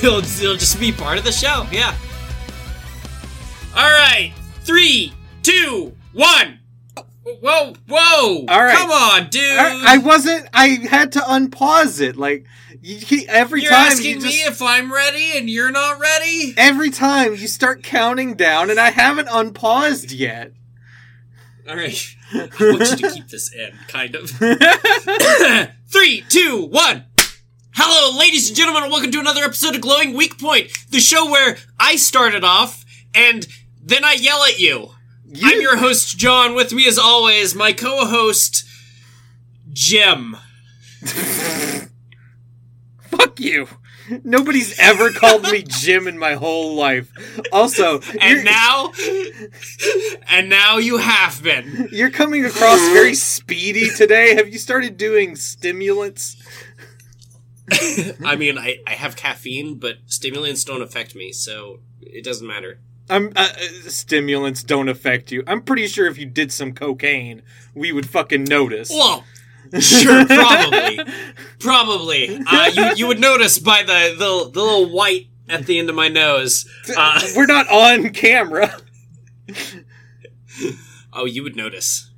It'll, 0.02 0.18
it'll 0.18 0.56
just 0.56 0.80
be 0.80 0.92
part 0.92 1.18
of 1.18 1.24
the 1.24 1.32
show. 1.32 1.66
Yeah. 1.70 1.94
All 3.76 3.90
right. 3.90 4.32
Three, 4.62 5.12
two, 5.42 5.94
one. 6.12 6.60
Whoa, 7.22 7.74
whoa! 7.86 8.44
All 8.48 8.62
right. 8.62 8.76
Come 8.76 8.90
on, 8.90 9.28
dude. 9.28 9.58
I, 9.58 9.94
I 9.94 9.98
wasn't. 9.98 10.48
I 10.54 10.68
had 10.68 11.12
to 11.12 11.20
unpause 11.20 12.00
it. 12.00 12.16
Like 12.16 12.46
you, 12.80 13.24
every 13.28 13.62
You're 13.62 13.70
time 13.70 13.92
asking 13.92 14.20
you 14.20 14.26
me 14.26 14.32
if 14.42 14.62
I'm 14.62 14.92
ready, 14.92 15.32
and 15.36 15.48
you're 15.48 15.70
not 15.70 16.00
ready. 16.00 16.54
every 16.56 16.90
time 16.90 17.34
you 17.34 17.46
start 17.46 17.82
counting 17.82 18.34
down, 18.34 18.70
and 18.70 18.80
I 18.80 18.90
haven't 18.90 19.28
unpaused 19.30 20.12
yet. 20.12 20.52
All 21.68 21.76
right. 21.76 22.16
I 22.32 22.48
want 22.60 22.90
you 22.90 22.96
to 22.96 23.10
keep 23.10 23.28
this 23.28 23.52
in, 23.52 23.72
kind 23.86 24.14
of. 24.14 24.30
Three, 25.88 26.24
two, 26.28 26.66
one. 26.66 27.04
Hello, 27.74 28.18
ladies 28.18 28.48
and 28.48 28.56
gentlemen, 28.56 28.82
and 28.84 28.92
welcome 28.92 29.10
to 29.12 29.20
another 29.20 29.44
episode 29.44 29.74
of 29.74 29.80
Glowing 29.80 30.14
Weak 30.14 30.38
Point, 30.38 30.70
the 30.90 31.00
show 31.00 31.30
where 31.30 31.56
I 31.78 31.96
started 31.96 32.44
off 32.44 32.84
and 33.14 33.46
then 33.82 34.04
I 34.04 34.12
yell 34.14 34.42
at 34.44 34.58
you. 34.58 34.90
I'm 35.44 35.60
your 35.60 35.76
host, 35.76 36.18
John. 36.18 36.54
With 36.54 36.72
me, 36.72 36.86
as 36.88 36.98
always, 36.98 37.54
my 37.54 37.72
co-host, 37.72 38.66
Jim. 39.72 40.36
Fuck 43.02 43.38
you. 43.38 43.68
Nobody's 44.24 44.76
ever 44.80 45.10
called 45.12 45.44
me 45.52 45.62
Jim 45.66 46.08
in 46.08 46.18
my 46.18 46.34
whole 46.34 46.74
life. 46.74 47.12
Also, 47.52 48.00
And 48.20 48.44
now, 48.44 48.92
and 50.28 50.48
now 50.48 50.78
you 50.78 50.96
have 50.98 51.40
been. 51.44 51.88
you're 51.92 52.10
coming 52.10 52.44
across 52.44 52.80
very 52.92 53.14
speedy 53.14 53.88
today. 53.90 54.34
Have 54.34 54.48
you 54.48 54.58
started 54.58 54.96
doing 54.96 55.36
stimulants? 55.36 56.36
I 58.24 58.36
mean, 58.36 58.58
I, 58.58 58.78
I 58.86 58.92
have 58.92 59.16
caffeine, 59.16 59.78
but 59.78 59.98
stimulants 60.06 60.64
don't 60.64 60.82
affect 60.82 61.14
me, 61.14 61.32
so 61.32 61.80
it 62.00 62.24
doesn't 62.24 62.46
matter. 62.46 62.80
I'm 63.08 63.32
uh, 63.34 63.48
stimulants 63.88 64.62
don't 64.62 64.88
affect 64.88 65.32
you. 65.32 65.42
I'm 65.46 65.62
pretty 65.62 65.86
sure 65.88 66.06
if 66.06 66.16
you 66.16 66.26
did 66.26 66.52
some 66.52 66.72
cocaine, 66.72 67.42
we 67.74 67.90
would 67.92 68.08
fucking 68.08 68.44
notice. 68.44 68.88
Well, 68.90 69.24
sure, 69.80 70.24
probably, 70.26 71.00
probably. 71.58 72.40
Uh, 72.46 72.66
you 72.66 72.94
you 72.96 73.06
would 73.08 73.18
notice 73.20 73.58
by 73.58 73.82
the, 73.82 74.14
the 74.16 74.50
the 74.52 74.62
little 74.62 74.88
white 74.90 75.26
at 75.48 75.66
the 75.66 75.78
end 75.78 75.90
of 75.90 75.96
my 75.96 76.08
nose. 76.08 76.68
Uh, 76.96 77.20
We're 77.36 77.46
not 77.46 77.68
on 77.68 78.10
camera. 78.10 78.76
oh, 81.12 81.24
you 81.24 81.42
would 81.42 81.56
notice. 81.56 82.10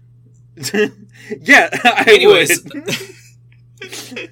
yeah, 1.40 1.70
I 1.84 2.04
Anyways, 2.06 2.62
would. 2.64 4.30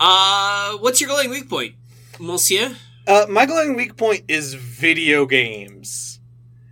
Uh, 0.00 0.76
what's 0.78 1.00
your 1.00 1.08
glowing 1.10 1.30
weak 1.30 1.48
point, 1.48 1.74
Monsieur? 2.20 2.76
Uh, 3.06 3.26
my 3.28 3.46
glowing 3.46 3.76
weak 3.76 3.96
point 3.96 4.24
is 4.28 4.54
video 4.54 5.26
games. 5.26 6.20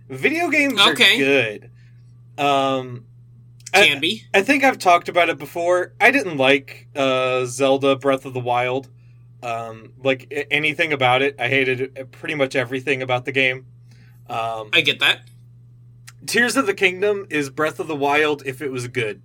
Video 0.09 0.49
games 0.49 0.79
Okay. 0.79 1.15
are 1.15 1.17
good. 1.17 1.71
Um, 2.37 3.05
I- 3.73 3.87
Can 3.87 3.99
be. 3.99 4.23
I 4.33 4.41
think 4.41 4.63
I've 4.63 4.77
talked 4.79 5.09
about 5.09 5.29
it 5.29 5.37
before. 5.37 5.93
I 5.99 6.11
didn't 6.11 6.37
like 6.37 6.87
uh, 6.95 7.45
Zelda 7.45 7.95
Breath 7.95 8.25
of 8.25 8.33
the 8.33 8.39
Wild. 8.39 8.89
Um, 9.41 9.93
like 10.01 10.47
anything 10.51 10.93
about 10.93 11.21
it, 11.21 11.35
I 11.39 11.49
hated 11.49 12.11
pretty 12.11 12.35
much 12.35 12.55
everything 12.55 13.01
about 13.01 13.25
the 13.25 13.31
game. 13.31 13.65
Um, 14.29 14.69
I 14.71 14.81
get 14.81 14.99
that. 14.99 15.21
Tears 16.25 16.55
of 16.55 16.65
the 16.65 16.73
Kingdom 16.73 17.27
is 17.29 17.49
Breath 17.49 17.79
of 17.79 17.87
the 17.87 17.95
Wild 17.95 18.43
if 18.45 18.61
it 18.61 18.71
was 18.71 18.87
good. 18.87 19.21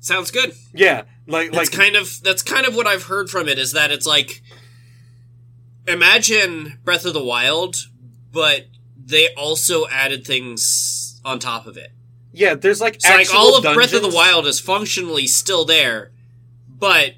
Sounds 0.00 0.30
good. 0.30 0.54
Yeah, 0.72 1.02
like 1.26 1.52
That's 1.52 1.70
like 1.70 1.78
kind 1.78 1.96
of 1.96 2.20
that's 2.22 2.42
kind 2.42 2.66
of 2.66 2.74
what 2.74 2.86
I've 2.86 3.04
heard 3.04 3.30
from 3.30 3.48
it. 3.48 3.58
Is 3.58 3.72
that 3.72 3.90
it's 3.90 4.06
like 4.06 4.42
imagine 5.86 6.78
Breath 6.84 7.04
of 7.04 7.14
the 7.14 7.22
Wild, 7.22 7.76
but 8.32 8.66
they 8.96 9.28
also 9.34 9.86
added 9.88 10.26
things 10.26 11.20
on 11.24 11.38
top 11.38 11.66
of 11.66 11.76
it. 11.76 11.92
yeah. 12.32 12.54
There's 12.54 12.80
like 12.80 13.00
So 13.00 13.10
like 13.14 13.34
all 13.34 13.56
of 13.56 13.62
Breath 13.74 13.92
of 13.92 14.02
the. 14.02 14.08
Wild 14.08 14.46
is 14.46 14.58
functionally 14.60 15.26
still 15.26 15.64
there, 15.64 16.12
but 16.68 17.12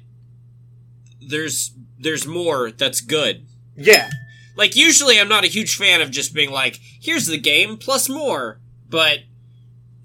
there's 1.21 1.71
there's 1.99 2.27
more 2.27 2.71
that's 2.71 2.99
good. 3.01 3.45
Yeah, 3.75 4.09
Like 4.55 4.75
usually 4.75 5.19
I'm 5.19 5.29
not 5.29 5.45
a 5.45 5.47
huge 5.47 5.77
fan 5.77 6.01
of 6.01 6.11
just 6.11 6.33
being 6.33 6.51
like, 6.51 6.79
here's 7.01 7.25
the 7.25 7.39
game 7.39 7.77
plus 7.77 8.07
more, 8.07 8.59
but 8.87 9.19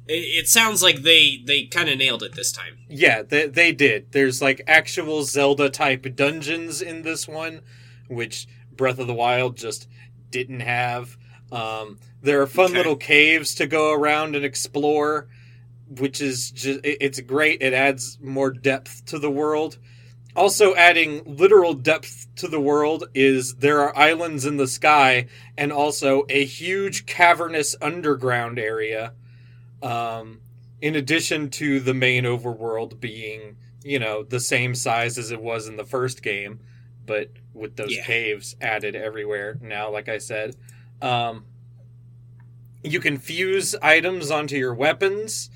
it, 0.08 0.12
it 0.44 0.48
sounds 0.48 0.82
like 0.82 1.02
they 1.02 1.42
they 1.44 1.64
kind 1.66 1.88
of 1.88 1.98
nailed 1.98 2.22
it 2.22 2.34
this 2.34 2.50
time. 2.52 2.78
Yeah, 2.88 3.22
they, 3.22 3.46
they 3.46 3.72
did. 3.72 4.12
There's 4.12 4.40
like 4.42 4.62
actual 4.66 5.22
Zelda 5.22 5.70
type 5.70 6.06
dungeons 6.16 6.82
in 6.82 7.02
this 7.02 7.28
one, 7.28 7.60
which 8.08 8.46
Breath 8.72 8.98
of 8.98 9.06
the 9.06 9.14
Wild 9.14 9.56
just 9.56 9.88
didn't 10.30 10.60
have. 10.60 11.16
Um, 11.52 11.98
there 12.22 12.40
are 12.42 12.46
fun 12.46 12.66
Okay. 12.66 12.76
little 12.78 12.96
caves 12.96 13.54
to 13.56 13.66
go 13.66 13.92
around 13.92 14.36
and 14.36 14.44
explore, 14.44 15.28
which 15.88 16.20
is 16.20 16.50
just 16.50 16.80
it- 16.84 16.98
it's 17.00 17.20
great. 17.20 17.62
It 17.62 17.72
adds 17.72 18.18
more 18.20 18.50
depth 18.50 19.04
to 19.06 19.18
the 19.18 19.30
world. 19.30 19.78
Also, 20.36 20.74
adding 20.76 21.22
literal 21.24 21.74
depth 21.74 22.26
to 22.36 22.46
the 22.46 22.60
world 22.60 23.08
is 23.14 23.56
there 23.56 23.80
are 23.80 23.96
islands 23.96 24.44
in 24.46 24.56
the 24.56 24.68
sky 24.68 25.26
and 25.56 25.72
also 25.72 26.24
a 26.28 26.44
huge 26.44 27.06
cavernous 27.06 27.74
underground 27.82 28.58
area. 28.58 29.14
Um, 29.82 30.40
in 30.80 30.94
addition 30.96 31.50
to 31.50 31.80
the 31.80 31.94
main 31.94 32.24
overworld 32.24 33.00
being, 33.00 33.56
you 33.82 33.98
know, 33.98 34.22
the 34.22 34.40
same 34.40 34.74
size 34.74 35.18
as 35.18 35.30
it 35.30 35.42
was 35.42 35.66
in 35.68 35.76
the 35.76 35.84
first 35.84 36.22
game, 36.22 36.60
but 37.06 37.30
with 37.54 37.76
those 37.76 37.94
Yeah. 37.96 38.04
caves 38.04 38.56
added 38.60 38.94
everywhere 38.94 39.58
now, 39.60 39.90
like 39.90 40.08
I 40.08 40.18
said. 40.18 40.56
Um, 41.02 41.44
you 42.82 43.00
can 43.00 43.18
fuse 43.18 43.74
items 43.82 44.30
onto 44.30 44.56
your 44.56 44.74
weapons, 44.74 45.50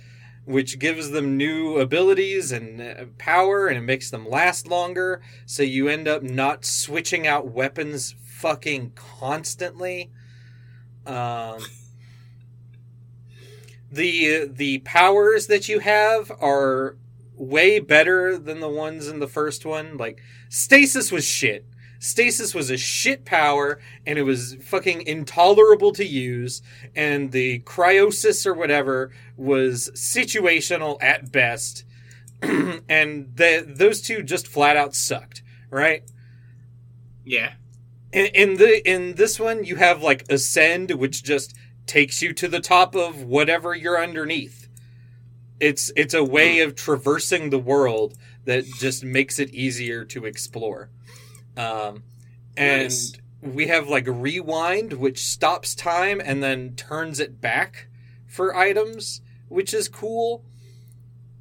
which 0.45 0.79
gives 0.81 1.11
them 1.11 1.37
new 1.37 1.79
abilities 1.79 2.51
and 2.51 2.81
uh, 2.81 3.05
power, 3.19 3.69
and 3.69 3.79
it 3.79 3.83
makes 3.83 4.11
them 4.11 4.29
last 4.29 4.67
longer. 4.67 5.21
So 5.47 5.63
you 5.63 5.89
end 5.89 6.09
up 6.09 6.23
not 6.23 6.65
switching 6.65 7.27
out 7.27 7.49
weapons 7.49 8.17
fucking 8.25 8.93
constantly. 8.97 10.11
Um, 11.07 11.61
the 13.93 14.47
the 14.47 14.79
powers 14.81 15.47
that 15.49 15.69
you 15.69 15.81
have 15.81 16.33
are 16.41 16.97
way 17.37 17.79
better 17.79 18.39
than 18.39 18.61
the 18.61 18.69
ones 18.69 19.09
in 19.09 19.21
the 19.21 19.29
first 19.29 19.67
one. 19.67 19.97
Like 19.97 20.21
stasis 20.49 21.13
was 21.13 21.25
shit. 21.25 21.67
Stasis 21.99 22.53
was 22.55 22.71
a 22.71 22.77
shit 22.77 23.25
power 23.25 23.81
and 24.07 24.19
it 24.19 24.23
was 24.23 24.57
fucking 24.63 25.03
intolerable 25.03 25.93
to 25.93 26.05
use 26.05 26.63
and 26.97 27.31
the 27.31 27.61
cryosis 27.61 28.45
or 28.45 28.55
whatever 28.55 29.13
was 29.37 29.91
situational 29.95 31.01
at 31.01 31.31
best. 31.31 31.85
and 32.43 33.37
the, 33.37 33.65
those 33.69 34.01
two 34.01 34.23
just 34.25 34.49
flat 34.49 34.77
out 34.77 34.97
sucked, 34.97 35.43
right? 35.71 36.03
Yeah. 37.25 37.53
in, 38.13 38.27
in 38.27 38.57
the 38.57 38.89
in 38.89 39.15
this 39.15 39.39
one 39.39 39.65
you 39.65 39.77
have 39.77 40.03
like 40.03 40.25
ascend 40.31 40.91
which 40.93 41.23
just 41.23 41.55
takes 41.87 42.23
you 42.23 42.33
to 42.33 42.49
the 42.49 42.61
top 42.61 42.95
of 42.95 43.23
whatever 43.23 43.75
you're 43.75 44.01
underneath 44.03 44.69
it's 45.61 45.93
it's 45.97 46.15
a 46.15 46.25
way 46.25 46.61
of 46.61 46.75
traversing 46.75 47.51
the 47.51 47.59
world 47.59 48.15
that 48.45 48.65
just 48.65 49.05
makes 49.05 49.39
it 49.39 49.51
easier 49.55 50.05
to 50.05 50.25
explore 50.25 50.91
um 51.57 52.03
and 52.57 52.85
Nice. 52.85 53.13
we 53.41 53.69
have 53.69 53.89
like 53.89 54.05
rewind 54.09 54.95
which 54.95 55.25
stops 55.25 55.75
time 55.75 56.21
and 56.25 56.43
then 56.43 56.75
turns 56.75 57.21
it 57.21 57.41
back 57.41 57.89
for 58.27 58.57
items 58.57 59.21
which 59.49 59.73
is 59.75 59.89
cool 59.89 60.45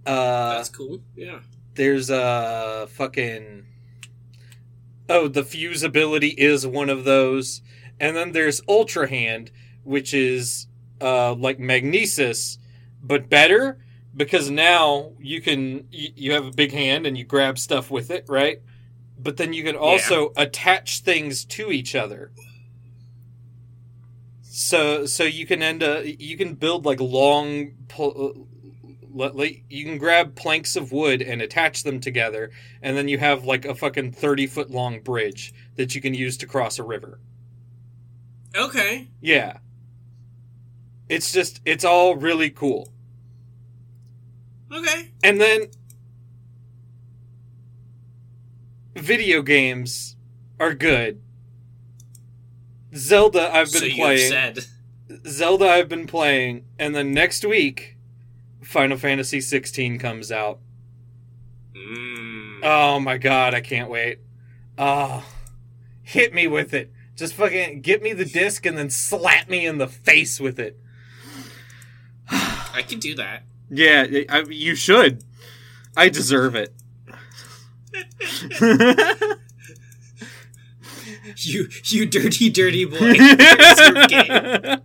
uh 0.06 0.56
That's 0.58 0.70
cool. 0.70 1.02
Yeah. 1.16 1.40
there's 1.76 2.10
a 2.10 2.88
fucking 2.92 3.66
oh 5.10 5.28
the 5.28 5.44
fuse 5.44 5.84
ability 5.84 6.30
is 6.38 6.66
one 6.68 6.90
of 6.90 7.06
those 7.06 7.62
and 8.00 8.16
then 8.16 8.32
there's 8.34 8.62
ultra 8.68 9.10
hand 9.10 9.52
which 9.84 10.14
is 10.14 10.68
uh 11.02 11.34
like 11.34 11.60
magnesis 11.60 12.58
but 13.02 13.30
better 13.30 13.78
because 14.16 14.50
now 14.50 15.12
you 15.20 15.42
can 15.42 15.88
you, 15.92 16.10
you 16.16 16.34
have 16.34 16.46
a 16.46 16.52
big 16.52 16.72
hand 16.72 17.06
and 17.06 17.18
you 17.18 17.24
grab 17.24 17.58
stuff 17.58 17.90
with 17.90 18.12
it 18.12 18.26
right? 18.28 18.62
But 19.18 19.38
then 19.38 19.54
you 19.54 19.64
can 19.64 19.76
also 19.76 20.34
attach 20.36 21.02
things 21.02 21.46
to 21.46 21.72
each 21.72 21.94
other. 21.94 22.32
So 24.42 25.06
so 25.06 25.24
you 25.24 25.46
can 25.46 25.62
end 25.62 25.84
up 25.84 26.04
you 26.06 26.38
can 26.38 26.56
build 26.56 26.86
like 26.86 27.00
long 27.00 27.74
pl- 27.88 28.48
like 29.14 29.64
you 29.70 29.86
can 29.86 29.98
grab 29.98 30.36
planks 30.36 30.76
of 30.76 30.92
wood 30.92 31.22
and 31.22 31.42
attach 31.42 31.84
them 31.84 32.00
together 32.00 32.50
and 32.82 32.96
then 32.96 33.08
you 33.08 33.18
have 33.18 33.44
like 33.44 33.66
a 33.66 33.76
fucking 33.76 34.14
30 34.14 34.48
foot 34.48 34.72
long 34.72 35.02
bridge 35.02 35.54
that 35.76 35.94
you 35.94 36.02
can 36.02 36.14
use 36.14 36.38
to 36.38 36.48
cross 36.48 36.80
a 36.80 36.84
river. 36.84 37.20
Okay. 38.56 39.08
yeah 39.22 39.60
it's 41.12 41.32
just 41.32 41.62
it's 41.66 41.84
all 41.84 42.16
really 42.16 42.50
cool 42.50 42.88
Okay. 44.72 45.12
and 45.22 45.40
then 45.42 45.68
video 48.96 49.42
games 49.42 50.16
are 50.60 50.74
good. 50.74 51.22
Zelda 52.96 53.54
I've 53.54 53.72
been 53.72 53.90
so 53.92 53.96
playing. 53.96 54.30
said. 54.30 54.60
Zelda 55.28 55.66
I've 55.70 55.90
been 55.90 56.08
playing, 56.08 56.66
and 56.80 56.96
then 56.96 57.14
next 57.14 57.44
week, 57.44 57.98
Final 58.64 58.98
Fantasy 58.98 59.42
16 59.42 60.00
comes 60.00 60.32
out. 60.32 60.60
Mm. 61.76 62.60
Oh 62.64 63.00
my 63.00 63.18
god, 63.18 63.54
I 63.54 63.60
can't 63.62 63.90
wait. 63.90 64.20
Oh, 64.78 65.26
hit 66.02 66.34
me 66.34 66.48
with 66.48 66.74
it. 66.74 66.92
Just 67.16 67.34
fucking 67.34 67.82
get 67.82 68.02
me 68.02 68.14
the 68.14 68.26
disc 68.26 68.66
and 68.66 68.78
then 68.78 68.90
slap 68.90 69.50
me 69.50 69.66
in 69.66 69.78
the 69.78 69.88
face 69.88 70.40
with 70.40 70.60
it. 70.60 70.80
I 72.74 72.82
can 72.82 73.00
do 73.00 73.16
that. 73.16 73.44
Yeah, 73.70 74.06
I, 74.30 74.42
you 74.50 74.76
should. 74.76 75.24
I 75.96 76.10
deserve 76.10 76.56
it. 76.56 76.74
You, 81.38 81.68
you 81.86 82.06
dirty, 82.06 82.50
dirty 82.50 82.86
boy. 82.86 82.98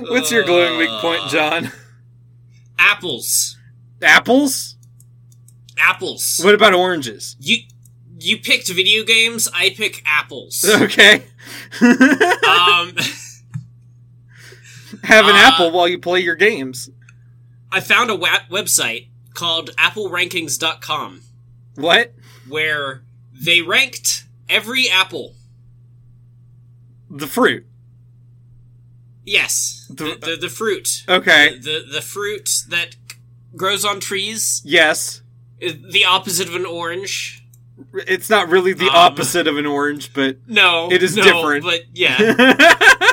What's 0.00 0.30
your 0.30 0.44
glowing 0.44 0.78
weak 0.78 0.88
point, 1.00 1.22
Uh, 1.24 1.28
John? 1.28 1.72
Apples. 2.78 3.56
Apples? 4.02 4.76
Apples. 5.78 6.40
What 6.42 6.54
about 6.54 6.74
oranges? 6.74 7.36
You 7.40 7.58
you 8.18 8.38
picked 8.38 8.68
video 8.68 9.04
games. 9.04 9.48
I 9.54 9.70
pick 9.70 10.02
apples. 10.06 10.64
Okay. 10.82 11.24
um, 11.80 12.94
Have 15.02 15.26
an 15.26 15.34
uh, 15.34 15.38
apple 15.38 15.70
while 15.72 15.88
you 15.88 15.98
play 15.98 16.20
your 16.20 16.36
games. 16.36 16.90
I 17.70 17.80
found 17.80 18.10
a 18.10 18.14
wa- 18.14 18.40
website 18.50 19.08
called 19.34 19.70
AppleRankings.com 19.76 21.22
What? 21.76 22.12
where 22.48 23.02
they 23.32 23.62
ranked 23.62 24.24
every 24.48 24.88
apple. 24.88 25.34
The 27.10 27.26
fruit. 27.26 27.66
Yes, 29.24 29.86
the 29.90 30.04
The- 30.20 30.26
the, 30.30 30.36
the 30.42 30.48
fruit. 30.48 31.04
Okay. 31.08 31.58
The 31.58 31.84
the 31.90 32.02
fruit 32.02 32.48
that 32.68 32.96
grows 33.56 33.84
on 33.84 34.00
trees 34.00 34.62
Yes. 34.64 35.22
the 35.60 36.04
opposite 36.04 36.48
of 36.48 36.54
an 36.56 36.66
orange. 36.66 37.38
It's 37.94 38.28
not 38.30 38.48
really 38.48 38.72
the 38.72 38.88
Um, 38.88 38.94
opposite 38.96 39.46
of 39.46 39.56
an 39.58 39.66
orange, 39.66 40.12
but 40.12 40.36
No, 40.46 40.90
It 40.90 41.02
is 41.02 41.16
no, 41.16 41.22
different. 41.22 41.64
But 41.64 41.82
yeah, 41.94 42.16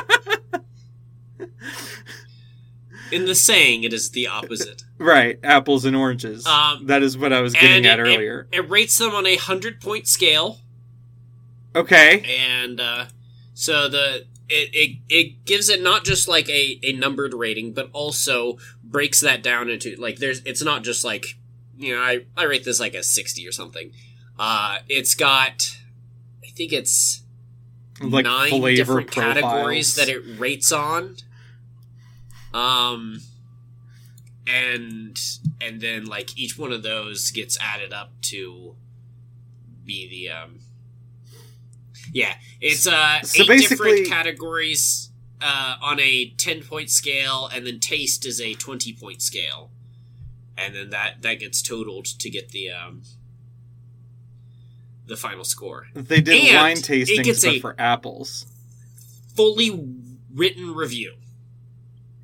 in 3.12 3.24
the 3.26 3.34
saying, 3.34 3.82
it 3.84 3.92
is 3.92 4.10
the 4.10 4.26
opposite. 4.26 4.82
right, 4.98 5.38
apples 5.42 5.84
and 5.84 5.94
oranges. 5.96 6.46
Um, 6.46 6.86
that 6.86 7.02
is 7.02 7.16
what 7.18 7.32
I 7.32 7.40
was 7.40 7.54
getting 7.54 7.86
at 7.86 7.98
it- 7.98 8.02
earlier. 8.02 8.48
It 8.52 8.68
rates 8.68 8.96
them 8.98 9.14
on 9.14 9.26
a 9.26 9.36
hundred 9.36 9.80
point 9.80 10.06
scale, 10.08 10.58
okay. 11.74 12.24
and 12.38 12.80
uh, 12.80 13.06
so 13.54 13.88
the 13.88 14.26
it, 14.48 14.70
it 14.72 14.96
it 15.08 15.44
gives 15.44 15.68
it 15.68 15.82
not 15.82 16.04
just 16.04 16.26
like 16.28 16.48
a, 16.48 16.80
a 16.82 16.92
numbered 16.92 17.34
rating, 17.34 17.72
but 17.72 17.88
also 17.92 18.58
breaks 18.82 19.20
that 19.20 19.42
down 19.42 19.68
into 19.70 19.94
like 19.96 20.16
there's 20.18 20.40
it's 20.44 20.62
not 20.62 20.82
just 20.82 21.04
like 21.04 21.36
you 21.78 21.94
know 21.94 22.02
I 22.02 22.24
I 22.36 22.44
rate 22.44 22.64
this 22.64 22.80
like 22.80 22.94
a 22.94 23.02
sixty 23.02 23.46
or 23.46 23.52
something. 23.52 23.92
Uh, 24.38 24.78
it's 24.88 25.14
got 25.14 25.76
I 26.44 26.48
think 26.50 26.72
it's 26.72 27.22
Like 28.00 28.24
nine 28.24 28.60
different 28.74 29.10
profiles. 29.12 29.34
categories 29.40 29.94
that 29.96 30.08
it 30.08 30.22
rates 30.38 30.72
on. 30.72 31.16
Um, 32.52 33.20
and 34.46 35.18
and 35.60 35.80
then 35.80 36.06
like 36.06 36.36
each 36.38 36.58
one 36.58 36.72
of 36.72 36.82
those 36.82 37.30
gets 37.30 37.58
added 37.60 37.92
up 37.92 38.12
to 38.22 38.74
be 39.84 40.08
the 40.08 40.30
um. 40.30 40.58
Yeah, 42.12 42.34
it's 42.60 42.86
uh 42.88 43.22
So 43.22 43.42
eight 43.42 43.48
basically- 43.48 43.76
different 44.02 44.08
categories 44.08 45.10
uh, 45.40 45.76
on 45.80 46.00
a 46.00 46.30
ten 46.36 46.62
point 46.62 46.90
scale, 46.90 47.48
and 47.52 47.66
then 47.66 47.78
taste 47.78 48.26
is 48.26 48.40
a 48.40 48.54
twenty 48.54 48.92
point 48.92 49.22
scale, 49.22 49.70
and 50.58 50.74
then 50.74 50.90
that 50.90 51.22
that 51.22 51.34
gets 51.38 51.62
totaled 51.62 52.06
to 52.06 52.28
get 52.30 52.48
the 52.50 52.70
um 52.70 53.02
the 55.06 55.16
final 55.16 55.44
score. 55.44 55.86
They 55.94 56.20
did 56.20 56.44
And 56.44 56.56
wine 56.56 56.76
tastings, 56.78 57.44
but 57.44 57.60
for 57.60 57.74
apples. 57.78 58.46
Fully 59.36 59.70
written 60.34 60.74
review. 60.74 61.14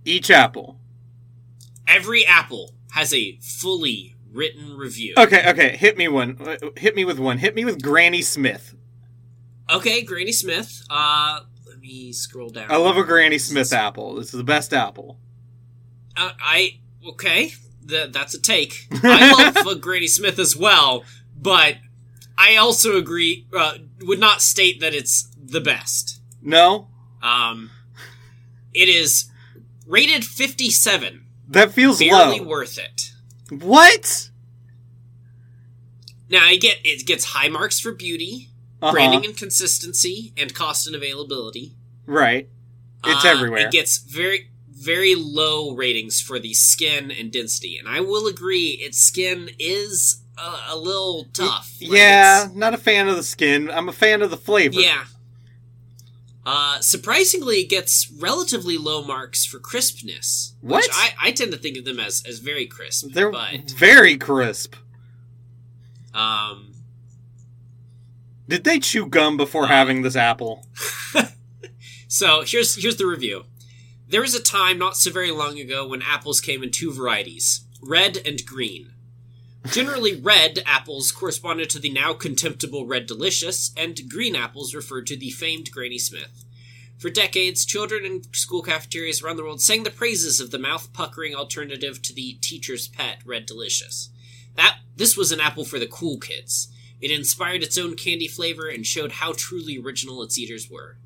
Each 0.06 0.30
apple. 0.30 0.78
Every 1.86 2.24
apple 2.24 2.72
has 2.92 3.12
a 3.12 3.38
fully 3.42 4.14
written 4.32 4.76
review. 4.76 5.14
Okay, 5.18 5.48
okay. 5.50 5.76
Hit 5.76 5.96
me 5.98 6.08
one. 6.08 6.36
Uh, 6.40 6.56
Hit 6.76 6.94
me 6.96 7.04
with 7.04 7.18
one. 7.18 7.38
Hit 7.38 7.54
me 7.54 7.64
with 7.64 7.82
Granny 7.82 8.22
Smith. 8.22 8.74
Okay, 9.70 10.02
Granny 10.02 10.32
Smith. 10.32 10.82
Uh, 10.88 11.40
let 11.68 11.80
me 11.80 12.12
scroll 12.12 12.48
down. 12.50 12.70
I 12.70 12.76
love 12.76 12.96
a 12.96 13.04
Granny 13.04 13.38
Smith 13.38 13.72
apple. 13.72 14.14
This 14.14 14.26
is 14.26 14.32
the 14.38 14.44
best 14.44 14.72
apple. 14.72 15.18
Uh, 16.16 16.32
I 16.40 16.78
okay. 17.08 17.52
Th- 17.86 18.10
that's 18.12 18.34
a 18.34 18.40
take. 18.40 18.86
I 19.02 19.52
love 19.54 19.66
a 19.66 19.74
Granny 19.74 20.06
Smith 20.08 20.38
as 20.38 20.56
well, 20.56 21.04
but 21.40 21.76
I 22.38 22.56
also 22.56 22.96
agree. 22.96 23.46
Uh, 23.56 23.78
would 24.02 24.20
not 24.20 24.40
state 24.42 24.80
that 24.80 24.94
it's 24.94 25.28
the 25.36 25.60
best. 25.60 26.20
No, 26.42 26.88
Um, 27.22 27.70
it 28.72 28.88
is 28.88 29.30
rated 29.86 30.24
fifty-seven. 30.24 31.24
that 31.48 31.72
feels 31.72 31.98
Barely 32.00 32.40
low. 32.40 32.46
worth 32.46 32.78
it. 32.78 33.12
What? 33.62 34.30
Now 36.28 36.44
I 36.44 36.56
get 36.56 36.78
it 36.84 37.06
gets 37.06 37.24
high 37.26 37.48
marks 37.48 37.78
for 37.80 37.92
beauty, 37.92 38.50
Uh-huh. 38.82 38.92
branding 38.92 39.24
and 39.24 39.36
consistency, 39.36 40.32
and 40.36 40.54
cost 40.54 40.86
and 40.86 40.96
availability. 40.96 41.74
Right. 42.04 42.48
It's 43.04 43.24
Uh, 43.24 43.28
everywhere. 43.28 43.66
It 43.66 43.72
gets 43.72 43.98
very, 43.98 44.50
very 44.70 45.14
low 45.14 45.70
ratings 45.72 46.20
for 46.20 46.38
the 46.38 46.54
skin 46.54 47.10
and 47.12 47.30
density, 47.32 47.78
and 47.78 47.88
I 47.88 48.00
will 48.00 48.26
agree, 48.26 48.70
its 48.82 48.98
skin 48.98 49.50
is 49.58 50.16
a, 50.36 50.72
a 50.72 50.76
little 50.76 51.28
tough. 51.32 51.72
Like, 51.80 51.90
yeah, 51.92 52.48
not 52.54 52.74
a 52.74 52.78
fan 52.78 53.08
of 53.08 53.16
the 53.16 53.22
skin. 53.22 53.70
I'm 53.70 53.88
a 53.88 53.92
fan 53.92 54.20
of 54.22 54.30
the 54.30 54.36
flavor. 54.36 54.80
yeah. 54.80 55.04
Uh, 56.48 56.78
surprisingly, 56.78 57.56
it 57.56 57.68
gets 57.68 58.08
relatively 58.20 58.78
low 58.78 59.02
marks 59.04 59.44
for 59.44 59.58
crispness. 59.58 60.54
What? 60.60 60.84
Which 60.84 60.90
I, 60.94 61.10
I 61.20 61.32
tend 61.32 61.50
to 61.50 61.58
think 61.58 61.76
of 61.76 61.84
them 61.84 61.98
as, 61.98 62.22
as 62.24 62.38
very 62.38 62.66
crisp. 62.66 63.08
They're 63.12 63.32
but 63.32 63.72
very 63.72 64.16
crisp. 64.16 64.76
um, 66.14 66.72
Did 68.48 68.62
they 68.62 68.78
chew 68.78 69.06
gum 69.06 69.36
before 69.36 69.64
Uh, 69.64 69.68
having 69.68 70.02
this 70.02 70.14
apple? 70.16 70.64
So 72.08 72.42
here's 72.46 72.76
here's 72.80 72.96
the 72.96 73.04
review. 73.06 73.46
There 74.08 74.20
was 74.20 74.34
a 74.36 74.40
time 74.42 74.78
not 74.78 74.96
so 74.96 75.10
very 75.10 75.32
long 75.32 75.58
ago 75.58 75.88
when 75.88 76.02
apples 76.02 76.40
came 76.40 76.62
in 76.62 76.70
two 76.70 76.92
varieties, 76.92 77.66
red 77.82 78.16
and 78.24 78.40
green. 78.46 78.92
Generally, 79.72 80.20
red 80.20 80.62
apples 80.64 81.12
corresponded 81.12 81.68
to 81.70 81.78
the 81.78 81.90
now 81.90 82.14
contemptible 82.14 82.86
Red 82.86 83.06
Delicious, 83.06 83.72
and 83.76 84.08
green 84.08 84.36
apples 84.36 84.74
referred 84.74 85.06
to 85.08 85.16
the 85.16 85.30
famed 85.30 85.70
Granny 85.70 85.98
Smith. 85.98 86.44
For 86.98 87.10
decades, 87.10 87.66
children 87.66 88.04
in 88.04 88.22
school 88.32 88.62
cafeterias 88.62 89.22
around 89.22 89.36
the 89.36 89.42
world 89.42 89.60
sang 89.60 89.82
the 89.82 89.90
praises 89.90 90.40
of 90.40 90.50
the 90.50 90.58
mouth-puckering 90.58 91.34
alternative 91.34 92.00
to 92.02 92.14
the 92.14 92.38
teacher's 92.40 92.88
pet 92.88 93.18
Red 93.24 93.44
Delicious. 93.44 94.10
That 94.54 94.78
this 94.96 95.16
was 95.16 95.32
an 95.32 95.40
apple 95.40 95.64
for 95.64 95.78
the 95.78 95.86
cool 95.86 96.18
kids. 96.18 96.68
It 97.00 97.10
inspired 97.10 97.62
its 97.62 97.76
own 97.76 97.96
candy 97.96 98.28
flavor 98.28 98.68
and 98.68 98.86
showed 98.86 99.12
how 99.12 99.34
truly 99.36 99.78
original 99.78 100.22
its 100.22 100.38
eaters 100.38 100.70
were. 100.70 100.96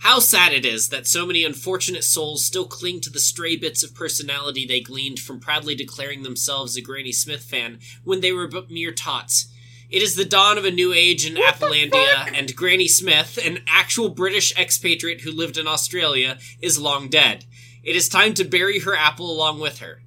How 0.00 0.18
sad 0.18 0.54
it 0.54 0.64
is 0.64 0.88
that 0.88 1.06
so 1.06 1.26
many 1.26 1.44
unfortunate 1.44 2.04
souls 2.04 2.42
still 2.42 2.66
cling 2.66 3.02
to 3.02 3.10
the 3.10 3.20
stray 3.20 3.54
bits 3.56 3.84
of 3.84 3.94
personality 3.94 4.64
they 4.64 4.80
gleaned 4.80 5.20
from 5.20 5.40
proudly 5.40 5.74
declaring 5.74 6.22
themselves 6.22 6.74
a 6.74 6.80
Granny 6.80 7.12
Smith 7.12 7.42
fan 7.42 7.80
when 8.02 8.22
they 8.22 8.32
were 8.32 8.48
but 8.48 8.70
mere 8.70 8.92
tots. 8.92 9.52
It 9.90 10.00
is 10.00 10.16
the 10.16 10.24
dawn 10.24 10.56
of 10.56 10.64
a 10.64 10.70
new 10.70 10.94
age 10.94 11.26
in 11.26 11.34
Applelandia, 11.34 12.32
and 12.32 12.56
Granny 12.56 12.88
Smith, 12.88 13.38
an 13.44 13.58
actual 13.66 14.08
British 14.08 14.56
expatriate 14.56 15.20
who 15.20 15.32
lived 15.32 15.58
in 15.58 15.66
Australia, 15.66 16.38
is 16.62 16.78
long 16.78 17.10
dead. 17.10 17.44
It 17.82 17.94
is 17.94 18.08
time 18.08 18.32
to 18.34 18.44
bury 18.44 18.78
her 18.78 18.96
apple 18.96 19.30
along 19.30 19.60
with 19.60 19.80
her. 19.80 20.00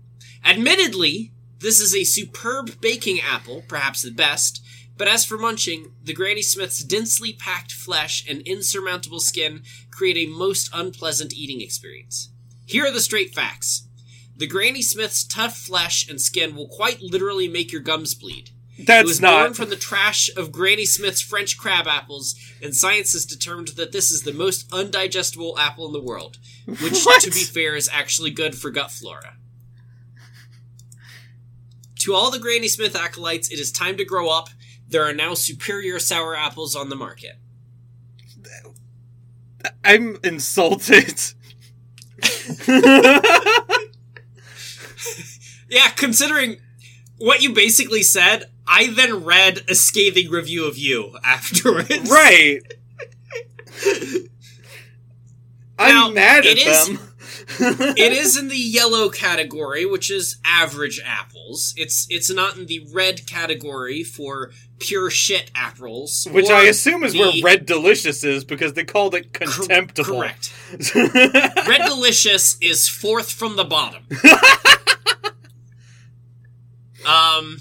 Admittedly, 0.44 1.34
this 1.60 1.80
is 1.80 1.96
a 1.96 2.04
superb 2.04 2.82
baking 2.82 3.22
apple, 3.22 3.64
perhaps 3.68 4.02
the 4.02 4.12
best, 4.12 4.66
but 4.98 5.08
as 5.08 5.26
for 5.26 5.38
munching, 5.38 5.94
the 6.04 6.14
Granny 6.14 6.42
Smith's 6.42 6.84
densely 6.84 7.34
packed 7.34 7.72
flesh 7.72 8.24
and 8.30 8.42
insurmountable 8.42 9.20
skin 9.20 9.64
create 9.92 10.18
a 10.18 10.32
most 10.32 10.70
unpleasant 10.74 11.34
eating 11.34 11.62
experience. 11.62 12.30
Here 12.66 12.86
are 12.86 12.92
the 12.92 13.02
straight 13.02 13.34
facts. 13.34 13.88
The 14.36 14.48
Granny 14.48 14.82
Smith's 14.82 15.24
tough 15.24 15.58
flesh 15.58 16.08
and 16.10 16.20
skin 16.20 16.56
will 16.56 16.68
quite 16.68 17.02
literally 17.02 17.48
make 17.48 17.72
your 17.72 17.82
gums 17.82 18.14
bleed. 18.14 18.50
That's 18.80 19.04
it 19.04 19.08
was 19.08 19.20
born 19.20 19.32
not. 19.34 19.56
from 19.56 19.70
the 19.70 19.76
trash 19.76 20.32
of 20.36 20.52
Granny 20.52 20.86
Smith's 20.86 21.22
French 21.22 21.58
crab 21.58 21.86
apples, 21.88 22.36
and 22.62 22.76
science 22.76 23.14
has 23.14 23.26
determined 23.26 23.70
that 23.70 23.92
this 23.92 24.10
is 24.12 24.24
the 24.24 24.34
most 24.34 24.68
undigestible 24.72 25.58
apple 25.60 25.86
in 25.86 25.94
the 25.94 26.02
world, 26.02 26.40
which, 26.66 27.04
What? 27.06 27.22
to 27.22 27.30
be 27.30 27.44
fair, 27.44 27.76
is 27.76 27.88
actually 27.94 28.32
good 28.32 28.56
for 28.56 28.72
gut 28.72 28.90
flora. 28.90 29.36
To 32.00 32.14
all 32.16 32.32
the 32.32 32.40
Granny 32.40 32.68
Smith 32.68 32.96
acolytes, 32.96 33.50
it 33.52 33.60
is 33.60 33.72
time 33.72 33.96
to 33.98 34.06
grow 34.06 34.28
up. 34.30 34.50
There 34.94 35.04
are 35.04 35.14
now 35.14 35.34
superior 35.34 36.00
sour 36.00 36.36
apples 36.36 36.74
on 36.76 36.88
the 36.88 36.96
market. 36.96 37.36
I'm 39.84 40.18
insulted. 40.24 41.22
Yeah, 45.74 45.90
considering 45.90 46.58
what 47.18 47.42
you 47.42 47.52
basically 47.52 48.04
said, 48.04 48.52
I 48.68 48.94
then 48.94 49.24
read 49.24 49.62
a 49.68 49.74
scathing 49.74 50.30
review 50.30 50.68
of 50.68 50.78
you 50.78 51.18
afterwards. 51.24 52.12
right. 52.12 52.62
I'm 55.80 56.14
mad 56.14 56.46
at 56.46 56.58
them. 56.58 57.00
it 57.60 58.14
is 58.14 58.38
in 58.38 58.50
the 58.50 58.56
yellow 58.56 59.10
category, 59.10 59.84
which 59.84 60.12
is 60.12 60.38
average 60.46 61.02
apples. 61.04 61.74
It's 61.76 62.06
it's 62.12 62.32
not 62.32 62.56
in 62.56 62.68
the 62.68 62.86
red 62.94 63.26
category 63.26 64.04
for 64.04 64.52
pure 64.84 65.10
shit 65.10 65.50
apples. 65.56 66.28
Which 66.30 66.50
I 66.50 66.64
assume 66.64 67.04
is 67.04 67.16
where 67.16 67.32
Red 67.42 67.66
Delicious 67.66 68.24
is 68.24 68.44
because 68.44 68.74
they 68.74 68.84
called 68.84 69.16
it 69.16 69.34
contemptible. 69.34 70.20
correct. 70.20 70.54
Red 70.96 71.82
Delicious 71.88 72.58
is 72.62 72.90
fourth 72.90 73.32
from 73.32 73.56
the 73.56 73.64
bottom. 73.64 74.04
um, 77.08 77.58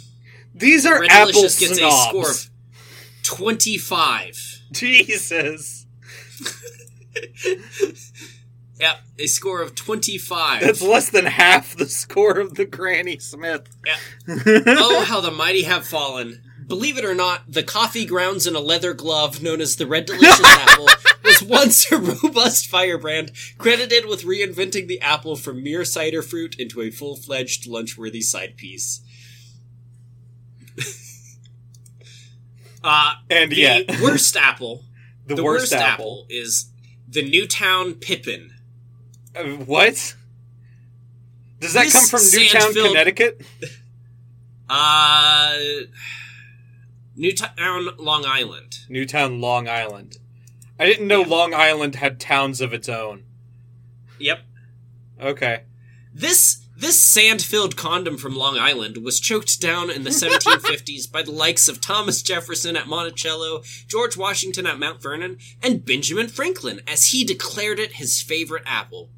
These 0.55 0.85
are 0.85 1.00
Red 1.00 1.11
apple 1.11 1.33
Delicious 1.33 1.61
gets 1.61 1.79
snobs. 1.79 1.95
a 1.95 2.09
score 2.09 2.31
of 2.31 2.50
twenty-five. 3.23 4.37
Jesus. 4.73 5.87
Yep, 8.81 8.97
a 9.21 9.26
score 9.29 9.62
of 9.62 9.76
twenty-five. 9.76 10.62
That's 10.62 10.83
less 10.83 11.09
than 11.09 11.26
half 11.26 11.76
the 11.76 11.87
score 11.87 12.41
of 12.41 12.57
the 12.57 12.64
Granny 12.64 13.17
Smith. 13.19 13.69
Yeah. 13.87 13.97
oh, 14.67 15.05
how 15.05 15.21
the 15.21 15.31
mighty 15.31 15.62
have 15.62 15.87
fallen. 15.87 16.43
Believe 16.73 16.97
it 16.97 17.05
or 17.05 17.14
not, 17.14 17.43
the 17.47 17.62
coffee 17.62 18.07
grounds 18.07 18.47
in 18.47 18.57
a 18.57 18.59
leather 18.59 18.95
glove 18.95 19.43
known 19.43 19.61
as 19.61 19.76
the 19.76 19.87
Red 19.87 20.07
Delicious 20.07 20.41
apple 20.43 20.88
was 21.23 21.43
once 21.43 21.93
a 21.93 21.99
robust 21.99 22.67
firebrand 22.67 23.31
credited 23.59 24.07
with 24.07 24.23
reinventing 24.23 24.87
the 24.88 24.99
apple 25.02 25.37
from 25.37 25.62
mere 25.62 25.85
cider 25.85 26.23
fruit 26.23 26.59
into 26.59 26.81
a 26.81 26.91
full-fledged 26.91 27.67
lunch-worthy 27.67 28.23
side 28.23 28.57
piece. 28.57 29.02
uh, 32.83 33.17
And 33.29 33.52
the 33.52 33.57
yet, 33.57 34.00
worst 34.02 34.35
apple, 34.35 34.83
the, 35.26 35.35
the 35.35 35.45
worst, 35.45 35.75
apple. 35.75 36.25
is 36.31 36.71
the 37.07 37.21
Newtown 37.23 37.93
Pippin. 37.97 38.50
Uh, 39.37 39.43
what? 39.67 40.14
Does 41.61 41.75
that 41.75 41.85
This 41.85 41.93
come 41.93 42.19
from 42.19 42.41
Newtown, 42.41 42.73
Connecticut? 42.73 43.43
Uh, 44.71 45.55
Newtown, 47.16 47.50
uh, 47.59 47.92
Long 47.99 48.25
Island. 48.26 48.78
Newtown, 48.88 49.40
Long 49.40 49.69
Island. 49.69 50.19
I 50.78 50.87
didn't 50.87 51.09
know 51.09 51.23
Long 51.23 51.54
Island 51.54 51.97
had 51.97 52.19
towns 52.19 52.61
of 52.61 52.73
its 52.73 52.88
own. 52.88 53.25
Yep. 54.19 54.40
Okay. 55.21 55.62
This 56.14 56.59
this 56.76 57.00
sand-filled 57.00 57.76
condom 57.76 58.16
from 58.16 58.35
Long 58.35 58.59
Island 58.59 59.04
was 59.04 59.21
choked 59.21 59.61
down 59.61 59.88
in 59.88 60.02
the 60.02 60.11
1750s 60.23 61.11
by 61.11 61.23
the 61.23 61.31
likes 61.31 61.69
of 61.69 61.81
Thomas 61.81 62.23
Jefferson 62.23 62.76
at 62.76 62.88
Monticello, 62.88 63.62
George 63.87 64.16
Washington 64.16 64.66
at 64.66 64.81
Mount 64.81 65.00
Vernon, 65.00 65.38
and 65.62 65.85
Benjamin 65.85 66.26
Franklin 66.26 66.81
as 66.88 67.09
he 67.09 67.23
declared 67.23 67.78
it 67.78 67.95
his 67.95 68.21
favorite 68.21 68.64
apple. 68.66 69.11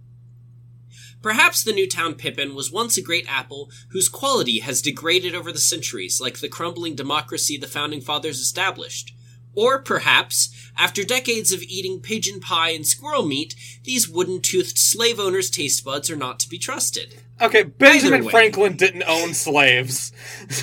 Perhaps 1.25 1.65
the 1.65 1.73
Newtown 1.73 2.17
Pippin 2.17 2.55
was 2.55 2.71
once 2.71 2.99
a 2.99 3.03
great 3.03 3.25
apple 3.27 3.71
whose 3.93 4.11
quality 4.11 4.59
has 4.59 4.83
degraded 4.83 5.35
over 5.35 5.51
the 5.51 5.59
centuries 5.59 6.21
like 6.21 6.41
the 6.41 6.51
crumbling 6.51 6.95
democracy 6.95 7.57
the 7.57 7.67
founding 7.67 8.03
fathers 8.03 8.41
established. 8.41 9.15
Or 9.55 9.81
perhaps, 9.81 10.51
after 10.77 11.03
decades 11.03 11.51
of 11.51 11.63
eating 11.63 12.01
pigeon 12.01 12.41
pie 12.41 12.73
and 12.73 12.87
squirrel 12.87 13.25
meat, 13.25 13.55
these 13.85 14.07
wooden 14.07 14.43
toothed 14.43 14.77
slave 14.77 15.19
owners' 15.19 15.49
taste 15.49 15.83
buds 15.83 16.11
are 16.11 16.17
not 16.17 16.41
to 16.41 16.49
be 16.51 16.59
trusted. 16.59 17.15
Okay, 17.41 17.63
Benjamin. 17.63 18.29
Franklin 18.29 18.77
didn't 18.77 19.05
own 19.05 19.33
slaves. 19.33 20.13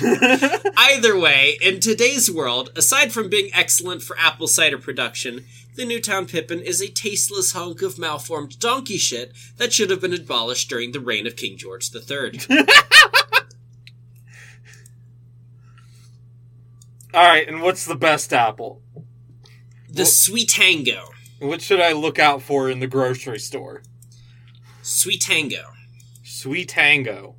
Either 0.76 1.18
way, 1.18 1.58
in 1.60 1.80
today's 1.80 2.30
world, 2.30 2.70
aside 2.76 3.12
from 3.12 3.28
being 3.28 3.50
excellent 3.52 4.02
for 4.02 4.16
apple 4.16 4.46
cider 4.46 4.78
production, 4.78 5.44
the 5.74 5.84
Newtown 5.84 6.26
Pippin 6.26 6.60
is 6.60 6.80
a 6.80 6.88
tasteless 6.88 7.52
hunk 7.52 7.82
of 7.82 7.98
malformed 7.98 8.58
donkey 8.58 8.96
shit 8.96 9.32
that 9.56 9.72
should 9.72 9.90
have 9.90 10.00
been 10.00 10.14
abolished 10.14 10.68
during 10.68 10.92
the 10.92 11.00
reign 11.00 11.26
of 11.26 11.36
King 11.36 11.56
George 11.56 11.90
III. 11.94 12.40
All 17.14 17.24
right, 17.24 17.46
and 17.46 17.60
what's 17.60 17.84
the 17.84 17.94
best 17.94 18.32
apple? 18.32 18.80
The 19.88 20.06
Sweet 20.06 20.48
Tango. 20.48 21.10
What 21.40 21.60
should 21.60 21.80
I 21.80 21.92
look 21.92 22.18
out 22.18 22.40
for 22.40 22.70
in 22.70 22.80
the 22.80 22.86
grocery 22.86 23.38
store? 23.38 23.82
Sweet 24.82 25.20
Tango. 25.20 25.72
Sweet 26.22 26.70
Tango. 26.70 27.36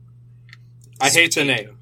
I 1.02 1.10
hate 1.10 1.34
the 1.34 1.44
name. 1.44 1.80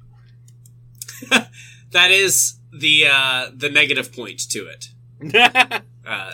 That 1.92 2.10
is 2.10 2.58
the 2.72 3.06
uh, 3.06 3.50
the 3.54 3.68
negative 3.68 4.12
point 4.12 4.40
to 4.50 4.66
it. 4.66 5.82
Uh, 6.06 6.32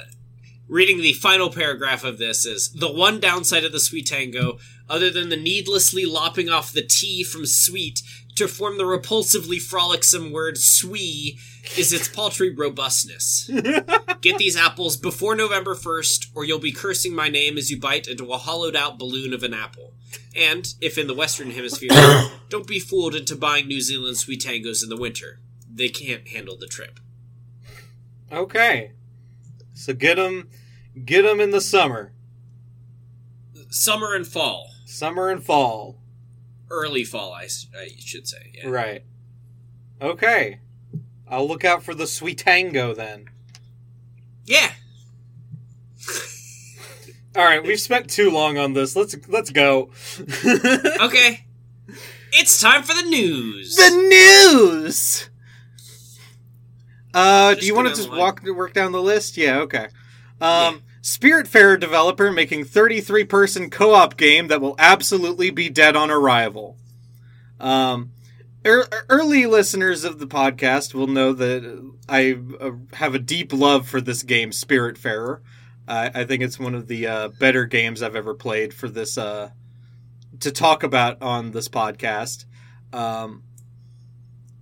reading 0.69 0.99
the 0.99 1.13
final 1.15 1.51
paragraph 1.51 2.05
of 2.05 2.19
this 2.19 2.45
is 2.45 2.71
the 2.73 2.93
one 2.93 3.21
downside 3.21 3.65
of 3.65 3.73
the 3.73 3.81
sweet 3.81 4.07
tango, 4.07 4.59
other 4.89 5.11
than 5.11 5.29
the 5.29 5.37
needlessly 5.37 6.05
lopping 6.05 6.49
off 6.49 6.73
the 6.73 6.83
T 6.83 7.23
from 7.23 7.47
sweet 7.47 8.03
to 8.37 8.47
form 8.47 8.79
the 8.79 8.85
repulsively 8.85 9.61
frolicsome 9.61 10.31
word 10.31 10.59
swee, 10.59 11.39
is 11.77 11.93
its 11.93 12.09
paltry 12.09 12.55
robustness. 12.55 13.51
Get 14.21 14.39
these 14.39 14.57
apples 14.57 14.97
before 14.97 15.35
November 15.35 15.75
1st, 15.75 16.29
or 16.35 16.45
you'll 16.45 16.61
be 16.61 16.73
cursing 16.73 17.15
my 17.15 17.29
name 17.29 17.59
as 17.59 17.71
you 17.71 17.81
bite 17.81 18.07
into 18.07 18.33
a 18.33 18.39
hollowed 18.39 18.77
out 18.77 18.99
balloon 18.99 19.35
of 19.35 19.43
an 19.43 19.55
apple. 19.55 19.93
And, 20.37 20.73
if 20.81 20.97
in 20.97 21.09
the 21.09 21.15
Western 21.15 21.51
Hemisphere, 21.51 21.91
don't 22.49 22.67
be 22.67 22.79
fooled 22.79 23.15
into 23.15 23.35
buying 23.35 23.67
New 23.67 23.81
Zealand 23.81 24.17
sweet 24.17 24.43
tangos 24.43 24.83
in 24.83 24.89
the 24.89 24.97
winter. 24.97 25.41
They 25.69 25.89
can't 25.89 26.29
handle 26.29 26.57
the 26.57 26.67
trip. 26.67 27.01
okay. 28.31 28.93
So 29.79 29.95
get 29.95 30.17
them, 30.17 30.49
get 31.05 31.23
them 31.23 31.39
in 31.41 31.53
the 31.53 31.61
summer, 31.61 32.13
Summer 33.71 34.13
and 34.15 34.27
fall. 34.27 34.71
summer 34.87 35.29
and 35.31 35.43
fall. 35.43 36.01
early 36.69 37.05
fall, 37.05 37.33
I, 37.33 37.45
I 37.79 37.89
should 37.99 38.27
say. 38.27 38.51
Yeah. 38.55 38.69
Right. 38.71 39.05
Okay. 40.03 40.59
I'll 41.29 41.47
look 41.47 41.65
out 41.65 41.85
for 41.85 41.95
the 41.95 42.07
Sweet 42.09 42.39
Tango 42.39 42.93
then. 42.93 43.27
Yeah. 44.47 44.73
All 47.37 47.45
right, 47.45 47.63
we've 47.63 47.79
spent 47.81 48.11
too 48.11 48.31
long 48.31 48.59
on 48.59 48.73
this. 48.73 48.97
Let's 48.97 49.15
let's 49.29 49.51
go. 49.51 49.91
Okay. 51.01 51.45
It's 52.33 52.61
time 52.61 52.83
for 52.83 52.95
the 52.95 53.09
news. 53.09 53.77
the 53.77 53.91
news. 53.91 55.31
Uh, 57.19 57.55
do 57.55 57.67
you 57.67 57.75
want 57.75 57.89
to 57.89 57.95
just 57.95 58.09
line. 58.09 58.19
walk 58.19 58.43
work 58.45 58.73
down 58.73 58.93
the 58.93 59.03
list? 59.03 59.37
Yeah, 59.37 59.59
okay. 59.61 59.89
Yeah. 60.41 60.67
Um, 60.69 60.83
Spiritfarer 61.03 61.79
developer 61.81 62.31
making 62.31 62.65
33 62.65 63.25
person 63.25 63.71
co 63.71 63.95
op 63.95 64.17
game 64.17 64.49
that 64.49 64.61
will 64.61 64.75
absolutely 64.79 65.51
be 65.51 65.69
dead 65.69 65.97
on 65.97 66.11
arrival. 66.11 66.77
Um, 67.59 68.11
ear 68.65 68.87
early 69.09 69.47
listeners 69.47 70.05
of 70.05 70.19
the 70.19 70.27
podcast 70.27 70.95
will 70.95 71.07
know 71.07 71.33
that 71.33 71.93
I 72.09 72.39
uh, 72.61 72.73
have 72.95 73.15
a 73.15 73.19
deep 73.19 73.53
love 73.53 73.89
for 73.89 74.01
this 74.01 74.23
game, 74.23 74.51
Spiritfarer. 74.51 75.41
Uh, 75.87 76.11
I 76.15 76.25
think 76.25 76.43
it's 76.43 76.59
one 76.59 76.75
of 76.75 76.87
the 76.87 77.07
uh, 77.07 77.29
better 77.29 77.65
games 77.65 78.03
I've 78.03 78.17
ever 78.17 78.35
played 78.35 78.75
for 78.75 78.89
this 78.89 79.17
uh, 79.17 79.51
to 80.41 80.53
talk 80.53 80.83
about 80.83 81.23
on 81.23 81.53
this 81.53 81.69
podcast. 81.69 82.45
Um, 82.93 83.43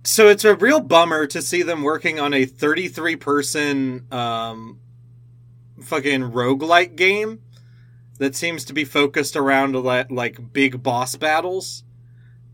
so 0.07 0.29
it's 0.29 0.45
a 0.45 0.55
real 0.55 0.79
bummer 0.79 1.27
to 1.27 1.41
see 1.41 1.63
them 1.63 1.83
working 1.83 2.17
on 2.17 2.33
a 2.33 2.45
33 2.45 3.17
person 3.17 4.07
um, 4.09 4.79
fucking 5.81 6.21
roguelike 6.31 6.95
game 6.95 7.41
that 8.17 8.33
seems 8.33 8.63
to 8.65 8.73
be 8.73 8.85
focused 8.85 9.35
around 9.35 9.75
like, 9.75 10.09
like 10.09 10.53
big 10.53 10.81
boss 10.81 11.17
battles. 11.17 11.83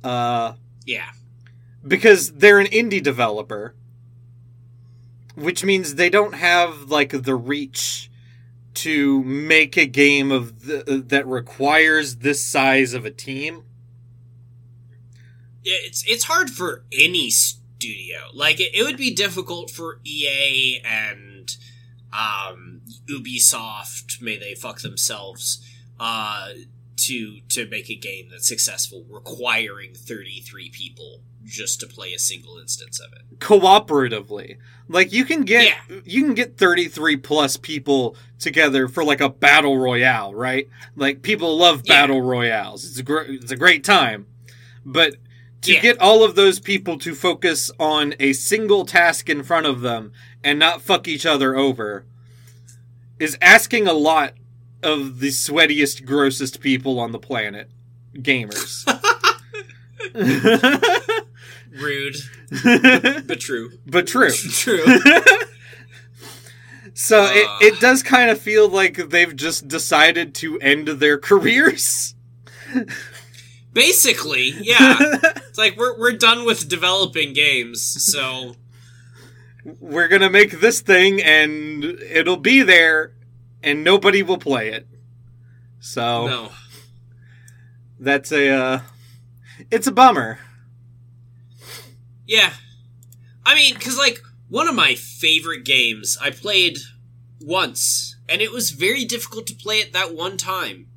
Uh, 0.03 0.53
yeah. 0.85 1.11
because 1.87 2.33
they're 2.33 2.59
an 2.59 2.65
indie 2.67 3.01
developer, 3.01 3.75
which 5.35 5.63
means 5.63 5.93
they 5.93 6.09
don't 6.09 6.33
have 6.33 6.89
like 6.89 7.23
the 7.23 7.35
reach 7.35 8.09
to 8.73 9.23
make 9.23 9.77
a 9.77 9.85
game 9.85 10.31
of 10.31 10.65
the, 10.65 11.03
that 11.07 11.27
requires 11.27 12.17
this 12.17 12.43
size 12.43 12.95
of 12.95 13.05
a 13.05 13.11
team. 13.11 13.63
It's 15.63 16.03
it's 16.07 16.25
hard 16.25 16.49
for 16.49 16.83
any 16.91 17.29
studio. 17.29 18.17
Like 18.33 18.59
it, 18.59 18.73
it 18.75 18.83
would 18.83 18.97
be 18.97 19.13
difficult 19.13 19.69
for 19.71 19.99
EA 20.05 20.81
and 20.85 21.55
um, 22.11 22.81
Ubisoft, 23.09 24.21
may 24.21 24.37
they 24.37 24.53
fuck 24.55 24.81
themselves, 24.81 25.65
uh, 25.99 26.49
to 26.97 27.39
to 27.49 27.67
make 27.67 27.89
a 27.89 27.95
game 27.95 28.29
that's 28.29 28.47
successful, 28.47 29.05
requiring 29.09 29.93
thirty 29.95 30.41
three 30.41 30.69
people 30.69 31.21
just 31.45 31.79
to 31.81 31.87
play 31.87 32.13
a 32.13 32.19
single 32.19 32.57
instance 32.57 32.99
of 33.01 33.11
it. 33.13 33.39
cooperatively. 33.39 34.57
Like 34.87 35.11
you 35.11 35.25
can 35.25 35.41
get 35.41 35.65
Yeah. 35.89 35.97
you 36.05 36.23
can 36.23 36.33
get 36.35 36.57
33 36.57 37.17
plus 37.17 37.57
people 37.57 38.15
together 38.39 38.87
for 38.87 39.03
like 39.03 39.19
a 39.19 39.27
battle 39.27 39.77
royale, 39.77 40.33
right? 40.33 40.69
Like 40.95 41.21
people 41.21 41.57
love 41.57 41.81
Yeah. 41.83 42.01
battle 42.01 42.21
royales. 42.21 42.85
It's 42.85 42.97
a 43.09 43.31
it's 43.33 43.51
a 43.51 43.57
great 43.57 43.83
time. 43.83 44.27
But 44.85 45.15
to 45.63 45.73
Yeah. 45.73 45.81
get 45.81 45.99
all 45.99 46.23
of 46.23 46.35
those 46.35 46.59
people 46.59 46.97
to 46.99 47.15
focus 47.15 47.71
on 47.79 48.13
a 48.19 48.33
single 48.33 48.85
task 48.85 49.29
in 49.29 49.43
front 49.43 49.65
of 49.65 49.81
them 49.81 50.11
and 50.43 50.59
not 50.59 50.81
fuck 50.81 51.07
each 51.07 51.25
other 51.25 51.55
over 51.55 52.05
is 53.19 53.37
asking 53.41 53.87
a 53.87 53.93
lot 53.93 54.33
of 54.81 55.19
the 55.19 55.29
sweatiest 55.29 56.05
grossest 56.05 56.59
people 56.59 56.99
on 56.99 57.11
the 57.11 57.19
planet, 57.19 57.69
gamers. 58.15 58.83
Rude, 61.71 62.15
but 63.27 63.39
true. 63.39 63.71
but 63.87 64.05
true. 64.05 64.29
True. 64.31 64.85
So 66.93 67.23
Uh. 67.23 67.31
it, 67.33 67.73
it 67.73 67.79
does 67.79 68.03
kind 68.03 68.29
of 68.29 68.39
feel 68.39 68.69
like 68.69 68.97
they've 69.09 69.35
just 69.35 69.67
decided 69.67 70.35
to 70.35 70.59
end 70.59 70.87
their 70.87 71.17
careers. 71.17 72.13
Basically, 73.73 74.51
yeah. 74.61 74.97
It's 75.53 75.57
like 75.57 75.77
we're 75.77 75.97
we're 75.99 76.13
done 76.17 76.45
with 76.45 76.67
developing 76.67 77.33
games, 77.33 77.81
so 77.81 78.55
We're 79.79 80.07
gonna 80.07 80.29
make 80.29 80.59
this 80.59 80.81
thing 80.81 81.21
and 81.21 81.83
it'll 81.83 82.37
be 82.37 82.63
there 82.63 83.13
and 83.61 83.83
nobody 83.83 84.23
will 84.23 84.39
play 84.39 84.69
it. 84.69 84.87
So 85.79 86.27
no. 86.27 86.51
that's 87.99 88.31
a 88.31 88.49
uh, 88.49 88.79
it's 89.69 89.87
a 89.87 89.91
bummer. 89.91 90.39
Yeah. 92.25 92.53
I 93.45 93.55
mean, 93.55 93.73
because, 93.73 93.97
like, 93.97 94.21
one 94.49 94.67
of 94.67 94.75
my 94.75 94.95
favorite 94.95 95.65
games 95.65 96.17
I 96.21 96.29
played 96.29 96.77
once, 97.41 98.15
and 98.29 98.41
it 98.41 98.51
was 98.51 98.71
very 98.71 99.05
difficult 99.05 99.47
to 99.47 99.55
play 99.55 99.79
it 99.79 99.93
that 99.93 100.15
one 100.15 100.37
time. 100.37 100.87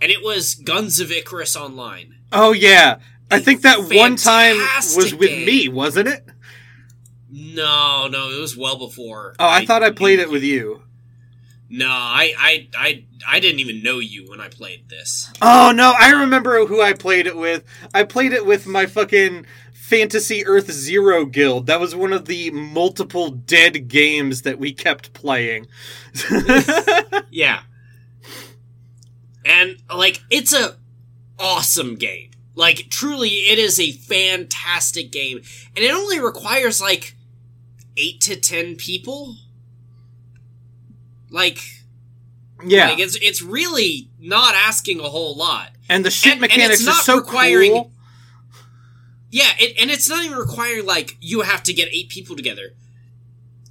And 0.00 0.10
it 0.10 0.22
was 0.22 0.54
Guns 0.54 1.00
of 1.00 1.10
Icarus 1.10 1.56
Online. 1.56 2.16
Oh 2.32 2.52
yeah. 2.52 2.98
I 3.30 3.40
think 3.40 3.62
that 3.62 3.80
one 3.92 4.16
time 4.16 4.56
was 4.94 5.14
with 5.14 5.30
game. 5.30 5.46
me, 5.46 5.68
wasn't 5.68 6.08
it? 6.08 6.24
No, 7.30 8.06
no, 8.08 8.30
it 8.30 8.40
was 8.40 8.56
well 8.56 8.78
before. 8.78 9.34
Oh, 9.38 9.48
I, 9.48 9.66
thought 9.66 9.82
I 9.82 9.90
played 9.90 10.20
it 10.20 10.30
with 10.30 10.44
you. 10.44 10.82
No, 11.68 11.88
I, 11.88 12.32
I, 12.38 12.68
I, 12.76 13.04
I 13.26 13.40
didn't 13.40 13.58
even 13.58 13.82
know 13.82 13.98
you 13.98 14.30
when 14.30 14.40
I 14.40 14.48
played 14.48 14.88
this. 14.88 15.32
Oh 15.42 15.72
no, 15.74 15.92
I 15.98 16.12
remember 16.12 16.64
who 16.66 16.80
I 16.80 16.92
played 16.92 17.26
it 17.26 17.36
with. 17.36 17.64
I 17.92 18.04
played 18.04 18.32
it 18.32 18.46
with 18.46 18.68
my 18.68 18.86
fucking 18.86 19.46
Fantasy 19.72 20.46
Earth 20.46 20.70
Zero 20.70 21.24
guild. 21.24 21.66
That 21.66 21.80
was 21.80 21.96
one 21.96 22.12
of 22.12 22.26
the 22.26 22.50
multiple 22.52 23.30
dead 23.30 23.88
games 23.88 24.42
that 24.42 24.60
we 24.60 24.72
kept 24.72 25.12
playing. 25.12 25.66
Yeah. 27.30 27.62
And 29.46 29.76
like 29.94 30.22
it's 30.30 30.52
a 30.52 30.76
awesome 31.38 31.94
game. 31.96 32.30
Like 32.54 32.86
truly 32.90 33.28
it 33.28 33.58
is 33.58 33.78
a 33.78 33.92
fantastic 33.92 35.10
game. 35.12 35.38
And 35.76 35.84
it 35.84 35.92
only 35.92 36.18
requires 36.20 36.80
like 36.80 37.14
8 37.96 38.20
to 38.22 38.36
10 38.36 38.76
people. 38.76 39.36
Like 41.30 41.58
yeah, 42.64 42.88
like 42.90 42.98
it's 43.00 43.16
it's 43.16 43.42
really 43.42 44.08
not 44.18 44.54
asking 44.54 45.00
a 45.00 45.04
whole 45.08 45.36
lot. 45.36 45.70
and 45.88 46.04
the 46.04 46.10
shit 46.10 46.32
and- 46.34 46.42
and 46.44 46.52
mechanics 46.52 46.80
it's 46.80 46.88
are 46.88 46.90
not 46.92 47.04
so 47.04 47.16
requiring- 47.18 47.72
cool. 47.72 47.92
Yeah, 49.30 49.50
it, 49.58 49.76
and 49.78 49.90
it's 49.90 50.08
not 50.08 50.24
even 50.24 50.38
requiring 50.38 50.86
like 50.86 51.16
you 51.20 51.42
have 51.42 51.62
to 51.64 51.74
get 51.74 51.88
8 51.92 52.08
people 52.08 52.36
together. 52.36 52.74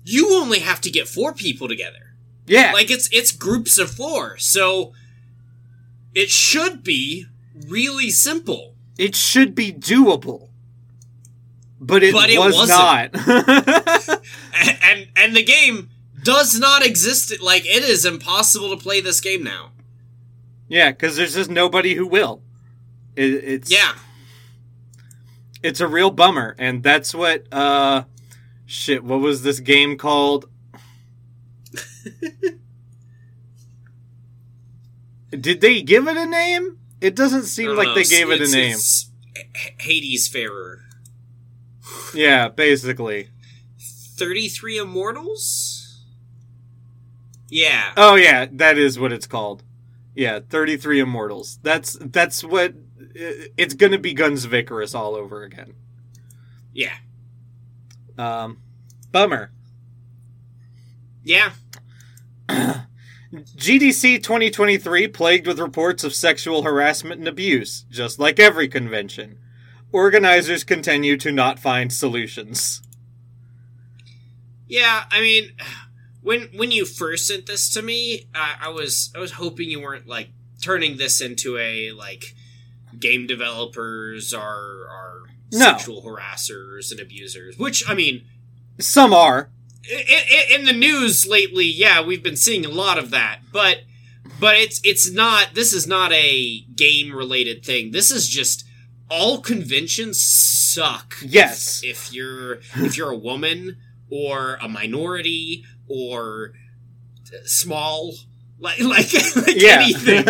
You 0.04 0.36
only 0.36 0.60
have 0.60 0.82
to 0.82 0.91
get 0.91 1.08
4 1.08 1.34
people 1.34 1.67
together. 1.67 2.13
Yeah, 2.45 2.73
like 2.73 2.91
it's 2.91 3.10
it's 3.12 3.32
groups 3.32 3.80
of 3.80 3.89
four 3.89 4.38
so 4.38 4.93
it 6.15 6.30
should 6.30 6.84
be 6.84 7.25
really 7.67 8.10
simple 8.10 8.73
it 8.97 9.13
should 9.15 9.54
be 9.56 9.73
doable, 9.73 10.47
but 11.82 12.01
it 12.01 12.13
But 12.13 12.30
it 12.30 12.39
was 12.39 12.56
wasn't. 12.56 13.13
not. 13.13 13.15
and, 14.56 14.78
and 14.84 15.08
and 15.17 15.36
the 15.36 15.43
game 15.43 15.89
does 16.23 16.58
not 16.58 16.84
exist 16.86 17.41
like 17.41 17.65
it 17.65 17.84
is 17.84 18.06
impossible 18.06 18.69
to 18.75 18.82
play 18.82 19.01
this 19.01 19.19
game 19.21 19.43
now 19.43 19.71
yeah, 20.67 20.89
because 20.91 21.15
there's 21.15 21.36
just 21.36 21.49
nobody 21.51 21.93
who 21.93 22.08
will. 22.08 22.41
It, 23.15 23.32
it's 23.43 23.71
yeah 23.71 23.93
it's 25.63 25.80
a 25.80 25.88
real 25.88 26.12
bummer 26.12 26.56
and 26.60 26.84
that's 26.84 27.13
what 27.13 27.45
uh 27.51 28.04
shit 28.65 29.04
what 29.04 29.19
was 29.19 29.41
this 29.43 29.60
game 29.60 29.97
called 29.97 30.49
did 35.41 35.62
they 35.62 35.82
give 35.82 36.08
it 36.08 36.17
a 36.17 36.26
name? 36.26 36.80
It 37.02 37.15
doesn't 37.15 37.43
seem 37.43 37.76
like 37.76 37.89
know, 37.89 37.95
they 37.95 38.04
gave 38.04 38.30
it 38.30 38.41
a 38.41 38.52
name. 38.52 38.78
hades 39.80 40.28
Farer. 40.28 40.82
yeah 42.13 42.48
basically. 42.48 43.30
33 43.80 44.78
immortals? 44.78 46.04
Yeah. 47.50 47.93
Oh 47.98 48.15
yeah 48.15 48.48
that 48.52 48.78
is 48.78 48.98
what 48.98 49.12
it's 49.12 49.28
called. 49.28 49.63
Yeah 50.15 50.39
33 50.50 51.00
immortals. 51.00 51.60
That's 51.62 51.98
that's 52.00 52.43
what 52.43 52.74
it's 53.13 53.74
gonna 53.74 54.00
be 54.00 54.13
guns 54.13 54.45
icarus 54.45 54.95
all 54.95 55.15
over 55.15 55.43
again. 55.43 55.74
Yeah. 56.74 56.95
Um 58.17 58.58
bummer. 59.12 59.52
Yeah 61.24 61.52
GDC 63.43 64.21
2023 64.24 65.08
plagued 65.10 65.48
with 65.48 65.60
reports 65.60 66.04
of 66.04 66.13
sexual 66.13 66.63
harassment 66.63 67.19
and 67.19 67.28
abuse, 67.28 67.86
just 67.89 68.19
like 68.19 68.39
every 68.39 68.67
convention. 68.67 69.38
Organizers 69.91 70.63
continue 70.63 71.17
to 71.17 71.32
not 71.32 71.60
find 71.60 71.91
solutions. 71.91 72.82
Yeah, 74.67 75.04
I 75.12 75.21
mean, 75.21 75.52
when 76.21 76.50
when 76.56 76.71
you 76.71 76.86
first 76.86 77.28
sent 77.28 77.45
this 77.45 77.69
to 77.74 77.82
me, 77.82 78.28
I, 78.34 78.56
I 78.63 78.69
was 78.69 79.12
I 79.15 79.19
was 79.19 79.34
hoping 79.34 79.69
you 79.69 79.82
weren't 79.82 80.08
like 80.08 80.30
turning 80.62 80.98
this 80.98 81.21
into 81.21 81.58
a 81.58 81.91
like 81.91 82.36
game 83.00 83.28
developers 83.28 84.34
are 84.34 84.88
are 84.89 85.21
No. 85.52 85.60
sexual 85.71 86.02
harassers 86.02 86.91
and 86.91 87.00
abusers. 87.00 87.58
Which 87.58 87.88
I 87.88 87.93
mean, 87.93 88.26
Some 88.80 89.13
are. 89.13 89.50
I 89.91 90.24
i 90.52 90.56
in 90.56 90.65
the 90.65 90.74
news 90.74 91.26
lately, 91.28 91.65
yeah, 91.65 92.02
we've 92.02 92.24
been 92.24 92.38
seeing 92.38 92.65
a 92.65 92.69
lot 92.69 92.98
of 92.98 93.12
that, 93.12 93.39
but 93.52 93.80
but 94.39 94.56
it's 94.58 94.82
it's 94.84 95.12
not. 95.12 95.54
This 95.54 95.74
is 95.74 95.88
not 95.88 96.12
a 96.12 96.62
game 96.76 97.13
related 97.13 97.63
thing. 97.65 97.91
This 97.91 98.12
is 98.12 98.28
just 98.28 98.65
all 99.10 99.39
conventions 99.39 100.21
suck. 100.21 101.15
Yes. 101.24 101.82
if 101.84 102.12
you're 102.12 102.56
if 102.76 102.98
you're 102.98 103.12
a 103.12 103.17
woman 103.17 103.78
or 104.10 104.58
a 104.62 104.67
minority 104.67 105.63
or 105.88 106.54
small 107.45 108.13
like 108.60 108.80
like, 108.82 109.13
like 109.36 109.56
Yeah. 109.56 109.82
anything 109.84 110.26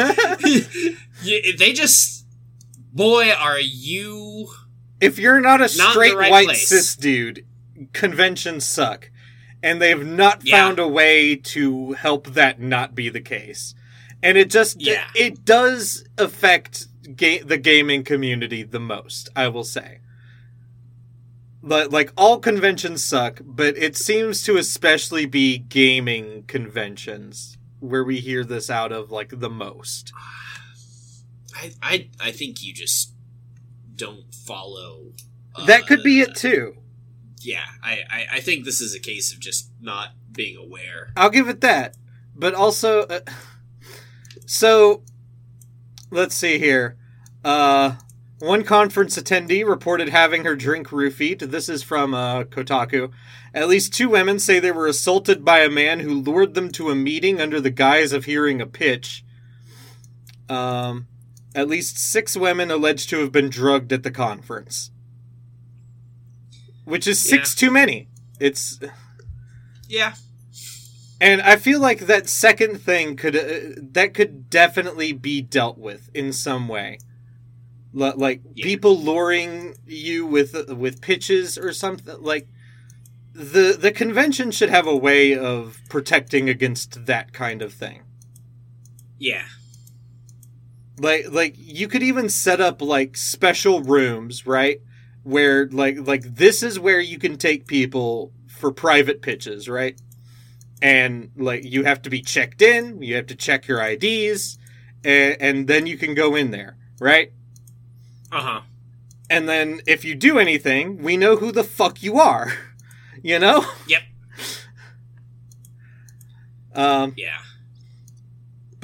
they 1.58 1.74
just 1.74 2.26
boy 2.94 3.32
are 3.32 3.60
you 3.60 4.48
if 5.02 5.20
you're 5.20 5.40
not 5.42 5.60
a 5.60 5.70
Not 5.78 5.92
straight 5.92 6.16
right 6.16 6.32
white 6.32 6.46
place. 6.48 6.68
cis 6.68 6.96
dude, 6.96 7.46
conventions 7.94 8.66
suck. 8.66 9.10
And 9.66 9.82
they've 9.82 10.06
not 10.06 10.42
Yeah. 10.46 10.58
found 10.58 10.78
a 10.78 10.88
way 10.88 11.36
to 11.36 11.94
help 11.94 12.28
that 12.34 12.62
not 12.62 12.94
be 12.94 13.10
the 13.10 13.20
case. 13.20 13.74
And 14.22 14.38
it 14.38 14.52
just 14.52 14.80
Yeah. 14.80 15.08
it 15.16 15.44
does 15.44 16.06
affect 16.20 16.86
ga- 17.16 17.42
the 17.42 17.58
gaming 17.58 18.04
community 18.04 18.62
the 18.62 18.80
most, 18.80 19.30
I 19.36 19.48
will 19.48 19.64
say. 19.64 20.02
But 21.64 21.92
like 21.92 22.12
all 22.16 22.38
conventions 22.40 23.04
suck, 23.04 23.42
but 23.44 23.76
it 23.76 23.98
seems 23.98 24.44
to 24.44 24.58
especially 24.58 25.26
be 25.26 25.58
gaming 25.58 26.44
conventions 26.44 27.58
where 27.80 28.04
we 28.04 28.20
hear 28.20 28.44
this 28.44 28.70
out 28.70 28.92
of 28.92 29.12
like 29.12 29.40
the 29.40 29.50
most. 29.50 30.12
I 31.56 31.72
I, 31.82 32.10
I 32.20 32.32
think 32.32 32.62
you 32.64 32.72
just 32.72 33.14
don't 33.96 34.32
follow 34.34 35.14
uh, 35.56 35.66
that 35.66 35.88
could 35.88 36.04
be 36.04 36.20
it 36.22 36.36
too. 36.36 36.76
Yeah 37.46 37.66
I, 37.84 38.00
I 38.10 38.26
I 38.34 38.40
think 38.40 38.66
this 38.66 38.82
is 38.82 38.96
a 38.96 39.00
case 39.00 39.34
of 39.34 39.40
just 39.40 39.70
not 39.80 40.10
being 40.32 40.58
aware 40.58 41.12
I'll 41.16 41.30
give 41.30 41.48
it 41.48 41.62
that. 41.62 41.96
But 42.36 42.54
also, 42.54 43.02
uh, 43.04 43.22
so 44.46 45.04
let's 46.12 46.36
see 46.36 46.60
here. 46.60 46.98
Uh, 47.44 47.96
one 48.40 48.64
conference 48.64 49.18
attendee 49.18 49.68
reported 49.68 50.10
having 50.10 50.44
her 50.44 50.56
drink 50.56 50.90
roofied. 50.90 51.40
This 51.40 51.70
is 51.70 51.82
from 51.82 52.14
uh, 52.14 52.44
Kotaku. 52.44 53.12
At 53.54 53.70
least 53.70 53.94
two 53.94 54.10
women 54.10 54.40
say 54.40 54.60
they 54.60 54.72
were 54.72 54.88
assaulted 54.88 55.46
by 55.46 55.60
a 55.60 55.70
man 55.70 56.02
who 56.02 56.22
lured 56.22 56.54
them 56.54 56.70
to 56.74 56.90
a 56.90 56.96
meeting 56.96 57.40
under 57.40 57.62
the 57.62 57.70
guise 57.70 58.12
of 58.12 58.26
hearing 58.26 58.60
a 58.60 58.66
pitch. 58.66 59.24
Um, 60.50 61.08
at 61.56 61.70
least 61.70 61.98
six 61.98 62.36
women 62.36 62.70
alleged 62.70 63.10
to 63.12 63.20
have 63.20 63.32
been 63.32 63.50
drugged 63.50 63.94
at 63.94 64.04
the 64.04 64.12
conference. 64.12 64.92
Which 66.86 67.08
is 67.08 67.20
six 67.20 67.54
too 67.54 67.70
many. 67.72 68.08
It's 68.40 68.80
Yeah. 69.90 70.14
and 71.22 71.42
I 71.42 71.56
feel 71.58 71.80
like 71.80 72.02
that 72.08 72.30
second 72.30 72.82
thing 72.82 73.16
could 73.16 73.36
uh, 73.36 73.80
that 73.94 74.14
could 74.14 74.50
definitely 74.50 75.12
be 75.14 75.42
dealt 75.42 75.78
with 75.78 76.10
in 76.14 76.32
some 76.34 76.68
way. 76.68 77.00
L- 78.00 78.14
like 78.18 78.42
Yeah. 78.56 78.64
people 78.66 79.00
luring 79.00 79.76
you 79.86 80.26
with 80.26 80.56
with 80.72 81.02
pitches 81.02 81.58
or 81.58 81.72
something 81.74 82.16
like 82.22 82.48
the 83.34 83.78
the 83.80 83.92
convention 83.92 84.52
should 84.52 84.70
have 84.70 84.88
a 84.88 84.96
way 84.96 85.36
of 85.36 85.78
protecting 85.90 86.50
against 86.50 87.06
that 87.06 87.34
kind 87.34 87.62
of 87.62 87.74
thing. 87.74 88.02
Yeah. 89.20 89.46
like 90.98 91.26
like 91.32 91.56
you 91.58 91.88
could 91.88 92.04
even 92.04 92.30
set 92.30 92.62
up 92.62 92.82
like 92.82 93.18
special 93.18 93.82
rooms 93.82 94.46
right 94.48 94.80
where 95.26 95.68
like 95.68 95.98
like 96.08 96.22
this 96.24 96.62
is 96.64 96.80
where 96.80 97.00
you 97.00 97.18
can 97.20 97.36
take 97.38 97.66
people 97.68 98.32
for 98.48 98.72
private 98.72 99.22
pitches 99.22 99.68
right 99.68 100.00
and 100.82 101.32
like 101.36 101.64
you 101.66 101.84
have 101.84 102.02
to 102.04 102.10
be 102.12 102.22
checked 102.22 102.62
in 102.62 103.02
you 103.02 103.16
have 103.16 103.26
to 103.26 103.36
check 103.36 103.68
your 103.68 103.80
ids 103.80 104.58
and, 105.04 105.36
and 105.42 105.68
then 105.68 105.88
you 105.88 105.98
can 105.98 106.14
go 106.14 106.36
in 106.36 106.52
there 106.52 106.78
right 107.00 107.32
Uh 108.32 108.42
huh. 108.42 108.62
and 109.30 109.50
then 109.50 109.82
if 109.88 110.06
you 110.06 110.14
do 110.14 110.38
anything 110.38 111.02
we 111.02 111.18
know 111.18 111.36
who 111.38 111.52
the 111.52 111.64
fuck 111.64 112.04
you 112.04 112.20
are 112.20 112.54
you 113.24 113.40
know 113.40 113.66
Yep. 113.88 114.04
um 116.76 117.14
Yeah. 117.18 117.38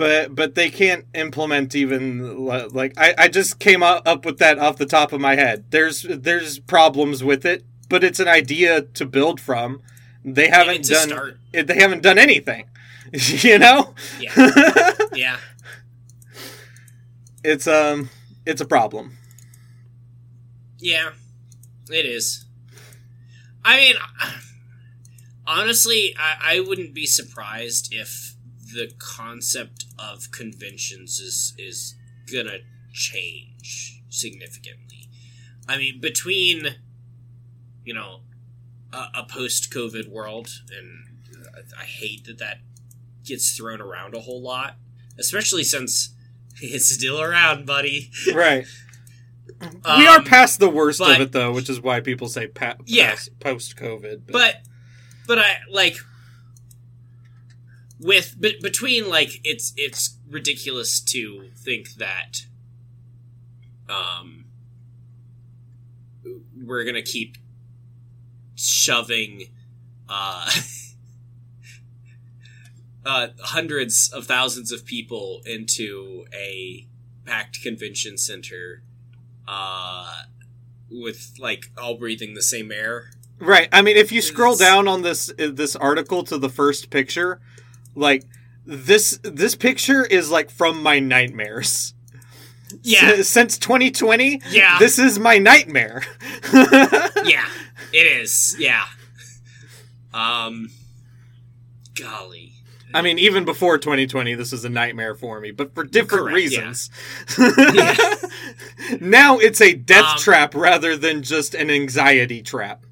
But 0.02 0.34
but 0.34 0.56
they 0.56 0.72
can't 0.72 1.06
implement 1.14 1.76
even 1.76 2.48
like 2.74 2.92
I, 2.98 3.14
I 3.20 3.28
just 3.28 3.60
came 3.60 3.84
up 3.84 4.26
with 4.26 4.40
that 4.40 4.58
off 4.58 4.78
the 4.78 4.88
top 4.88 5.14
of 5.14 5.22
my 5.22 5.36
head. 5.36 5.66
There's 5.70 6.02
there's 6.02 6.58
problems 6.58 7.24
with 7.24 7.46
it, 7.46 7.64
but 7.88 8.04
it's 8.04 8.20
an 8.20 8.28
idea 8.28 8.82
to 8.82 9.06
build 9.06 9.40
from. 9.40 9.84
They 10.26 10.48
haven't 10.48 10.86
done 10.86 11.10
start. 11.10 11.38
they 11.52 11.76
haven't 11.76 12.02
done 12.02 12.18
anything. 12.18 12.66
you 13.14 13.60
know? 13.60 13.94
Yeah. 14.20 14.92
Yeah. 15.14 15.38
it's 17.44 17.68
um 17.68 18.10
it's 18.44 18.60
a 18.62 18.66
problem. 18.66 19.18
Yeah. 20.80 21.12
It 21.92 22.08
is. 22.08 22.46
I 23.64 23.78
mean, 23.78 23.96
honestly, 25.46 26.16
I, 26.18 26.56
I 26.56 26.60
wouldn't 26.62 26.96
be 26.96 27.06
surprised 27.06 27.94
if 27.94 28.31
the 28.74 28.92
concept 28.98 29.86
of 30.00 30.32
conventions 30.32 31.20
is 31.20 31.54
is 31.58 31.96
gonna 32.32 32.60
change 32.94 34.02
significantly. 34.10 35.10
I 35.68 35.78
mean, 35.78 36.00
between 36.02 36.76
you 37.86 37.94
know 37.94 38.22
a, 38.94 39.06
a 39.20 39.26
post-COVID 39.30 40.08
world, 40.10 40.50
and 40.78 41.46
I, 41.78 41.82
I 41.82 41.86
hate 41.86 42.26
that 42.26 42.38
that 42.40 42.58
gets 43.26 43.56
thrown 43.56 43.82
around 43.82 44.16
a 44.16 44.20
whole 44.22 44.42
lot, 44.42 44.78
especially 45.18 45.64
since 45.64 46.14
it's 46.62 46.90
still 46.90 47.22
around, 47.22 47.66
buddy. 47.66 48.12
Right. 48.34 48.66
we 49.62 50.08
are 50.08 50.18
Um, 50.20 50.24
past 50.26 50.60
the 50.60 50.70
worst 50.70 51.00
but- 51.00 51.16
of 51.16 51.22
it 51.22 51.32
though, 51.32 51.52
which 51.54 51.70
is 51.70 51.80
why 51.80 52.00
people 52.00 52.28
say 52.28 52.48
pa- 52.48 52.76
Yeah. 52.86 53.16
post 53.40 53.76
COVID. 53.78 54.24
but 54.32 54.56
but 55.28 55.38
I 55.40 55.58
like 55.70 55.98
with 58.02 58.40
be, 58.40 58.58
between 58.62 59.10
like 59.10 59.40
it's 59.44 59.74
it's 59.78 60.18
ridiculous 60.30 61.00
to 61.00 61.50
think 61.56 61.94
that 61.96 62.46
um 63.88 64.46
we're 66.64 66.84
gonna 66.84 67.02
keep 67.02 67.38
shoving 68.56 69.44
uh 70.10 70.52
uh 73.06 73.28
hundreds 73.44 74.12
of 74.12 74.26
thousands 74.26 74.72
of 74.72 74.86
people 74.86 75.42
into 75.46 76.26
a 76.34 76.88
packed 77.26 77.62
convention 77.62 78.18
center 78.18 78.84
uh 79.48 80.24
with 80.90 81.34
like 81.40 81.72
all 81.82 81.98
breathing 81.98 82.34
the 82.34 82.42
same 82.42 82.72
air 82.72 83.12
Right. 83.42 83.68
I 83.72 83.82
mean, 83.82 83.98
if 83.98 84.12
you 84.12 84.22
scroll 84.22 84.56
down 84.56 84.88
on 84.88 85.02
this 85.02 85.32
uh, 85.32 85.50
this 85.52 85.76
article 85.76 86.24
to 86.26 86.38
the 86.38 86.48
first 86.48 86.92
picture, 86.92 87.42
like 87.96 88.24
this 88.66 89.20
this 89.24 89.56
picture 89.56 90.06
is 90.06 90.30
like 90.32 90.50
from 90.50 90.82
my 90.84 91.00
nightmares. 91.00 91.94
yeah 92.84 93.12
S- 93.18 93.28
since 93.28 93.58
2020, 93.58 94.42
Yeah. 94.50 94.78
this 94.80 94.98
is 95.00 95.20
my 95.20 95.38
nightmare. 95.38 96.04
yeah, 96.54 97.46
it 97.92 98.22
is. 98.22 98.56
Yeah. 98.60 98.86
Um, 100.14 100.70
golly. 102.00 102.54
I 102.94 103.02
mean, 103.02 103.20
even 103.20 103.46
before 103.46 103.78
2020, 103.78 104.36
this 104.36 104.52
was 104.52 104.66
a 104.66 104.70
nightmare 104.70 105.16
for 105.16 105.40
me, 105.40 105.52
but 105.52 105.74
for 105.74 105.86
different 105.86 106.24
Correct, 106.26 106.36
reasons. 106.36 106.90
Yeah. 107.40 108.16
now 109.00 109.38
it's 109.40 109.62
a 109.62 109.74
death 109.74 110.14
Um, 110.14 110.18
trap 110.18 110.54
rather 110.54 110.98
than 110.98 111.24
just 111.24 111.56
an 111.56 111.70
anxiety 111.70 112.42
trap. 112.42 112.86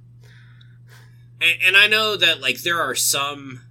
And, 1.42 1.62
and 1.68 1.78
I 1.78 1.88
know 1.88 2.16
that 2.16 2.40
like 2.40 2.62
there 2.62 2.82
are 2.82 2.96
some 2.96 3.62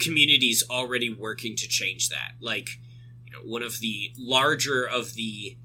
communities 0.00 0.64
already 0.68 1.12
working 1.12 1.56
to 1.56 1.68
change 1.68 2.08
that. 2.08 2.32
Like, 2.40 2.68
you 3.26 3.32
know, 3.32 3.40
one 3.40 3.62
of 3.62 3.80
the 3.80 4.12
larger 4.16 4.84
of 4.84 5.14
the 5.14 5.56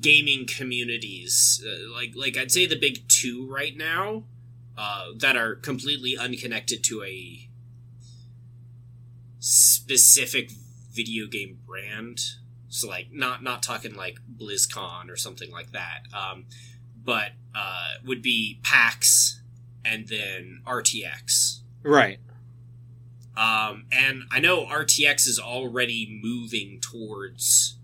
gaming 0.00 0.46
communities, 0.46 1.64
uh, 1.66 1.92
like 1.92 2.12
like 2.14 2.36
I'd 2.36 2.50
say 2.50 2.66
the 2.66 2.78
big 2.78 3.08
two 3.08 3.48
right 3.50 3.76
now, 3.76 4.24
uh, 4.76 5.06
that 5.16 5.36
are 5.36 5.54
completely 5.54 6.16
unconnected 6.16 6.84
to 6.84 7.02
a 7.02 7.48
specific 9.40 10.50
video 10.92 11.26
game 11.26 11.58
brand. 11.66 12.20
So 12.68 12.88
like 12.88 13.08
not 13.12 13.42
not 13.42 13.62
talking 13.62 13.94
like 13.94 14.18
BlizzCon 14.36 15.10
or 15.10 15.16
something 15.16 15.50
like 15.50 15.72
that. 15.72 16.02
Um, 16.12 16.46
but 17.02 17.32
uh, 17.54 17.94
would 18.04 18.20
be 18.20 18.60
PAX 18.62 19.40
and 19.84 20.08
then 20.08 20.60
RTX. 20.66 21.60
Right. 21.82 22.18
Um, 23.38 23.84
and 23.92 24.24
I 24.32 24.40
know 24.40 24.66
RTX 24.66 25.28
is 25.28 25.38
already 25.38 26.20
moving 26.22 26.80
towards 26.80 27.76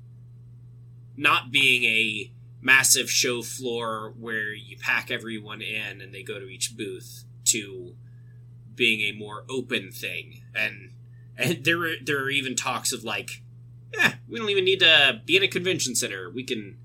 not 1.16 1.52
being 1.52 1.84
a 1.84 2.32
massive 2.60 3.08
show 3.08 3.40
floor 3.40 4.14
where 4.18 4.52
you 4.52 4.76
pack 4.76 5.12
everyone 5.12 5.62
in 5.62 6.00
and 6.00 6.12
they 6.12 6.24
go 6.24 6.40
to 6.40 6.48
each 6.48 6.76
booth 6.76 7.24
to 7.44 7.94
being 8.74 9.02
a 9.02 9.16
more 9.16 9.44
open 9.48 9.92
thing. 9.92 10.42
And 10.56 10.90
and 11.38 11.64
there 11.64 11.78
were, 11.78 11.94
there 12.04 12.18
are 12.24 12.30
even 12.30 12.56
talks 12.56 12.92
of 12.92 13.04
like, 13.04 13.42
yeah, 13.96 14.14
we 14.28 14.40
don't 14.40 14.50
even 14.50 14.64
need 14.64 14.80
to 14.80 15.20
be 15.24 15.36
in 15.36 15.44
a 15.44 15.48
convention 15.48 15.94
center. 15.94 16.30
We 16.30 16.42
can 16.42 16.78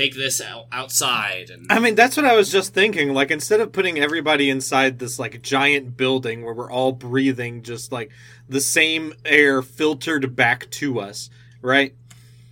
take 0.00 0.14
this 0.14 0.40
out, 0.40 0.66
outside 0.72 1.50
and 1.50 1.66
I 1.70 1.78
mean, 1.78 1.94
that's 1.94 2.16
what 2.16 2.26
I 2.26 2.34
was 2.34 2.50
just 2.50 2.72
thinking. 2.74 3.12
Like, 3.12 3.30
instead 3.30 3.60
of 3.60 3.72
putting 3.72 3.98
everybody 3.98 4.48
inside 4.50 4.98
this 4.98 5.18
like 5.18 5.42
giant 5.42 5.96
building 5.96 6.44
where 6.44 6.54
we're 6.54 6.70
all 6.70 6.92
breathing 6.92 7.62
just 7.62 7.92
like 7.92 8.10
the 8.48 8.60
same 8.60 9.14
air 9.24 9.62
filtered 9.62 10.34
back 10.34 10.70
to 10.70 11.00
us, 11.00 11.30
right? 11.62 11.94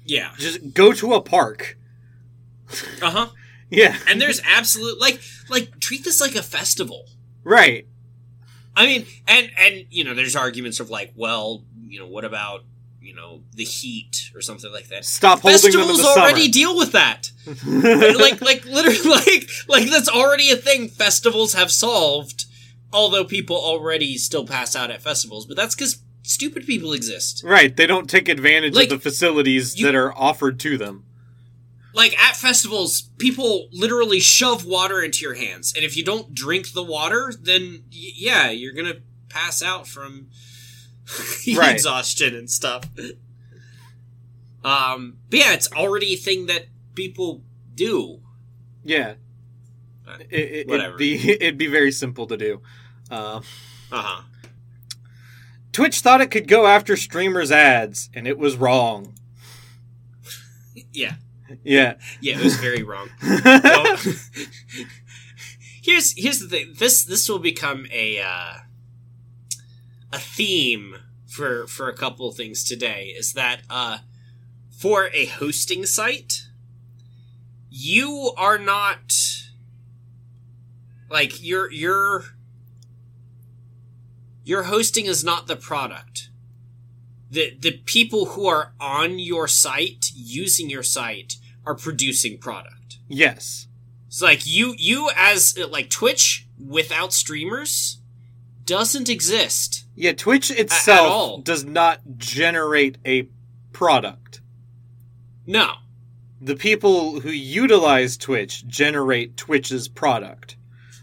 yeah, 0.04 0.30
Just 0.38 0.72
go 0.74 0.92
to 0.92 1.14
a 1.14 1.20
park. 1.20 1.76
uh 3.02 3.10
huh. 3.10 3.26
Yeah, 3.70 3.96
And 4.08 4.18
there's 4.20 4.40
absolute 4.46 4.98
like 4.98 5.20
like 5.50 5.78
treat 5.80 6.02
this 6.04 6.20
like 6.20 6.34
a 6.34 6.42
festival. 6.42 7.06
right. 7.44 7.86
I 8.74 8.86
mean, 8.86 9.06
and 9.26 9.50
and 9.58 9.84
you 9.90 10.04
know, 10.04 10.14
there's 10.14 10.36
arguments 10.36 10.78
of 10.80 10.88
like, 10.88 11.12
well, 11.16 11.64
you 11.86 11.98
know, 11.98 12.06
what 12.06 12.24
about 12.24 12.64
you 13.08 13.14
know 13.14 13.42
the 13.54 13.64
heat 13.64 14.30
or 14.34 14.40
something 14.42 14.70
like 14.70 14.88
that. 14.88 15.04
Stop 15.04 15.40
holding 15.40 15.72
them 15.72 15.80
in 15.80 15.86
Festivals 15.88 16.14
the 16.14 16.20
already 16.20 16.48
deal 16.48 16.76
with 16.76 16.92
that. 16.92 17.30
like 17.66 18.40
like 18.42 18.64
literally 18.66 19.00
like 19.10 19.48
like 19.66 19.90
that's 19.90 20.08
already 20.10 20.50
a 20.50 20.56
thing 20.56 20.88
festivals 20.88 21.54
have 21.54 21.70
solved. 21.70 22.44
Although 22.92 23.24
people 23.24 23.56
already 23.56 24.16
still 24.18 24.46
pass 24.46 24.74
out 24.76 24.90
at 24.90 25.02
festivals, 25.02 25.46
but 25.46 25.56
that's 25.56 25.74
because 25.74 26.02
stupid 26.22 26.66
people 26.66 26.92
exist. 26.92 27.42
right, 27.44 27.74
they 27.76 27.86
don't 27.86 28.08
take 28.08 28.28
advantage 28.28 28.74
Like, 28.74 28.90
of 28.90 29.02
the 29.02 29.10
facilities 29.10 29.78
you- 29.78 29.86
that 29.86 29.94
are 29.94 30.12
offered 30.16 30.60
to 30.60 30.76
them. 30.78 31.04
Like 31.94 32.18
at 32.18 32.36
festivals, 32.36 33.10
people 33.18 33.68
literally 33.72 34.20
shove 34.20 34.64
water 34.64 35.02
into 35.02 35.22
your 35.22 35.34
hands, 35.34 35.72
and 35.74 35.84
if 35.84 35.96
you 35.96 36.04
don't 36.04 36.34
drink 36.34 36.72
the 36.72 36.82
water, 36.84 37.32
then 37.40 37.84
y- 37.90 38.12
yeah, 38.14 38.50
you're 38.50 38.74
gonna 38.74 39.00
pass 39.30 39.62
out 39.62 39.86
from 39.88 40.28
Right. 41.56 41.74
exhaustion 41.74 42.34
and 42.36 42.50
stuff. 42.50 42.84
Um, 44.64 45.18
but 45.30 45.38
yeah, 45.38 45.54
it's 45.54 45.70
already 45.72 46.14
a 46.14 46.16
thing 46.16 46.46
that 46.46 46.66
people 46.94 47.42
do. 47.74 48.20
Yeah, 48.84 49.14
Uh, 50.06 50.18
it, 50.30 50.36
it, 50.40 50.68
whatever. 50.68 50.92
would 50.92 50.98
be 50.98 51.14
it'd 51.40 51.58
be 51.58 51.66
very 51.68 51.92
simple 51.92 52.26
to 52.26 52.36
do. 52.36 52.60
Uh, 53.10 53.40
Uh 53.90 54.02
huh. 54.02 54.22
Twitch 55.72 56.00
thought 56.00 56.20
it 56.20 56.30
could 56.30 56.48
go 56.48 56.66
after 56.66 56.96
streamers' 56.96 57.52
ads, 57.52 58.10
and 58.14 58.26
it 58.26 58.36
was 58.38 58.56
wrong. 58.56 59.14
Yeah. 60.92 61.14
Yeah. 61.62 61.94
Yeah, 62.20 62.38
it 62.38 62.44
was 62.44 62.56
very 62.56 62.82
wrong. 62.82 63.08
Well, 63.22 63.96
here's 65.82 66.12
here's 66.16 66.40
the 66.40 66.48
thing. 66.48 66.74
This 66.78 67.04
this 67.04 67.28
will 67.28 67.38
become 67.38 67.86
a 67.92 68.18
uh, 68.20 68.52
a 70.12 70.18
theme 70.18 70.96
for 71.26 71.66
for 71.66 71.88
a 71.88 71.96
couple 71.96 72.30
things 72.32 72.64
today. 72.64 73.14
Is 73.16 73.32
that 73.34 73.62
uh, 73.68 73.98
for 74.70 75.10
a 75.12 75.26
hosting 75.26 75.86
site, 75.86 76.48
you 77.70 78.32
are 78.36 78.58
not 78.58 79.12
like 81.10 81.42
your 81.42 81.70
your 81.70 82.24
your 84.44 84.64
hosting 84.64 85.06
is 85.06 85.22
not 85.24 85.46
the 85.46 85.56
product. 85.56 86.30
The 87.30 87.56
the 87.58 87.72
people 87.84 88.26
who 88.26 88.46
are 88.46 88.72
on 88.80 89.18
your 89.18 89.46
site 89.48 90.10
using 90.14 90.70
your 90.70 90.82
site 90.82 91.36
are 91.66 91.74
producing 91.74 92.38
product. 92.38 92.98
yes. 93.08 93.66
It's 94.06 94.22
like 94.22 94.46
you 94.46 94.74
you 94.78 95.10
as 95.14 95.58
like 95.58 95.90
Twitch 95.90 96.48
without 96.58 97.12
streamers 97.12 97.98
doesn't 98.64 99.10
exist. 99.10 99.84
Yeah, 100.00 100.12
Twitch 100.12 100.52
itself 100.52 101.42
does 101.42 101.64
not 101.64 102.00
generate 102.18 102.98
a 103.04 103.28
product. 103.72 104.40
No. 105.44 105.72
The 106.40 106.54
people 106.54 107.18
who 107.18 107.30
utilize 107.30 108.16
Twitch 108.16 108.64
generate 108.68 109.36
Twitch's 109.36 109.88
product. 109.88 110.56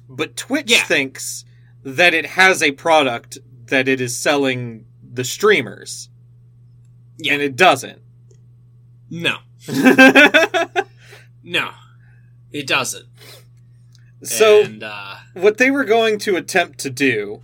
But 0.08 0.38
Twitch 0.38 0.72
Yeah. 0.72 0.84
thinks 0.86 1.44
that 1.84 2.14
it 2.14 2.26
has 2.26 2.64
a 2.64 2.72
product 2.72 3.38
that 3.66 3.90
it 3.90 4.00
is 4.00 4.18
selling 4.18 4.86
the 5.04 5.26
streamers. 5.26 6.10
Yeah. 7.18 7.34
And 7.34 7.42
it 7.42 7.58
doesn't. 7.58 8.02
No. 9.10 9.38
No. 11.48 11.72
It 12.52 12.66
doesn't. 12.66 13.06
so 14.24 14.62
and 14.64 14.82
uh 14.84 15.16
what 15.34 15.58
they 15.58 15.70
were 15.70 15.84
going 15.84 16.18
to 16.20 16.36
attempt 16.38 16.80
to 16.80 16.90
do 16.90 17.42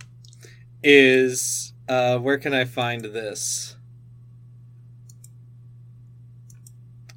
is 0.82 1.72
uh 1.88 2.18
where 2.18 2.38
can 2.38 2.54
I 2.54 2.64
find 2.64 3.04
this? 3.04 3.76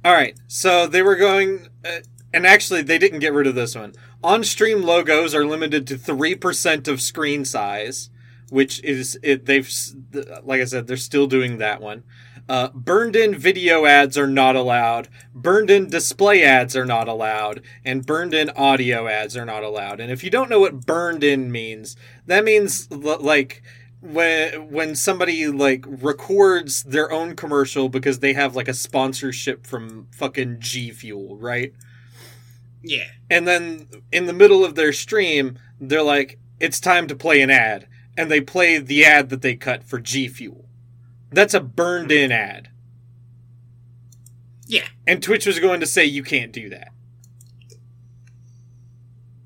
All 0.04 0.12
right. 0.12 0.38
So 0.46 0.86
they 0.86 1.02
were 1.02 1.16
going 1.16 1.68
uh, 1.84 1.98
and 2.32 2.46
actually 2.46 2.82
they 2.82 2.98
didn't 2.98 3.20
get 3.20 3.32
rid 3.32 3.46
of 3.46 3.54
this 3.54 3.74
one. 3.74 3.94
On-stream 4.22 4.82
logos 4.82 5.34
are 5.34 5.44
limited 5.44 5.86
to 5.88 5.96
3% 5.96 6.88
of 6.88 7.00
screen 7.00 7.44
size, 7.44 8.10
which 8.50 8.82
is 8.84 9.18
it 9.22 9.46
they've 9.46 9.70
like 10.42 10.60
I 10.60 10.64
said 10.64 10.86
they're 10.86 10.96
still 10.96 11.26
doing 11.26 11.58
that 11.58 11.80
one. 11.80 12.04
Uh, 12.48 12.68
burned 12.74 13.16
in 13.16 13.34
video 13.34 13.86
ads 13.86 14.16
are 14.16 14.28
not 14.28 14.54
allowed. 14.54 15.08
Burned 15.34 15.68
in 15.70 15.90
display 15.90 16.44
ads 16.44 16.76
are 16.76 16.84
not 16.84 17.08
allowed. 17.08 17.62
And 17.84 18.06
burned 18.06 18.34
in 18.34 18.50
audio 18.50 19.08
ads 19.08 19.36
are 19.36 19.44
not 19.44 19.64
allowed. 19.64 20.00
And 20.00 20.12
if 20.12 20.22
you 20.22 20.30
don't 20.30 20.48
know 20.50 20.60
what 20.60 20.86
burned 20.86 21.24
in 21.24 21.50
means, 21.50 21.96
that 22.26 22.44
means 22.44 22.88
l- 22.92 23.18
like 23.20 23.62
when 24.00 24.70
when 24.70 24.94
somebody 24.94 25.48
like 25.48 25.84
records 25.88 26.84
their 26.84 27.10
own 27.10 27.34
commercial 27.34 27.88
because 27.88 28.20
they 28.20 28.34
have 28.34 28.54
like 28.54 28.68
a 28.68 28.74
sponsorship 28.74 29.66
from 29.66 30.06
fucking 30.12 30.58
G 30.60 30.90
Fuel, 30.92 31.36
right? 31.36 31.72
yeah. 32.82 33.06
And 33.30 33.46
then 33.46 33.88
in 34.12 34.26
the 34.26 34.32
middle 34.32 34.64
of 34.64 34.74
their 34.74 34.92
stream, 34.92 35.58
they're 35.80 36.02
like, 36.02 36.38
"It's 36.60 36.80
time 36.80 37.06
to 37.08 37.16
play 37.16 37.42
an 37.42 37.50
ad," 37.50 37.88
and 38.16 38.30
they 38.30 38.40
play 38.40 38.78
the 38.78 39.04
ad 39.04 39.30
that 39.30 39.42
they 39.42 39.56
cut 39.56 39.82
for 39.84 39.98
G 39.98 40.28
Fuel. 40.28 40.65
That's 41.30 41.54
a 41.54 41.60
burned 41.60 42.12
in 42.12 42.30
ad. 42.32 42.70
Yeah. 44.66 44.86
And 45.06 45.22
Twitch 45.22 45.46
was 45.46 45.58
going 45.58 45.80
to 45.80 45.86
say 45.86 46.04
you 46.04 46.22
can't 46.22 46.52
do 46.52 46.68
that. 46.70 46.92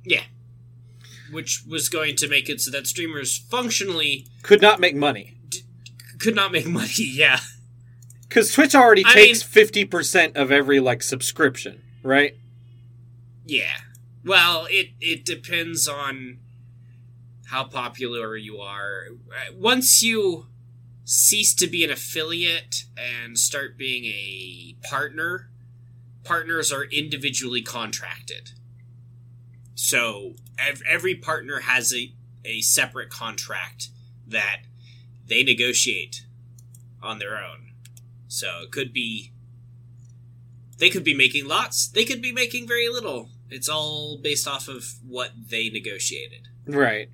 Yeah. 0.04 0.22
Which 1.30 1.62
was 1.68 1.88
going 1.88 2.16
to 2.16 2.28
make 2.28 2.48
it 2.48 2.60
so 2.60 2.70
that 2.70 2.86
streamers 2.86 3.38
functionally 3.38 4.26
Could 4.42 4.62
not 4.62 4.80
make 4.80 4.94
money. 4.96 5.36
could 6.18 6.34
not 6.34 6.52
make 6.52 6.66
money. 6.80 6.90
Yeah. 6.96 7.40
Because 8.28 8.52
Twitch 8.52 8.74
already 8.74 9.04
I 9.04 9.12
takes 9.12 9.42
fifty 9.42 9.84
percent 9.84 10.36
of 10.36 10.52
every 10.52 10.78
like 10.80 11.02
subscription, 11.02 11.82
right? 12.04 12.36
Yeah. 13.44 13.72
Well, 14.24 14.66
it 14.70 14.90
it 15.00 15.24
depends 15.24 15.88
on 15.88 16.38
how 17.46 17.64
popular 17.64 18.36
you 18.36 18.58
are. 18.58 19.06
Uh, 19.30 19.52
Once 19.56 20.00
you 20.02 20.46
cease 21.04 21.54
to 21.54 21.66
be 21.66 21.84
an 21.84 21.90
affiliate 21.90 22.84
and 22.96 23.38
start 23.38 23.76
being 23.76 24.04
a 24.04 24.76
partner, 24.82 25.50
partners 26.24 26.72
are 26.72 26.84
individually 26.84 27.62
contracted. 27.62 28.50
So 29.74 30.34
ev- 30.58 30.82
every 30.88 31.14
partner 31.14 31.60
has 31.60 31.94
a, 31.94 32.12
a 32.44 32.60
separate 32.60 33.10
contract 33.10 33.88
that 34.26 34.62
they 35.26 35.42
negotiate 35.42 36.22
on 37.02 37.18
their 37.18 37.38
own. 37.38 37.72
So 38.28 38.60
it 38.62 38.70
could 38.70 38.92
be 38.92 39.32
they 40.78 40.88
could 40.88 41.04
be 41.04 41.14
making 41.14 41.46
lots. 41.46 41.88
They 41.88 42.04
could 42.04 42.22
be 42.22 42.32
making 42.32 42.66
very 42.66 42.88
little. 42.88 43.28
It's 43.50 43.68
all 43.68 44.18
based 44.18 44.48
off 44.48 44.66
of 44.66 44.84
what 45.06 45.32
they 45.50 45.68
negotiated. 45.68 46.48
Right. 46.66 47.10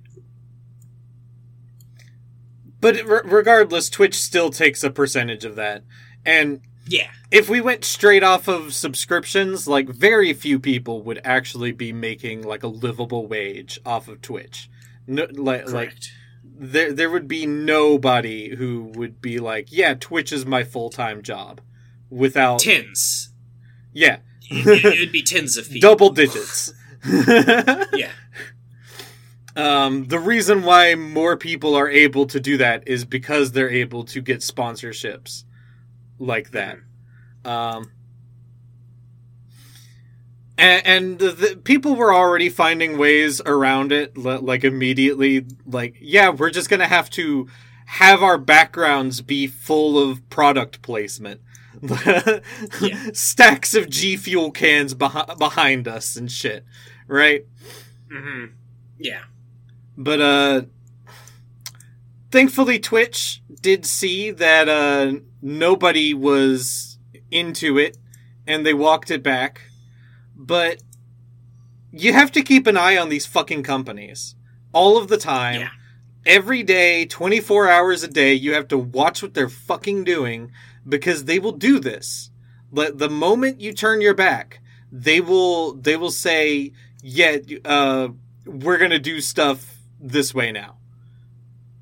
But 2.79 2.95
re- 3.05 3.21
regardless, 3.25 3.89
Twitch 3.89 4.15
still 4.15 4.49
takes 4.49 4.83
a 4.83 4.89
percentage 4.89 5.45
of 5.45 5.55
that. 5.55 5.83
And 6.25 6.61
Yeah. 6.87 7.09
if 7.31 7.49
we 7.49 7.59
went 7.61 7.83
straight 7.85 8.23
off 8.23 8.47
of 8.47 8.73
subscriptions, 8.73 9.67
like 9.67 9.89
very 9.89 10.33
few 10.33 10.59
people 10.59 11.01
would 11.03 11.19
actually 11.23 11.71
be 11.71 11.91
making 11.91 12.43
like 12.43 12.63
a 12.63 12.67
livable 12.67 13.27
wage 13.27 13.79
off 13.85 14.07
of 14.07 14.21
Twitch. 14.21 14.69
No, 15.07 15.27
like, 15.33 15.69
like 15.71 15.93
there 16.43 16.91
there 16.91 17.09
would 17.09 17.27
be 17.27 17.45
nobody 17.45 18.55
who 18.55 18.91
would 18.95 19.21
be 19.21 19.39
like, 19.39 19.71
yeah, 19.71 19.93
Twitch 19.93 20.31
is 20.31 20.45
my 20.45 20.63
full 20.63 20.89
time 20.89 21.21
job, 21.21 21.61
without 22.09 22.59
Tens. 22.59 23.29
yeah, 23.93 24.17
It, 24.49 24.83
it 24.85 24.99
would 24.99 25.11
be 25.11 25.23
tens 25.23 25.55
of 25.57 25.69
people. 25.71 25.89
double 25.89 26.09
digits. 26.11 26.73
Yeah. 27.05 28.11
Um, 29.57 30.05
the 30.05 30.19
reason 30.19 30.61
why 30.61 30.93
more 30.95 31.35
people 31.35 31.73
are 31.75 31.89
able 31.89 32.27
to 32.27 32.39
do 32.39 32.57
that 32.57 32.87
is 32.87 33.05
because 33.05 33.51
they're 33.51 33.69
able 33.71 34.03
to 34.05 34.21
get 34.21 34.39
sponsorships 34.41 35.45
like 36.19 36.51
that. 36.51 36.77
Um, 37.43 37.91
and, 40.59 40.85
and 40.85 41.19
the, 41.19 41.31
the 41.31 41.55
people 41.57 41.95
were 41.95 42.13
already 42.13 42.49
finding 42.49 42.97
ways 42.99 43.41
around 43.45 43.91
it, 43.91 44.15
like 44.17 44.63
immediately. 44.63 45.45
Like, 45.65 45.95
yeah, 45.99 46.29
we're 46.29 46.51
just 46.51 46.69
gonna 46.69 46.87
have 46.87 47.09
to 47.11 47.47
have 47.85 48.21
our 48.21 48.37
backgrounds 48.37 49.21
be 49.21 49.47
full 49.47 49.97
of 49.97 50.27
product 50.29 50.81
placement. 50.81 51.41
Yeah. 52.81 53.09
Stacks 53.13 53.75
of 53.75 53.89
G 53.89 54.17
Fuel 54.17 54.49
cans 54.51 54.95
beh- 54.95 55.37
behind 55.37 55.87
us 55.87 56.15
and 56.15 56.31
shit, 56.31 56.65
right? 57.07 57.45
hmm 58.11 58.45
Yeah. 58.97 59.21
But 59.97 60.21
uh 60.21 60.61
thankfully 62.31 62.79
Twitch 62.79 63.41
did 63.61 63.85
see 63.85 64.31
that 64.31 64.69
uh 64.69 65.19
nobody 65.41 66.13
was 66.13 66.99
into 67.31 67.77
it 67.77 67.97
and 68.45 68.65
they 68.65 68.73
walked 68.73 69.09
it 69.09 69.23
back. 69.23 69.61
But 70.35 70.83
you 71.91 72.13
have 72.13 72.31
to 72.33 72.43
keep 72.43 72.67
an 72.67 72.77
eye 72.77 72.97
on 72.97 73.09
these 73.09 73.25
fucking 73.25 73.63
companies 73.63 74.35
all 74.71 74.97
of 74.97 75.07
the 75.07 75.17
time. 75.17 75.61
Yeah. 75.61 75.69
Every 76.25 76.61
day, 76.61 77.05
24 77.05 77.69
hours 77.69 78.03
a 78.03 78.07
day, 78.07 78.33
you 78.33 78.53
have 78.53 78.67
to 78.67 78.77
watch 78.77 79.23
what 79.23 79.33
they're 79.33 79.47
fucking 79.47 80.03
doing 80.03 80.51
because 80.87 81.23
they 81.23 81.39
will 81.39 81.53
do 81.53 81.79
this. 81.79 82.31
But 82.71 82.97
the 82.97 83.09
moment 83.09 83.61
you 83.61 83.71
turn 83.73 84.01
your 84.01 84.13
back, 84.13 84.59
they 84.91 85.21
will 85.21 85.73
they 85.73 85.95
will 85.95 86.11
say, 86.11 86.73
"Yeah, 87.01 87.37
uh 87.65 88.09
we're 88.45 88.77
going 88.77 88.91
to 88.91 88.99
do 88.99 89.19
stuff 89.19 89.76
this 89.99 90.33
way 90.33 90.51
now." 90.51 90.77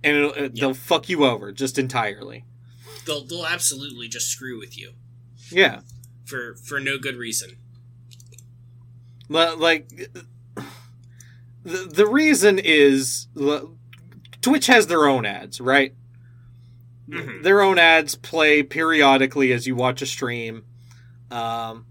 And 0.04 0.18
it'll, 0.18 0.46
uh, 0.46 0.50
they'll 0.54 0.74
fuck 0.74 1.10
you 1.10 1.26
over 1.26 1.52
just 1.52 1.78
entirely. 1.80 2.46
They'll 3.06 3.26
they'll 3.26 3.46
absolutely 3.46 4.08
just 4.08 4.28
screw 4.30 4.58
with 4.60 4.78
you 4.78 4.94
Yeah. 5.52 5.82
for 6.26 6.56
for 6.56 6.80
no 6.80 6.98
good 6.98 7.16
reason. 7.18 7.58
Li- 9.30 9.56
Like 9.56 9.90
the 11.64 11.88
the 11.88 12.06
reason 12.08 12.60
is 12.60 13.28
Twitch 14.42 14.68
has 14.68 14.88
their 14.88 15.08
own 15.08 15.26
ads, 15.26 15.60
right? 15.60 15.96
Mhm. 17.10 17.44
Their 17.44 17.62
own 17.62 17.78
ads 17.80 18.16
play 18.16 18.62
periodically 18.64 19.52
as 19.52 19.66
you 19.68 19.76
watch 19.76 20.02
a 20.02 20.06
stream. 20.06 20.64
Um 21.32 21.86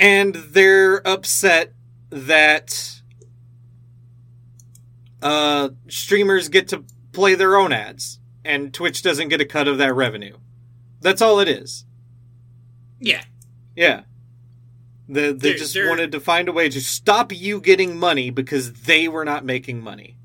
and 0.00 0.34
they're 0.34 1.06
upset 1.06 1.74
that 2.10 3.01
uh 5.22 5.70
streamers 5.88 6.48
get 6.48 6.68
to 6.68 6.84
play 7.12 7.34
their 7.34 7.56
own 7.56 7.72
ads 7.72 8.18
and 8.44 8.72
Twitch 8.74 9.02
doesn't 9.02 9.28
get 9.28 9.40
a 9.40 9.44
cut 9.44 9.68
of 9.68 9.78
that 9.78 9.94
revenue. 9.94 10.36
That's 11.00 11.22
all 11.22 11.38
it 11.40 11.48
is. 11.48 11.84
Yeah. 13.00 13.22
Yeah. 13.76 14.02
The, 15.08 15.32
they 15.32 15.50
They're- 15.50 15.58
just 15.58 15.74
they're- 15.74 15.88
wanted 15.88 16.12
to 16.12 16.20
find 16.20 16.48
a 16.48 16.52
way 16.52 16.68
to 16.68 16.80
stop 16.80 17.32
you 17.32 17.60
getting 17.60 17.96
money 17.98 18.30
because 18.30 18.72
they 18.72 19.08
were 19.08 19.24
not 19.24 19.44
making 19.44 19.80
money. 19.80 20.16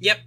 Yep. 0.00 0.18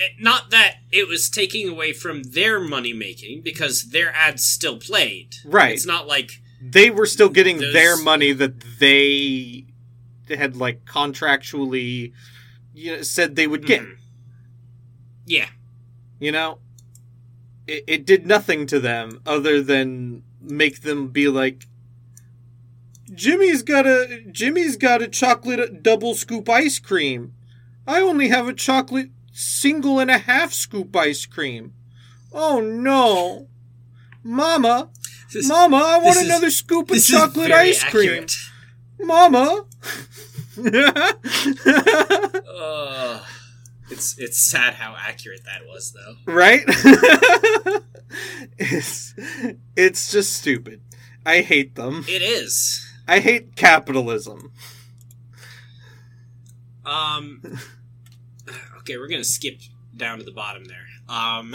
Eh, 0.00 0.04
Not 0.20 0.50
that 0.50 0.76
it 0.92 1.08
was 1.08 1.30
taking 1.30 1.68
away 1.68 1.92
from 1.92 2.22
their 2.24 2.60
money 2.60 2.92
making 2.92 3.42
because 3.42 3.90
their 3.90 4.12
ads 4.14 4.44
still 4.44 4.78
played. 4.78 5.36
Right. 5.44 5.72
It's 5.74 5.86
not 5.86 6.06
like 6.06 6.42
They 6.60 6.90
were 6.90 7.06
still 7.06 7.28
getting 7.28 7.58
Those- 7.58 7.72
their 7.72 7.96
money 7.96 8.32
that 8.32 8.60
they 8.80 9.66
had 10.28 10.56
like 10.56 10.84
contractually 10.84 12.12
you 12.76 12.96
know, 12.96 13.02
said 13.02 13.34
they 13.36 13.46
would 13.46 13.66
get. 13.66 13.80
Mhm. 13.80 13.96
Yeah. 15.24 15.48
You 16.20 16.30
know, 16.30 16.58
it, 17.66 17.84
it 17.86 18.06
did 18.06 18.26
nothing 18.26 18.66
to 18.66 18.78
them 18.78 19.20
other 19.26 19.60
than 19.62 20.22
make 20.40 20.82
them 20.82 21.08
be 21.08 21.26
like, 21.28 21.66
Jimmy's 23.12 23.62
got 23.62 23.86
a 23.86 24.22
Jimmy's 24.30 24.76
got 24.76 25.00
a 25.02 25.08
chocolate 25.08 25.82
double 25.82 26.14
scoop 26.14 26.48
ice 26.48 26.78
cream. 26.78 27.32
I 27.86 28.00
only 28.00 28.28
have 28.28 28.46
a 28.48 28.52
chocolate 28.52 29.10
single 29.32 29.98
and 30.00 30.10
a 30.10 30.18
half 30.18 30.52
scoop 30.52 30.94
ice 30.96 31.24
cream. 31.24 31.72
Oh 32.32 32.60
no, 32.60 33.48
Mama, 34.22 34.90
Mama, 35.46 35.76
I 35.76 35.98
want 35.98 36.04
this 36.14 36.22
is- 36.22 36.28
another 36.28 36.50
scoop 36.50 36.90
of 36.90 37.02
chocolate 37.02 37.52
ice 37.52 37.82
cream. 37.84 38.26
Mama. 39.00 39.64
Ugh. 42.58 43.22
it's 43.90 44.18
it's 44.18 44.38
sad 44.38 44.74
how 44.74 44.96
accurate 44.98 45.44
that 45.44 45.66
was 45.66 45.92
though. 45.92 46.32
right? 46.32 46.62
it's 48.58 49.14
it's 49.76 50.10
just 50.10 50.32
stupid. 50.32 50.80
I 51.24 51.40
hate 51.40 51.74
them. 51.74 52.04
It 52.08 52.22
is. 52.22 52.82
I 53.08 53.20
hate 53.20 53.56
capitalism. 53.56 54.52
Um 56.84 57.42
Okay, 58.78 58.96
we're 58.96 59.08
gonna 59.08 59.24
skip 59.24 59.60
down 59.96 60.18
to 60.18 60.24
the 60.24 60.32
bottom 60.32 60.64
there. 60.64 60.86
Um 61.08 61.54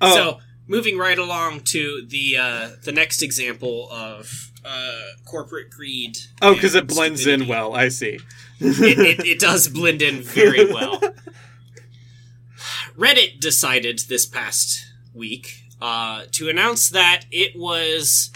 Oh, 0.00 0.14
So 0.14 0.38
moving 0.66 0.96
right 0.96 1.18
along 1.18 1.60
to 1.60 2.06
the 2.06 2.36
uh, 2.38 2.70
the 2.84 2.92
next 2.92 3.22
example 3.22 3.88
of 3.90 4.49
uh, 4.64 5.00
corporate 5.24 5.70
greed. 5.70 6.18
oh, 6.42 6.54
because 6.54 6.74
it 6.74 6.86
blends 6.86 7.26
in 7.26 7.46
well. 7.46 7.74
I 7.74 7.88
see. 7.88 8.20
It, 8.60 9.20
it, 9.20 9.26
it 9.26 9.38
does 9.40 9.68
blend 9.68 10.02
in 10.02 10.22
very 10.22 10.70
well. 10.70 11.00
Reddit 12.96 13.40
decided 13.40 14.00
this 14.08 14.26
past 14.26 14.84
week 15.14 15.64
uh, 15.80 16.24
to 16.32 16.48
announce 16.48 16.90
that 16.90 17.24
it 17.30 17.58
was 17.58 18.30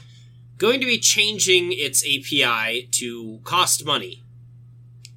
going 0.57 0.81
to 0.81 0.87
be 0.87 0.99
changing 0.99 1.73
its 1.73 2.03
API 2.03 2.89
to 2.93 3.41
cost 3.45 3.85
money. 3.85 4.23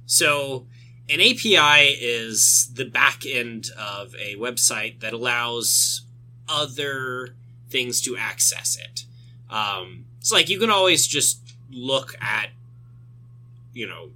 So, 0.04 0.66
an 1.08 1.20
API 1.20 1.96
is 2.00 2.70
the 2.74 2.84
back 2.84 3.24
end 3.24 3.70
of 3.78 4.14
a 4.16 4.36
website 4.36 5.00
that 5.00 5.14
allows 5.14 6.02
other 6.48 7.34
things 7.70 8.00
to 8.02 8.16
access 8.16 8.76
it. 8.76 9.04
Um, 9.50 10.04
it's 10.28 10.32
like 10.34 10.50
you 10.50 10.60
can 10.60 10.68
always 10.68 11.06
just 11.06 11.54
look 11.70 12.14
at, 12.20 12.50
you 13.72 13.88
know, 13.88 14.10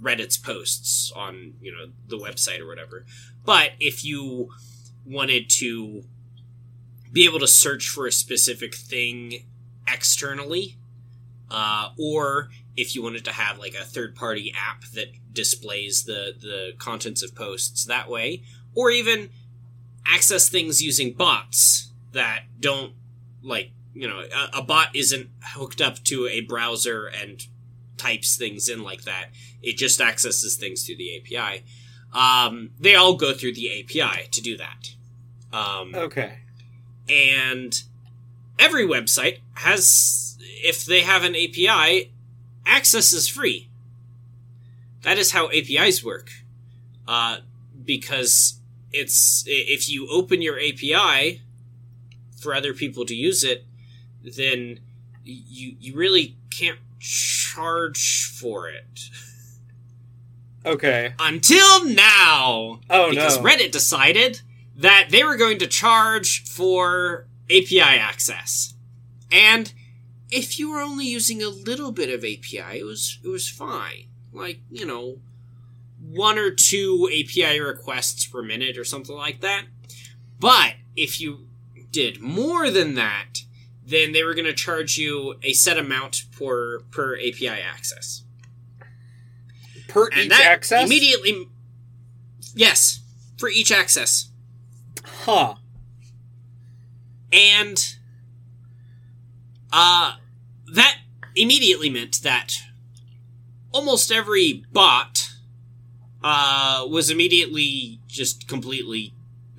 Reddit's 0.00 0.38
posts 0.38 1.12
on, 1.14 1.52
you 1.60 1.70
know, 1.70 1.90
the 2.08 2.16
website 2.16 2.60
or 2.60 2.66
whatever. 2.66 3.04
But 3.44 3.72
if 3.78 4.02
you 4.02 4.48
wanted 5.04 5.50
to 5.58 6.04
be 7.12 7.26
able 7.26 7.38
to 7.40 7.46
search 7.46 7.86
for 7.86 8.06
a 8.06 8.12
specific 8.12 8.74
thing 8.74 9.44
externally, 9.86 10.76
uh, 11.50 11.90
or 11.98 12.48
if 12.74 12.94
you 12.94 13.02
wanted 13.02 13.26
to 13.26 13.32
have 13.32 13.58
like 13.58 13.74
a 13.74 13.84
third 13.84 14.16
party 14.16 14.54
app 14.56 14.84
that 14.94 15.08
displays 15.34 16.04
the, 16.04 16.34
the 16.40 16.72
contents 16.78 17.22
of 17.22 17.34
posts 17.34 17.84
that 17.84 18.08
way, 18.08 18.42
or 18.74 18.90
even 18.90 19.28
access 20.06 20.48
things 20.48 20.82
using 20.82 21.12
bots 21.12 21.92
that 22.12 22.44
don't 22.58 22.94
like 23.42 23.72
you 23.94 24.06
know 24.08 24.20
a, 24.20 24.58
a 24.58 24.62
bot 24.62 24.94
isn't 24.94 25.28
hooked 25.54 25.80
up 25.80 26.02
to 26.04 26.26
a 26.26 26.40
browser 26.42 27.06
and 27.06 27.46
types 27.96 28.36
things 28.36 28.68
in 28.68 28.82
like 28.82 29.02
that. 29.02 29.26
It 29.62 29.76
just 29.76 30.00
accesses 30.00 30.56
things 30.56 30.84
through 30.86 30.96
the 30.96 31.16
api 31.18 31.64
um, 32.12 32.70
they 32.80 32.94
all 32.94 33.16
go 33.16 33.34
through 33.34 33.52
the 33.54 33.80
api 33.80 34.28
to 34.30 34.40
do 34.40 34.56
that. 34.56 34.94
Um, 35.52 35.94
Okay. 35.94 36.38
and 37.08 37.82
every 38.58 38.86
website 38.86 39.38
has 39.54 40.38
if 40.40 40.84
they 40.86 41.02
have 41.02 41.22
an 41.24 41.34
api 41.36 42.10
access 42.64 43.12
is 43.12 43.28
free. 43.28 43.68
That 45.02 45.18
is 45.18 45.32
how 45.32 45.48
apis 45.50 46.02
work. 46.04 46.30
Uh, 47.06 47.38
because 47.84 48.58
it's 48.92 49.44
if 49.46 49.88
you 49.88 50.08
open 50.10 50.40
your 50.42 50.58
api 50.58 51.42
for 52.40 52.54
other 52.54 52.72
people 52.72 53.04
to 53.06 53.14
use 53.14 53.42
it 53.44 53.64
then 54.22 54.80
you 55.24 55.76
you 55.78 55.94
really 55.96 56.36
can't 56.50 56.78
charge 57.00 58.26
for 58.32 58.68
it 58.68 59.10
Okay. 60.66 61.14
until 61.18 61.84
now 61.84 62.80
Oh 62.90 63.06
no. 63.06 63.10
because 63.10 63.38
no. 63.38 63.44
Reddit 63.44 63.70
decided 63.70 64.40
that 64.76 65.08
they 65.10 65.24
were 65.24 65.36
going 65.36 65.58
to 65.58 65.66
charge 65.66 66.44
for 66.44 67.26
API 67.50 67.80
access. 67.80 68.74
And 69.32 69.72
if 70.30 70.58
you 70.58 70.70
were 70.70 70.80
only 70.80 71.06
using 71.06 71.42
a 71.42 71.48
little 71.48 71.90
bit 71.92 72.10
of 72.10 72.20
API, 72.24 72.78
it 72.80 72.84
was 72.84 73.18
it 73.24 73.28
was 73.28 73.48
fine. 73.48 74.06
Like, 74.32 74.60
you 74.70 74.84
know, 74.84 75.18
one 76.00 76.38
or 76.38 76.50
two 76.50 77.08
API 77.12 77.60
requests 77.60 78.26
per 78.26 78.42
minute 78.42 78.76
or 78.76 78.84
something 78.84 79.16
like 79.16 79.40
that. 79.40 79.64
But 80.38 80.74
if 80.96 81.20
you 81.20 81.48
did 81.90 82.20
more 82.20 82.70
than 82.70 82.94
that, 82.94 83.37
then 83.88 84.12
they 84.12 84.22
were 84.22 84.34
going 84.34 84.44
to 84.44 84.52
charge 84.54 84.98
you 84.98 85.34
a 85.42 85.52
set 85.52 85.78
amount 85.78 86.24
per 86.36 86.80
per 86.90 87.16
API 87.16 87.48
access 87.48 88.22
per 89.88 90.08
and 90.12 90.26
each 90.26 90.32
access. 90.40 90.84
immediately 90.84 91.48
yes 92.54 93.00
for 93.38 93.48
each 93.48 93.72
access 93.72 94.30
Huh. 95.24 95.54
and 97.32 97.96
uh 99.72 100.14
that 100.74 100.96
immediately 101.34 101.88
meant 101.90 102.22
that 102.22 102.54
almost 103.72 104.10
every 104.10 104.64
bot 104.72 105.30
uh 106.22 106.84
was 106.88 107.10
immediately 107.10 108.00
just 108.06 108.48
completely 108.48 109.14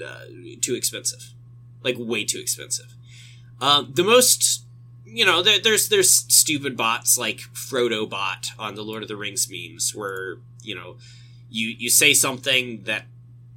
uh, 0.05 0.25
too 0.61 0.75
expensive 0.75 1.33
like 1.83 1.95
way 1.97 2.23
too 2.25 2.39
expensive 2.39 2.93
um 3.61 3.91
the 3.93 4.03
most 4.03 4.63
you 5.05 5.25
know 5.25 5.41
there, 5.41 5.59
there's 5.59 5.89
there's 5.89 6.11
stupid 6.11 6.77
bots 6.77 7.17
like 7.17 7.39
frodo 7.53 8.07
bot 8.07 8.47
on 8.57 8.75
the 8.75 8.83
lord 8.83 9.01
of 9.01 9.07
the 9.07 9.15
rings 9.15 9.49
memes 9.49 9.93
where 9.95 10.37
you 10.61 10.75
know 10.75 10.97
you 11.49 11.67
you 11.67 11.89
say 11.89 12.13
something 12.13 12.83
that 12.83 13.05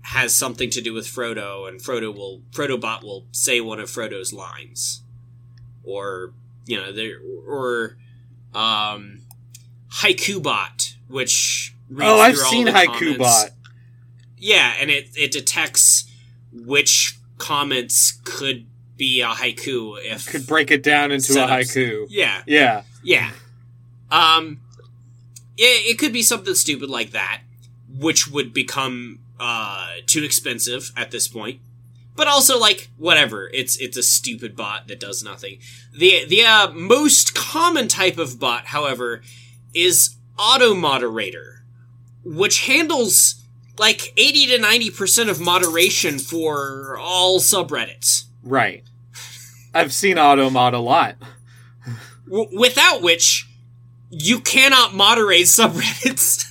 has 0.02 0.34
something 0.34 0.68
to 0.70 0.80
do 0.80 0.92
with 0.92 1.06
Frodo, 1.06 1.68
and 1.68 1.80
Frodo 1.80 2.14
will 2.14 2.42
Frodo 2.50 2.80
bot 2.80 3.02
will 3.02 3.26
say 3.30 3.60
one 3.60 3.78
of 3.80 3.88
Frodo's 3.88 4.32
lines, 4.32 5.02
or 5.84 6.32
you 6.66 6.76
know 6.76 6.92
there 6.92 7.18
or 7.46 7.96
um, 8.54 9.20
haiku 9.90 10.42
bot, 10.42 10.94
which 11.08 11.74
reads 11.88 12.10
Oh, 12.10 12.20
I've 12.20 12.36
seen 12.36 12.66
Haiku 12.66 12.86
comments. 12.86 13.18
Bot. 13.18 13.50
Yeah, 14.36 14.74
and 14.80 14.90
it 14.90 15.10
it 15.16 15.30
detects 15.30 16.10
which 16.52 17.18
comments 17.38 18.20
could 18.24 18.66
be 19.06 19.20
a 19.20 19.32
haiku 19.40 19.98
if 20.12 20.20
Could 20.32 20.46
break 20.46 20.70
it 20.70 20.82
down 20.82 21.10
into 21.10 21.32
a 21.42 21.46
haiku. 21.46 22.06
yeah 22.08 22.42
Yeah. 22.46 22.82
yeah. 23.02 23.30
Um, 24.10 24.60
it, 25.56 25.90
it 25.90 25.98
could 25.98 26.12
be 26.12 26.22
something 26.22 26.54
stupid 26.54 26.88
like 26.98 27.10
that, 27.10 27.40
which 28.06 28.28
would 28.34 28.52
become 28.52 29.18
uh 29.40 29.86
too 30.06 30.22
expensive 30.22 30.82
at 30.96 31.10
this 31.10 31.26
point. 31.28 31.58
But 32.14 32.26
also, 32.28 32.58
like 32.58 32.90
whatever, 32.98 33.48
it's 33.60 33.74
it's 33.84 33.96
a 33.96 34.02
stupid 34.02 34.54
bot 34.54 34.86
that 34.88 35.00
does 35.00 35.24
nothing. 35.24 35.54
the 36.02 36.24
The 36.28 36.42
uh, 36.44 36.70
most 36.72 37.34
common 37.34 37.88
type 37.88 38.18
of 38.18 38.38
bot, 38.38 38.66
however, 38.66 39.22
is 39.74 40.16
auto 40.38 40.74
moderator, 40.74 41.64
which 42.22 42.66
handles 42.66 43.42
like 43.78 44.12
eighty 44.16 44.46
to 44.48 44.58
ninety 44.58 44.90
percent 44.90 45.30
of 45.30 45.40
moderation 45.40 46.18
for 46.18 46.98
all 46.98 47.40
subreddits. 47.40 48.24
Right. 48.44 48.84
I've 49.74 49.92
seen 49.92 50.16
Automod 50.16 50.74
a 50.74 50.78
lot. 50.78 51.16
W- 52.26 52.58
without 52.58 53.02
which 53.02 53.48
you 54.10 54.40
cannot 54.40 54.94
moderate 54.94 55.42
subreddits. 55.46 56.46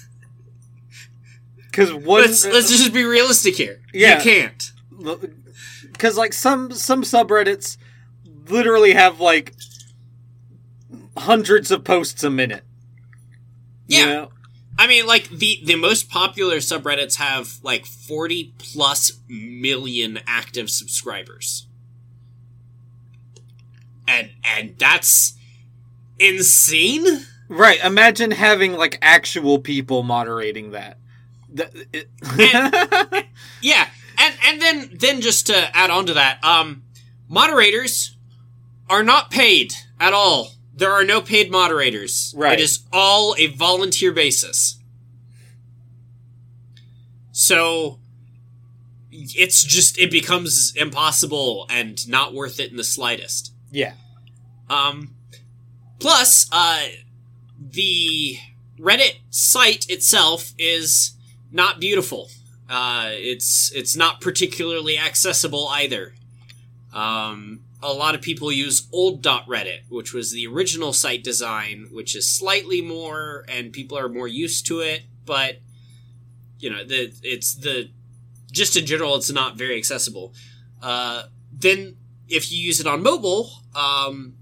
Because 1.57 1.93
one, 1.93 2.21
let's 2.21 2.45
let's 2.45 2.69
just 2.69 2.93
be 2.93 3.03
realistic 3.05 3.55
here. 3.55 3.81
Yeah. 3.93 4.17
You 4.17 4.23
can't. 4.23 4.71
because 5.91 6.17
like 6.17 6.33
some 6.33 6.71
some 6.71 7.03
subreddits 7.03 7.77
literally 8.49 8.93
have 8.93 9.19
like 9.19 9.53
hundreds 11.17 11.71
of 11.71 11.83
posts 11.83 12.23
a 12.23 12.29
minute. 12.29 12.63
you 13.87 13.99
Yeah. 13.99 14.05
know? 14.05 14.31
I 14.77 14.87
mean, 14.87 15.05
like 15.05 15.29
the 15.29 15.61
the 15.63 15.75
most 15.75 16.09
popular 16.09 16.57
subreddits 16.57 17.15
have 17.17 17.59
like 17.61 17.85
forty 17.85 18.53
plus 18.57 19.11
million 19.29 20.19
active 20.25 20.69
subscribers, 20.69 21.67
and 24.11 24.29
and 24.43 24.75
that's 24.77 25.33
insane. 26.19 27.05
Right. 27.47 27.83
Imagine 27.83 28.31
having 28.31 28.73
like 28.73 28.97
actual 29.01 29.59
people 29.59 30.03
moderating 30.03 30.71
that. 30.71 30.97
Th- 31.55 31.87
it- 31.91 32.09
Yeah, 33.61 33.87
and 34.17 34.35
and 34.47 34.61
then 34.61 34.89
then 34.99 35.21
just 35.21 35.47
to 35.47 35.75
add 35.77 35.89
on 35.91 36.05
to 36.07 36.13
that, 36.15 36.43
um, 36.43 36.81
moderators 37.27 38.15
are 38.89 39.03
not 39.03 39.29
paid 39.29 39.73
at 39.99 40.13
all. 40.13 40.53
There 40.73 40.91
are 40.91 41.03
no 41.03 41.21
paid 41.21 41.51
moderators. 41.51 42.33
Right. 42.35 42.59
It 42.59 42.63
is 42.63 42.79
all 42.91 43.35
a 43.37 43.47
volunteer 43.47 44.11
basis. 44.11 44.79
So 47.31 47.99
it's 49.11 49.63
just 49.63 49.99
it 49.99 50.09
becomes 50.09 50.73
impossible 50.75 51.67
and 51.69 52.07
not 52.07 52.33
worth 52.33 52.59
it 52.59 52.71
in 52.71 52.77
the 52.77 52.83
slightest. 52.83 53.53
yeah. 53.71 53.93
Um, 54.71 55.15
plus, 55.99 56.47
uh, 56.51 56.87
the 57.59 58.37
Reddit 58.79 59.19
site 59.29 59.85
itself 59.89 60.53
is 60.57 61.11
not 61.51 61.79
beautiful. 61.79 62.29
Uh, 62.69 63.09
it's 63.11 63.71
it's 63.73 63.97
not 63.97 64.21
particularly 64.21 64.97
accessible 64.97 65.67
either. 65.67 66.13
Um, 66.93 67.61
a 67.83 67.91
lot 67.91 68.15
of 68.15 68.21
people 68.21 68.51
use 68.51 68.87
old.reddit, 68.93 69.81
which 69.89 70.13
was 70.13 70.31
the 70.31 70.47
original 70.47 70.93
site 70.93 71.23
design, 71.23 71.87
which 71.91 72.15
is 72.15 72.31
slightly 72.31 72.81
more, 72.81 73.43
and 73.49 73.73
people 73.73 73.97
are 73.97 74.07
more 74.07 74.27
used 74.27 74.65
to 74.67 74.79
it. 74.79 75.01
But 75.25 75.59
you 76.59 76.69
know, 76.69 76.85
the 76.85 77.11
it's 77.23 77.55
the 77.55 77.89
just 78.53 78.77
in 78.77 78.85
general, 78.85 79.15
it's 79.15 79.31
not 79.31 79.57
very 79.57 79.77
accessible. 79.77 80.33
Uh, 80.81 81.23
then 81.51 81.97
if 82.29 82.51
you 82.51 82.57
use 82.63 82.79
it 82.79 82.87
on 82.87 83.03
mobile, 83.03 83.51
um, 83.75 84.35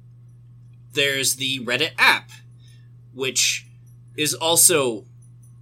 there's 0.94 1.36
the 1.36 1.60
Reddit 1.60 1.92
app, 1.98 2.32
which 3.14 3.68
is 4.16 4.34
also 4.34 5.06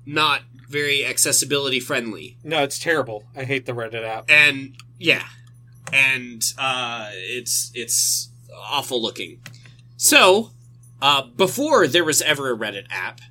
not 0.05 0.41
very 0.69 1.05
accessibility 1.05 1.79
friendly. 1.79 2.37
No, 2.43 2.63
it's 2.63 2.79
terrible. 2.79 3.23
I 3.35 3.43
hate 3.43 3.65
the 3.65 3.73
Reddit 3.73 4.03
app. 4.05 4.25
And 4.29 4.75
yeah, 4.99 5.23
and 5.93 6.41
uh, 6.57 7.09
it's 7.13 7.71
it's 7.73 8.29
awful 8.55 9.01
looking. 9.01 9.39
So 9.95 10.51
uh, 11.01 11.23
before 11.23 11.87
there 11.87 12.03
was 12.03 12.21
ever 12.21 12.51
a 12.51 12.57
Reddit 12.57 12.85
app, 12.89 13.21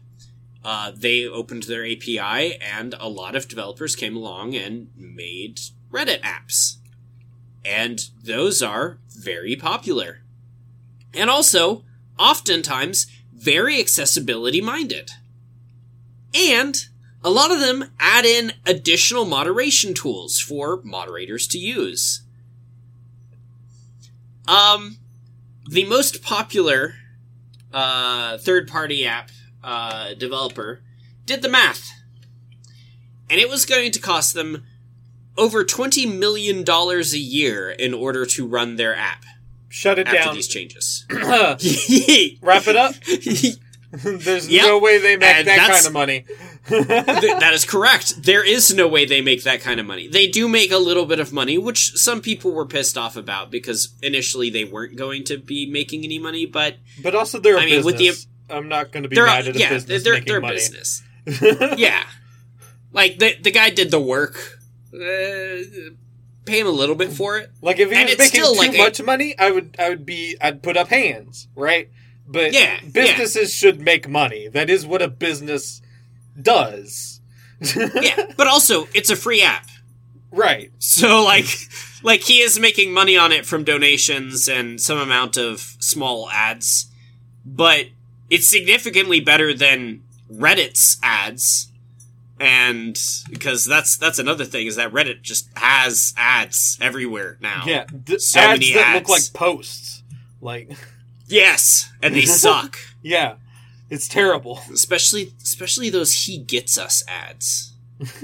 uh, 0.64 0.92
they 0.94 1.26
opened 1.26 1.64
their 1.64 1.84
API, 1.84 2.60
and 2.60 2.94
a 2.98 3.08
lot 3.08 3.36
of 3.36 3.48
developers 3.48 3.94
came 3.94 4.16
along 4.16 4.54
and 4.54 4.88
made 4.96 5.60
Reddit 5.92 6.20
apps, 6.22 6.76
and 7.64 8.08
those 8.22 8.62
are 8.62 8.98
very 9.08 9.54
popular, 9.56 10.22
and 11.16 11.30
also 11.30 11.84
oftentimes 12.18 13.06
very 13.32 13.80
accessibility 13.80 14.60
minded, 14.60 15.10
and 16.34 16.86
a 17.24 17.30
lot 17.30 17.50
of 17.50 17.60
them 17.60 17.90
add 17.98 18.24
in 18.24 18.52
additional 18.64 19.24
moderation 19.24 19.94
tools 19.94 20.40
for 20.40 20.80
moderators 20.84 21.48
to 21.48 21.58
use. 21.58 22.22
Um, 24.46 24.98
the 25.68 25.84
most 25.84 26.22
popular 26.22 26.94
uh, 27.72 28.38
third-party 28.38 29.04
app 29.04 29.30
uh, 29.64 30.14
developer 30.14 30.82
did 31.24 31.42
the 31.42 31.48
math, 31.48 31.90
and 33.28 33.40
it 33.40 33.48
was 33.48 33.66
going 33.66 33.90
to 33.90 33.98
cost 33.98 34.34
them 34.34 34.64
over 35.36 35.64
twenty 35.64 36.06
million 36.06 36.62
dollars 36.62 37.12
a 37.12 37.18
year 37.18 37.70
in 37.70 37.92
order 37.92 38.24
to 38.24 38.46
run 38.46 38.76
their 38.76 38.94
app 38.94 39.24
Shut 39.76 39.98
it 39.98 40.06
after 40.08 40.18
down. 40.20 40.34
these 40.34 40.48
changes. 40.48 41.04
Wrap 41.10 42.66
it 42.66 42.76
up. 42.76 42.94
There's 43.92 44.48
Yep. 44.48 44.64
no 44.66 44.78
way 44.78 44.96
they 44.98 45.16
make 45.16 45.28
And 45.36 45.46
that 45.46 45.70
kind 45.70 45.86
of 45.86 45.92
money. 45.92 46.24
that 46.68 47.50
is 47.52 47.64
correct. 47.74 48.22
There 48.22 48.42
is 48.42 48.72
no 48.74 48.88
way 48.88 49.04
they 49.04 49.20
make 49.20 49.42
that 49.44 49.60
kind 49.60 49.78
of 49.78 49.84
money. 49.84 50.08
They 50.08 50.28
do 50.28 50.48
make 50.48 50.70
a 50.72 50.78
little 50.78 51.04
bit 51.04 51.20
of 51.20 51.30
money, 51.32 51.58
which 51.58 51.92
some 51.92 52.22
people 52.22 52.52
were 52.52 52.64
pissed 52.66 52.96
off 52.96 53.16
about 53.16 53.50
because 53.50 53.94
initially 54.02 54.48
they 54.48 54.64
weren't 54.64 54.96
going 54.96 55.24
to 55.24 55.36
be 55.36 55.66
making 55.70 56.04
any 56.04 56.18
money, 56.18 56.46
but 56.46 56.76
but 57.02 57.14
also, 57.14 57.38
they're 57.38 57.56
a 57.58 57.60
I 57.60 57.66
mean, 57.66 57.84
with 57.84 57.98
the- 57.98 58.08
business. 58.08 58.26
I'm 58.48 58.68
not 58.68 58.92
going 58.92 59.02
to 59.02 59.08
be 59.10 59.16
mad 59.16 59.46
at 59.48 59.56
a 59.56 59.58
yeah, 59.58 59.68
business 59.70 60.04
they're 60.04 60.14
making 60.14 60.28
they're 60.32 60.40
money. 60.40 60.54
business. 60.56 61.02
yeah, 61.76 62.04
like 62.92 63.18
the 63.18 63.34
the 63.40 63.50
guy 63.50 63.70
did 63.70 63.90
the 63.90 64.00
work. 64.00 64.36
Uh, 64.94 65.94
pay 66.46 66.60
him 66.60 66.66
a 66.66 66.70
little 66.70 66.94
bit 66.94 67.12
for 67.12 67.36
it. 67.38 67.50
Like 67.60 67.78
if 67.78 67.90
he 67.90 67.96
And 67.96 68.08
was 68.08 68.18
making 68.18 68.42
too 68.42 68.52
like 68.56 68.74
a- 68.74 68.78
much 68.78 69.02
money, 69.02 69.36
I 69.38 69.50
would 69.50 69.76
I 69.78 69.88
would 69.90 70.06
be 70.06 70.36
I'd 70.40 70.62
put 70.62 70.76
up 70.76 70.88
hands, 70.88 71.48
right? 71.54 71.90
But 72.26 72.52
Yeah, 72.52 72.80
businesses 72.90 73.52
should 73.52 73.80
make 73.80 74.08
money. 74.08 74.48
That 74.48 74.70
is 74.70 74.86
what 74.86 75.02
a 75.02 75.08
business 75.08 75.82
does. 76.40 77.20
Yeah, 77.74 78.32
but 78.36 78.46
also 78.46 78.86
it's 78.94 79.10
a 79.10 79.16
free 79.16 79.42
app. 79.42 79.66
right. 80.30 80.70
So 80.78 81.22
like 81.24 81.46
like 82.02 82.20
he 82.22 82.40
is 82.40 82.58
making 82.58 82.92
money 82.92 83.16
on 83.16 83.32
it 83.32 83.46
from 83.46 83.64
donations 83.64 84.48
and 84.48 84.80
some 84.80 84.98
amount 84.98 85.36
of 85.36 85.60
small 85.80 86.28
ads. 86.30 86.86
But 87.44 87.86
it's 88.28 88.48
significantly 88.48 89.20
better 89.20 89.54
than 89.54 90.02
Reddit's 90.32 90.98
ads. 91.02 91.70
And 92.38 92.98
because 93.30 93.64
that's 93.64 93.96
that's 93.96 94.18
another 94.18 94.44
thing 94.44 94.66
is 94.66 94.76
that 94.76 94.92
Reddit 94.92 95.22
just 95.22 95.48
has 95.56 96.12
ads 96.18 96.76
everywhere 96.82 97.38
now. 97.40 97.62
Yeah, 97.66 97.84
th- 98.04 98.20
So 98.20 98.40
ads 98.40 98.60
many 98.60 98.74
that 98.74 98.92
look 98.94 99.02
ads. 99.02 99.08
like 99.10 99.32
posts. 99.32 100.02
Like 100.42 100.70
Yes, 101.28 101.90
and 102.02 102.14
they 102.14 102.20
suck. 102.26 102.78
yeah, 103.02 103.36
it's 103.90 104.06
terrible. 104.06 104.60
especially 104.72 105.32
especially 105.42 105.88
those 105.90 106.12
he 106.26 106.36
gets 106.38 106.76
us 106.76 107.02
ads. 107.08 107.72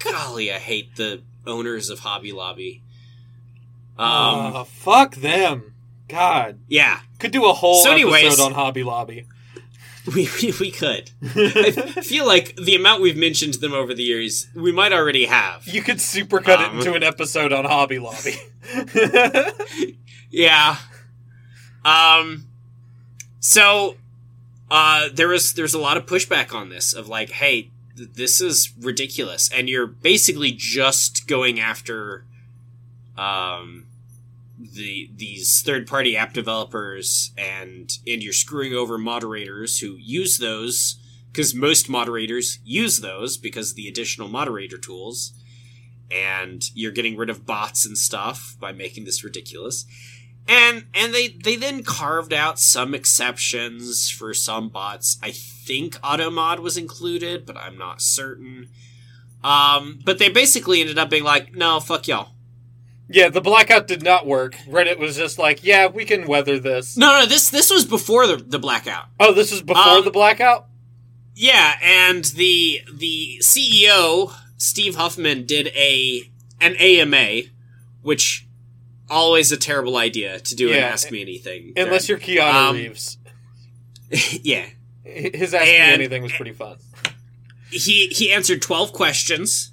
Golly, 0.00 0.52
I 0.52 0.58
hate 0.58 0.96
the 0.96 1.22
owners 1.46 1.88
of 1.88 2.00
Hobby 2.00 2.32
Lobby. 2.32 2.82
Um, 3.98 4.54
uh, 4.56 4.64
fuck 4.64 5.14
them. 5.16 5.72
God, 6.08 6.58
yeah, 6.68 7.00
could 7.18 7.30
do 7.32 7.46
a 7.46 7.54
whole 7.54 7.82
So 7.82 7.92
anyways- 7.92 8.26
episode 8.26 8.44
on 8.44 8.52
Hobby 8.52 8.82
Lobby. 8.84 9.26
we, 10.14 10.28
we 10.42 10.52
we 10.60 10.70
could. 10.70 11.10
I 11.22 11.70
feel 12.02 12.26
like 12.26 12.56
the 12.56 12.74
amount 12.74 13.00
we've 13.02 13.16
mentioned 13.16 13.54
them 13.54 13.72
over 13.72 13.94
the 13.94 14.02
years, 14.02 14.48
we 14.54 14.70
might 14.72 14.92
already 14.92 15.26
have. 15.26 15.66
You 15.66 15.82
could 15.82 15.96
supercut 15.96 16.58
Um, 16.58 16.76
it 16.76 16.78
into 16.78 16.94
an 16.94 17.02
episode 17.02 17.52
on 17.52 17.64
Hobby 17.64 17.98
Lobby. 17.98 18.36
Yeah. 20.30 20.78
Um. 21.84 22.46
So, 23.38 23.96
uh, 24.70 25.08
there 25.12 25.28
was 25.28 25.54
there's 25.54 25.74
a 25.74 25.78
lot 25.78 25.96
of 25.96 26.06
pushback 26.06 26.52
on 26.52 26.70
this 26.70 26.92
of 26.92 27.08
like, 27.08 27.30
hey, 27.30 27.70
th- 27.96 28.08
this 28.14 28.40
is 28.40 28.72
ridiculous, 28.80 29.48
and 29.52 29.68
you're 29.68 29.86
basically 29.86 30.50
just 30.50 31.28
going 31.28 31.60
after, 31.60 32.24
um, 33.16 33.86
the 34.72 35.10
these 35.14 35.62
third 35.62 35.86
party 35.86 36.16
app 36.16 36.32
developers, 36.32 37.32
and 37.36 37.90
and 38.06 38.22
you're 38.22 38.32
screwing 38.32 38.74
over 38.74 38.98
moderators 38.98 39.78
who 39.78 39.96
use 39.98 40.38
those 40.38 41.00
because 41.30 41.54
most 41.54 41.88
moderators 41.88 42.58
use 42.64 43.00
those 43.00 43.36
because 43.36 43.70
of 43.70 43.76
the 43.76 43.88
additional 43.88 44.28
moderator 44.28 44.78
tools. 44.78 45.32
And 46.10 46.62
you're 46.74 46.92
getting 46.92 47.16
rid 47.16 47.30
of 47.30 47.46
bots 47.46 47.86
and 47.86 47.96
stuff 47.96 48.56
by 48.60 48.72
making 48.72 49.04
this 49.04 49.24
ridiculous 49.24 49.86
and 50.46 50.84
and 50.94 51.14
they 51.14 51.28
they 51.28 51.56
then 51.56 51.82
carved 51.82 52.32
out 52.32 52.58
some 52.58 52.94
exceptions 52.94 54.10
for 54.10 54.34
some 54.34 54.68
bots. 54.68 55.18
I 55.22 55.30
think 55.30 55.94
Automod 56.00 56.58
was 56.58 56.76
included, 56.76 57.46
but 57.46 57.56
I'm 57.56 57.78
not 57.78 58.02
certain. 58.02 58.68
Um, 59.42 60.00
but 60.04 60.18
they 60.18 60.30
basically 60.30 60.80
ended 60.80 60.98
up 60.98 61.10
being 61.10 61.24
like, 61.24 61.54
no, 61.54 61.78
fuck 61.78 62.08
y'all. 62.08 62.33
Yeah, 63.08 63.28
the 63.28 63.40
blackout 63.40 63.86
did 63.86 64.02
not 64.02 64.26
work. 64.26 64.54
Reddit 64.68 64.98
was 64.98 65.16
just 65.16 65.38
like, 65.38 65.62
yeah, 65.64 65.86
we 65.86 66.04
can 66.04 66.26
weather 66.26 66.58
this. 66.58 66.96
No, 66.96 67.20
no, 67.20 67.26
this 67.26 67.50
this 67.50 67.70
was 67.70 67.84
before 67.84 68.26
the, 68.26 68.36
the 68.36 68.58
blackout. 68.58 69.06
Oh, 69.20 69.32
this 69.32 69.52
is 69.52 69.62
before 69.62 69.82
Um, 69.98 70.04
the 70.04 70.10
blackout. 70.10 70.66
Yeah, 71.34 71.74
and 71.82 72.24
the 72.24 72.80
the 72.92 73.38
CEO 73.40 74.32
Steve 74.56 74.94
Huffman 74.96 75.46
did 75.46 75.68
a 75.68 76.30
an 76.60 76.76
AMA, 76.76 77.42
which 78.02 78.46
always 79.10 79.52
a 79.52 79.56
terrible 79.56 79.96
idea 79.96 80.38
to 80.40 80.54
do 80.54 80.72
an 80.72 80.78
Ask 80.78 81.10
Me 81.10 81.20
Anything. 81.20 81.72
Unless 81.76 82.08
you're 82.08 82.18
Keanu 82.18 82.52
um, 82.54 82.76
Reeves, 82.76 83.18
yeah, 84.42 84.66
his 85.02 85.52
Ask 85.52 85.66
Me 85.66 85.76
Anything 85.76 86.22
was 86.22 86.32
pretty 86.32 86.52
fun. 86.52 86.76
he 87.70 88.06
he 88.08 88.32
answered 88.32 88.62
twelve 88.62 88.92
questions. 88.92 89.72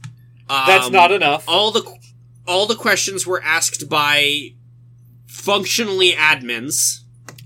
Um, 0.50 0.64
That's 0.68 0.90
not 0.90 1.12
enough. 1.14 1.46
all 1.48 1.72
the 1.72 1.82
all 2.48 2.66
the 2.66 2.76
questions 2.76 3.26
were 3.26 3.42
asked 3.44 3.90
by 3.90 4.54
functionally 5.28 6.12
admins 6.14 7.02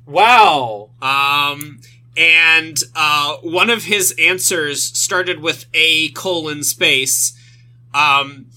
Wow. 0.05 0.91
Um, 1.01 1.79
and 2.15 2.77
uh, 2.95 3.37
one 3.37 3.69
of 3.69 3.83
his 3.83 4.13
answers 4.19 4.83
started 4.83 5.41
with 5.41 5.65
a 5.73 6.09
colon 6.09 6.63
space, 6.63 7.37
um, 7.93 8.47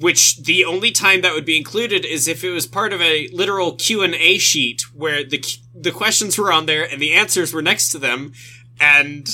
which 0.00 0.42
the 0.42 0.64
only 0.64 0.90
time 0.90 1.20
that 1.22 1.32
would 1.32 1.44
be 1.44 1.56
included 1.56 2.04
is 2.04 2.28
if 2.28 2.44
it 2.44 2.50
was 2.50 2.66
part 2.66 2.92
of 2.92 3.00
a 3.00 3.28
literal 3.32 3.76
Q 3.76 4.02
and 4.02 4.14
A 4.14 4.38
sheet 4.38 4.82
where 4.92 5.24
the 5.24 5.42
the 5.74 5.92
questions 5.92 6.36
were 6.36 6.52
on 6.52 6.66
there 6.66 6.84
and 6.90 7.00
the 7.00 7.14
answers 7.14 7.54
were 7.54 7.62
next 7.62 7.90
to 7.90 7.98
them, 7.98 8.32
and 8.80 9.28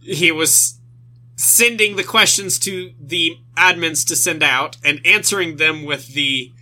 he 0.00 0.30
was 0.30 0.78
sending 1.42 1.96
the 1.96 2.04
questions 2.04 2.56
to 2.56 2.92
the 3.00 3.36
admins 3.56 4.06
to 4.06 4.14
send 4.14 4.44
out 4.44 4.76
and 4.84 5.04
answering 5.04 5.56
them 5.56 5.84
with 5.84 6.14
the 6.14 6.52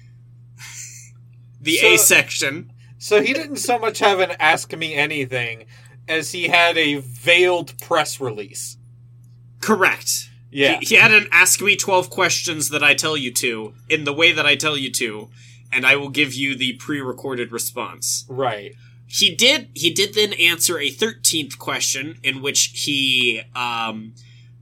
the 1.61 1.77
A 1.81 1.99
section. 1.99 2.73
So 2.97 3.21
he 3.21 3.35
didn't 3.35 3.59
so 3.59 3.79
much 3.79 3.99
have 3.99 4.21
an 4.21 4.33
ask 4.41 4.75
me 4.75 4.95
anything 4.95 5.67
as 6.09 6.33
he 6.33 6.49
had 6.49 6.79
a 6.79 6.97
veiled 6.97 7.79
press 7.79 8.21
release. 8.21 8.79
Correct. 9.61 10.31
Yeah. 10.51 10.79
He, 10.81 10.87
he 10.87 10.95
had 10.95 11.13
an 11.13 11.29
ask 11.31 11.61
me 11.61 11.77
12 11.77 12.09
questions 12.09 12.71
that 12.71 12.83
I 12.83 12.95
tell 12.95 13.19
you 13.19 13.31
to 13.35 13.75
in 13.91 14.05
the 14.05 14.15
way 14.15 14.33
that 14.33 14.47
I 14.47 14.57
tell 14.57 14.79
you 14.79 14.91
to, 14.93 15.29
and 15.71 15.85
I 15.85 15.97
will 15.97 16.09
give 16.09 16.33
you 16.33 16.57
the 16.57 16.73
pre-recorded 16.79 17.53
response. 17.53 18.25
Right. 18.31 18.75
He 19.07 19.35
did 19.35 19.69
he 19.75 19.91
did 19.91 20.15
then 20.15 20.33
answer 20.33 20.79
a 20.79 20.91
13th 20.91 21.59
question 21.59 22.19
in 22.23 22.41
which 22.41 22.73
he 22.75 23.43
um 23.55 24.15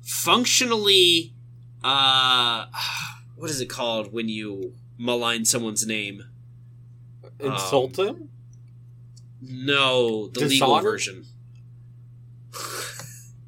functionally 0.09 1.35
uh 1.85 2.67
what 3.37 3.51
is 3.51 3.61
it 3.61 3.67
called 3.67 4.13
when 4.13 4.29
you 4.29 4.73
malign 4.97 5.45
someone's 5.45 5.87
name? 5.87 6.25
Insult 7.39 7.97
him? 7.99 8.31
No, 9.41 10.29
the 10.29 10.41
legal 10.47 10.81
version. 10.81 11.25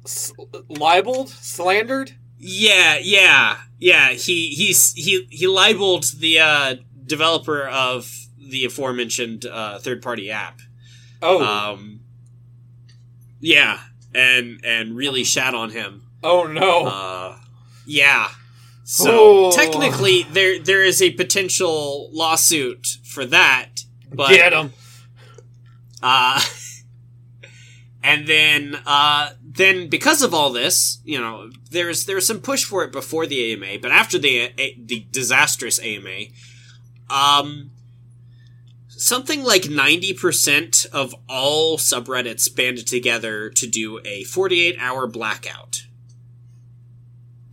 S- 0.05 0.31
libeled? 0.69 1.29
Slandered? 1.29 2.13
Yeah, 2.37 2.97
yeah, 3.01 3.57
yeah. 3.77 4.11
He 4.11 4.49
he's 4.49 4.93
he 4.93 5.27
he 5.29 5.47
libeled 5.47 6.05
the 6.19 6.39
uh, 6.39 6.75
developer 7.05 7.67
of 7.67 8.09
the 8.37 8.65
aforementioned 8.65 9.45
uh, 9.45 9.79
third 9.79 10.01
party 10.01 10.31
app. 10.31 10.59
Oh. 11.21 11.43
Um, 11.43 11.99
yeah, 13.39 13.79
and 14.15 14.61
and 14.63 14.95
really 14.95 15.23
shat 15.23 15.53
on 15.53 15.71
him. 15.71 16.03
Oh 16.23 16.45
no. 16.47 16.85
Uh, 16.85 17.37
yeah. 17.85 18.29
So 18.83 19.45
Oh. 19.47 19.51
technically, 19.51 20.23
there 20.23 20.59
there 20.59 20.83
is 20.83 21.01
a 21.01 21.11
potential 21.11 22.09
lawsuit 22.13 22.85
for 23.05 23.25
that, 23.25 23.83
but 24.13 24.29
Get 24.29 24.53
him. 24.53 24.73
uh, 26.03 26.41
and 28.03 28.27
then, 28.27 28.77
uh, 28.85 29.31
then 29.43 29.87
because 29.87 30.21
of 30.21 30.33
all 30.33 30.51
this, 30.51 30.99
you 31.05 31.19
know, 31.19 31.49
there's 31.69 32.05
there's 32.05 32.25
some 32.27 32.39
push 32.41 32.63
for 32.63 32.83
it 32.83 32.91
before 32.91 33.25
the 33.27 33.53
AMA, 33.53 33.79
but 33.81 33.91
after 33.91 34.17
the 34.17 34.51
the 34.77 35.05
disastrous 35.11 35.79
AMA, 35.79 36.25
um, 37.09 37.71
something 38.89 39.43
like 39.43 39.69
ninety 39.69 40.13
percent 40.13 40.85
of 40.91 41.13
all 41.29 41.77
subreddits 41.77 42.53
banded 42.53 42.87
together 42.87 43.49
to 43.51 43.67
do 43.67 43.99
a 44.03 44.23
forty-eight 44.25 44.77
hour 44.79 45.07
blackout, 45.07 45.83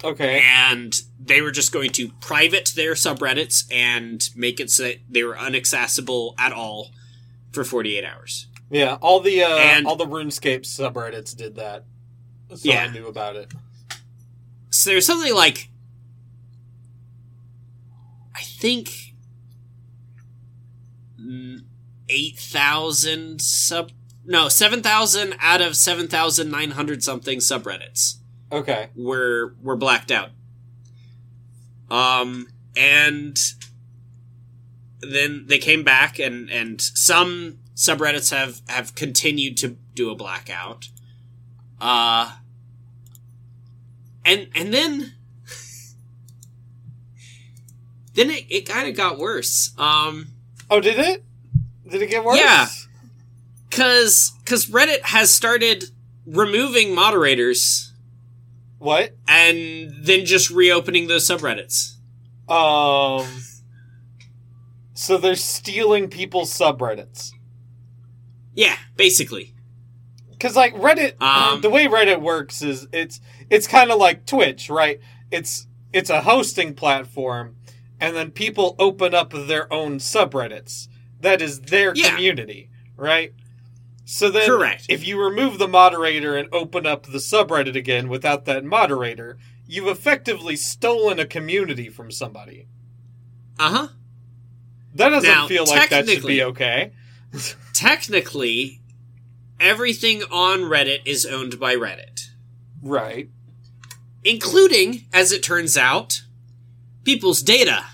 Okay. 0.05 0.41
and 0.45 0.95
they 1.19 1.41
were 1.43 1.51
just 1.51 1.73
going 1.73 1.91
to 1.91 2.11
private 2.21 2.73
their 2.77 2.93
subreddits 2.95 3.65
and 3.73 4.29
make 4.37 4.61
it 4.61 4.71
so 4.71 4.85
that 4.85 4.99
they 5.11 5.25
were 5.25 5.35
unaccessible 5.35 6.35
at 6.39 6.53
all 6.53 6.91
for 7.53 7.65
forty-eight 7.65 8.05
hours. 8.05 8.47
Yeah, 8.71 8.99
all 9.01 9.21
the 9.21 9.43
uh, 9.43 9.57
And- 9.57 9.87
all 9.87 9.97
the 9.97 10.07
RuneScape 10.07 10.61
subreddits 10.61 11.35
did 11.37 11.57
that. 11.57 11.85
So 12.55 12.57
Yeah. 12.63 12.85
I 12.85 12.89
knew 12.93 13.07
about 13.07 13.37
it. 13.37 13.53
so 14.71 14.91
there's 14.91 15.07
something 15.07 15.35
like 15.35 15.69
I 18.35 18.43
think 18.43 19.15
mm, 21.21 21.61
eight 22.09 22.39
thousand 22.39 23.41
sub 23.41 23.91
no 24.25 24.49
seven 24.49 24.83
thousand 24.83 25.35
out 25.41 25.61
of 25.61 25.77
seven 25.77 26.07
thousand 26.09 26.51
nine 26.51 26.73
hundred 26.73 27.03
something 27.03 27.39
subreddits 27.39 28.18
Okay. 28.51 28.89
were 28.95 29.55
were 29.63 29.77
blacked 29.77 30.11
out. 30.11 30.31
Um 31.91 32.49
and 32.77 33.39
then 35.01 35.45
they 35.47 35.59
came 35.59 35.85
back 35.85 36.19
and 36.19 36.51
and 36.51 36.81
some 36.81 37.59
subreddits 37.75 38.31
have 38.31 38.61
have 38.69 38.95
continued 38.95 39.57
to 39.59 39.77
do 39.95 40.11
a 40.11 40.15
blackout. 40.15 40.89
Uh 41.81 42.37
and 44.25 44.49
and 44.55 44.73
then 44.75 45.13
then 48.15 48.31
it, 48.31 48.45
it 48.49 48.69
kind 48.69 48.89
of 48.89 48.97
got 48.97 49.19
worse. 49.19 49.73
Um 49.79 50.29
Oh, 50.71 50.81
did 50.81 50.99
it? 50.99 51.25
Did 51.89 52.03
it 52.03 52.09
get 52.09 52.25
worse? 52.25 52.39
Yeah. 52.39 52.67
cuz 53.71 54.33
cuz 54.45 54.67
Reddit 54.67 55.03
has 55.03 55.31
started 55.31 55.91
removing 56.27 56.95
moderators 56.95 57.88
What? 58.79 59.17
and 59.27 59.93
then 60.05 60.25
just 60.25 60.51
reopening 60.51 61.09
those 61.09 61.27
subreddits. 61.29 61.95
Um. 62.49 63.27
So 64.95 65.17
they're 65.19 65.37
stealing 65.37 66.09
people's 66.09 66.53
subreddits. 66.57 67.31
Yeah, 68.55 68.77
basically. 68.97 69.55
Because 70.31 70.57
like 70.57 70.75
Reddit, 70.75 71.21
Um, 71.23 71.61
the 71.61 71.71
way 71.71 71.87
Reddit 71.87 72.21
works 72.21 72.63
is 72.63 72.87
it's 72.93 73.21
it's 73.51 73.67
kind 73.67 73.91
of 73.91 73.99
like 73.99 74.27
Twitch, 74.27 74.69
right? 74.71 75.01
It's 75.31 75.67
it's 75.93 76.11
a 76.11 76.21
hosting 76.23 76.75
platform, 76.75 77.57
and 78.01 78.15
then 78.17 78.31
people 78.31 78.75
open 78.79 79.15
up 79.15 79.33
their 79.33 79.73
own 79.73 79.99
subreddits. 79.99 80.89
That 81.21 81.43
is 81.43 81.61
their 81.63 81.93
Yeah. 81.95 82.11
community, 82.11 82.71
right? 82.97 83.33
So 84.11 84.31
then, 84.31 84.47
Correct. 84.49 84.87
if 84.89 85.07
you 85.07 85.23
remove 85.23 85.59
the 85.59 85.69
moderator 85.69 86.35
and 86.35 86.49
open 86.51 86.87
up 86.87 87.03
the 87.05 87.19
subreddit 87.19 87.77
again 87.77 88.09
without 88.09 88.47
that 88.47 88.65
moderator, 88.65 89.37
you've 89.67 89.87
effectively 89.87 90.57
stolen 90.57 91.19
a 91.19 91.27
community 91.27 91.91
from 91.91 92.11
somebody. 92.11 92.69
Uh 93.59 93.71
huh. 93.71 93.89
That 94.95 95.11
doesn't 95.11 95.29
Now, 95.29 95.47
feel 95.47 95.67
like 95.67 95.91
that 95.91 96.09
should 96.09 96.25
be 96.27 96.43
okay. 96.43 96.93
Technically, 97.75 98.81
everything 99.61 100.23
on 100.33 100.61
Reddit 100.61 101.01
is 101.05 101.27
owned 101.27 101.61
by 101.61 101.75
Reddit, 101.77 102.31
Right. 102.83 103.29
including, 104.25 105.05
as 105.13 105.33
it 105.33 105.43
turns 105.43 105.77
out, 105.77 106.23
people's 107.05 107.43
data. 107.43 107.85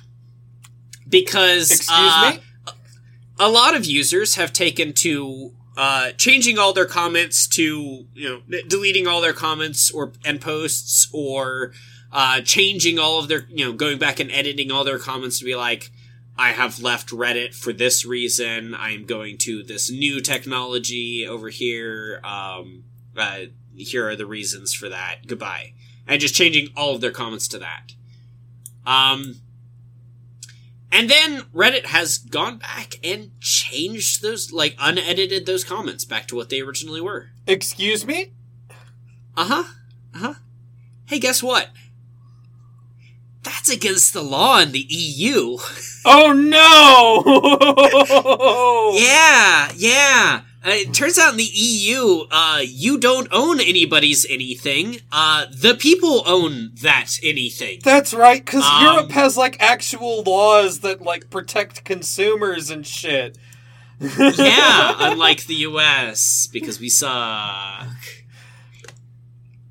Because 1.09 1.73
Excuse 1.73 1.91
uh, 1.91 2.37
me? 2.37 2.73
a 3.41 3.49
lot 3.49 3.75
of 3.75 3.85
users 3.85 4.37
have 4.37 4.53
taken 4.53 4.93
to 4.93 5.53
uh, 5.77 6.13
changing 6.13 6.59
all 6.59 6.73
their 6.73 6.87
comments 6.87 7.47
to 7.49 8.07
you 8.15 8.43
know 8.49 8.61
deleting 8.69 9.07
all 9.07 9.21
their 9.21 9.33
comments 9.33 9.91
or 9.91 10.13
and 10.25 10.41
posts 10.41 11.09
or 11.13 11.73
uh, 12.13 12.41
changing 12.41 12.99
all 12.99 13.19
of 13.19 13.29
their 13.29 13.47
you 13.49 13.65
know 13.65 13.73
going 13.73 13.99
back 13.99 14.21
and 14.21 14.31
editing 14.31 14.71
all 14.71 14.85
their 14.85 14.99
comments 14.99 15.39
to 15.39 15.45
be 15.45 15.57
like 15.57 15.91
I 16.37 16.51
have 16.51 16.81
left 16.81 17.11
Reddit 17.11 17.55
for 17.55 17.73
this 17.73 18.05
reason. 18.05 18.75
I'm 18.75 19.05
going 19.05 19.39
to 19.39 19.63
this 19.63 19.91
new 19.91 20.21
technology 20.21 21.27
over 21.29 21.49
here. 21.49 22.21
Um, 22.25 22.85
uh, 23.17 23.47
here 23.77 24.09
are 24.09 24.17
the 24.17 24.27
reasons 24.27 24.75
for 24.75 24.89
that. 24.89 25.27
Goodbye, 25.27 25.75
and 26.07 26.21
just 26.21 26.35
changing 26.35 26.69
all 26.77 26.95
of 26.95 27.01
their 27.01 27.13
comments 27.13 27.49
to 27.49 27.59
that. 27.59 27.93
Um, 28.87 29.41
and 30.95 31.11
then 31.11 31.41
Reddit 31.53 31.87
has 31.87 32.19
gone 32.19 32.59
back 32.59 32.95
and 33.03 33.33
changed 33.41 34.23
those, 34.23 34.53
like, 34.53 34.77
unedited 34.79 35.45
those 35.45 35.65
comments 35.65 36.05
back 36.05 36.29
to 36.29 36.37
what 36.37 36.51
they 36.51 36.61
originally 36.61 37.01
were. 37.01 37.31
Excuse 37.49 38.07
me? 38.07 38.33
Uh 39.37 39.45
huh. 39.45 39.65
Uh 40.15 40.19
huh. 40.19 40.35
Hey, 41.07 41.19
guess 41.19 41.43
what? 41.43 41.71
That's 43.43 43.69
against 43.69 44.13
the 44.13 44.23
law 44.23 44.61
in 44.61 44.71
the 44.71 44.87
EU. 44.89 45.59
Oh 46.07 46.33
no! 46.33 47.23
yeah, 48.97 49.73
yeah. 49.77 50.43
Uh, 50.65 50.71
it 50.71 50.95
turns 50.95 51.19
out 51.19 51.33
in 51.33 51.37
the 51.37 51.45
EU, 51.45 52.25
uh, 52.31 52.61
you 52.65 52.99
don't 52.99 53.29
own 53.31 53.61
anybody's 53.61 54.25
anything. 54.31 54.97
Uh, 55.13 55.45
the 55.55 55.75
people 55.75 56.23
own 56.27 56.71
that 56.81 57.19
anything. 57.23 57.81
That's 57.85 58.15
right, 58.15 58.43
because 58.43 58.65
Um, 58.65 58.83
Europe 58.83 59.11
has 59.11 59.37
like 59.37 59.59
actual 59.61 60.23
laws 60.23 60.81
that 60.81 61.03
like 61.03 61.29
protect 61.29 61.85
consumers 61.85 62.71
and 62.71 62.87
shit. 62.87 63.37
yeah, 64.01 64.95
unlike 64.99 65.45
the 65.47 65.55
US, 65.67 66.49
because 66.51 66.81
we 66.81 66.89
suck. 66.89 67.87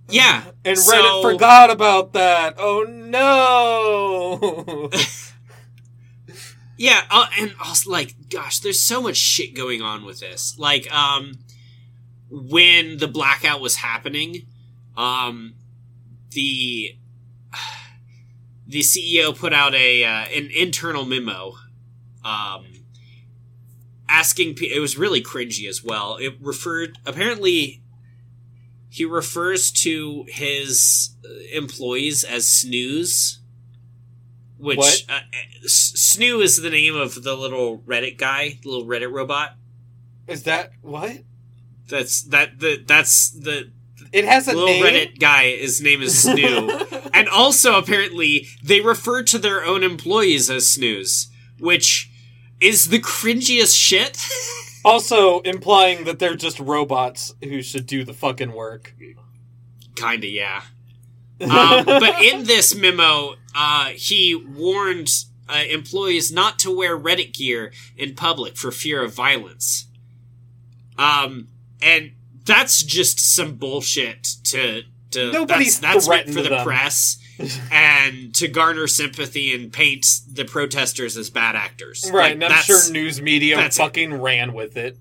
Yeah, 0.09 0.43
And 0.63 0.77
so- 0.77 0.93
Reddit 0.93 1.21
forgot 1.23 1.71
about 1.71 2.13
that. 2.13 2.53
Oh 2.59 2.83
no! 2.83 4.91
yeah, 6.77 7.01
uh, 7.09 7.25
and 7.39 7.55
also 7.63 7.89
like, 7.89 8.13
gosh, 8.33 8.59
there's 8.59 8.81
so 8.81 9.01
much 9.01 9.17
shit 9.17 9.55
going 9.55 9.81
on 9.81 10.03
with 10.03 10.19
this. 10.19 10.57
Like, 10.57 10.91
um, 10.93 11.39
when 12.29 12.97
the 12.97 13.07
blackout 13.07 13.61
was 13.61 13.75
happening, 13.75 14.47
um, 14.97 15.53
the 16.31 16.97
the 18.67 18.79
CEO 18.79 19.37
put 19.37 19.53
out 19.53 19.75
a 19.75 20.03
uh, 20.03 20.25
an 20.35 20.49
internal 20.55 21.05
memo, 21.05 21.53
um, 22.25 22.65
asking. 24.09 24.57
It 24.61 24.79
was 24.79 24.97
really 24.97 25.21
cringy 25.21 25.67
as 25.69 25.83
well. 25.83 26.17
It 26.17 26.35
referred 26.41 26.97
apparently. 27.05 27.81
He 28.89 29.05
refers 29.05 29.71
to 29.71 30.25
his 30.27 31.15
uh, 31.25 31.29
employees 31.51 32.23
as 32.23 32.45
Snoos, 32.45 33.37
which 34.63 34.77
What? 34.77 35.03
Uh, 35.09 35.19
Snoo 35.65 36.41
is 36.41 36.61
the 36.61 36.69
name 36.69 36.95
of 36.95 37.23
the 37.23 37.35
little 37.35 37.79
Reddit 37.79 38.17
guy, 38.17 38.59
the 38.63 38.69
little 38.69 38.87
Reddit 38.87 39.11
robot. 39.11 39.55
Is 40.27 40.43
that 40.43 40.71
what? 40.81 41.17
That's 41.89 42.23
that 42.23 42.59
the 42.59 42.81
that's 42.85 43.31
the 43.31 43.71
It 44.11 44.25
has 44.25 44.47
a 44.47 44.53
little 44.53 44.67
name. 44.67 44.83
Reddit 44.83 45.19
guy. 45.19 45.55
His 45.57 45.81
name 45.81 46.01
is 46.01 46.25
Snoo. 46.25 46.89
And 47.15 47.29
also, 47.29 47.77
apparently, 47.77 48.47
they 48.63 48.81
refer 48.81 49.21
to 49.21 49.37
their 49.37 49.63
own 49.63 49.83
employees 49.83 50.49
as 50.49 50.65
Snoos, 50.65 51.27
which 51.59 52.09
is 52.59 52.87
the 52.87 52.97
cringiest 52.97 53.77
shit. 53.77 54.17
also 54.85 55.39
implying 55.41 56.05
that 56.05 56.17
they're 56.17 56.35
just 56.35 56.59
robots 56.59 57.35
who 57.43 57.61
should 57.61 57.85
do 57.85 58.03
the 58.03 58.13
fucking 58.13 58.51
work. 58.51 58.95
Kinda, 59.95 60.27
yeah. 60.27 60.63
Um, 61.39 61.85
but 61.85 62.21
in 62.23 62.45
this 62.45 62.75
memo, 62.75 63.35
uh, 63.55 63.87
he 63.89 64.35
warned 64.35 65.09
uh, 65.49 65.63
employees 65.69 66.31
not 66.31 66.57
to 66.59 66.75
wear 66.75 66.97
Reddit 66.97 67.33
gear 67.37 67.71
in 67.97 68.15
public 68.15 68.55
for 68.57 68.71
fear 68.71 69.03
of 69.03 69.13
violence. 69.13 69.85
Um, 70.97 71.47
and 71.81 72.11
that's 72.45 72.83
just 72.83 73.19
some 73.19 73.55
bullshit 73.55 74.23
to. 74.45 74.83
to 75.11 75.31
Nobody's 75.31 75.79
that's, 75.79 76.07
that's 76.07 76.09
meant 76.09 76.29
for 76.35 76.41
the 76.43 76.49
them. 76.49 76.65
press 76.65 77.17
and 77.71 78.33
to 78.35 78.47
garner 78.47 78.87
sympathy 78.87 79.53
and 79.55 79.71
paint 79.73 80.05
the 80.31 80.45
protesters 80.45 81.17
as 81.17 81.29
bad 81.29 81.55
actors. 81.55 82.09
Right, 82.13 82.37
Like, 82.39 82.43
and 82.45 82.53
I'm 82.53 82.63
sure 82.63 82.91
news 82.91 83.21
media 83.21 83.55
that's 83.57 83.77
it. 83.77 83.81
fucking 83.81 84.21
ran 84.21 84.53
with 84.53 84.77
it. 84.77 84.97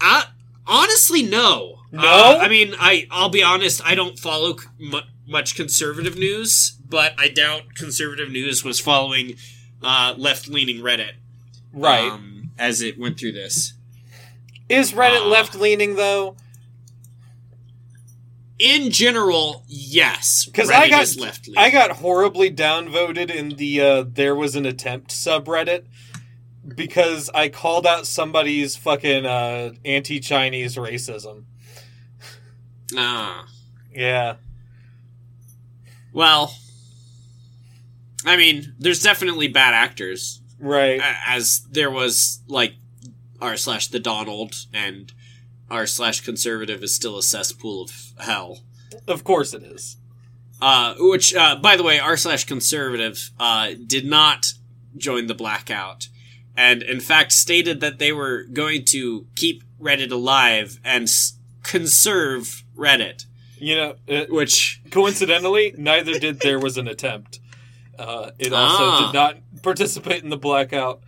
Uh, 0.00 0.24
honestly, 0.66 1.22
no. 1.22 1.78
No? 1.92 2.02
Uh, 2.02 2.38
I 2.42 2.48
mean, 2.48 2.74
I 2.78 3.06
I'll 3.10 3.28
be 3.30 3.42
honest. 3.42 3.80
I 3.86 3.94
don't 3.94 4.18
follow 4.18 4.56
mu- 4.78 5.00
much 5.26 5.54
conservative 5.56 6.16
news, 6.16 6.76
but 6.88 7.14
I 7.18 7.28
doubt 7.28 7.74
conservative 7.74 8.30
news 8.30 8.64
was 8.64 8.78
following 8.80 9.34
uh, 9.82 10.14
left 10.16 10.48
leaning 10.48 10.78
Reddit. 10.82 11.12
Right. 11.72 12.10
um, 12.10 12.50
as 12.58 12.80
it 12.80 12.98
went 12.98 13.18
through 13.18 13.32
this. 13.32 13.74
Is 14.68 14.92
Reddit 14.92 15.22
uh, 15.22 15.26
left 15.26 15.54
leaning 15.54 15.96
though? 15.96 16.36
In 18.58 18.90
general, 18.90 19.64
yes, 19.68 20.48
'Cause 20.54 20.70
Reddit 20.70 20.74
I 20.74 20.88
got- 20.88 21.16
left. 21.16 21.48
I 21.58 21.70
got 21.70 21.90
horribly 21.92 22.50
downvoted 22.50 23.30
in 23.30 23.50
the 23.50 23.80
uh, 23.82 24.04
there 24.08 24.34
was 24.34 24.56
an 24.56 24.64
attempt 24.64 25.10
subreddit 25.10 25.84
because 26.66 27.28
I 27.34 27.50
called 27.50 27.86
out 27.86 28.06
somebody's 28.06 28.74
fucking 28.74 29.26
uh, 29.26 29.72
anti-Chinese 29.84 30.76
racism. 30.76 31.44
Ah, 32.96 33.46
Yeah. 33.94 34.36
Well, 36.16 36.56
I 38.24 38.36
mean, 38.36 38.74
there's 38.78 39.02
definitely 39.02 39.48
bad 39.48 39.74
actors, 39.74 40.40
Right. 40.58 41.00
as 41.26 41.60
there 41.70 41.90
was 41.90 42.40
like 42.48 42.74
r 43.40 43.56
slash 43.58 43.88
the 43.88 44.00
Donald 44.00 44.54
and 44.72 45.12
r 45.70 45.86
slash 45.86 46.22
conservative 46.22 46.82
is 46.82 46.94
still 46.94 47.18
a 47.18 47.22
cesspool 47.22 47.82
of 47.82 47.90
hell. 48.18 48.60
Of 49.06 49.22
course 49.24 49.52
it 49.52 49.62
is. 49.62 49.96
Uh, 50.60 50.94
which, 50.98 51.34
uh, 51.34 51.56
by 51.56 51.76
the 51.76 51.82
way, 51.82 51.98
r 51.98 52.16
slash 52.16 52.44
conservative 52.44 53.30
uh, 53.38 53.72
did 53.86 54.06
not 54.06 54.54
join 54.96 55.26
the 55.26 55.34
blackout, 55.34 56.08
and 56.56 56.82
in 56.82 57.00
fact 57.00 57.32
stated 57.32 57.80
that 57.82 57.98
they 57.98 58.10
were 58.12 58.44
going 58.44 58.82
to 58.86 59.26
keep 59.36 59.62
Reddit 59.78 60.10
alive 60.10 60.80
and 60.82 61.02
s- 61.04 61.34
conserve 61.62 62.64
Reddit. 62.74 63.26
You 63.58 63.74
know, 63.76 63.94
uh, 64.08 64.24
Which, 64.28 64.82
coincidentally, 64.90 65.74
neither 65.78 66.18
did 66.18 66.40
there 66.40 66.58
was 66.58 66.76
an 66.76 66.88
attempt. 66.88 67.40
Uh, 67.98 68.30
it 68.38 68.52
also 68.52 68.84
Ah. 68.84 69.06
did 69.06 69.14
not 69.14 69.62
participate 69.62 70.22
in 70.22 70.28
the 70.30 70.36
blackout. 70.36 71.00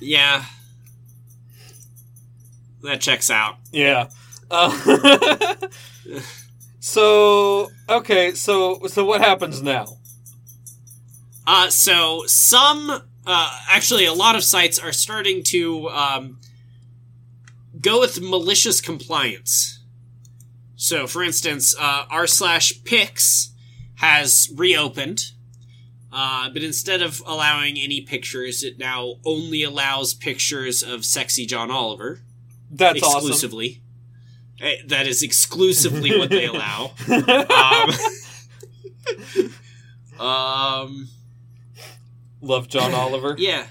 yeah, 0.00 0.44
that 2.82 3.00
checks 3.00 3.30
out. 3.30 3.58
Yeah. 3.70 4.08
Uh, 4.50 5.54
so 6.80 7.70
okay, 7.88 8.32
so 8.34 8.80
so 8.88 9.04
what 9.04 9.20
happens 9.20 9.62
now? 9.62 9.86
Uh, 11.46 11.68
so 11.70 12.24
some, 12.26 12.90
uh, 13.26 13.58
actually, 13.68 14.04
a 14.06 14.12
lot 14.12 14.36
of 14.36 14.44
sites 14.44 14.78
are 14.78 14.92
starting 14.92 15.42
to 15.42 15.88
um, 15.90 16.38
go 17.80 18.00
with 18.00 18.20
malicious 18.20 18.80
compliance. 18.80 19.79
So, 20.82 21.06
for 21.06 21.22
instance, 21.22 21.74
uh, 21.78 22.06
r 22.10 22.26
slash 22.26 22.82
pics 22.84 23.52
has 23.96 24.50
reopened, 24.56 25.32
uh, 26.10 26.48
but 26.48 26.62
instead 26.62 27.02
of 27.02 27.22
allowing 27.26 27.76
any 27.76 28.00
pictures, 28.00 28.62
it 28.62 28.78
now 28.78 29.16
only 29.26 29.62
allows 29.62 30.14
pictures 30.14 30.82
of 30.82 31.04
sexy 31.04 31.44
John 31.44 31.70
Oliver 31.70 32.22
That's 32.70 32.96
exclusively. 32.96 33.82
Eh, 34.58 34.76
That 34.86 35.06
is 35.06 35.22
exclusively 35.22 36.18
what 36.18 36.30
they 36.30 36.46
allow. 36.54 36.92
Um, 40.18 40.26
um, 40.26 41.08
Love 42.40 42.68
John 42.68 42.94
Oliver. 42.94 43.36
Yeah. 43.38 43.66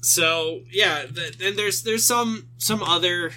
So 0.00 0.62
yeah, 0.70 1.04
and 1.42 1.58
there's 1.58 1.82
there's 1.82 2.06
some 2.06 2.48
some 2.56 2.82
other 2.82 3.32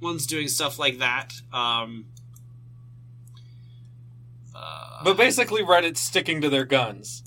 ones 0.00 0.26
doing 0.26 0.48
stuff 0.48 0.78
like 0.78 0.98
that. 0.98 1.32
Um, 1.52 2.06
uh, 4.54 5.02
But 5.04 5.16
basically, 5.16 5.62
Reddit's 5.62 6.00
sticking 6.00 6.40
to 6.40 6.48
their 6.48 6.64
guns. 6.64 7.22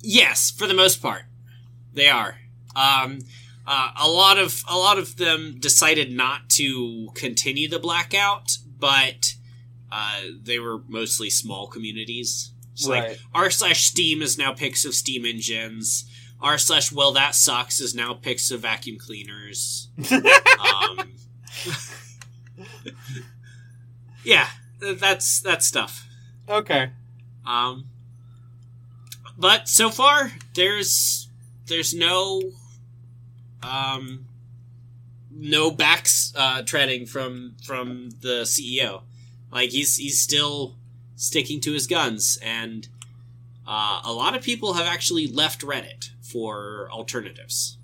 yes, 0.00 0.50
for 0.50 0.66
the 0.66 0.74
most 0.74 1.00
part, 1.02 1.22
they 1.92 2.08
are. 2.08 2.36
Um, 2.74 3.20
uh, 3.66 3.90
a 4.00 4.08
lot 4.08 4.38
of 4.38 4.64
a 4.68 4.76
lot 4.76 4.98
of 4.98 5.16
them 5.16 5.56
decided 5.58 6.10
not 6.10 6.48
to 6.50 7.08
continue 7.14 7.68
the 7.68 7.78
blackout, 7.78 8.56
but 8.78 9.34
uh, 9.92 10.22
they 10.42 10.58
were 10.58 10.82
mostly 10.88 11.30
small 11.30 11.66
communities. 11.68 12.50
It's 12.72 12.88
like 12.88 13.18
r 13.34 13.50
slash 13.50 13.84
steam 13.84 14.22
is 14.22 14.38
now 14.38 14.52
pics 14.54 14.84
of 14.86 14.94
steam 14.94 15.26
engines 15.26 16.06
r 16.40 16.56
slash 16.56 16.90
well 16.90 17.12
that 17.12 17.34
sucks 17.34 17.80
is 17.80 17.94
now 17.94 18.14
pics 18.14 18.50
of 18.50 18.60
vacuum 18.60 18.96
cleaners 18.98 19.88
um, 20.10 21.12
yeah 24.24 24.48
that's 24.80 25.40
that's 25.40 25.66
stuff. 25.66 26.06
Okay. 26.48 26.90
um, 27.46 27.84
but 29.38 29.68
so 29.68 29.90
far 29.90 30.32
there's 30.54 31.28
there's 31.66 31.94
no 31.94 32.42
um 33.62 34.26
no 35.30 35.70
backs 35.70 36.32
uh 36.36 36.62
treading 36.62 37.06
from 37.06 37.54
from 37.64 38.10
the 38.20 38.42
ceo 38.42 39.02
like 39.50 39.70
he's 39.70 39.96
he's 39.96 40.20
still 40.20 40.76
sticking 41.16 41.60
to 41.60 41.72
his 41.72 41.86
guns 41.86 42.38
and 42.42 42.88
uh, 43.66 44.02
a 44.04 44.12
lot 44.12 44.34
of 44.34 44.42
people 44.42 44.74
have 44.74 44.86
actually 44.86 45.26
left 45.26 45.62
reddit 45.62 46.10
for 46.20 46.88
alternatives 46.90 47.78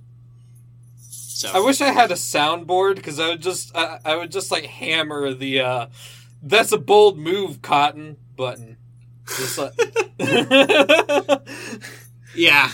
so 1.38 1.50
I 1.54 1.60
wish 1.60 1.80
I 1.80 1.92
had 1.92 2.10
a 2.10 2.14
soundboard 2.14 2.96
because 2.96 3.20
I 3.20 3.28
would 3.28 3.40
just 3.40 3.70
I, 3.76 4.00
I 4.04 4.16
would 4.16 4.32
just 4.32 4.50
like 4.50 4.64
hammer 4.64 5.32
the 5.32 5.60
uh 5.60 5.86
that's 6.42 6.72
a 6.72 6.78
bold 6.78 7.16
move, 7.16 7.62
Cotton 7.62 8.16
button. 8.34 8.76
Just 9.24 9.56
like 9.56 9.72
Yeah. 12.34 12.72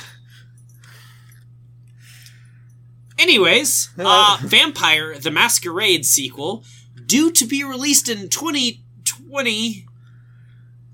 Anyways, 3.18 3.90
uh, 3.98 4.38
Vampire 4.40 5.18
the 5.18 5.30
Masquerade 5.30 6.06
sequel, 6.06 6.64
due 7.04 7.30
to 7.32 7.44
be 7.44 7.64
released 7.64 8.08
in 8.08 8.30
2020, 8.30 9.86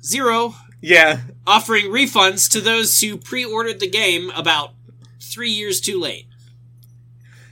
zero, 0.02 0.56
yeah. 0.80 1.20
offering 1.46 1.86
refunds 1.86 2.50
to 2.50 2.60
those 2.60 3.00
who 3.00 3.16
pre-ordered 3.16 3.78
the 3.78 3.88
game 3.88 4.30
about 4.34 4.72
three 5.20 5.50
years 5.50 5.80
too 5.80 6.00
late. 6.00 6.26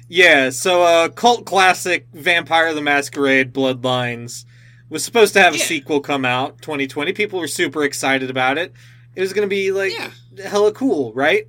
Yeah, 0.09 0.51
so 0.51 0.83
uh 0.83 1.09
cult 1.11 1.45
classic 1.45 2.07
Vampire 2.13 2.73
the 2.75 2.81
Masquerade 2.81 3.53
Bloodlines 3.53 4.45
was 4.89 5.05
supposed 5.05 5.35
to 5.35 5.41
have 5.41 5.55
a 5.55 5.59
sequel 5.59 6.01
come 6.01 6.25
out 6.25 6.63
2020. 6.63 7.13
People 7.13 7.39
were 7.41 7.47
super 7.47 7.85
excited 7.85 8.31
about 8.31 8.57
it. 8.57 8.73
It 9.15 9.21
was 9.21 9.33
going 9.35 9.47
to 9.47 9.51
be 9.55 9.71
like 9.71 9.93
Yeah. 9.93 10.11
hella 10.49 10.73
cool, 10.73 11.13
right? 11.13 11.45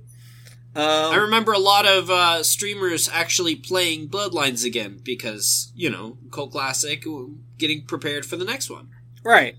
Um, 0.76 0.84
I 0.84 1.16
remember 1.16 1.52
a 1.52 1.58
lot 1.58 1.86
of 1.86 2.10
uh, 2.10 2.42
streamers 2.42 3.08
actually 3.08 3.56
playing 3.56 4.08
Bloodlines 4.08 4.64
again 4.64 5.00
because, 5.02 5.72
you 5.74 5.88
know, 5.90 6.18
cult 6.30 6.52
classic, 6.52 7.04
getting 7.58 7.86
prepared 7.86 8.26
for 8.26 8.36
the 8.36 8.44
next 8.44 8.68
one. 8.70 8.90
right. 9.24 9.56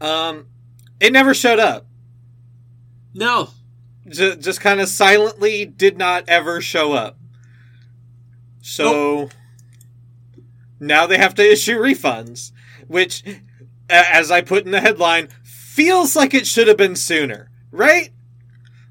Um, 0.00 0.46
it 0.98 1.12
never 1.12 1.32
showed 1.32 1.58
up. 1.60 1.86
No. 3.14 3.50
J- 4.08 4.36
just 4.36 4.60
kind 4.60 4.80
of 4.80 4.88
silently 4.88 5.64
did 5.64 5.96
not 5.98 6.24
ever 6.28 6.60
show 6.60 6.92
up. 6.92 7.16
So 8.62 9.28
now 10.78 11.06
they 11.06 11.18
have 11.18 11.34
to 11.36 11.52
issue 11.52 11.78
refunds, 11.78 12.52
which, 12.88 13.22
as 13.88 14.30
I 14.30 14.40
put 14.40 14.64
in 14.64 14.70
the 14.72 14.80
headline, 14.80 15.28
feels 15.42 16.16
like 16.16 16.34
it 16.34 16.46
should 16.46 16.68
have 16.68 16.76
been 16.76 16.96
sooner, 16.96 17.50
right? 17.70 18.10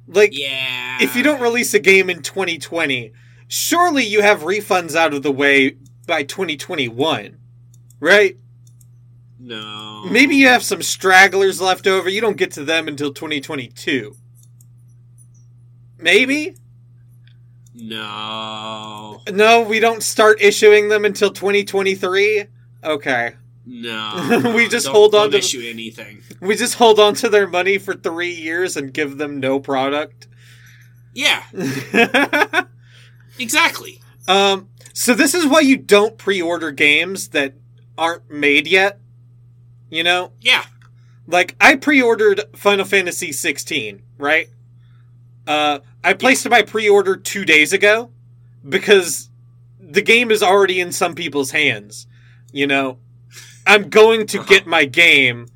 Like, 0.08 0.32
Yeah. 0.38 0.98
if 1.02 1.16
you 1.16 1.24
don't 1.24 1.42
release 1.42 1.74
a 1.74 1.80
game 1.80 2.10
in 2.10 2.22
2020, 2.22 3.12
surely 3.48 4.04
you 4.06 4.22
have 4.22 4.42
refunds 4.42 4.96
out 4.96 5.14
of 5.14 5.22
the 5.24 5.32
way 5.32 5.78
by 6.08 6.24
2021, 6.24 7.38
right? 8.00 8.38
No. 9.40 10.06
Maybe 10.10 10.36
you 10.36 10.48
have 10.48 10.64
some 10.64 10.82
stragglers 10.82 11.62
left 11.62 11.88
over. 11.88 12.10
You 12.10 12.22
don't 12.22 12.38
get 12.38 12.52
to 12.54 12.64
them 12.66 12.88
until 12.88 13.14
2022. 13.14 14.16
Maybe? 15.98 16.56
No. 17.82 19.22
No, 19.32 19.62
we 19.62 19.80
don't 19.80 20.04
start 20.04 20.42
issuing 20.42 20.90
them 20.90 21.06
until 21.06 21.32
2023. 21.32 22.46
Okay. 22.84 23.34
No. 23.66 24.42
We 24.56 24.68
just 24.68 24.86
Don't- 24.88 24.96
hold 24.96 25.16
on 25.16 25.32
to- 25.32 25.38
issue 25.38 25.62
anything. 25.66 26.22
We 26.42 26.56
just 26.56 26.76
hold 26.76 27.00
on 27.00 27.14
to 27.16 27.30
their 27.30 27.48
money 27.48 27.78
for 27.78 27.94
three 27.94 28.32
years 28.34 28.76
and 28.78 28.94
give 28.94 29.18
them 29.18 29.40
no 29.40 29.60
product. 29.60 30.28
Yeah, 31.14 31.44
exactly. 33.40 34.02
um, 34.28 34.70
so 34.94 35.14
this 35.14 35.34
is 35.34 35.46
why 35.46 35.62
you 35.62 35.76
don't 35.76 36.18
pre-order 36.18 36.72
games 36.72 37.30
that 37.30 37.56
aren't 37.98 38.30
made 38.30 38.68
yet. 38.68 39.00
You 39.90 40.04
know, 40.04 40.32
Yeah. 40.40 40.64
like 41.28 41.56
I 41.60 41.76
pre-ordered 41.76 42.42
Final 42.56 42.86
Fantasy 42.86 43.32
16, 43.32 44.04
right? 44.18 44.50
Uh, 45.50 45.80
I 46.04 46.14
placed 46.14 46.48
my 46.48 46.62
pre-order 46.62 47.16
two 47.18 47.44
days 47.44 47.74
ago 47.74 48.12
because 48.68 49.30
the 49.80 50.04
game 50.04 50.30
is 50.30 50.44
already 50.44 50.80
in 50.80 50.92
some 50.92 51.16
people's 51.16 51.50
hands. 51.50 52.06
You 52.52 52.68
know, 52.68 53.00
I'm 53.66 53.90
going 53.90 54.28
to 54.28 54.44
get 54.44 54.68
my 54.68 54.86
game 54.86 55.48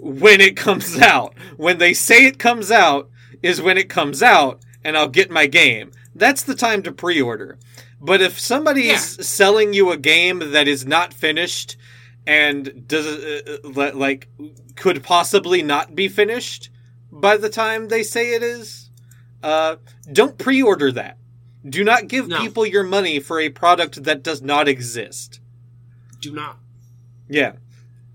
when 0.00 0.40
it 0.40 0.56
comes 0.56 1.00
out. 1.00 1.34
When 1.56 1.78
they 1.78 1.94
say 1.94 2.26
it 2.26 2.40
comes 2.40 2.72
out 2.72 3.08
is 3.40 3.62
when 3.62 3.78
it 3.78 3.88
comes 3.88 4.20
out, 4.22 4.62
and 4.82 4.96
I'll 4.96 5.08
get 5.08 5.30
my 5.30 5.46
game. 5.46 5.92
That's 6.14 6.42
the 6.42 6.54
time 6.54 6.82
to 6.82 6.92
pre-order. 6.92 7.56
But 8.00 8.20
if 8.20 8.40
somebody 8.40 8.82
Yeah. 8.84 8.96
selling 8.96 9.72
you 9.74 9.92
a 9.92 9.96
game 9.96 10.38
that 10.52 10.66
is 10.66 10.84
not 10.86 11.14
finished 11.14 11.76
and 12.26 12.88
does 12.88 13.06
uh, 13.06 13.58
uh, 13.64 13.92
like 13.94 14.28
could 14.74 15.02
possibly 15.04 15.62
not 15.62 15.94
be 15.94 16.08
finished 16.08 16.70
by 17.12 17.36
the 17.36 17.48
time 17.48 17.88
they 17.88 18.02
say 18.02 18.34
it 18.34 18.42
is, 18.42 18.79
uh, 19.42 19.76
don't 20.12 20.38
pre-order 20.38 20.92
that. 20.92 21.16
Do 21.68 21.84
not 21.84 22.08
give 22.08 22.28
No. 22.28 22.40
people 22.40 22.64
your 22.66 22.82
money 22.84 23.20
for 23.20 23.38
a 23.40 23.48
product 23.50 24.04
that 24.04 24.22
does 24.22 24.40
not 24.42 24.68
exist. 24.68 25.40
Do 26.20 26.32
not. 26.32 26.58
Yeah. 27.28 27.52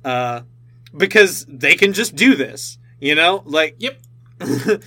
Uh, 0.03 0.41
because 0.95 1.45
they 1.47 1.75
can 1.75 1.93
just 1.93 2.15
do 2.15 2.35
this, 2.35 2.77
you 2.99 3.15
know? 3.15 3.43
Like, 3.45 3.75
Yep. 3.79 3.99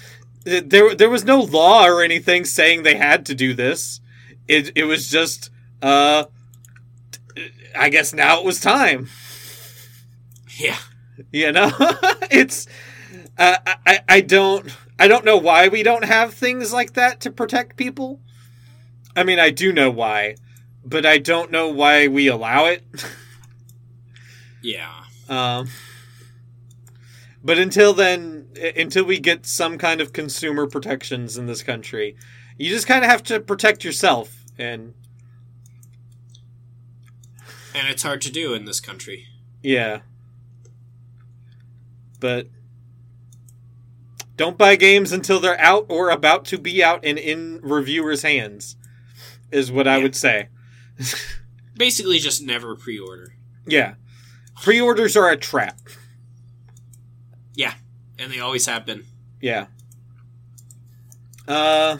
there, 0.45 0.95
there 0.95 1.11
was 1.11 1.25
no 1.25 1.41
law 1.41 1.87
or 1.87 2.03
anything 2.03 2.45
saying 2.45 2.83
they 2.83 2.97
had 2.97 3.27
to 3.27 3.35
do 3.35 3.55
this. 3.55 4.01
It, 4.47 4.73
it 4.77 4.85
was 4.85 5.09
just, 5.11 5.51
uh, 5.83 6.25
I 7.79 7.89
guess 7.91 8.13
now 8.13 8.39
it 8.41 8.45
was 8.45 8.61
time. 8.61 9.09
Yeah. 10.59 10.79
You 11.33 11.53
know, 11.53 11.71
it's, 12.31 12.67
uh, 13.37 13.57
I, 13.87 14.01
I 14.09 14.21
don't, 14.21 14.67
I 14.99 15.07
don't 15.09 15.25
know 15.25 15.37
why 15.37 15.69
we 15.69 15.83
don't 15.83 16.05
have 16.05 16.35
things 16.35 16.73
like 16.73 16.95
that 16.95 17.21
to 17.21 17.31
protect 17.31 17.77
people. 17.77 18.21
I 19.15 19.23
mean, 19.25 19.39
I 19.39 19.51
do 19.51 19.73
know 19.73 19.91
why, 19.91 20.37
but 20.85 21.07
I 21.07 21.19
don't 21.19 21.51
know 21.51 21.69
why 21.69 22.09
we 22.09 22.27
allow 22.27 22.67
it. 22.67 22.85
Yeah. 24.61 25.05
Um, 25.29 25.69
but 27.45 27.59
until 27.59 27.93
then, 27.93 28.49
until 28.77 29.05
we 29.05 29.21
get 29.21 29.47
some 29.47 29.79
kind 29.79 30.01
of 30.01 30.13
consumer 30.13 30.67
protections 30.67 31.37
in 31.39 31.47
this 31.47 31.63
country, 31.63 32.17
you 32.59 32.69
just 32.71 32.87
kind 32.89 33.05
of 33.05 33.11
have 33.11 33.23
to 33.25 33.39
protect 33.41 33.85
yourself. 33.85 34.45
And 34.59 34.95
And 37.75 37.87
it's 37.87 38.03
hard 38.03 38.21
to 38.23 38.33
do 38.33 38.55
in 38.55 38.65
this 38.65 38.81
country. 38.81 39.27
yeah, 39.63 40.01
but 42.19 42.49
don't 44.39 44.57
buy 44.57 44.77
games 44.77 45.13
until 45.13 45.41
they're 45.41 45.61
out 45.61 45.85
or 45.91 46.09
about 46.09 46.47
to 46.47 46.59
be 46.59 46.83
out 46.83 47.05
and 47.05 47.19
in 47.19 47.61
reviewers' 47.63 48.23
hands, 48.23 48.77
is 49.53 49.71
what 49.71 49.87
I 49.87 49.99
would 49.99 50.17
say. 50.17 50.49
Basically, 51.77 52.19
just 52.19 52.43
never 52.43 52.75
pre 52.75 52.99
order. 52.99 53.35
Yeah, 53.67 53.95
pre-orders 54.63 55.17
are 55.17 55.29
a 55.29 55.37
trap. 55.37 55.79
Yeah. 57.55 57.75
And 58.19 58.33
they 58.33 58.41
always 58.41 58.67
have 58.67 58.87
been. 58.87 59.05
Yeah. 59.41 59.67
Uh 61.47 61.99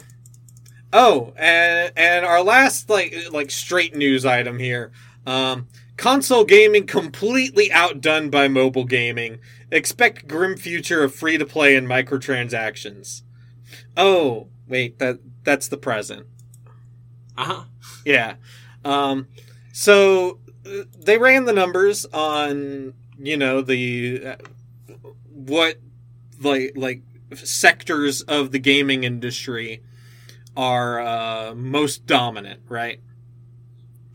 oh, 0.93 1.33
and 1.35 1.91
and 1.95 2.25
our 2.25 2.43
last 2.43 2.89
like 2.89 3.13
like 3.31 3.51
straight 3.51 3.95
news 3.95 4.25
item 4.25 4.59
here. 4.59 4.91
Um 5.25 5.67
console 5.97 6.45
gaming 6.45 6.85
completely 6.85 7.71
outdone 7.71 8.29
by 8.29 8.47
mobile 8.47 8.85
gaming. 8.85 9.39
Expect 9.71 10.27
grim 10.27 10.57
future 10.57 11.03
of 11.03 11.13
free 11.13 11.37
to 11.37 11.45
play 11.45 11.75
and 11.75 11.87
microtransactions. 11.87 13.21
Oh, 13.95 14.47
wait, 14.67 14.97
that 14.99 15.19
that's 15.43 15.67
the 15.67 15.77
present. 15.77 16.25
Uh 17.37 17.43
huh. 17.43 17.63
Yeah. 18.05 18.35
Um, 18.83 19.27
so 19.71 20.39
they 20.97 21.17
ran 21.17 21.45
the 21.45 21.53
numbers 21.53 22.05
on 22.05 22.93
you 23.17 23.37
know 23.37 23.61
the 23.61 24.25
uh, 24.25 24.35
what 25.31 25.77
like 26.41 26.73
like 26.75 27.01
sectors 27.35 28.21
of 28.23 28.51
the 28.51 28.59
gaming 28.59 29.03
industry 29.03 29.83
are 30.57 30.99
uh, 30.99 31.53
most 31.55 32.05
dominant, 32.05 32.61
right? 32.67 32.99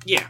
Yeah. 0.05 0.27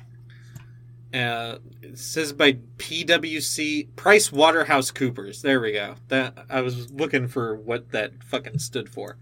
Uh, 1.15 1.59
it 1.81 1.97
says 1.97 2.33
by 2.33 2.55
PwC 2.79 3.95
Price 3.95 4.33
Waterhouse 4.33 4.91
Coopers. 4.91 5.43
There 5.43 5.61
we 5.61 5.73
go. 5.73 5.95
That 6.09 6.37
I 6.51 6.61
was 6.61 6.91
looking 6.91 7.29
for 7.29 7.55
what 7.55 7.93
that 7.93 8.25
fucking 8.25 8.59
stood 8.59 8.89
for. 8.89 9.17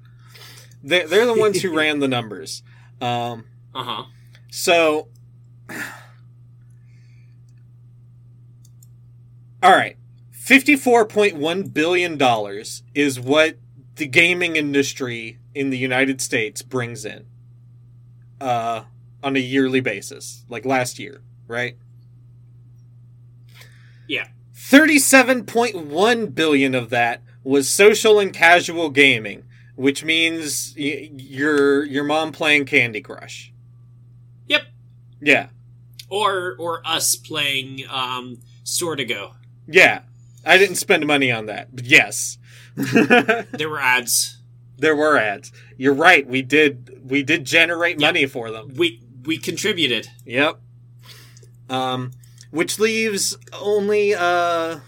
They, 0.83 1.05
they're 1.05 1.27
the 1.27 1.35
ones 1.35 1.61
who 1.61 1.77
ran 1.77 1.99
the 1.99 2.09
numbers. 2.09 2.63
Um, 3.01 3.45
Uh 3.75 3.85
huh. 3.85 4.05
so, 4.51 5.09
all 9.63 9.71
right, 9.73 9.97
fifty-four 10.31 11.05
point 11.07 11.37
one 11.37 11.65
billion 11.65 12.17
dollars 12.17 12.83
is 12.95 13.21
what 13.21 13.59
the 13.97 14.07
gaming 14.07 14.57
industry 14.57 15.39
in 15.55 15.71
the 15.71 15.79
United 15.79 16.21
States 16.21 16.63
brings 16.63 17.05
in, 17.05 17.27
uh, 18.41 18.85
on 19.23 19.37
a 19.37 19.41
yearly 19.41 19.81
basis, 19.81 20.45
like 20.49 20.65
last 20.65 20.99
year, 20.99 21.21
right? 21.53 21.77
Yeah. 24.09 24.29
Thirty-seven 24.55 25.45
point 25.45 25.77
one 25.77 26.27
billion 26.27 26.75
of 26.75 26.91
that 26.91 27.23
was 27.45 27.69
social 27.69 28.19
and 28.19 28.33
casual 28.33 28.91
gaming, 28.91 29.45
which 29.77 30.05
means 30.05 30.75
y- 30.79 31.11
your 31.17 31.85
your 31.85 32.05
mom 32.05 32.33
playing 32.33 32.65
Candy 32.67 33.01
Crush. 33.01 33.53
Yep. 34.47 34.63
Yeah. 35.21 35.49
Or 36.09 36.57
or 36.59 36.83
us 36.87 37.17
playing 37.17 37.85
um 37.91 38.39
Store 38.65 38.97
to 38.97 39.05
Go. 39.05 39.33
Yeah, 39.67 40.03
I 40.45 40.59
didn't 40.59 40.77
spend 40.77 41.07
money 41.07 41.31
on 41.31 41.47
that, 41.47 41.75
but 41.75 41.85
yes, 41.85 42.39
There 42.77 43.69
were 43.69 43.81
ads. 43.81 44.39
there 44.79 44.97
were 44.97 45.17
ads. 45.17 45.53
You're 45.77 45.95
right. 45.95 46.27
We 46.27 46.43
did. 46.43 47.01
We 47.09 47.23
did 47.23 47.45
generate 47.45 48.01
Yep. 48.01 48.09
money 48.09 48.27
for 48.27 48.51
them. 48.51 48.73
We 48.77 49.03
we 49.25 49.39
contributed. 49.39 50.09
Yep. 50.25 50.61
Um, 51.73 52.11
which 52.51 52.79
leaves 52.79 53.37
only 53.59 54.15
uh, 54.15 54.81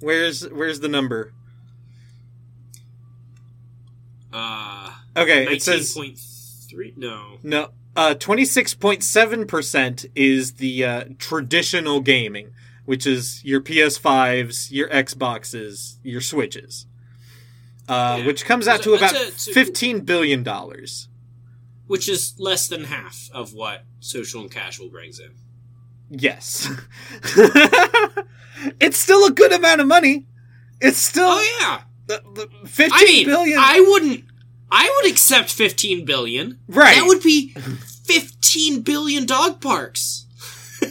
where's 0.00 0.48
where's 0.50 0.80
the 0.80 0.88
number? 0.88 1.32
Uh, 4.32 4.90
Okay, 5.16 5.44
it 5.46 5.62
says 5.62 5.92
point 5.94 6.18
three. 6.68 6.92
No. 6.96 7.38
no. 7.44 7.70
Uh, 7.94 8.14
twenty 8.14 8.44
six 8.44 8.74
point 8.74 9.04
seven 9.04 9.46
percent 9.46 10.06
is 10.16 10.54
the 10.54 10.84
uh, 10.84 11.04
traditional 11.18 12.00
gaming, 12.00 12.50
which 12.84 13.06
is 13.06 13.44
your 13.44 13.60
PS5s, 13.60 14.72
your 14.72 14.88
Xboxes, 14.88 15.98
your 16.02 16.20
Switches. 16.20 16.86
uh, 17.88 18.16
Yeah. 18.18 18.26
which 18.26 18.44
comes 18.44 18.66
out 18.66 18.82
to 18.82 18.94
about 18.94 19.12
that's 19.12 19.24
a- 19.24 19.28
it's 19.28 19.48
a- 19.48 19.52
fifteen 19.52 20.00
billion 20.00 20.42
dollars. 20.42 21.06
which 21.86 22.08
is 22.08 22.34
less 22.38 22.66
than 22.66 22.84
half 22.84 23.30
of 23.32 23.52
what 23.52 23.84
social 24.00 24.40
and 24.40 24.50
casual 24.50 24.88
brings 24.88 25.20
in. 25.20 25.30
Yes, 26.16 26.68
it's 28.80 28.96
still 28.98 29.26
a 29.26 29.30
good 29.32 29.52
amount 29.52 29.80
of 29.80 29.86
money. 29.86 30.26
It's 30.80 30.98
still 30.98 31.26
Oh 31.28 31.58
yeah, 31.60 31.80
the- 32.06 32.22
the 32.34 32.68
fifteen 32.68 32.92
I 32.92 33.04
mean, 33.04 33.26
billion- 33.26 33.58
I 33.58 33.80
wouldn't. 33.80 34.24
I 34.70 34.92
would 35.02 35.10
accept 35.10 35.52
fifteen 35.52 36.04
billion. 36.04 36.58
right. 36.68 36.94
That 36.96 37.06
would 37.06 37.22
be 37.22 37.48
fifteen 38.04 38.82
billion 38.82 39.26
dog 39.26 39.60
parks. 39.60 40.26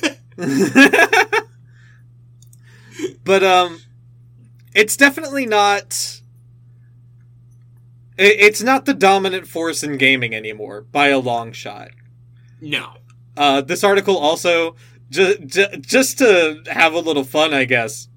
but 3.23 3.43
um 3.43 3.79
it's 4.73 4.95
definitely 4.97 5.45
not 5.45 6.21
it, 8.17 8.35
it's 8.39 8.61
not 8.61 8.85
the 8.85 8.93
dominant 8.93 9.47
force 9.47 9.83
in 9.83 9.97
gaming 9.97 10.33
anymore 10.33 10.81
by 10.91 11.07
a 11.07 11.19
long 11.19 11.51
shot 11.51 11.89
No. 12.61 12.93
uh 13.37 13.61
this 13.61 13.83
article 13.83 14.17
also 14.17 14.75
ju- 15.09 15.37
ju- 15.45 15.77
just 15.79 16.17
to 16.19 16.63
have 16.71 16.93
a 16.93 16.99
little 16.99 17.23
fun 17.23 17.53
i 17.53 17.65
guess 17.65 18.07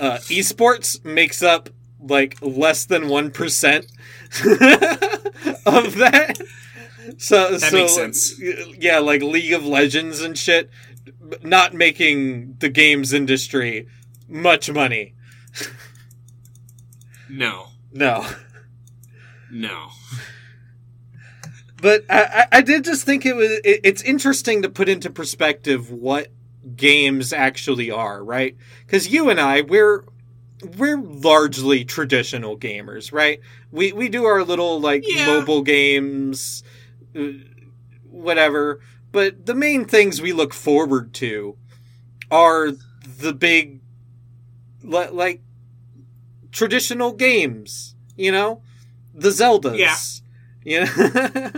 uh 0.00 0.16
esports 0.28 1.02
makes 1.04 1.42
up 1.42 1.68
like 2.00 2.36
less 2.42 2.84
than 2.86 3.04
1% 3.04 3.78
of 5.66 5.94
that 5.96 6.38
so 7.18 7.52
That 7.52 7.60
so 7.70 7.76
makes 7.76 7.94
sense. 7.94 8.40
yeah 8.78 8.98
like 8.98 9.22
league 9.22 9.52
of 9.52 9.64
legends 9.64 10.20
and 10.20 10.36
shit 10.36 10.70
not 11.42 11.74
making 11.74 12.56
the 12.58 12.68
games 12.68 13.12
industry 13.12 13.88
much 14.28 14.70
money 14.70 15.14
No. 17.28 17.68
no 17.92 18.24
No. 19.50 19.88
But 21.86 22.04
I, 22.10 22.46
I 22.50 22.60
did 22.62 22.82
just 22.82 23.04
think 23.04 23.24
it 23.24 23.36
was 23.36 23.48
it, 23.62 23.80
it's 23.84 24.02
interesting 24.02 24.62
to 24.62 24.68
put 24.68 24.88
into 24.88 25.08
perspective 25.08 25.88
what 25.88 26.32
games 26.74 27.32
actually 27.32 27.92
are 27.92 28.24
right? 28.24 28.56
Because 28.84 29.06
you 29.06 29.30
and 29.30 29.40
i 29.40 29.60
we're 29.60 30.02
we're 30.76 31.00
largely 31.00 31.84
traditional 31.84 32.58
gamers 32.58 33.12
right? 33.12 33.38
We 33.70 33.92
we 33.92 34.08
do 34.08 34.24
our 34.24 34.42
little 34.42 34.80
like 34.80 35.04
Yeah. 35.06 35.26
mobile 35.26 35.62
games 35.62 36.64
uh, 37.14 37.28
whatever. 38.10 38.80
But 39.12 39.46
the 39.46 39.54
main 39.54 39.84
things 39.84 40.20
we 40.20 40.32
look 40.32 40.52
forward 40.52 41.14
to 41.14 41.56
are 42.32 42.72
the 43.06 43.32
big 43.32 43.80
like 44.82 45.40
traditional 46.50 47.12
games 47.12 47.94
you 48.16 48.32
know? 48.32 48.60
The 49.14 49.28
zeldas. 49.28 49.78
Yeah. 49.78 49.94
You 50.66 50.80
know 50.96 51.50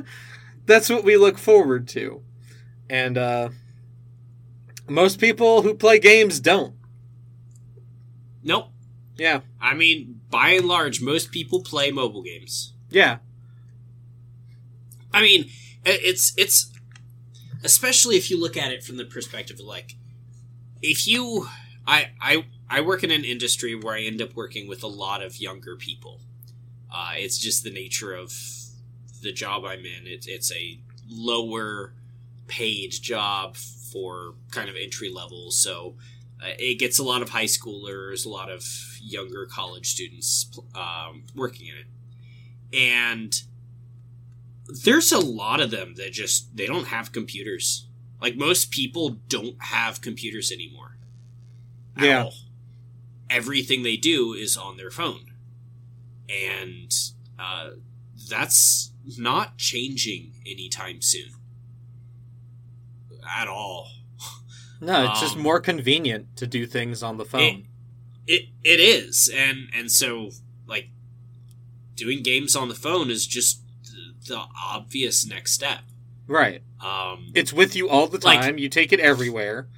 that's 0.67 0.89
what 0.91 1.03
we 1.03 1.17
look 1.17 1.39
forward 1.39 1.89
to 1.89 2.23
and 2.91 3.17
uh 3.17 3.49
most 4.89 5.19
people 5.19 5.63
who 5.63 5.75
play 5.75 5.99
games 5.99 6.41
don't 6.41 6.75
Nope. 8.43 8.69
yeah 9.17 9.41
I 9.61 9.75
mean, 9.75 10.21
by 10.31 10.51
and 10.51 10.67
large, 10.67 11.01
most 11.03 11.33
people 11.33 11.63
play 11.63 11.91
mobile 11.91 12.23
games. 12.23 12.73
yeah 12.91 13.19
I 15.13 15.23
mean, 15.23 15.51
it's 15.85 16.33
it's 16.37 16.71
especially 17.65 18.17
if 18.17 18.31
you 18.31 18.39
look 18.41 18.57
at 18.57 18.71
it 18.73 18.85
from 18.85 18.97
the 18.99 19.05
perspective 19.05 19.59
of 19.59 19.67
like 19.67 19.97
if 20.83 21.07
you 21.09 21.49
I 21.87 22.11
I 22.21 22.45
I 22.71 22.81
work 22.83 23.03
in 23.03 23.11
an 23.11 23.25
industry 23.25 23.75
where 23.75 23.95
I 23.97 24.03
end 24.03 24.21
up 24.23 24.35
working 24.35 24.69
with 24.69 24.83
a 24.83 24.87
lot 24.87 25.23
of 25.23 25.39
younger 25.41 25.77
people. 25.77 26.21
Uh, 26.93 27.13
it's 27.17 27.39
just 27.39 27.65
the 27.65 27.71
nature 27.71 28.15
of 28.15 28.33
the 29.23 29.33
job 29.33 29.65
I'm 29.65 29.81
in. 29.81 30.07
It's 30.07 30.27
it's 30.27 30.53
a 30.53 30.81
lower 31.09 31.93
paid 32.47 32.93
job 32.93 33.57
for 33.57 34.35
kind 34.51 34.69
of 34.69 34.77
entry 34.77 35.11
level, 35.11 35.51
so 35.51 35.95
uh, 36.43 36.49
it 36.59 36.79
gets 36.79 36.99
a 36.99 37.03
lot 37.05 37.23
of 37.23 37.31
high 37.31 37.45
schoolers, 37.47 38.25
a 38.27 38.29
lot 38.29 38.51
of 38.51 38.65
younger 39.01 39.47
college 39.47 39.91
students 39.91 40.51
um, 40.75 41.25
working 41.35 41.67
in 41.69 41.75
it, 41.77 42.79
and 42.79 43.43
there's 44.85 45.13
a 45.13 45.19
lot 45.19 45.61
of 45.61 45.71
them 45.71 45.95
that 45.97 46.13
just 46.13 46.55
they 46.57 46.67
don't 46.67 46.89
have 46.89 47.13
computers. 47.13 47.87
Like 48.21 48.37
most 48.37 48.71
people 48.71 49.11
don't 49.29 49.57
have 49.61 50.01
computers 50.01 50.51
anymore. 50.53 50.97
at 51.97 52.05
Yeah. 52.05 52.23
all. 52.25 52.35
Everything 53.31 53.83
they 53.83 53.97
do 53.97 54.33
is 54.35 54.57
on 54.57 54.77
their 54.77 54.91
phone. 54.91 55.33
And 56.29 56.93
uh, 57.39 57.71
that's 58.29 58.93
not 59.19 59.57
changing 59.59 60.33
anytime 60.47 61.01
soon. 61.03 61.31
At 63.39 63.49
all. 63.49 63.89
no 64.81 65.11
it's 65.11 65.21
just 65.21 65.37
Um, 65.37 65.43
more 65.43 65.61
convenient 65.61 66.37
to 66.37 66.47
do 66.47 66.67
things 66.67 67.03
on 67.03 67.17
the 67.17 67.25
phone 67.25 67.67
It 68.27 68.43
it 68.65 68.81
is. 68.81 69.31
And 69.35 69.69
and 69.75 69.91
so 69.91 70.31
like 70.67 70.89
doing 71.95 72.23
games 72.23 72.55
on 72.57 72.69
the 72.69 72.75
phone 72.75 73.11
is 73.11 73.27
just 73.27 73.63
the, 74.27 74.43
obvious 74.67 75.27
next 75.27 75.53
step. 75.53 75.81
right 76.27 76.63
Um 76.85 77.31
it's 77.35 77.53
with 77.53 77.75
you 77.77 77.89
all 77.89 78.07
the 78.07 78.19
Like- 78.25 78.41
time 78.43 78.59
you 78.59 78.69
take 78.69 78.93
it 78.93 79.01
everywhere 79.01 79.69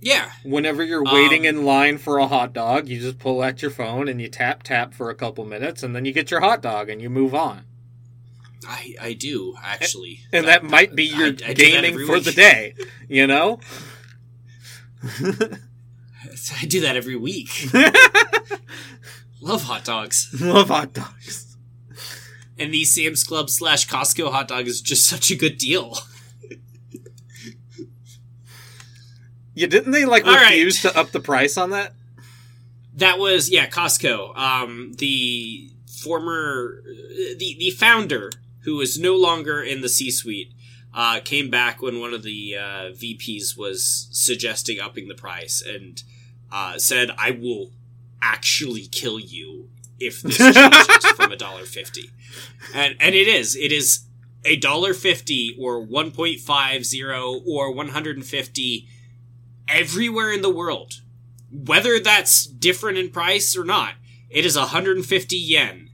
yeah. 0.00 0.30
whenever 0.44 0.82
you're 0.84 1.04
waiting 1.04 1.40
Um, 1.46 1.56
in 1.56 1.64
line 1.64 1.98
for 1.98 2.18
a 2.18 2.26
hot 2.28 2.52
dog 2.52 2.88
you 2.88 3.00
just 3.00 3.18
pull 3.18 3.42
out 3.42 3.60
your 3.62 3.70
phone 3.70 4.08
and 4.08 4.20
you 4.20 4.28
tap 4.28 4.62
tap 4.62 4.94
for 4.94 5.10
a 5.10 5.14
couple 5.14 5.44
minutes 5.44 5.82
and 5.82 5.94
then 5.94 6.04
you 6.04 6.12
get 6.12 6.30
your 6.30 6.40
hot 6.40 6.62
dog 6.62 6.88
and 6.88 7.00
you 7.02 7.10
move 7.10 7.34
on 7.34 7.64
I, 8.66 8.94
I 9.00 9.12
do 9.14 9.54
actually, 9.62 10.20
and 10.32 10.46
that, 10.46 10.62
might 10.64 10.94
be 10.94 11.04
your 11.04 11.28
I- 11.28 11.48
I 11.48 11.52
gaming 11.54 11.94
for 12.06 12.14
week. 12.14 12.24
the 12.24 12.32
day 12.32 12.74
you 13.08 13.26
know 13.26 13.60
I 16.60 16.64
do 16.66 16.80
that 16.80 16.96
every 16.96 17.16
week. 17.16 17.68
Love 19.40 19.62
hot 19.62 19.84
dogs, 19.84 20.28
love 20.40 20.68
hot 20.68 20.92
dogs 20.92 21.56
and 22.58 22.74
the 22.74 22.84
Sam's 22.84 23.22
Club 23.22 23.48
slash 23.48 23.86
Costco 23.88 24.32
hot 24.32 24.48
dog 24.48 24.66
is 24.66 24.80
just 24.80 25.08
such 25.08 25.30
a 25.30 25.36
good 25.36 25.58
deal. 25.58 25.96
Yeah 29.58 29.66
didn't 29.66 29.92
they 29.92 30.04
like 30.04 30.24
All 30.26 30.34
right. 30.34 30.50
refuse 30.50 30.82
to 30.82 30.96
up 30.98 31.10
the 31.10 31.20
price 31.20 31.56
on 31.56 31.70
that 31.70 31.92
That 32.94 33.18
was 33.18 33.48
yeah, 33.48 33.68
Costco. 33.68 34.36
Um, 34.36 34.94
the 34.98 35.70
former 36.02 36.82
the 37.36 37.56
the 37.58 37.70
founder 37.70 38.30
who 38.64 38.80
is 38.80 38.98
no 38.98 39.14
longer 39.14 39.62
in 39.62 39.80
the 39.82 39.88
C 39.88 40.10
suite. 40.10 40.52
Uh, 40.94 41.20
came 41.20 41.48
back 41.50 41.80
when 41.80 42.00
one 42.00 42.12
of 42.14 42.22
the 42.24 42.56
uh, 42.56 42.90
VPs 42.92 43.56
was 43.56 44.08
suggesting 44.10 44.80
upping 44.80 45.06
the 45.06 45.14
price 45.14 45.62
and 45.62 46.02
uh, 46.50 46.76
said, 46.78 47.10
"I 47.16 47.30
will 47.30 47.70
actually 48.20 48.86
kill 48.88 49.20
you 49.20 49.68
if 50.00 50.22
this 50.22 50.38
changes 50.54 51.04
from 51.14 51.30
a 51.30 51.36
dollar 51.36 51.64
fifty. 51.64 52.10
And 52.74 52.96
and 52.98 53.14
it 53.14 53.28
is 53.28 53.54
it 53.54 53.70
is 53.70 54.06
a 54.44 54.56
dollar 54.56 54.92
fifty 54.94 55.56
or 55.60 55.78
one 55.80 56.10
point 56.10 56.40
five 56.40 56.84
zero 56.84 57.40
or 57.46 57.72
one 57.72 57.90
hundred 57.90 58.16
and 58.16 58.26
fifty 58.26 58.88
everywhere 59.68 60.32
in 60.32 60.42
the 60.42 60.50
world 60.50 60.94
whether 61.50 61.98
that's 61.98 62.46
different 62.46 62.98
in 62.98 63.10
price 63.10 63.56
or 63.56 63.64
not, 63.64 63.94
it 64.30 64.44
is 64.44 64.56
150 64.56 65.36
yen. 65.36 65.90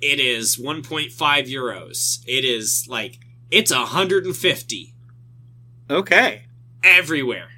It 0.00 0.20
is 0.20 0.56
1.5 0.56 1.12
euros. 1.48 2.22
It 2.26 2.44
is 2.44 2.86
like 2.88 3.18
it's 3.50 3.72
150 3.72 4.94
okay 5.88 6.44
everywhere. 6.82 7.48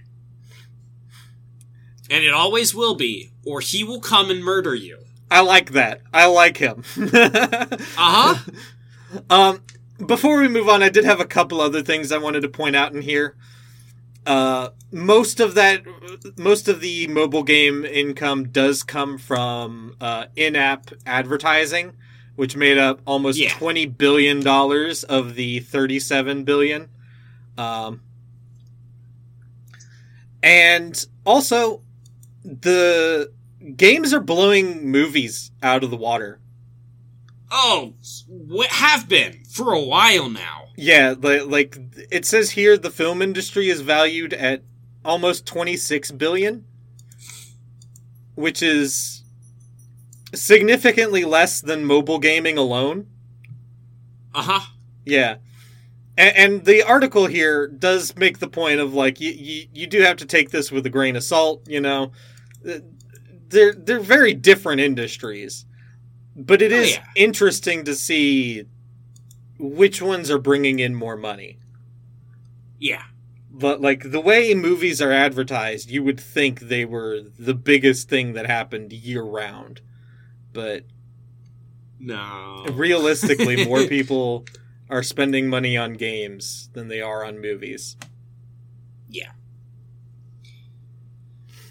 And 2.11 2.25
it 2.25 2.33
always 2.33 2.75
will 2.75 2.95
be, 2.95 3.33
or 3.45 3.61
he 3.61 3.85
will 3.85 4.01
come 4.01 4.31
and 4.31 4.43
murder 4.45 4.75
you. 4.75 4.99
i 5.31 5.41
like 5.41 5.73
that 5.73 6.01
i 6.13 6.27
like 6.27 6.57
him 6.59 6.85
Uh-huh. 6.97 8.37
Um, 9.31 9.63
before 10.05 10.39
we 10.39 10.49
move 10.49 10.69
on, 10.69 10.83
I 10.83 10.91
did 10.91 11.07
have 11.07 11.19
a 11.21 11.25
couple 11.25 11.61
other 11.63 11.83
things 11.83 12.13
I 12.13 12.19
wanted 12.19 12.43
to 12.43 12.49
point 12.49 12.77
out 12.77 12.93
in 12.93 13.01
here. 13.01 13.37
Uh, 14.29 14.69
most 14.93 15.41
of 15.41 15.55
that, 15.55 15.83
most 16.37 16.69
of 16.69 16.81
the 16.83 17.07
mobile 17.07 17.43
game 17.43 17.83
income 17.87 18.51
does 18.51 18.83
come 18.83 19.17
from 19.17 19.97
uh, 20.03 20.27
in-app 20.37 20.91
advertising, 21.07 21.97
which 22.37 22.55
made 22.55 22.77
up 22.77 23.01
almost 23.07 23.39
Yeah. 23.39 23.55
twenty 23.55 23.87
billion 23.87 24.41
dollars 24.41 25.03
of 25.03 25.35
the 25.35 25.61
thirty-seven 25.61 26.45
billion. 26.45 26.91
Um, 27.57 28.03
and 30.43 31.07
also, 31.25 31.81
the 32.45 33.33
games 33.77 34.13
are 34.13 34.21
blowing 34.21 34.91
movies 34.91 35.53
out 35.63 35.83
of 35.83 35.91
the 35.91 35.97
water. 35.97 36.39
Oh, 37.51 37.95
have 38.69 39.09
been 39.09 39.43
for 39.49 39.73
a 39.73 39.81
while 39.81 40.29
now. 40.29 40.68
Yeah, 40.81 41.15
like, 41.19 41.77
it 42.09 42.25
says 42.25 42.53
here, 42.53 42.79
the 42.79 42.91
film 42.91 43.21
industry 43.21 43.69
is 43.69 43.81
valued 43.81 44.33
at 44.33 44.63
almost 45.05 45.45
twenty 45.45 45.77
six 45.77 46.13
billion, 46.13 46.65
which 48.37 48.63
is 48.63 49.25
significantly 50.33 51.25
less 51.25 51.61
than 51.61 51.85
mobile 51.85 52.21
gaming 52.21 52.57
alone. 52.57 53.09
Uh 54.33 54.43
huh. 54.43 54.61
Yeah. 55.05 55.39
And, 56.17 56.37
and 56.37 56.65
the 56.65 56.85
article 56.85 57.27
here 57.27 57.67
does 57.67 58.15
make 58.15 58.39
the 58.39 58.49
point 58.49 58.79
of 58.79 58.95
like 58.95 59.21
you, 59.21 59.33
you 59.33 59.67
you 59.73 59.87
do 59.89 60.03
have 60.03 60.19
to 60.19 60.27
take 60.27 60.51
this 60.51 60.71
with 60.71 60.87
a 60.87 60.91
grain 60.91 61.17
of 61.17 61.25
salt, 61.25 61.69
you 61.69 61.81
know. 61.81 62.13
Uh, 62.65 62.79
They're 63.49 63.75
they're 63.75 63.99
very 63.99 64.33
different 64.33 64.81
industries. 64.81 65.65
But 66.37 66.63
it 66.63 66.71
Oh, 66.73 66.77
is 66.77 66.95
yeah. 66.95 67.05
interesting 67.17 67.83
to 67.85 67.97
see 67.97 68.67
which 69.59 70.01
ones 70.01 70.31
are 70.31 70.39
bringing 70.39 70.79
in 70.79 70.95
more 70.95 71.17
money. 71.17 71.59
Yeah. 72.79 73.03
But 73.51 73.81
like 73.81 74.11
the 74.13 74.21
way 74.21 74.55
movies 74.55 75.03
are 75.03 75.11
advertised, 75.13 75.91
you 75.91 76.03
would 76.05 76.21
think 76.21 76.61
they 76.61 76.85
were 76.85 77.21
the 77.39 77.55
biggest 77.55 78.09
thing 78.09 78.35
that 78.35 78.47
happened 78.47 78.93
year 78.93 79.23
round. 79.23 79.81
But 80.53 80.85
No. 81.99 82.67
realistically, 82.73 83.65
more 83.69 83.85
people 83.87 84.45
are 84.89 85.03
spending 85.03 85.49
money 85.49 85.77
on 85.77 85.95
games 85.95 86.71
than 86.73 86.89
they 86.89 87.01
are 87.01 87.25
on 87.25 87.41
movies. 87.41 87.97
Yeah. 89.09 89.33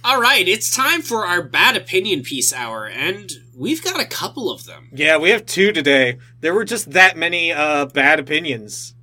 All 0.03 0.21
right, 0.21 0.47
it's 0.47 0.73
time 0.73 1.01
for 1.01 1.25
our 1.25 1.41
bad 1.41 1.75
opinion 1.75 2.23
piece 2.23 2.53
hour, 2.53 2.87
and 2.87 3.29
we've 3.57 3.83
got 3.83 3.99
a 3.99 4.05
couple 4.05 4.51
of 4.51 4.65
them. 4.65 4.89
Yeah, 4.93 5.17
we 5.17 5.31
have 5.31 5.45
two 5.45 5.71
today. 5.71 6.19
There 6.39 6.53
were 6.53 6.65
just 6.65 6.91
that 6.91 7.17
many 7.17 7.51
uh, 7.51 7.87
bad 7.87 8.19
opinions. 8.19 8.93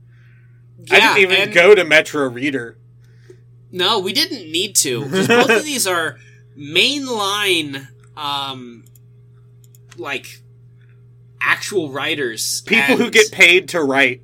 I 0.90 1.00
didn't 1.00 1.18
even 1.18 1.36
and- 1.42 1.52
go 1.52 1.74
to 1.74 1.84
Metro 1.84 2.28
Reader. 2.28 2.78
No, 3.70 3.98
we 3.98 4.12
didn't 4.12 4.50
need 4.52 4.76
to. 4.76 5.00
both 5.26 5.50
of 5.50 5.64
these 5.64 5.86
are 5.86 6.16
mainline, 6.56 7.88
um, 8.16 8.84
like 9.96 10.42
actual 11.40 11.90
writers. 11.90 12.62
People 12.62 12.96
who 12.96 13.10
get 13.10 13.32
paid 13.32 13.68
to 13.70 13.82
write 13.82 14.22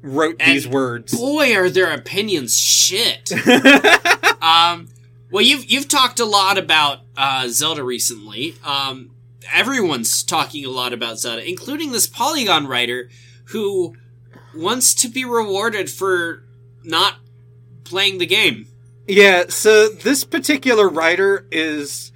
wrote 0.00 0.36
And 0.38 0.52
these 0.52 0.68
words. 0.68 1.12
Boy, 1.18 1.56
are 1.56 1.68
their 1.68 1.92
opinions 1.92 2.56
shit. 2.56 3.32
um, 4.42 4.88
well, 5.30 5.42
you've 5.42 5.64
you've 5.64 5.88
talked 5.88 6.20
a 6.20 6.24
lot 6.24 6.56
about 6.56 7.00
uh, 7.16 7.48
Zelda 7.48 7.82
recently. 7.82 8.54
Um, 8.62 9.10
everyone's 9.52 10.22
talking 10.22 10.64
a 10.64 10.70
lot 10.70 10.92
about 10.92 11.18
Zelda, 11.18 11.48
including 11.48 11.92
this 11.92 12.06
Polygon 12.06 12.66
writer 12.66 13.08
who 13.46 13.94
wants 14.54 14.94
to 14.94 15.08
be 15.08 15.24
rewarded 15.24 15.90
for 15.90 16.44
not 16.82 17.16
playing 17.84 18.18
the 18.18 18.26
game. 18.26 18.66
Yeah, 19.06 19.44
so 19.48 19.88
this 19.88 20.24
particular 20.24 20.88
writer 20.88 21.46
is 21.50 22.12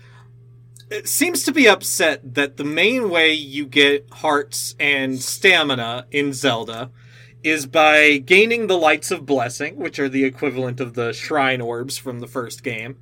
it 0.90 1.06
seems 1.06 1.44
to 1.44 1.52
be 1.52 1.68
upset 1.68 2.34
that 2.34 2.56
the 2.56 2.64
main 2.64 3.10
way 3.10 3.32
you 3.32 3.66
get 3.66 4.08
hearts 4.10 4.74
and 4.80 5.20
stamina 5.20 6.06
in 6.10 6.32
Zelda 6.32 6.90
is 7.42 7.66
by 7.66 8.16
gaining 8.16 8.66
the 8.66 8.78
lights 8.78 9.10
of 9.10 9.26
blessing, 9.26 9.76
which 9.76 9.98
are 9.98 10.08
the 10.08 10.24
equivalent 10.24 10.80
of 10.80 10.94
the 10.94 11.12
shrine 11.12 11.60
orbs 11.60 11.98
from 11.98 12.20
the 12.20 12.26
first 12.26 12.64
game. 12.64 12.96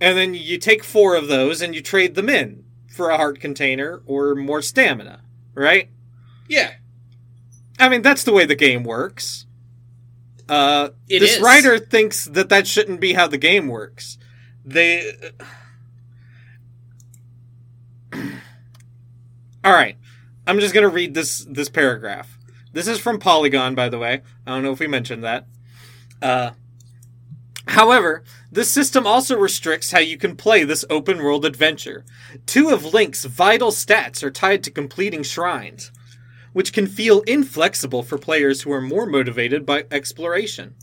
And 0.00 0.18
then 0.18 0.34
you 0.34 0.58
take 0.58 0.82
4 0.82 1.14
of 1.14 1.28
those 1.28 1.62
and 1.62 1.74
you 1.74 1.80
trade 1.80 2.16
them 2.16 2.28
in 2.28 2.61
for 2.92 3.10
a 3.10 3.16
heart 3.16 3.40
container 3.40 4.02
or 4.06 4.34
more 4.34 4.62
stamina, 4.62 5.22
right? 5.54 5.88
Yeah, 6.48 6.72
I 7.78 7.88
mean, 7.88 8.02
that's 8.02 8.24
the 8.24 8.32
way 8.32 8.44
the 8.44 8.54
game 8.54 8.84
works. 8.84 9.46
Uh, 10.48 10.90
It 11.08 11.20
this 11.20 11.36
is. 11.36 11.40
writer 11.42 11.78
thinks 11.78 12.26
that 12.26 12.48
that 12.50 12.66
shouldn't 12.66 13.00
be 13.00 13.14
how 13.14 13.26
the 13.26 13.38
game 13.38 13.68
works. 13.68 14.18
They. 14.64 15.12
All 19.64 19.72
right, 19.72 19.96
I'm 20.46 20.58
just 20.60 20.74
gonna 20.74 20.88
read 20.88 21.14
this 21.14 21.46
this 21.48 21.68
paragraph. 21.68 22.36
This 22.72 22.88
is 22.88 22.98
from 22.98 23.18
Polygon, 23.18 23.74
by 23.74 23.88
the 23.88 23.98
way. 23.98 24.22
I 24.46 24.50
don't 24.50 24.62
know 24.62 24.72
if 24.72 24.80
we 24.80 24.86
mentioned 24.88 25.22
that. 25.24 25.46
Uh, 26.20 26.50
however, 27.68 28.22
this 28.50 28.70
system 28.70 29.06
also 29.06 29.36
restricts 29.36 29.92
how 29.92 30.00
you 30.00 30.16
can 30.16 30.36
play 30.36 30.64
this 30.64 30.84
open 30.90 31.18
world 31.18 31.44
adventure. 31.44 32.04
Two 32.46 32.70
of 32.70 32.92
Link's 32.92 33.24
vital 33.24 33.70
stats 33.70 34.22
are 34.22 34.30
tied 34.30 34.62
to 34.64 34.70
completing 34.70 35.22
shrines 35.22 35.90
which 36.52 36.72
can 36.72 36.86
feel 36.86 37.20
inflexible 37.22 38.02
for 38.02 38.18
players 38.18 38.62
who 38.62 38.72
are 38.72 38.80
more 38.80 39.06
motivated 39.06 39.64
by 39.64 39.84
exploration. 39.90 40.74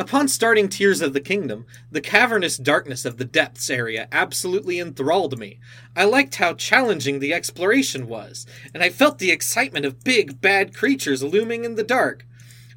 Upon 0.00 0.28
starting 0.28 0.68
Tears 0.68 1.00
of 1.00 1.12
the 1.12 1.20
Kingdom, 1.20 1.66
the 1.90 2.00
cavernous 2.00 2.56
darkness 2.56 3.04
of 3.04 3.16
the 3.16 3.24
depths 3.24 3.68
area 3.68 4.06
absolutely 4.12 4.78
enthralled 4.78 5.38
me. 5.38 5.58
I 5.96 6.04
liked 6.04 6.36
how 6.36 6.54
challenging 6.54 7.18
the 7.18 7.34
exploration 7.34 8.06
was, 8.06 8.46
and 8.72 8.82
I 8.82 8.90
felt 8.90 9.18
the 9.18 9.32
excitement 9.32 9.84
of 9.84 10.04
big, 10.04 10.40
bad 10.40 10.72
creatures 10.72 11.24
looming 11.24 11.64
in 11.64 11.74
the 11.74 11.82
dark. 11.82 12.24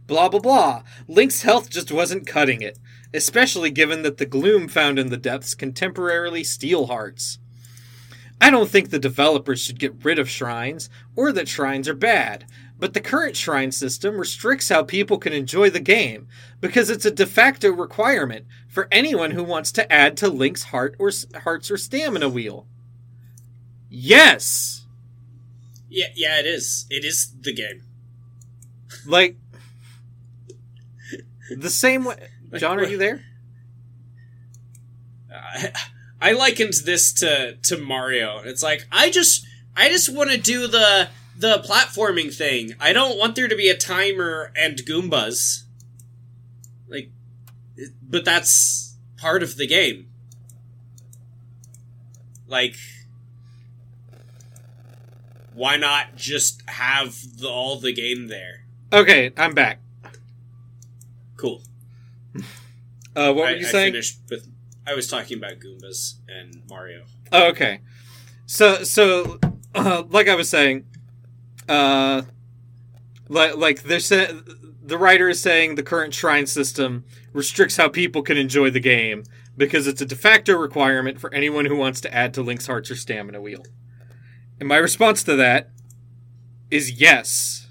Blah 0.08 0.30
blah 0.30 0.40
blah. 0.40 0.84
Link's 1.08 1.44
health 1.44 1.70
just 1.70 1.92
wasn't 1.92 2.26
cutting 2.26 2.64
it, 2.64 2.80
especially 3.14 3.72
given 3.72 4.02
that 4.04 4.18
the 4.18 4.26
gloom 4.26 4.68
found 4.68 4.98
in 4.98 5.10
the 5.10 5.18
depths 5.18 5.56
can 5.56 5.74
temporarily 5.74 6.44
steal 6.44 6.88
hearts. 6.88 7.40
I 8.40 8.50
don't 8.50 8.70
think 8.70 8.90
the 8.90 9.00
developers 9.00 9.62
should 9.62 9.80
get 9.80 10.04
rid 10.04 10.18
of 10.18 10.30
shrines, 10.30 10.90
or 11.16 11.32
that 11.32 11.48
shrines 11.48 11.88
are 11.88 11.94
bad, 11.94 12.46
but 12.80 12.94
the 12.94 13.00
current 13.00 13.36
shrine 13.36 13.72
system 13.72 14.18
restricts 14.18 14.70
how 14.70 14.84
people 14.84 15.20
can 15.20 15.34
enjoy 15.34 15.70
the 15.70 15.80
game, 15.80 16.28
because 16.60 16.90
it's 16.90 17.06
a 17.06 17.12
de 17.12 17.28
facto 17.28 17.70
requirement 17.70 18.46
for 18.68 18.88
anyone 18.92 19.32
who 19.32 19.44
wants 19.44 19.72
to 19.74 19.94
add 19.94 20.18
to 20.18 20.28
Link's 20.28 20.64
heart 20.64 20.96
or 20.98 21.12
hearts 21.44 21.70
or 21.70 21.78
stamina 21.78 22.30
wheel. 22.30 22.66
Yes! 23.90 24.82
yeah, 25.92 26.08
yeah. 26.16 26.40
It 26.40 26.46
is. 26.46 26.88
It 26.90 27.04
is 27.04 27.36
the 27.42 27.54
game. 27.54 27.84
Like, 29.06 29.38
the 31.56 31.70
same 31.70 32.06
way. 32.06 32.30
John, 32.60 32.80
are 32.80 32.84
you 32.84 32.98
there? 32.98 33.24
I, 35.34 35.72
I 36.20 36.32
likened 36.34 36.74
this 36.86 37.14
to 37.14 37.56
to 37.64 37.78
Mario. 37.78 38.40
It's 38.44 38.62
like 38.64 38.86
I 38.92 39.10
just 39.10 39.46
I 39.76 39.90
just 39.90 40.14
want 40.14 40.30
to 40.32 40.38
do 40.38 40.68
the 40.68 41.10
the 41.38 41.60
platforming 41.60 42.34
thing. 42.36 42.74
I 42.80 42.94
don't 42.94 43.18
want 43.18 43.36
there 43.36 43.48
to 43.48 43.56
be 43.56 43.70
a 43.70 43.78
timer 43.78 44.52
and 44.56 44.78
Goombas. 44.80 45.64
Like, 46.88 47.10
it- 47.78 47.94
but 48.04 48.26
that's 48.26 48.96
part 49.18 49.42
of 49.42 49.56
the 49.56 49.66
game. 49.66 50.08
Like, 52.48 52.76
why 55.54 55.78
not 55.78 56.16
just 56.18 56.62
have 56.70 57.16
the, 57.38 57.48
all 57.48 57.80
the 57.80 57.94
game 57.94 58.28
there? 58.28 58.66
Okay, 58.92 59.32
I'm 59.38 59.54
back. 59.54 59.80
Cool. 61.38 61.64
Uh, 63.16 63.34
what 63.34 63.48
I, 63.48 63.52
were 63.52 63.58
you 63.58 63.68
I 63.68 63.72
saying? 63.72 63.94
finished 63.94 64.20
with. 64.30 64.48
I 64.86 64.96
was 64.96 65.08
talking 65.08 65.38
about 65.38 65.60
Goombas 65.60 66.16
and 66.28 66.64
Mario. 66.70 67.04
Oh, 67.32 67.50
okay. 67.50 67.82
So, 68.46 68.84
so, 68.84 69.40
uh, 69.76 70.04
like 70.10 70.28
I 70.28 70.36
was 70.36 70.50
saying, 70.50 70.86
uh, 71.70 72.24
like, 73.30 73.56
like 73.58 73.84
they're 73.84 74.00
sa- 74.00 74.34
the 74.84 74.98
writer 74.98 75.30
is 75.30 75.42
saying 75.42 75.76
the 75.76 75.84
current 75.84 76.14
shrine 76.14 76.48
system 76.48 77.06
restricts 77.34 77.78
how 77.78 77.88
people 77.88 78.22
can 78.22 78.38
enjoy 78.38 78.70
the 78.70 78.80
game 78.80 79.24
because 79.56 79.88
it's 79.88 80.02
a 80.02 80.06
de 80.06 80.16
facto 80.16 80.54
requirement 80.54 81.20
for 81.20 81.34
anyone 81.34 81.66
who 81.66 81.76
wants 81.76 82.02
to 82.02 82.14
add 82.14 82.34
to 82.34 82.42
Link's 82.42 82.68
Hearts 82.68 82.90
or 82.90 82.96
Stamina 82.96 83.40
Wheel. 83.40 83.64
And 84.60 84.68
my 84.68 84.78
response 84.78 85.24
to 85.24 85.36
that 85.36 85.70
is 86.70 87.00
yes. 87.00 87.68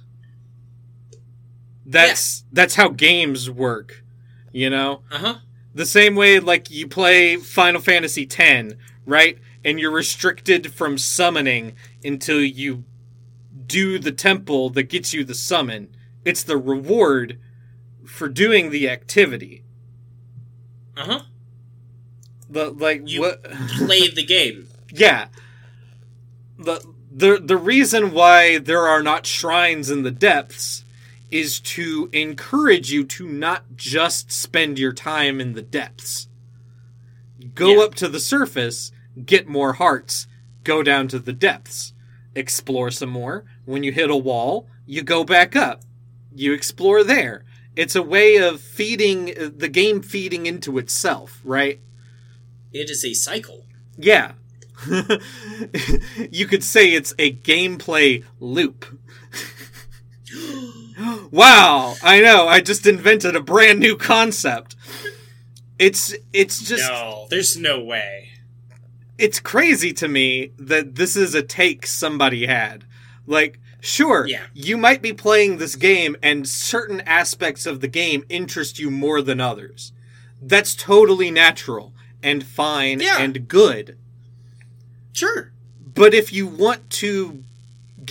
That's 1.85 2.45
that's 2.53 2.77
how 2.77 2.89
games 2.89 3.51
work, 3.51 4.05
you 4.53 4.69
know 4.71 5.03
Uh 5.11 5.19
huh. 5.19 5.35
the 5.75 5.87
same 5.87 6.15
way 6.17 6.41
like 6.41 6.71
you 6.71 6.87
play 6.89 7.37
Final 7.37 7.81
Fantasy 7.81 8.29
X, 8.31 8.75
right? 9.07 9.39
And 9.65 9.79
you're 9.79 9.91
restricted 9.91 10.73
from 10.73 10.97
summoning 10.99 11.75
until 12.05 12.41
you 12.41 12.85
do 13.67 13.99
the 13.99 14.13
temple 14.13 14.71
that 14.71 14.85
gets 14.85 15.13
you 15.13 15.23
the 15.25 15.35
summon. 15.35 15.95
It's 16.25 16.43
the 16.43 16.57
reward 16.57 17.39
for 18.07 18.29
doing 18.29 18.71
the 18.71 18.89
activity. 18.89 19.63
Uh 20.97 21.05
huh. 21.05 21.21
The 22.49 22.71
like 22.71 23.03
You- 23.09 23.21
what 23.21 23.43
Play 23.77 24.09
the 24.09 24.25
game. 24.25 24.67
yeah. 24.93 25.29
The 26.59 26.85
the 27.13 27.39
the 27.43 27.57
reason 27.57 28.13
why 28.13 28.59
there 28.59 28.87
are 28.87 29.03
not 29.03 29.27
shrines 29.27 29.91
in 29.91 30.03
the 30.03 30.11
depths 30.11 30.85
is 31.31 31.61
to 31.61 32.09
encourage 32.13 32.91
you 32.93 33.05
to 33.05 33.27
not 33.27 33.77
just 33.77 34.33
spend 34.33 34.79
your 34.79 34.93
time 34.93 35.41
in 35.41 35.53
the 35.55 35.63
depths. 35.63 36.29
Go 37.55 37.79
Yeah. 37.79 37.85
up 37.85 37.95
to 37.97 38.09
the 38.09 38.21
surface, 38.21 38.93
get 39.25 39.47
more 39.49 39.75
hearts, 39.75 40.27
go 40.65 40.83
down 40.83 41.09
to 41.09 41.19
the 41.19 41.33
depths, 41.33 41.93
explore 42.35 42.91
some 42.91 43.11
more. 43.11 43.45
When 43.65 43.83
you 43.83 43.93
hit 43.93 44.11
a 44.11 44.17
wall, 44.17 44.69
you 44.87 45.03
go 45.03 45.25
back 45.25 45.55
up. 45.57 45.83
You 46.35 46.53
explore 46.53 47.03
there. 47.05 47.45
It's 47.77 47.95
a 47.97 48.03
way 48.03 48.37
of 48.37 48.61
feeding 48.61 49.35
the 49.57 49.69
game 49.69 50.03
feeding 50.03 50.47
into 50.47 50.79
itself, 50.79 51.41
right? 51.45 51.81
It 52.73 52.91
is 52.91 53.05
a 53.05 53.15
cycle. 53.15 53.67
Yeah. 53.97 54.33
you 56.31 56.47
could 56.47 56.65
say 56.65 56.93
it's 56.93 57.15
a 57.19 57.33
gameplay 57.33 58.25
loop. 58.39 58.85
Wow, 61.31 61.95
I 62.03 62.21
know. 62.21 62.49
I 62.49 62.61
just 62.61 62.87
invented 62.87 63.37
a 63.37 63.41
brand 63.41 63.79
new 63.81 63.97
concept. 63.97 64.77
It's 65.79 66.15
it's 66.33 66.61
just 66.63 66.89
no, 66.89 67.27
there's 67.31 67.57
no 67.57 67.81
way. 67.83 68.29
it's 69.19 69.41
crazy 69.41 69.93
to 69.95 70.09
me 70.09 70.53
that 70.59 70.95
this 70.97 71.17
is 71.17 71.35
a 71.35 71.43
take 71.43 71.87
somebody 71.87 72.47
had. 72.47 72.85
Like, 73.27 73.59
sure, 73.81 74.27
Yeah. 74.27 74.47
you 74.55 74.77
might 74.77 75.01
be 75.03 75.13
playing 75.13 75.57
this 75.59 75.77
game 75.77 76.17
and 76.23 76.47
certain 76.49 77.01
aspects 77.03 77.65
of 77.67 77.81
the 77.81 77.89
game 77.89 78.25
interest 78.29 78.79
you 78.79 78.91
more 78.91 79.23
than 79.23 79.41
others. 79.41 79.93
That's 80.43 80.75
totally 80.75 81.31
natural 81.31 81.93
and 82.23 82.45
fine 82.45 83.01
Yeah. 83.01 83.19
and 83.19 83.47
good. 83.49 83.97
Sure. 85.13 85.53
But 85.95 86.15
if 86.15 86.33
you 86.33 86.47
want 86.47 86.89
to 86.91 87.45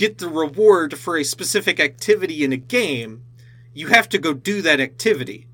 get 0.00 0.16
the 0.16 0.30
reward 0.30 0.98
for 0.98 1.18
a 1.18 1.22
specific 1.22 1.78
activity 1.78 2.42
in 2.42 2.54
a 2.54 2.56
game, 2.56 3.22
you 3.74 3.88
have 3.88 4.08
to 4.08 4.16
go 4.18 4.32
do 4.32 4.62
that 4.62 4.80
activity. 4.80 5.46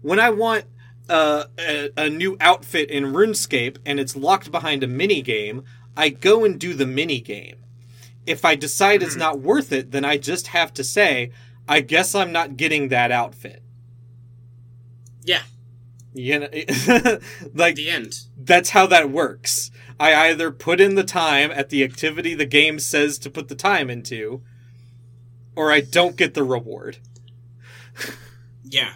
When 0.00 0.18
I 0.18 0.30
want 0.30 0.64
uh, 1.10 1.44
a, 1.58 1.90
a 1.98 2.08
new 2.08 2.34
outfit 2.40 2.90
in 2.90 3.12
RuneScape 3.12 3.76
and 3.84 4.00
it's 4.00 4.16
locked 4.16 4.50
behind 4.50 4.82
a 4.82 4.86
mini 4.86 5.20
game, 5.20 5.64
I 5.98 6.08
go 6.08 6.46
and 6.46 6.58
do 6.58 6.72
the 6.72 6.86
mini 6.86 7.20
game. 7.20 7.56
If 8.24 8.42
I 8.42 8.54
decide 8.54 9.02
it's 9.02 9.16
not 9.16 9.40
worth 9.40 9.70
it, 9.70 9.90
then 9.90 10.06
I 10.06 10.16
just 10.16 10.46
have 10.46 10.72
to 10.74 10.82
say, 10.82 11.30
I 11.68 11.80
guess 11.80 12.14
I'm 12.14 12.32
not 12.32 12.56
getting 12.56 12.88
that 12.88 13.12
outfit. 13.12 13.62
Yeah. 15.24 15.42
You 16.14 16.38
know, 16.38 16.48
like 17.54 17.74
The 17.74 17.90
end. 17.90 18.20
that's 18.38 18.70
how 18.70 18.86
that 18.86 19.10
works. 19.10 19.70
I 20.00 20.30
either 20.30 20.50
put 20.50 20.80
in 20.80 20.94
the 20.94 21.04
time 21.04 21.50
at 21.50 21.68
the 21.68 21.84
activity 21.84 22.34
the 22.34 22.46
game 22.46 22.78
says 22.78 23.18
to 23.18 23.28
put 23.28 23.48
the 23.48 23.54
time 23.54 23.90
into, 23.90 24.40
or 25.54 25.70
I 25.70 25.80
don't 25.80 26.16
get 26.16 26.34
the 26.34 26.42
reward. 26.42 26.98
Yeah. 28.62 28.92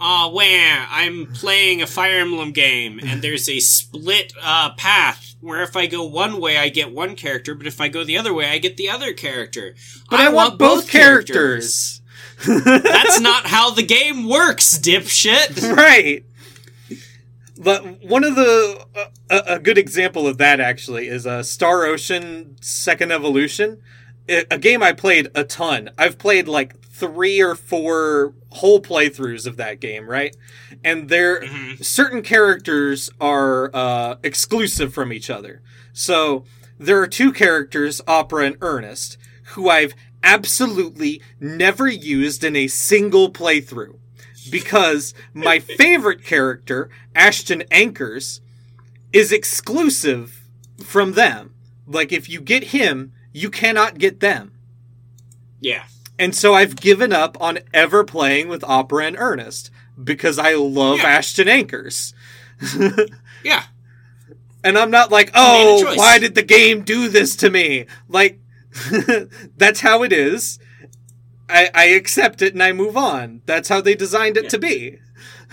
Ah, 0.00 0.30
where 0.30 0.86
I'm 0.90 1.26
playing 1.26 1.82
a 1.82 1.86
Fire 1.86 2.20
Emblem 2.20 2.52
game, 2.52 2.98
and 3.02 3.20
there's 3.20 3.50
a 3.50 3.60
split 3.60 4.32
uh, 4.42 4.72
path 4.76 5.34
where 5.40 5.62
if 5.62 5.76
I 5.76 5.86
go 5.86 6.04
one 6.04 6.40
way, 6.40 6.56
I 6.56 6.70
get 6.70 6.90
one 6.90 7.16
character, 7.16 7.54
but 7.54 7.66
if 7.66 7.82
I 7.82 7.88
go 7.88 8.02
the 8.02 8.16
other 8.16 8.32
way, 8.32 8.48
I 8.48 8.56
get 8.56 8.78
the 8.78 8.88
other 8.88 9.12
character. 9.12 9.74
But 10.08 10.20
I, 10.20 10.30
want, 10.30 10.58
both 10.58 10.88
characters. 10.88 12.00
That's 12.46 13.20
not 13.20 13.46
how 13.46 13.70
the 13.70 13.82
game 13.82 14.26
works, 14.26 14.78
dipshit. 14.78 15.76
right. 15.76 16.24
But 17.56 18.02
one 18.04 18.24
of 18.24 18.34
the 18.34 18.84
uh, 18.96 19.04
a, 19.30 19.54
a 19.54 19.58
good 19.58 19.78
example 19.78 20.26
of 20.26 20.38
that 20.38 20.60
actually 20.60 21.08
is 21.08 21.26
uh, 21.26 21.42
Star 21.42 21.84
Ocean 21.84 22.56
Second 22.60 23.12
Evolution, 23.12 23.80
a 24.28 24.44
a 24.50 24.58
game 24.58 24.82
I 24.82 24.92
played 24.92 25.28
a 25.34 25.44
ton. 25.44 25.90
I've 25.96 26.18
played 26.18 26.48
like 26.48 26.80
three 26.84 27.40
or 27.40 27.54
four 27.54 28.34
whole 28.50 28.80
playthroughs 28.80 29.46
of 29.46 29.56
that 29.56 29.80
game, 29.80 30.08
right? 30.08 30.36
And 30.84 31.08
there 31.08 31.40
Mhm. 31.42 31.84
certain 31.84 32.22
characters 32.22 33.10
are 33.20 33.70
uh, 33.74 34.16
exclusive 34.22 34.94
from 34.94 35.12
each 35.12 35.28
other. 35.30 35.60
So 35.92 36.44
there 36.78 37.00
are 37.00 37.06
two 37.06 37.32
characters, 37.32 38.00
Opera 38.06 38.46
and 38.46 38.56
Ernest, 38.60 39.16
who 39.54 39.68
I've 39.68 39.94
absolutely 40.22 41.20
never 41.40 41.86
used 41.88 42.42
in 42.44 42.56
a 42.56 42.66
single 42.68 43.30
playthrough 43.30 43.96
because 44.50 45.14
my 45.32 45.58
favorite 45.58 46.24
character, 46.24 46.90
Ashton 47.14 47.62
Anchors, 47.70 48.40
is 49.12 49.32
exclusive 49.32 50.42
from 50.84 51.12
them. 51.12 51.54
Like 51.86 52.12
if 52.12 52.28
you 52.28 52.40
get 52.40 52.64
him, 52.64 53.12
you 53.32 53.50
cannot 53.50 53.98
get 53.98 54.20
them. 54.20 54.52
Yeah. 55.60 55.84
And 56.18 56.34
so 56.34 56.54
I've 56.54 56.76
given 56.76 57.12
up 57.12 57.36
on 57.40 57.58
ever 57.72 58.04
playing 58.04 58.48
with 58.48 58.62
Opera 58.64 59.06
and 59.06 59.16
Ernest 59.18 59.70
because 60.02 60.38
I 60.38 60.54
love 60.54 60.98
Yeah. 60.98 61.06
Ashton 61.06 61.48
Anchors. 61.48 62.14
Yeah. 63.44 63.64
And 64.62 64.78
I'm 64.78 64.90
not 64.90 65.10
like, 65.12 65.30
oh, 65.34 65.94
why 65.96 66.18
did 66.18 66.34
the 66.34 66.42
game 66.42 66.80
do 66.82 67.08
this 67.08 67.36
to 67.36 67.50
me? 67.50 67.84
Like, 68.08 68.40
that's 69.58 69.80
how 69.80 70.02
it 70.02 70.14
is. 70.14 70.58
I, 71.48 71.70
I 71.74 71.84
accept 71.86 72.42
it 72.42 72.54
and 72.54 72.62
I 72.62 72.72
move 72.72 72.96
on. 72.96 73.42
That's 73.46 73.68
how 73.68 73.80
they 73.80 73.94
designed 73.94 74.36
it 74.36 74.44
Yeah. 74.44 74.48
to 74.50 74.58
be. 74.58 74.98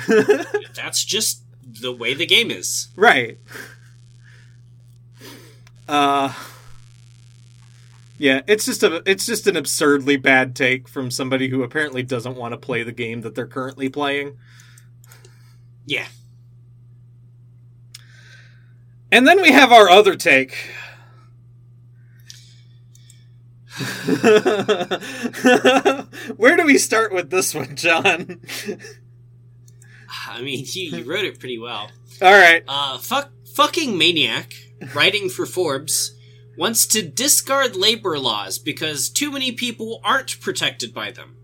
That's 0.75 1.03
just 1.03 1.43
the 1.63 1.91
way 1.91 2.13
the 2.13 2.25
game 2.25 2.49
is. 2.51 2.87
Right. 2.95 3.37
Uh 5.87 6.33
Yeah, 8.17 8.41
it's 8.47 8.65
just 8.65 8.83
a 8.83 9.03
it's 9.05 9.25
just 9.25 9.47
an 9.47 9.57
absurdly 9.57 10.15
bad 10.17 10.55
take 10.55 10.87
from 10.87 11.11
somebody 11.11 11.49
who 11.49 11.63
apparently 11.63 12.03
doesn't 12.03 12.37
want 12.37 12.53
to 12.53 12.57
play 12.57 12.83
the 12.83 12.91
game 12.91 13.21
that 13.21 13.35
they're 13.35 13.47
currently 13.47 13.89
playing. 13.89 14.37
Yeah. 15.85 16.07
And 19.11 19.27
then 19.27 19.41
we 19.41 19.51
have 19.51 19.71
our 19.73 19.89
other 19.89 20.15
take. 20.15 20.55
Where 26.35 26.57
do 26.57 26.65
we 26.65 26.77
start 26.77 27.13
with 27.13 27.29
this 27.29 27.55
one, 27.55 27.75
John? 27.75 28.41
I 30.27 30.41
mean, 30.41 30.65
you, 30.67 30.97
you 30.97 31.09
wrote 31.09 31.25
it 31.25 31.39
pretty 31.39 31.57
well. 31.57 31.89
All 32.21 32.33
right. 32.33 32.63
Uh, 32.67 32.97
fuck, 32.97 33.31
fucking 33.55 33.97
maniac, 33.97 34.53
writing 34.93 35.29
for 35.29 35.45
Forbes, 35.45 36.13
wants 36.57 36.85
to 36.87 37.01
discard 37.01 37.75
labor 37.75 38.19
laws 38.19 38.59
because 38.59 39.09
too 39.09 39.31
many 39.31 39.53
people 39.53 40.01
aren't 40.03 40.41
protected 40.41 40.93
by 40.93 41.11
them, 41.11 41.37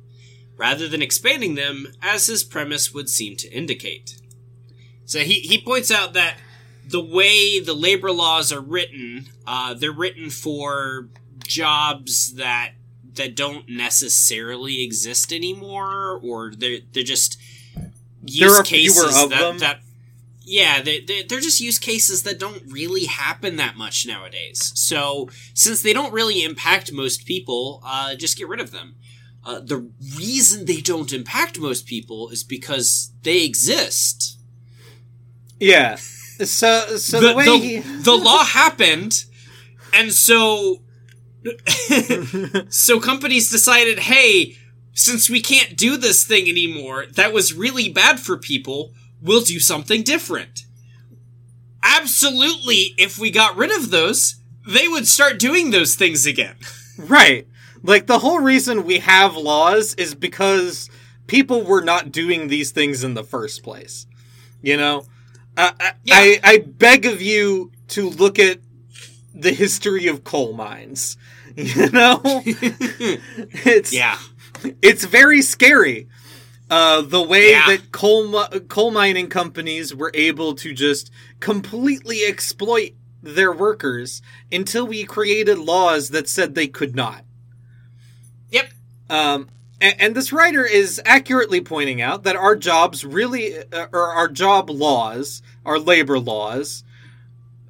rather 0.57 0.89
than 0.89 1.01
expanding 1.01 1.55
them, 1.55 1.87
as 2.01 2.27
his 2.27 2.43
premise 2.43 2.93
would 2.93 3.09
seem 3.09 3.37
to 3.37 3.49
indicate. 3.51 4.17
So 5.05 5.19
he, 5.19 5.39
he 5.39 5.61
points 5.61 5.91
out 5.91 6.13
that 6.13 6.37
the 6.85 7.03
way 7.03 7.61
the 7.61 7.73
labor 7.73 8.11
laws 8.11 8.51
are 8.51 8.61
written, 8.61 9.27
uh, 9.45 9.73
they're 9.73 9.91
written 9.91 10.29
for 10.29 11.09
jobs 11.45 12.33
that 12.35 12.73
that 13.15 13.35
don't 13.35 13.67
necessarily 13.67 14.83
exist 14.83 15.33
anymore, 15.33 16.19
or 16.23 16.53
they're 16.55 16.79
they're 16.93 17.03
just 17.03 17.39
use 18.25 18.39
There 18.39 18.59
are 18.59 18.63
cases 18.63 18.97
fewer 18.97 19.23
of 19.23 19.29
that, 19.29 19.39
them? 19.39 19.57
that 19.59 19.79
yeah, 20.49 20.81
they, 20.81 21.01
they, 21.01 21.23
they're 21.23 21.41
just 21.41 21.59
use 21.59 21.77
cases 21.77 22.23
that 22.23 22.39
don't 22.39 22.63
really 22.71 23.03
happen 23.03 23.57
that 23.57 23.75
much 23.75 24.07
nowadays. 24.07 24.71
So, 24.75 25.27
since 25.53 25.81
they 25.81 25.91
don't 25.91 26.13
really 26.13 26.41
impact 26.41 26.93
most 26.93 27.25
people, 27.25 27.81
uh, 27.85 28.15
just 28.15 28.37
get 28.37 28.47
rid 28.47 28.61
of 28.61 28.71
them. 28.71 28.95
Uh, 29.43 29.59
the 29.59 29.91
reason 30.17 30.63
they 30.63 30.79
don't 30.79 31.11
impact 31.11 31.59
most 31.59 31.85
people 31.85 32.29
is 32.29 32.45
because 32.45 33.11
they 33.23 33.43
exist. 33.43 34.37
Yeah. 35.59 35.95
So 35.95 36.97
so 36.97 37.19
the, 37.19 37.35
way 37.35 37.45
the, 37.45 37.57
he 37.57 37.77
the 38.03 38.15
law 38.15 38.45
happened, 38.45 39.25
and 39.91 40.13
so 40.13 40.81
so 42.69 42.99
companies 42.99 43.49
decided, 43.49 43.99
hey, 43.99 44.55
since 44.93 45.29
we 45.29 45.41
can't 45.41 45.77
do 45.77 45.97
this 45.97 46.23
thing 46.25 46.47
anymore, 46.47 47.05
that 47.13 47.33
was 47.33 47.53
really 47.53 47.89
bad 47.89 48.19
for 48.19 48.37
people. 48.37 48.91
We'll 49.21 49.41
do 49.41 49.59
something 49.59 50.03
different. 50.03 50.65
Absolutely, 51.83 52.93
if 52.97 53.17
we 53.17 53.31
got 53.31 53.55
rid 53.55 53.71
of 53.75 53.91
those, 53.91 54.35
they 54.67 54.87
would 54.87 55.07
start 55.07 55.39
doing 55.39 55.71
those 55.71 55.95
things 55.95 56.25
again. 56.25 56.55
Right. 56.99 57.47
Like 57.83 58.07
the 58.07 58.17
whole 58.17 58.39
reason 58.39 58.83
we 58.83 58.97
have 58.97 59.37
laws 59.37 59.93
is 59.99 60.15
because 60.15 60.89
people 61.27 61.61
were 61.61 61.83
not 61.83 62.11
doing 62.11 62.47
these 62.47 62.71
things 62.71 63.03
in 63.03 63.13
the 63.13 63.23
first 63.23 63.61
place. 63.61 64.07
You 64.63 64.77
know, 64.77 65.05
uh, 65.55 65.73
I, 65.79 65.91
Yeah. 66.03 66.15
I 66.15 66.39
I 66.43 66.57
beg 66.57 67.05
of 67.05 67.21
you 67.21 67.71
to 67.89 68.09
look 68.09 68.39
at 68.39 68.61
the 69.33 69.51
history 69.53 70.07
of 70.07 70.23
coal 70.23 70.53
mines. 70.53 71.17
You 71.75 71.89
know, 71.89 72.21
it's 72.45 73.91
yeah. 73.91 74.19
it's 74.83 75.05
very 75.05 75.41
scary. 75.41 76.07
Uh, 76.69 77.01
the 77.01 77.21
way 77.23 77.49
Yeah. 77.51 77.65
that 77.67 77.91
coal 77.91 78.45
coal 78.67 78.91
mining 78.91 79.27
companies 79.27 79.95
were 79.95 80.11
able 80.13 80.53
to 80.55 80.71
just 80.73 81.09
completely 81.39 82.25
exploit 82.25 82.91
their 83.23 83.51
workers 83.51 84.21
until 84.51 84.85
we 84.85 85.03
created 85.03 85.57
laws 85.57 86.09
that 86.09 86.29
said 86.29 86.53
they 86.53 86.67
could 86.67 86.95
not. 86.95 87.23
Yep. 88.51 88.69
Um, 89.09 89.49
and, 89.81 89.95
and 89.99 90.15
this 90.15 90.31
writer 90.31 90.63
is 90.65 91.01
accurately 91.05 91.61
pointing 91.61 92.01
out 92.01 92.23
that 92.23 92.35
our 92.35 92.55
jobs 92.55 93.03
really, 93.03 93.57
uh, 93.57 93.87
or 93.91 94.11
our 94.13 94.27
job 94.27 94.69
laws, 94.69 95.41
our 95.65 95.79
labor 95.79 96.19
laws, 96.19 96.83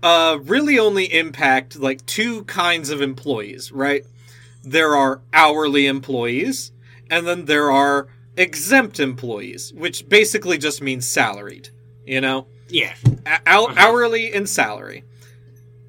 uh, 0.03 0.37
really 0.43 0.77
only 0.79 1.11
impact 1.13 1.77
like 1.77 2.05
two 2.05 2.43
kinds 2.43 2.89
of 2.89 3.01
employees, 3.01 3.71
right? 3.71 4.05
There 4.63 4.95
are 4.95 5.21
hourly 5.33 5.87
employees, 5.87 6.71
and 7.09 7.25
then 7.27 7.45
there 7.45 7.71
are 7.71 8.07
exempt 8.35 8.99
employees, 8.99 9.73
which 9.73 10.07
basically 10.07 10.57
just 10.57 10.81
means 10.81 11.07
salaried, 11.07 11.69
you 12.05 12.21
know? 12.21 12.47
Yeah. 12.69 12.93
Hou- 13.03 13.65
Uh-huh. 13.65 13.73
hourly 13.77 14.31
and 14.33 14.47
salary. 14.47 15.03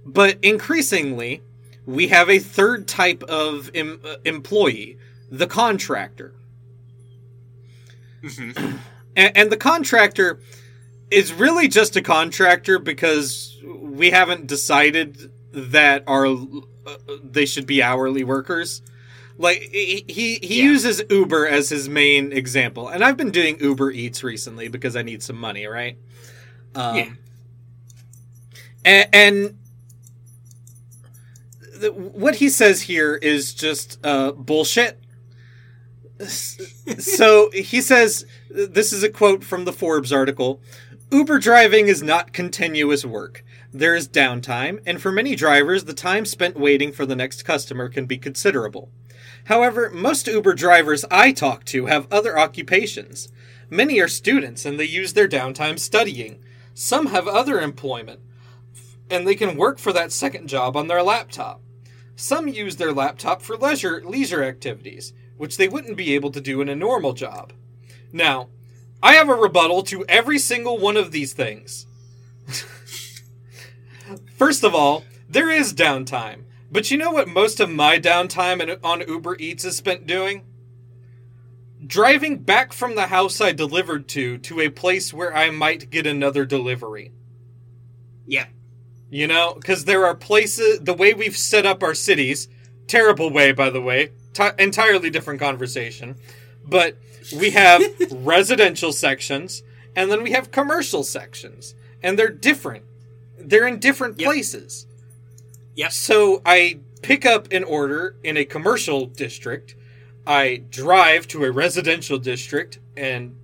But 0.06 0.38
increasingly, 0.42 1.42
we 1.84 2.08
have 2.08 2.30
a 2.30 2.38
third 2.38 2.86
type 2.88 3.22
of 3.24 3.70
em- 3.74 4.00
uh, 4.04 4.16
employee, 4.24 4.96
the 5.30 5.46
contractor. 5.46 6.32
Mhm. 8.22 8.78
And, 9.16 9.36
and 9.36 9.52
the 9.52 9.56
contractor 9.56 10.40
is 11.10 11.32
really 11.32 11.68
just 11.68 11.96
a 11.96 12.02
contractor 12.02 12.78
because 12.78 13.47
we 13.98 14.10
haven't 14.10 14.46
decided 14.46 15.30
that 15.52 16.04
our 16.06 16.26
uh, 16.26 16.96
they 17.22 17.44
should 17.46 17.66
be 17.66 17.82
hourly 17.82 18.24
workers. 18.24 18.80
Like 19.36 19.58
he 19.60 20.04
he, 20.08 20.36
he 20.36 20.58
Yeah. 20.58 20.64
uses 20.64 21.02
Uber 21.10 21.46
as 21.46 21.68
his 21.68 21.88
main 21.88 22.32
example, 22.32 22.88
and 22.88 23.04
I've 23.04 23.16
been 23.16 23.30
doing 23.30 23.58
Uber 23.60 23.90
Eats 23.90 24.24
recently 24.24 24.68
because 24.68 24.96
I 24.96 25.02
need 25.02 25.22
some 25.22 25.36
money, 25.36 25.66
right? 25.66 25.96
Um, 26.74 26.96
Yeah. 26.96 27.08
and, 28.84 29.08
and 29.12 29.58
the, 31.80 31.92
what 31.92 32.36
he 32.36 32.48
says 32.48 32.82
here 32.82 33.14
is 33.14 33.54
just 33.54 34.04
uh, 34.04 34.32
bullshit. 34.32 34.98
so 36.26 37.48
he 37.52 37.80
says, 37.80 38.26
this 38.50 38.92
is 38.92 39.04
a 39.04 39.08
quote 39.08 39.44
from 39.44 39.64
the 39.64 39.72
Forbes 39.72 40.12
article 40.12 40.60
Uber 41.12 41.38
driving 41.38 41.86
is 41.88 42.02
not 42.02 42.32
continuous 42.32 43.04
work. 43.04 43.44
There 43.72 43.94
is 43.94 44.08
downtime, 44.08 44.80
and 44.86 45.00
for 45.00 45.12
many 45.12 45.36
drivers, 45.36 45.84
the 45.84 45.92
time 45.92 46.24
spent 46.24 46.58
waiting 46.58 46.90
for 46.90 47.04
the 47.04 47.16
next 47.16 47.42
customer 47.42 47.90
can 47.90 48.06
be 48.06 48.16
considerable. 48.16 48.90
However, 49.44 49.90
most 49.90 50.26
Uber 50.26 50.54
drivers 50.54 51.04
I 51.10 51.32
talk 51.32 51.64
to 51.66 51.86
have 51.86 52.10
other 52.10 52.38
occupations. 52.38 53.28
Many 53.68 54.00
are 54.00 54.08
students 54.08 54.64
and 54.64 54.80
they 54.80 54.86
use 54.86 55.12
their 55.12 55.28
downtime 55.28 55.78
studying. 55.78 56.42
Some 56.72 57.06
have 57.08 57.28
other 57.28 57.60
employment, 57.60 58.20
and 59.10 59.26
they 59.26 59.34
can 59.34 59.56
work 59.56 59.78
for 59.78 59.92
that 59.92 60.12
second 60.12 60.48
job 60.48 60.74
on 60.74 60.88
their 60.88 61.02
laptop. 61.02 61.60
Some 62.16 62.48
use 62.48 62.76
their 62.76 62.92
laptop 62.92 63.42
for 63.42 63.56
leisure 63.56 64.02
leisure 64.02 64.42
activities, 64.42 65.12
which 65.36 65.58
they 65.58 65.68
wouldn't 65.68 65.96
be 65.96 66.14
able 66.14 66.30
to 66.30 66.40
do 66.40 66.62
in 66.62 66.70
a 66.70 66.74
normal 66.74 67.12
job. 67.12 67.52
Now, 68.12 68.48
I 69.02 69.14
have 69.14 69.28
a 69.28 69.34
rebuttal 69.34 69.82
to 69.84 70.06
every 70.06 70.38
single 70.38 70.78
one 70.78 70.96
of 70.96 71.12
these 71.12 71.34
things. 71.34 71.86
First 74.36 74.64
of 74.64 74.74
all, 74.74 75.04
there 75.28 75.50
is 75.50 75.74
downtime. 75.74 76.44
But 76.70 76.90
you 76.90 76.98
know 76.98 77.12
what 77.12 77.28
most 77.28 77.60
of 77.60 77.70
my 77.70 77.98
downtime 77.98 78.78
on 78.84 79.08
Uber 79.08 79.36
Eats 79.38 79.64
is 79.64 79.76
spent 79.76 80.06
doing? 80.06 80.44
Driving 81.86 82.38
back 82.38 82.72
from 82.72 82.94
the 82.94 83.06
house 83.06 83.40
I 83.40 83.52
delivered 83.52 84.08
to 84.08 84.36
to 84.38 84.60
a 84.60 84.68
place 84.68 85.14
where 85.14 85.34
I 85.34 85.50
might 85.50 85.90
get 85.90 86.06
another 86.06 86.44
delivery. 86.44 87.12
Yeah. 88.26 88.46
You 89.10 89.26
know, 89.26 89.54
because 89.54 89.86
there 89.86 90.04
are 90.04 90.14
places, 90.14 90.80
the 90.80 90.92
way 90.92 91.14
we've 91.14 91.36
set 91.36 91.64
up 91.64 91.82
our 91.82 91.94
cities, 91.94 92.48
terrible 92.86 93.30
way, 93.30 93.52
by 93.52 93.70
the 93.70 93.80
way, 93.80 94.10
ti 94.34 94.48
entirely 94.58 95.08
different 95.08 95.40
conversation. 95.40 96.16
But 96.66 96.98
we 97.34 97.50
have 97.50 97.82
residential 98.10 98.92
sections, 98.92 99.62
and 99.96 100.10
then 100.10 100.22
we 100.22 100.32
have 100.32 100.50
commercial 100.50 101.04
sections, 101.04 101.74
and 102.02 102.18
they're 102.18 102.28
different. 102.28 102.84
They're 103.38 103.66
in 103.66 103.78
different 103.78 104.18
Yep. 104.18 104.26
places. 104.26 104.86
Yep. 105.76 105.92
So 105.92 106.42
I 106.44 106.80
pick 107.02 107.24
up 107.24 107.52
an 107.52 107.64
order 107.64 108.16
in 108.24 108.36
a 108.36 108.44
commercial 108.44 109.06
district. 109.06 109.74
I 110.26 110.62
drive 110.70 111.28
to 111.28 111.44
a 111.44 111.50
residential 111.50 112.18
district 112.18 112.78
and 112.96 113.36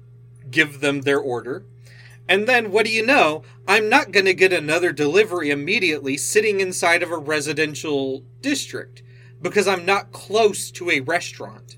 give 0.50 0.80
them 0.80 1.02
their 1.02 1.18
order. 1.18 1.64
And 2.28 2.46
then 2.46 2.70
what 2.70 2.86
do 2.86 2.92
you 2.92 3.04
know? 3.04 3.42
I'm 3.68 3.88
not 3.88 4.10
going 4.10 4.26
to 4.26 4.34
get 4.34 4.52
another 4.52 4.92
delivery 4.92 5.50
immediately 5.50 6.16
sitting 6.16 6.60
inside 6.60 7.02
of 7.02 7.10
a 7.10 7.16
residential 7.18 8.24
district 8.40 9.02
because 9.40 9.68
I'm 9.68 9.84
not 9.84 10.12
close 10.12 10.70
to 10.72 10.90
a 10.90 11.00
restaurant. 11.00 11.76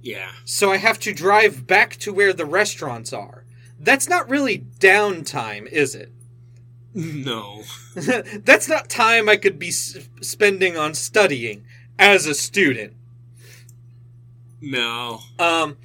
Yeah. 0.00 0.30
So 0.44 0.70
I 0.70 0.78
have 0.78 0.98
to 1.00 1.12
drive 1.12 1.66
back 1.66 1.96
to 1.98 2.12
where 2.12 2.32
the 2.32 2.46
restaurants 2.46 3.12
are. 3.12 3.44
That's 3.78 4.08
not 4.08 4.28
really 4.28 4.64
downtime, 4.78 5.66
is 5.66 5.94
it? 5.94 6.10
No. 6.94 7.62
That's 7.94 8.68
not 8.68 8.88
time 8.88 9.28
I 9.28 9.36
could 9.36 9.58
be 9.58 9.68
s- 9.68 10.08
spending 10.20 10.76
on 10.76 10.94
studying 10.94 11.64
as 11.98 12.26
a 12.26 12.34
student. 12.34 12.94
No. 14.60 15.20
Um, 15.38 15.76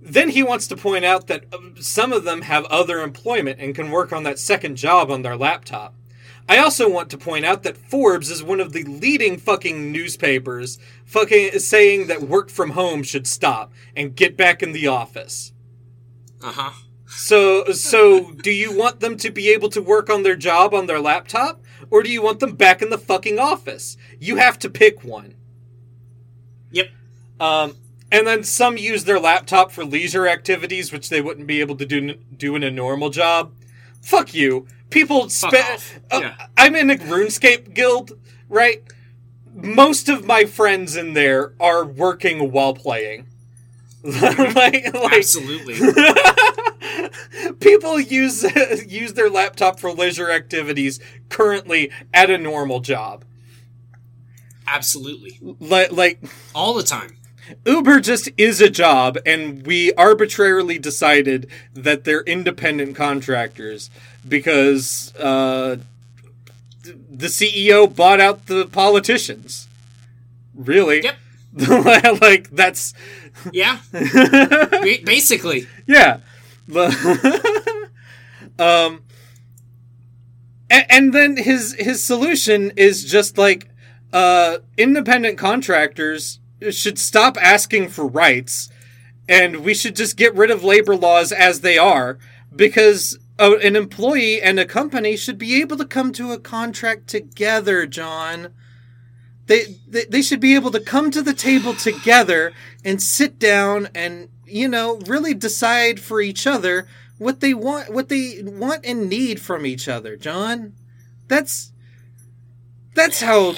then 0.00 0.28
he 0.30 0.42
wants 0.42 0.66
to 0.68 0.76
point 0.76 1.04
out 1.04 1.26
that 1.26 1.44
um, 1.52 1.74
some 1.80 2.12
of 2.12 2.24
them 2.24 2.42
have 2.42 2.64
other 2.66 3.00
employment 3.00 3.58
and 3.60 3.74
can 3.74 3.90
work 3.90 4.12
on 4.12 4.22
that 4.22 4.38
second 4.38 4.76
job 4.76 5.10
on 5.10 5.22
their 5.22 5.36
laptop. 5.36 5.94
I 6.48 6.58
also 6.58 6.88
want 6.88 7.10
to 7.10 7.18
point 7.18 7.44
out 7.44 7.64
that 7.64 7.76
Forbes 7.76 8.30
is 8.30 8.40
one 8.42 8.60
of 8.60 8.72
the 8.72 8.84
leading 8.84 9.36
fucking 9.36 9.90
newspapers 9.90 10.78
fucking 11.04 11.58
saying 11.58 12.06
that 12.06 12.22
work 12.22 12.50
from 12.50 12.70
home 12.70 13.02
should 13.02 13.26
stop 13.26 13.72
and 13.96 14.14
get 14.14 14.36
back 14.36 14.62
in 14.62 14.70
the 14.70 14.86
office. 14.86 15.52
Uh 16.40 16.52
huh. 16.52 16.70
So 17.06 17.66
so 17.72 18.32
do 18.32 18.50
you 18.50 18.76
want 18.76 19.00
them 19.00 19.16
to 19.18 19.30
be 19.30 19.48
able 19.50 19.68
to 19.70 19.80
work 19.82 20.10
on 20.10 20.22
their 20.22 20.36
job 20.36 20.74
on 20.74 20.86
their 20.86 21.00
laptop 21.00 21.62
or 21.90 22.02
do 22.02 22.10
you 22.10 22.22
want 22.22 22.40
them 22.40 22.54
back 22.54 22.82
in 22.82 22.90
the 22.90 22.98
fucking 22.98 23.38
office? 23.38 23.96
You 24.18 24.36
have 24.36 24.58
to 24.60 24.70
pick 24.70 25.04
one. 25.04 25.34
Yep. 26.72 26.88
Um, 27.38 27.76
and 28.10 28.26
then 28.26 28.44
some 28.44 28.76
use 28.76 29.04
their 29.04 29.20
laptop 29.20 29.70
for 29.70 29.84
leisure 29.84 30.26
activities, 30.26 30.92
which 30.92 31.08
they 31.08 31.20
wouldn't 31.20 31.46
be 31.46 31.60
able 31.60 31.76
to 31.76 31.86
do 31.86 32.14
do 32.14 32.56
in 32.56 32.62
a 32.62 32.70
normal 32.70 33.10
job. 33.10 33.52
Fuck 34.00 34.34
you. 34.34 34.66
People 34.90 35.28
spend. 35.28 35.82
Uh, 36.10 36.20
Yeah. 36.22 36.46
I'm 36.56 36.76
in 36.76 36.90
a 36.90 36.96
RuneScape 36.96 37.74
guild, 37.74 38.12
right? 38.48 38.82
Most 39.52 40.08
of 40.08 40.24
my 40.24 40.44
friends 40.44 40.96
in 40.96 41.14
there 41.14 41.54
are 41.58 41.84
working 41.84 42.52
while 42.52 42.74
playing. 42.74 43.26
like, 44.02 44.54
like 44.54 45.12
Absolutely. 45.12 45.74
people 47.60 48.00
use 48.00 48.42
use 48.86 49.14
their 49.14 49.30
laptop 49.30 49.80
for 49.80 49.92
leisure 49.92 50.30
activities 50.30 51.00
currently 51.28 51.90
at 52.12 52.30
a 52.30 52.38
normal 52.38 52.80
job. 52.80 53.24
Absolutely. 54.66 55.38
Like, 55.60 55.92
like 55.92 56.20
All 56.54 56.74
the 56.74 56.82
time. 56.82 57.16
Uber 57.64 58.00
just 58.00 58.28
is 58.36 58.60
a 58.60 58.68
job, 58.68 59.18
and 59.24 59.64
we 59.64 59.92
arbitrarily 59.94 60.78
decided 60.80 61.48
that 61.74 62.02
they're 62.02 62.22
independent 62.22 62.96
contractors 62.96 63.88
because 64.26 65.14
uh, 65.16 65.76
the 66.82 67.26
CEO 67.28 67.94
bought 67.94 68.20
out 68.20 68.46
the 68.46 68.66
politicians. 68.66 69.68
Really? 70.54 71.02
Yep. 71.02 71.16
like 72.20 72.50
that's 72.50 72.92
Yeah. 73.52 73.78
Basically. 73.92 75.66
yeah. 75.86 76.18
The- 76.68 77.90
um, 78.58 79.02
and, 80.70 80.86
and 80.90 81.12
then 81.14 81.36
his 81.36 81.74
his 81.78 82.02
solution 82.04 82.72
is 82.76 83.04
just 83.04 83.38
like 83.38 83.68
uh, 84.12 84.58
independent 84.76 85.38
contractors 85.38 86.40
should 86.70 86.98
stop 86.98 87.36
asking 87.40 87.88
for 87.88 88.06
rights, 88.06 88.70
and 89.28 89.58
we 89.58 89.74
should 89.74 89.96
just 89.96 90.16
get 90.16 90.34
rid 90.34 90.50
of 90.50 90.64
labor 90.64 90.96
laws 90.96 91.32
as 91.32 91.60
they 91.60 91.78
are 91.78 92.18
because. 92.54 93.18
an 93.38 93.76
employee 93.76 94.40
and 94.40 94.58
a 94.58 94.64
company 94.64 95.14
should 95.14 95.36
be 95.36 95.60
able 95.60 95.76
to 95.76 95.84
come 95.84 96.10
to 96.10 96.32
a 96.32 96.38
contract 96.38 97.06
together, 97.06 97.86
John. 97.86 98.48
They, 99.46 99.76
they 99.86 100.04
they 100.06 100.22
should 100.22 100.40
be 100.40 100.54
able 100.54 100.70
to 100.70 100.80
come 100.80 101.10
to 101.10 101.20
the 101.20 101.34
table 101.34 101.74
together 101.74 102.52
and 102.82 103.00
sit 103.02 103.38
down 103.38 103.88
and 103.94 104.30
you 104.46 104.68
know 104.68 104.98
really 105.06 105.34
decide 105.34 106.00
for 106.00 106.20
each 106.20 106.46
other 106.46 106.86
what 107.18 107.40
they 107.40 107.54
want 107.54 107.92
what 107.92 108.08
they 108.08 108.42
want 108.44 108.84
and 108.84 109.08
need 109.08 109.40
from 109.40 109.66
each 109.66 109.88
other 109.88 110.16
john. 110.16 110.72
That's 111.28 111.72
that's 112.94 113.20
how 113.20 113.54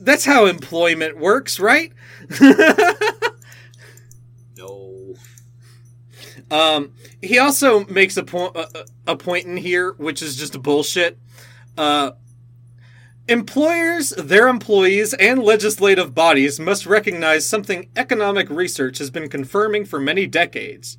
that's 0.00 0.24
how 0.24 0.46
employment 0.46 1.18
works 1.18 1.58
right? 1.60 1.92
No. 4.56 5.14
um 6.50 6.92
he 7.22 7.38
also 7.38 7.84
makes 7.86 8.16
a 8.16 8.22
point 8.22 8.54
a, 8.56 8.84
a 9.06 9.16
point 9.16 9.46
in 9.46 9.56
here 9.56 9.92
which 9.92 10.22
is 10.22 10.36
just 10.36 10.60
bullshit. 10.62 11.18
Uh 11.78 12.12
Employers, 13.28 14.10
their 14.18 14.48
employees, 14.48 15.14
and 15.14 15.42
legislative 15.42 16.14
bodies 16.14 16.58
must 16.58 16.86
recognize 16.86 17.46
something 17.46 17.88
economic 17.96 18.50
research 18.50 18.98
has 18.98 19.10
been 19.10 19.28
confirming 19.28 19.84
for 19.84 20.00
many 20.00 20.26
decades. 20.26 20.98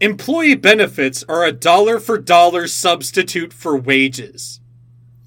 Employee 0.00 0.54
benefits 0.54 1.24
are 1.28 1.44
a 1.44 1.52
dollar 1.52 1.98
for 1.98 2.18
dollar 2.18 2.68
substitute 2.68 3.52
for 3.52 3.76
wages. 3.76 4.60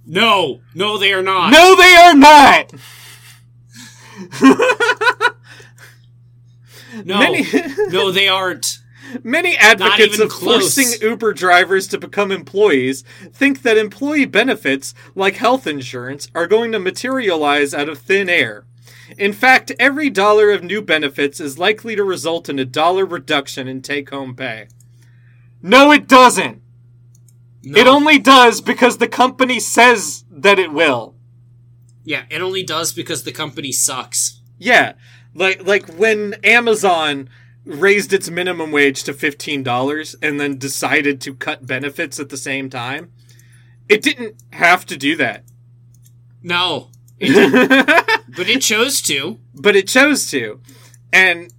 No. 0.06 0.62
No, 0.74 0.98
they 0.98 1.12
are 1.12 1.24
not. 1.24 1.52
No, 1.52 1.76
they 1.76 1.96
are 1.96 2.16
not! 2.16 2.74
No. 7.06 7.20
Many- 7.20 7.46
no, 7.90 8.12
they 8.12 8.28
aren't. 8.28 8.80
Many 9.24 9.56
advocates 9.58 10.20
of 10.20 10.30
close. 10.30 10.76
forcing 10.76 11.02
Uber 11.02 11.34
drivers 11.34 11.88
to 11.88 11.98
become 11.98 12.32
employees 12.32 13.04
think 13.34 13.62
that 13.64 13.78
employee 13.78 14.26
benefits, 14.26 14.94
like 15.16 15.36
health 15.36 15.66
insurance, 15.68 16.30
are 16.36 16.48
going 16.48 16.72
to 16.72 16.80
materialize 16.80 17.74
out 17.74 17.90
of 17.90 18.00
thin 18.00 18.30
air. 18.30 18.66
In 19.18 19.34
fact, 19.34 19.72
every 19.80 20.10
dollar 20.10 20.52
of 20.52 20.64
new 20.64 20.82
benefits 20.82 21.40
is 21.40 21.58
likely 21.58 21.96
to 21.96 22.04
result 22.04 22.50
in 22.50 22.60
a 22.60 22.66
dollar 22.66 23.06
reduction 23.06 23.68
in 23.68 23.82
take 23.82 24.12
home 24.12 24.36
pay. 24.36 24.68
No, 25.62 25.92
it 25.92 26.08
doesn't. 26.08 26.62
No. 27.64 27.80
It 27.80 27.88
only 27.88 28.20
does 28.20 28.62
because 28.62 28.98
the 28.98 29.08
company 29.08 29.60
says 29.60 30.24
that 30.32 30.60
it 30.60 30.72
will. 30.72 31.16
yeah, 32.06 32.24
it 32.30 32.42
only 32.42 32.64
does 32.64 32.94
because 32.94 33.24
the 33.24 33.32
company 33.32 33.72
sucks. 33.72 34.42
Yeah, 34.58 34.94
like 35.34 35.66
like 35.66 35.88
when 35.90 36.36
Amazon 36.44 37.30
raised 37.66 38.14
its 38.14 38.30
minimum 38.30 38.72
wage 38.72 39.04
to 39.04 39.14
fifteen 39.14 39.64
dollars 39.64 40.16
and 40.22 40.40
then 40.40 40.58
decided 40.58 41.22
to 41.22 41.34
cut 41.34 41.66
benefits 41.68 42.20
at 42.20 42.30
the 42.30 42.38
same 42.38 42.70
time. 42.70 43.12
It 43.88 44.02
didn't 44.02 44.36
have 44.52 44.86
to 44.88 44.98
do 44.98 45.16
that, 45.18 45.44
No, 46.44 46.90
it 47.20 47.30
didn't, 47.34 47.86
but 48.36 48.48
it 48.50 48.62
chose 48.62 49.02
to. 49.04 49.40
but 49.54 49.76
it 49.76 49.88
chose 49.88 50.30
to, 50.32 50.62
and 51.12 51.52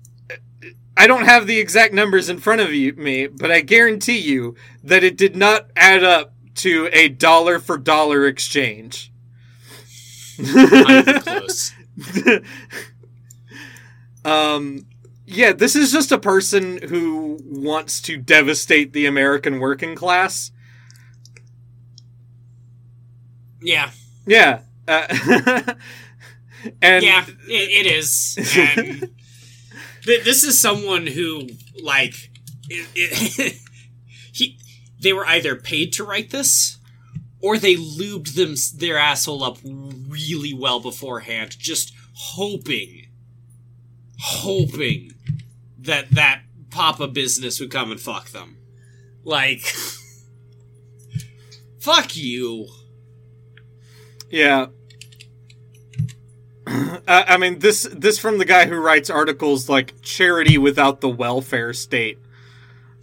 I 0.96 1.06
don't 1.06 1.24
have 1.24 1.46
the 1.46 1.58
exact 1.58 1.92
numbers 1.94 2.28
in 2.28 2.38
front 2.38 2.60
of 2.60 2.72
you, 2.74 2.92
me, 2.94 3.26
but 3.26 3.50
I 3.50 3.60
guarantee 3.62 4.18
you 4.18 4.54
that 4.84 5.02
it 5.02 5.16
did 5.16 5.34
not 5.34 5.70
add 5.74 6.04
up 6.04 6.34
to 6.56 6.88
a 6.92 7.08
dollar 7.08 7.58
for 7.58 7.78
dollar 7.78 8.26
exchange. 8.26 9.12
Close. 10.44 11.72
um 14.24 14.86
yeah 15.30 15.52
this 15.52 15.76
is 15.76 15.92
just 15.92 16.12
a 16.12 16.18
person 16.18 16.80
who 16.88 17.38
wants 17.44 18.00
to 18.00 18.16
devastate 18.16 18.92
the 18.92 19.06
american 19.06 19.58
working 19.60 19.94
class 19.94 20.50
Yeah, 23.62 23.90
yeah 24.26 24.60
uh, 24.88 25.06
and 26.82 27.04
yeah, 27.04 27.24
it, 27.46 27.86
it 27.86 27.86
is. 27.86 28.36
And 28.56 29.00
th- 30.04 30.24
this 30.24 30.42
is 30.44 30.60
someone 30.60 31.06
who, 31.06 31.48
like, 31.82 32.30
it, 32.68 32.88
it, 32.94 33.56
he, 34.32 34.58
they 35.00 35.12
were 35.12 35.26
either 35.26 35.54
paid 35.54 35.92
to 35.94 36.04
write 36.04 36.30
this, 36.30 36.78
or 37.40 37.56
they 37.58 37.76
lubed 37.76 38.34
them 38.34 38.54
their 38.78 38.98
asshole 38.98 39.44
up 39.44 39.58
really 39.64 40.52
well 40.52 40.80
beforehand, 40.80 41.56
just 41.58 41.92
hoping, 42.14 43.06
hoping 44.20 45.12
that 45.78 46.10
that 46.12 46.42
Papa 46.70 47.08
business 47.08 47.58
would 47.60 47.70
come 47.70 47.90
and 47.90 48.00
fuck 48.00 48.30
them. 48.30 48.58
Like, 49.24 49.60
fuck 51.80 52.16
you. 52.16 52.66
yeah 54.30 54.66
I, 56.66 57.24
I 57.28 57.36
mean 57.36 57.58
this 57.58 57.88
this 57.92 58.18
from 58.18 58.38
the 58.38 58.44
guy 58.44 58.66
who 58.66 58.76
writes 58.76 59.10
articles 59.10 59.68
like 59.68 60.00
charity 60.02 60.56
without 60.58 61.00
the 61.00 61.08
welfare 61.08 61.72
state 61.72 62.18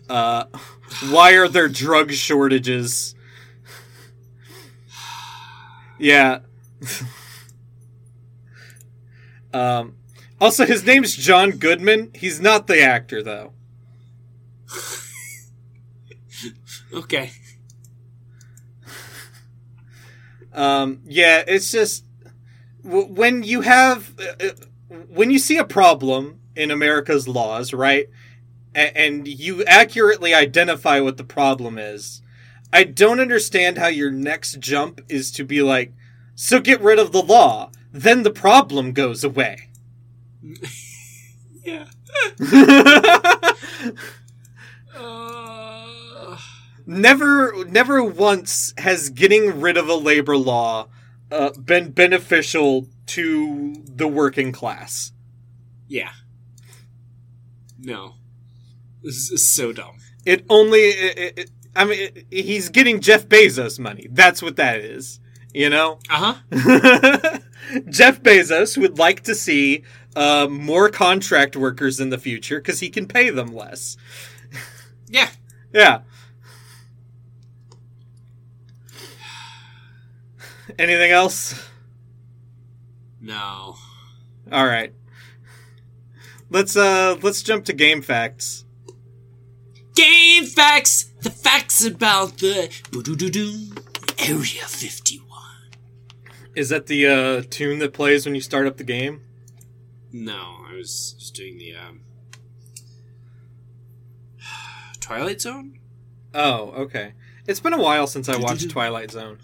uh 0.09 0.45
why 1.09 1.33
are 1.33 1.47
there 1.49 1.67
drug 1.67 2.11
shortages 2.13 3.13
yeah 5.99 6.39
um 9.53 9.96
also 10.39 10.65
his 10.65 10.85
name's 10.85 11.15
john 11.15 11.51
goodman 11.51 12.11
he's 12.13 12.39
not 12.39 12.67
the 12.67 12.81
actor 12.81 13.21
though 13.23 13.53
Okay. 16.93 17.31
Um, 20.53 21.01
yeah, 21.05 21.43
it's 21.47 21.71
just 21.71 22.03
w- 22.83 23.07
when 23.07 23.43
you 23.43 23.61
have 23.61 24.13
uh, 24.19 24.45
uh, 24.47 24.95
when 25.09 25.29
you 25.29 25.39
see 25.39 25.57
a 25.57 25.63
problem 25.65 26.39
in 26.55 26.71
America's 26.71 27.27
laws, 27.27 27.73
right? 27.73 28.07
A- 28.75 28.97
and 28.97 29.27
you 29.27 29.63
accurately 29.65 30.33
identify 30.33 30.99
what 30.99 31.17
the 31.17 31.23
problem 31.23 31.77
is. 31.77 32.21
I 32.73 32.83
don't 32.85 33.19
understand 33.19 33.77
how 33.77 33.87
your 33.87 34.11
next 34.11 34.59
jump 34.59 35.01
is 35.09 35.31
to 35.33 35.43
be 35.43 35.61
like, 35.61 35.93
so 36.35 36.59
get 36.59 36.81
rid 36.81 36.99
of 36.99 37.11
the 37.11 37.21
law, 37.23 37.71
then 37.93 38.23
the 38.23 38.31
problem 38.31 38.91
goes 38.93 39.23
away. 39.23 39.66
Yeah. 41.63 41.85
Uh, 44.95 46.37
never, 46.85 47.65
never 47.65 48.01
once 48.03 48.73
has 48.77 49.09
getting 49.09 49.59
rid 49.59 49.75
of 49.75 49.89
a 49.89 49.95
labor 49.95 50.37
law 50.37 50.87
uh, 51.29 51.49
been 51.59 51.91
beneficial 51.91 52.87
to 53.07 53.75
the 53.85 54.07
working 54.07 54.53
class. 54.53 55.11
yeah. 55.87 56.11
No. 57.79 58.13
This 59.03 59.29
is 59.29 59.53
so 59.53 59.71
dumb. 59.73 59.97
It 60.25 60.45
only. 60.49 60.79
It, 60.79 61.37
it, 61.37 61.51
I 61.75 61.85
mean, 61.85 61.99
it, 61.99 62.25
he's 62.31 62.69
getting 62.69 63.01
Jeff 63.01 63.27
Bezos 63.27 63.77
money. 63.77 64.07
That's 64.09 64.41
what 64.41 64.55
that 64.55 64.79
is. 64.79 65.19
You 65.53 65.69
know? 65.69 65.99
Uh 66.09 66.33
huh. 66.33 67.39
Jeff 67.89 68.21
Bezos 68.23 68.77
would 68.77 68.97
like 68.97 69.23
to 69.23 69.35
see 69.35 69.83
uh, 70.17 70.47
more 70.49 70.89
contract 70.89 71.55
workers 71.55 71.99
in 71.99 72.09
the 72.09 72.17
future 72.17 72.59
because 72.59 72.79
he 72.79 72.89
can 72.89 73.07
pay 73.07 73.29
them 73.29 73.53
less. 73.53 73.97
Yeah. 75.07 75.29
Yeah. 75.71 76.01
Anything 80.79 81.11
else? 81.11 81.69
No. 83.21 83.75
All 84.51 84.65
right. 84.65 84.91
Let's 86.49 86.75
uh 86.75 87.17
let's 87.21 87.41
jump 87.41 87.65
to 87.65 87.73
game 87.73 88.01
facts. 88.01 88.65
Game 89.95 90.45
facts! 90.45 91.11
The 91.21 91.29
facts 91.29 91.85
about 91.85 92.37
the 92.37 92.69
Area 94.19 94.65
51. 94.65 95.27
Is 96.55 96.69
that 96.69 96.87
the 96.87 97.07
uh 97.07 97.43
tune 97.49 97.79
that 97.79 97.93
plays 97.93 98.25
when 98.25 98.35
you 98.35 98.41
start 98.41 98.65
up 98.67 98.77
the 98.77 98.83
game? 98.83 99.21
No, 100.11 100.57
I 100.69 100.75
was 100.75 101.15
just 101.19 101.35
doing 101.35 101.57
the 101.57 101.75
um, 101.75 102.01
Twilight 104.99 105.41
Zone. 105.41 105.79
Oh, 106.33 106.71
okay. 106.71 107.13
It's 107.45 107.59
been 107.59 107.73
a 107.73 107.81
while 107.81 108.07
since 108.07 108.29
I 108.29 108.37
watched 108.37 108.69
Twilight 108.69 109.11
Zone. 109.11 109.39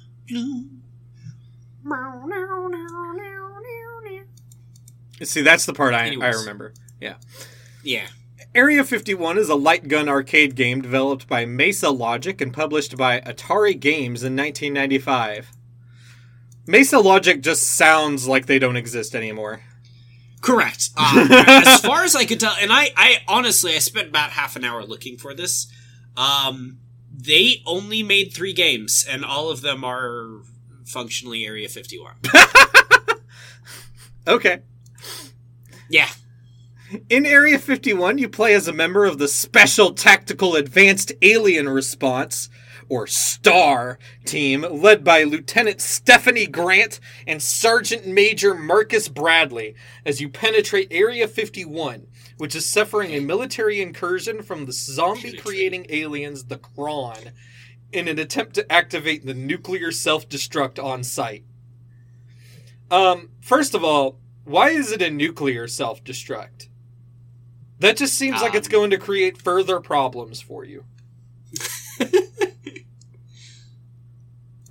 See, 5.21 5.41
that's 5.41 5.65
the 5.65 5.73
part 5.73 5.93
I, 5.93 6.15
I 6.21 6.29
remember. 6.29 6.73
Yeah. 6.99 7.15
Yeah. 7.83 8.07
Area 8.55 8.83
51 8.83 9.37
is 9.37 9.49
a 9.49 9.55
light 9.55 9.87
gun 9.87 10.07
arcade 10.07 10.55
game 10.55 10.81
developed 10.81 11.27
by 11.27 11.45
Mesa 11.45 11.89
Logic 11.89 12.39
and 12.39 12.53
published 12.53 12.97
by 12.97 13.19
Atari 13.21 13.79
Games 13.79 14.23
in 14.23 14.35
1995. 14.35 15.51
Mesa 16.67 16.99
Logic 16.99 17.41
just 17.41 17.63
sounds 17.63 18.27
like 18.27 18.45
they 18.45 18.59
don't 18.59 18.77
exist 18.77 19.15
anymore. 19.15 19.61
Correct. 20.43 20.89
Um, 20.97 21.27
as 21.31 21.79
far 21.81 22.03
as 22.03 22.15
I 22.15 22.25
could 22.25 22.39
tell, 22.39 22.55
and 22.59 22.71
I, 22.71 22.91
I 22.95 23.17
honestly, 23.27 23.73
I 23.73 23.79
spent 23.79 24.09
about 24.09 24.31
half 24.31 24.55
an 24.55 24.63
hour 24.63 24.83
looking 24.83 25.17
for 25.17 25.33
this. 25.33 25.71
Um, 26.17 26.79
they 27.15 27.61
only 27.65 28.03
made 28.03 28.33
three 28.33 28.53
games, 28.53 29.05
and 29.09 29.23
all 29.23 29.49
of 29.49 29.61
them 29.61 29.83
are 29.83 30.41
functionally 30.85 31.45
Area 31.45 31.69
51. 31.69 32.15
Okay. 34.27 34.61
Yeah. 35.89 36.07
In 37.09 37.25
Area 37.25 37.59
51, 37.59 38.17
you 38.17 38.29
play 38.29 38.53
as 38.53 38.67
a 38.67 38.73
member 38.73 39.05
of 39.05 39.17
the 39.17 39.27
Special 39.27 39.93
Tactical 39.93 40.55
Advanced 40.55 41.11
Alien 41.21 41.67
Response, 41.67 42.49
or 42.93 43.07
STAR, 43.07 43.97
team 44.23 44.61
led 44.69 45.03
by 45.03 45.23
Lieutenant 45.23 45.81
Stephanie 45.81 46.45
Grant 46.45 46.99
and 47.25 47.41
Sergeant 47.41 48.05
Major 48.05 48.53
Marcus 48.53 49.07
Bradley 49.09 49.73
as 50.05 50.21
you 50.21 50.29
penetrate 50.29 50.89
Area 50.91 51.27
51, 51.27 52.05
which 52.37 52.55
is 52.55 52.69
suffering 52.69 53.11
a 53.15 53.19
military 53.19 53.81
incursion 53.81 54.43
from 54.43 54.67
the 54.67 54.71
zombie 54.71 55.35
creating 55.35 55.87
aliens, 55.89 56.43
the 56.45 56.57
Kron, 56.59 57.31
in 57.91 58.07
an 58.07 58.19
attempt 58.19 58.53
to 58.55 58.71
activate 58.71 59.25
the 59.25 59.33
nuclear 59.33 59.91
self 59.91 60.29
destruct 60.29 60.77
on 60.81 61.03
site. 61.03 61.45
Um, 62.91 63.29
first 63.41 63.73
of 63.73 63.83
all, 63.83 64.19
why 64.45 64.69
is 64.69 64.91
it 64.91 65.01
a 65.01 65.09
nuclear 65.09 65.67
self 65.67 66.03
destruct? 66.03 66.67
That 67.79 67.97
just 67.97 68.13
seems 68.13 68.39
like 68.39 68.53
it's 68.53 68.67
Um. 68.67 68.71
going 68.71 68.89
to 68.91 68.99
create 68.99 69.41
further 69.41 69.79
problems 69.79 70.41
for 70.41 70.63
you. 70.63 70.85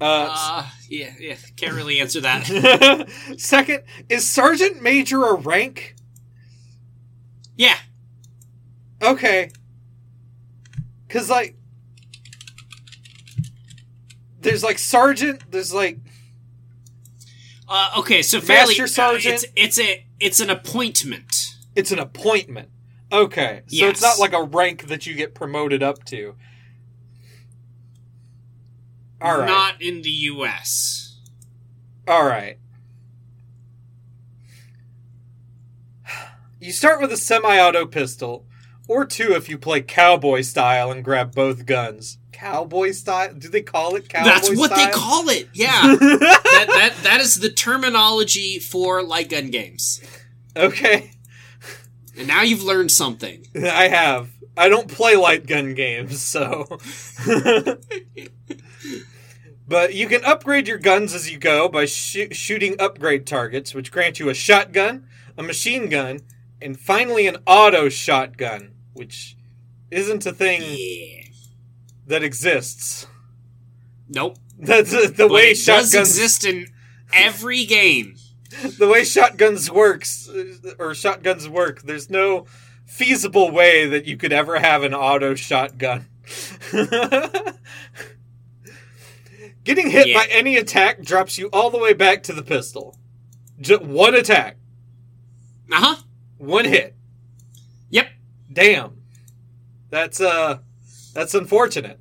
Uh, 0.03 0.29
Uh, 0.31 0.69
yeah, 0.89 1.15
yeah. 1.20 1.37
Can't 1.57 1.74
really 1.74 2.01
answer 2.01 2.20
that. 2.23 3.09
second, 3.39 3.83
is 4.09 4.27
Sergeant 4.29 4.83
Major 4.83 5.24
a 5.24 5.35
rank? 5.35 5.95
Yeah. 7.57 7.77
Okay. 9.03 9.51
Because 11.07 11.29
like, 11.31 11.57
there's 14.41 14.62
like 14.65 14.79
sergeant. 14.79 15.43
There's 15.51 15.73
like 15.73 15.99
Uh, 17.69 17.91
okay, 17.99 18.23
so 18.23 18.41
fairly, 18.41 18.73
Master 18.79 18.85
uh, 18.85 18.87
Sergeant? 18.87 19.35
it's 19.35 19.47
it's 19.57 19.79
a 19.79 20.07
it's 20.20 20.41
an 20.41 20.51
appointment. 20.51 21.57
it's 21.74 21.93
an 21.93 21.99
appointment. 21.99 22.69
Okay, 23.12 23.62
so 23.66 23.89
it's 23.89 24.01
not 24.03 24.19
like 24.19 24.33
a 24.33 24.43
rank 24.43 24.87
that 24.89 25.07
you 25.07 25.15
get 25.15 25.35
promoted 25.35 25.83
up 25.83 26.05
to. 26.07 26.35
All 29.23 29.39
right. 29.39 29.47
Not 29.47 29.81
in 29.81 30.03
the 30.03 30.11
U.S. 30.11 31.20
All 32.09 32.24
right. 32.24 32.59
You 36.61 36.73
start 36.73 37.01
with 37.01 37.11
a 37.12 37.16
semi-auto 37.16 37.86
pistol, 37.86 38.47
or 38.86 39.05
two 39.05 39.32
if 39.32 39.49
you 39.49 39.59
play 39.59 39.81
cowboy 39.82 40.43
style 40.43 40.93
and 40.93 41.03
grab 41.05 41.35
both 41.35 41.66
guns. 41.66 42.19
Cowboy 42.31 42.93
style? 42.93 43.35
Do 43.35 43.49
they 43.49 43.62
call 43.62 43.97
it 43.97 44.09
cowboy 44.09 44.28
style? 44.28 44.35
That's 44.40 44.57
what 44.57 44.70
style? 44.70 44.86
they 44.86 44.93
call 44.93 45.28
it. 45.28 45.49
Yeah, 45.53 45.70
that, 45.97 46.66
that 46.69 46.94
that 47.03 47.20
is 47.20 47.36
the 47.36 47.51
terminology 47.51 48.59
for 48.61 49.03
light 49.03 49.28
gun 49.31 49.51
games. 49.51 50.01
okay, 50.57 51.12
And 52.16 52.28
now 52.28 52.43
you've 52.43 52.62
learned 52.62 52.90
something. 52.93 53.47
I 53.57 53.89
have. 53.89 54.31
I 54.57 54.69
don't 54.69 54.86
play 54.89 55.16
light 55.16 55.47
gun 55.47 55.74
games, 55.74 56.20
so. 56.20 56.66
but 59.66 59.94
you 59.94 60.06
can 60.09 60.24
upgrade 60.24 60.68
your 60.68 60.78
guns 60.78 61.14
as 61.14 61.30
you 61.30 61.39
go 61.39 61.68
by 61.68 61.86
sh- 61.86 62.28
shooting 62.32 62.76
upgrade 62.78 63.26
targets, 63.26 63.74
which 63.74 63.93
grant 63.93 64.18
you 64.20 64.28
a 64.28 64.34
shotgun, 64.34 65.06
a 65.36 65.43
machine 65.43 65.89
gun, 65.89 66.20
and 66.60 66.78
finally 66.78 67.26
an 67.26 67.39
auto 67.47 67.89
shotgun, 67.89 68.72
which 68.93 69.36
isn't 69.90 70.26
a 70.26 70.32
thing 70.32 70.60
Yeah. 70.64 71.24
that 72.06 72.22
exists. 72.22 73.06
Nope. 74.09 74.39
That's 74.59 74.90
the 74.93 75.12
But 75.16 75.30
way 75.30 75.43
it 75.51 75.55
does 75.64 75.90
shotguns 75.90 75.94
exist 76.10 76.44
in 76.44 76.66
every 77.12 77.64
game. 77.64 78.16
the 78.78 78.86
way 78.89 79.02
shotguns 79.05 79.70
works 79.70 80.28
uh, 80.28 80.74
or 80.78 80.94
shotguns 80.94 81.48
work. 81.48 81.82
There's 81.82 82.10
no 82.10 82.47
feasible 82.84 83.51
way 83.51 83.86
that 83.86 84.05
you 84.06 84.16
could 84.16 84.32
ever 84.32 84.59
have 84.59 84.82
an 84.82 84.93
auto 84.94 85.34
shotgun. 85.34 86.06
Getting 89.64 89.90
hit 89.90 90.09
Yeah. 90.09 90.18
by 90.18 90.26
any 90.30 90.56
attack 90.56 91.02
drops 91.02 91.39
you 91.39 91.48
all 91.52 91.70
the 91.70 91.78
way 91.78 91.93
back 91.93 92.22
to 92.24 92.32
the 92.32 92.43
pistol. 92.43 92.98
Just 93.60 93.82
one 93.82 94.14
attack, 94.14 94.56
Uh 95.70 95.76
huh. 95.80 95.97
one 96.39 96.64
hit. 96.64 96.97
Yep. 97.90 98.09
Damn. 98.52 98.97
That's 99.90 100.20
uh 100.20 100.59
that's 101.14 101.34
unfortunate. 101.34 102.01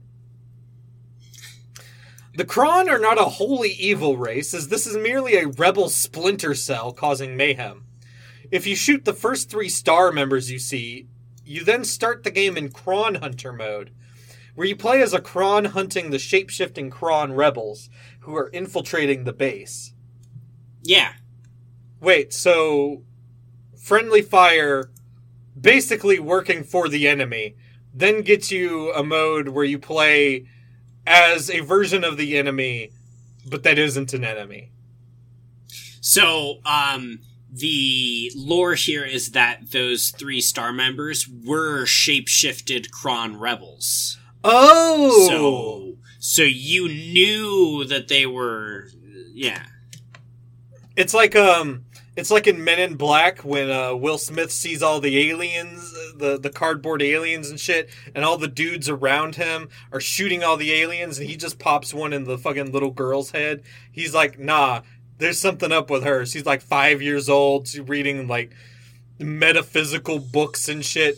The 2.33 2.45
Kron 2.45 2.89
are 2.89 2.97
not 2.99 3.19
a 3.19 3.25
wholly 3.25 3.71
evil 3.71 4.15
race, 4.17 4.53
as 4.53 4.69
this 4.69 4.88
is 4.88 4.95
merely 4.95 5.35
a 5.35 5.47
rebel 5.47 5.89
splinter 5.89 6.55
cell 6.55 6.93
causing 6.93 7.35
mayhem. 7.35 7.83
If 8.49 8.65
you 8.65 8.75
shoot 8.75 9.03
the 9.05 9.13
first 9.13 9.49
three 9.49 9.69
star 9.69 10.11
members 10.11 10.49
you 10.49 10.57
see, 10.59 11.07
you 11.45 11.63
then 11.65 11.83
start 11.83 12.23
the 12.23 12.31
game 12.31 12.55
in 12.57 12.71
Kron 12.71 13.15
Hunter 13.15 13.51
mode, 13.51 13.91
where 14.56 14.68
you 14.68 14.76
play 14.76 15.02
as 15.02 15.14
a 15.14 15.22
Kron 15.22 15.65
hunting 15.65 16.10
the 16.10 16.19
shape-shifting 16.19 16.90
Kron 16.90 17.34
rebels 17.34 17.90
who 18.22 18.36
are 18.36 18.49
infiltrating 18.49 19.23
the 19.23 19.34
base. 19.34 19.94
Yeah. 20.84 21.14
Wait, 21.99 22.34
so 22.34 23.03
friendly 23.78 24.22
fire 24.22 24.91
basically 25.60 26.19
working 26.19 26.64
for 26.64 26.88
the 26.88 27.07
enemy 27.07 27.56
then 27.94 28.22
gets 28.22 28.52
you 28.52 28.94
a 28.94 29.03
mode 29.03 29.49
where 29.49 29.65
you 29.65 29.78
play 29.78 30.48
as 31.06 31.49
a 31.49 31.60
version 31.60 32.03
of 32.03 32.15
the 32.15 32.38
enemy 32.38 32.91
but 33.45 33.64
that 33.64 33.80
isn't 33.80 34.14
an 34.14 34.23
enemy. 34.23 34.72
So, 35.99 36.60
um, 36.65 37.19
the 37.52 38.32
lore 38.36 38.76
here 38.76 39.03
is 39.03 39.32
that 39.32 39.72
those 39.72 40.11
three 40.11 40.41
star 40.41 40.72
members 40.72 41.28
were 41.28 41.84
shapeshifted 41.84 42.91
Kron 42.91 43.38
rebels. 43.38 44.18
Oh. 44.43 45.27
So, 45.27 45.97
so 46.19 46.43
you 46.43 46.88
knew 46.88 47.85
that 47.85 48.07
they 48.07 48.26
were, 48.26 48.88
yeah. 49.34 49.63
It's 50.95 51.13
like 51.13 51.35
um 51.35 51.85
it's 52.18 52.30
like 52.30 52.45
in 52.45 52.63
Men 52.63 52.80
in 52.80 52.95
Black 52.95 53.39
when 53.39 53.69
uh, 53.69 53.95
Will 53.95 54.18
Smith 54.18 54.51
sees 54.51 54.84
all 54.84 54.99
the 54.99 55.30
aliens, 55.30 55.93
the 56.18 56.38
the 56.38 56.49
cardboard 56.49 57.01
aliens 57.01 57.49
and 57.49 57.59
shit, 57.59 57.89
and 58.13 58.26
all 58.26 58.38
the 58.38 58.47
dudes 58.49 58.89
around 58.89 59.35
him 59.35 59.69
are 59.91 60.01
shooting 60.01 60.43
all 60.43 60.57
the 60.57 60.73
aliens, 60.73 61.18
and 61.18 61.30
he 61.30 61.38
just 61.38 61.57
pops 61.57 61.93
one 61.93 62.11
in 62.11 62.26
the 62.26 62.38
fucking 62.38 62.72
little 62.72 62.91
girl's 62.91 63.31
head. 63.31 63.63
He's 63.91 64.13
like, 64.13 64.38
"Nah, 64.38 64.81
there's 65.19 65.39
something 65.39 65.72
up 65.72 65.89
with 65.89 66.03
her. 66.03 66.26
She's 66.26 66.45
like 66.45 66.61
five 66.61 67.01
years 67.01 67.30
old. 67.30 67.69
She's 67.69 67.81
reading 67.81 68.27
like 68.27 68.51
metaphysical 69.18 70.19
books 70.19 70.68
and 70.68 70.84
shit." 70.84 71.15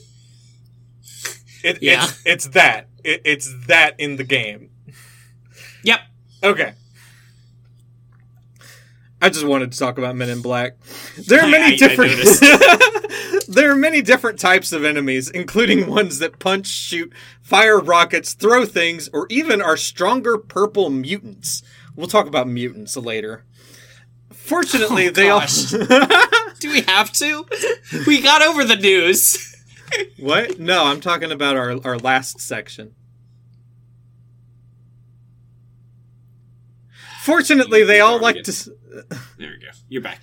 It, 1.63 1.81
Yeah. 1.81 2.03
It's 2.03 2.21
it's 2.25 2.47
that. 2.47 2.89
It, 3.03 3.21
it's 3.25 3.53
that 3.67 3.99
in 3.99 4.17
the 4.17 4.23
game. 4.23 4.69
Yep. 5.83 5.99
Okay. 6.43 6.73
I 9.21 9.29
just 9.29 9.45
wanted 9.45 9.71
to 9.71 9.79
talk 9.79 9.97
about 9.97 10.17
Men 10.17 10.29
in 10.29 10.41
Black. 10.41 10.73
There 11.17 11.41
are 11.41 11.47
many 11.47 11.63
I- 11.63 11.67
I 11.67 11.75
different 11.77 12.11
There 13.47 13.71
are 13.71 13.75
many 13.75 14.01
different 14.01 14.39
types 14.39 14.71
of 14.71 14.83
enemies, 14.83 15.29
including 15.29 15.83
hmm. 15.83 15.91
ones 15.91 16.19
that 16.19 16.39
punch, 16.39 16.67
shoot, 16.67 17.13
fire 17.41 17.79
rockets, 17.79 18.33
throw 18.33 18.65
things, 18.65 19.09
or 19.13 19.27
even 19.29 19.61
are 19.61 19.77
stronger 19.77 20.37
purple 20.37 20.89
mutants. 20.89 21.61
We'll 21.95 22.07
talk 22.07 22.27
about 22.27 22.47
mutants 22.47 22.97
later. 22.97 23.43
Fortunately, 24.31 25.07
Oh, 25.07 25.11
they 25.11 25.29
all. 25.29 25.41
Do 26.59 26.71
we 26.71 26.81
have 26.81 27.11
to? 27.13 27.45
We 28.07 28.21
got 28.21 28.41
over 28.41 28.63
the 28.63 28.75
news. 28.75 29.52
What? 30.19 30.59
No, 30.59 30.85
I'm 30.85 31.01
talking 31.01 31.31
about 31.31 31.55
our 31.57 31.77
our 31.85 31.97
last 31.97 32.39
section. 32.39 32.95
Fortunately, 37.21 37.83
they 37.83 37.99
all 37.99 38.19
like 38.19 38.43
to 38.43 38.51
s- 38.51 38.69
There 39.37 39.49
we 39.51 39.59
go. 39.59 39.69
You're 39.87 40.01
back. 40.01 40.21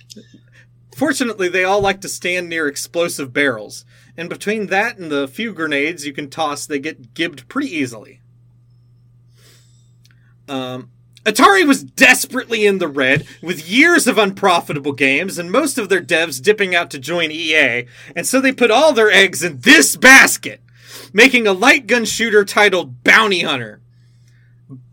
Fortunately, 0.95 1.49
they 1.49 1.63
all 1.63 1.81
like 1.81 2.01
to 2.01 2.09
stand 2.09 2.47
near 2.49 2.67
explosive 2.67 3.33
barrels, 3.33 3.85
and 4.15 4.29
between 4.29 4.67
that 4.67 4.97
and 4.97 5.11
the 5.11 5.27
few 5.27 5.53
grenades 5.53 6.05
you 6.05 6.13
can 6.13 6.29
toss, 6.29 6.65
they 6.67 6.79
get 6.79 7.13
gibbed 7.13 7.47
pretty 7.47 7.69
easily. 7.75 8.21
Um, 10.47 10.91
Atari 11.25 11.67
was 11.67 11.83
desperately 11.83 12.65
in 12.65 12.79
the 12.79 12.87
red, 12.87 13.27
with 13.41 13.69
years 13.69 14.07
of 14.07 14.17
unprofitable 14.17 14.93
games, 14.93 15.37
and 15.37 15.51
most 15.51 15.77
of 15.77 15.87
their 15.87 16.01
devs 16.01 16.41
dipping 16.41 16.73
out 16.73 16.89
to 16.91 16.99
join 16.99 17.29
EA, 17.31 17.85
and 18.15 18.25
so 18.25 18.41
they 18.41 18.51
put 18.51 18.71
all 18.71 18.91
their 18.91 19.11
eggs 19.11 19.43
in 19.43 19.59
this 19.61 19.95
basket, 19.95 20.61
making 21.13 21.45
a 21.45 21.53
light 21.53 21.85
gun 21.85 22.05
shooter 22.05 22.43
titled 22.43 23.03
Bounty 23.03 23.41
Hunter. 23.41 23.81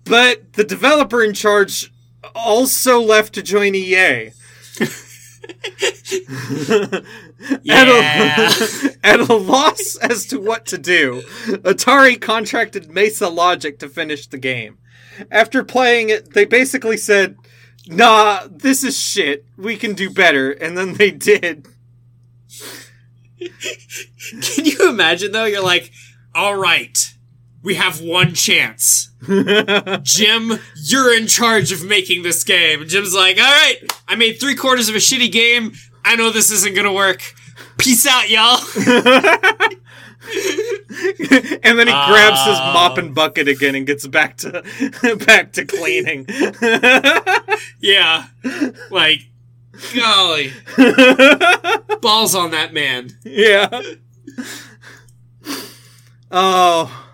But 0.05 0.53
the 0.55 0.65
developer 0.65 1.23
in 1.23 1.33
charge 1.33 1.93
also 2.35 3.01
left 3.01 3.33
to 3.35 3.43
join 3.43 3.75
EA. 3.75 4.33
at, 7.69 7.89
a, 7.89 8.97
at 9.05 9.21
a 9.21 9.35
loss 9.35 9.97
as 9.97 10.27
to 10.27 10.39
what 10.39 10.67
to 10.67 10.79
do, 10.79 11.23
Atari 11.47 12.21
contracted 12.21 12.91
Mesa 12.91 13.29
Logic 13.29 13.79
to 13.79 13.89
finish 13.89 14.27
the 14.27 14.39
game. 14.39 14.79
After 15.31 15.65
playing 15.65 16.11
it, 16.11 16.33
they 16.35 16.45
basically 16.45 16.97
said, 16.97 17.37
nah, 17.87 18.41
this 18.51 18.85
is 18.85 18.99
shit. 18.99 19.45
We 19.57 19.77
can 19.77 19.95
do 19.95 20.11
better. 20.11 20.53
And 20.53 20.77
then 20.77 20.95
they 20.95 21.11
did. 21.11 21.67
Can 23.39 24.65
you 24.65 24.89
imagine 24.89 25.33
though? 25.33 25.45
You're 25.45 25.63
like, 25.63 25.93
all 26.35 26.57
right, 26.57 26.99
we 27.63 27.77
have 27.77 28.01
one 28.01 28.35
chance. 28.35 29.11
Jim, 30.03 30.59
you're 30.77 31.17
in 31.17 31.27
charge 31.27 31.73
of 31.73 31.85
making 31.85 32.23
this 32.23 32.45
game. 32.45 32.87
Jim's 32.87 33.15
like, 33.15 33.39
all 33.39 33.45
right, 33.45 33.77
I 34.07 34.15
made 34.17 34.35
three 34.35 34.55
quarters 34.55 34.89
of 34.89 34.95
a 34.95 34.99
shitty 34.99 35.31
game. 35.31 35.73
I 36.05 36.17
know 36.17 36.31
this 36.31 36.51
isn't 36.51 36.75
gonna 36.75 36.93
work. 36.93 37.23
Peace 37.79 38.07
out, 38.07 38.29
y'all. 38.29 38.59
and 41.63 41.79
then 41.79 41.87
he 41.87 41.93
grabs 41.93 42.45
his 42.45 42.57
Oh. 42.59 42.73
mop 42.75 42.99
and 42.99 43.15
bucket 43.15 43.49
again 43.49 43.75
and 43.75 43.87
gets 43.87 44.07
back 44.07 44.37
to 44.39 44.63
back 45.27 45.53
to 45.53 45.65
cleaning. 45.65 46.27
yeah. 47.81 48.27
Like, 48.91 49.21
golly. 49.95 50.53
Balls 52.01 52.35
on 52.35 52.51
that 52.53 52.71
man. 52.73 53.11
yeah. 53.25 53.83
Oh. 56.31 57.05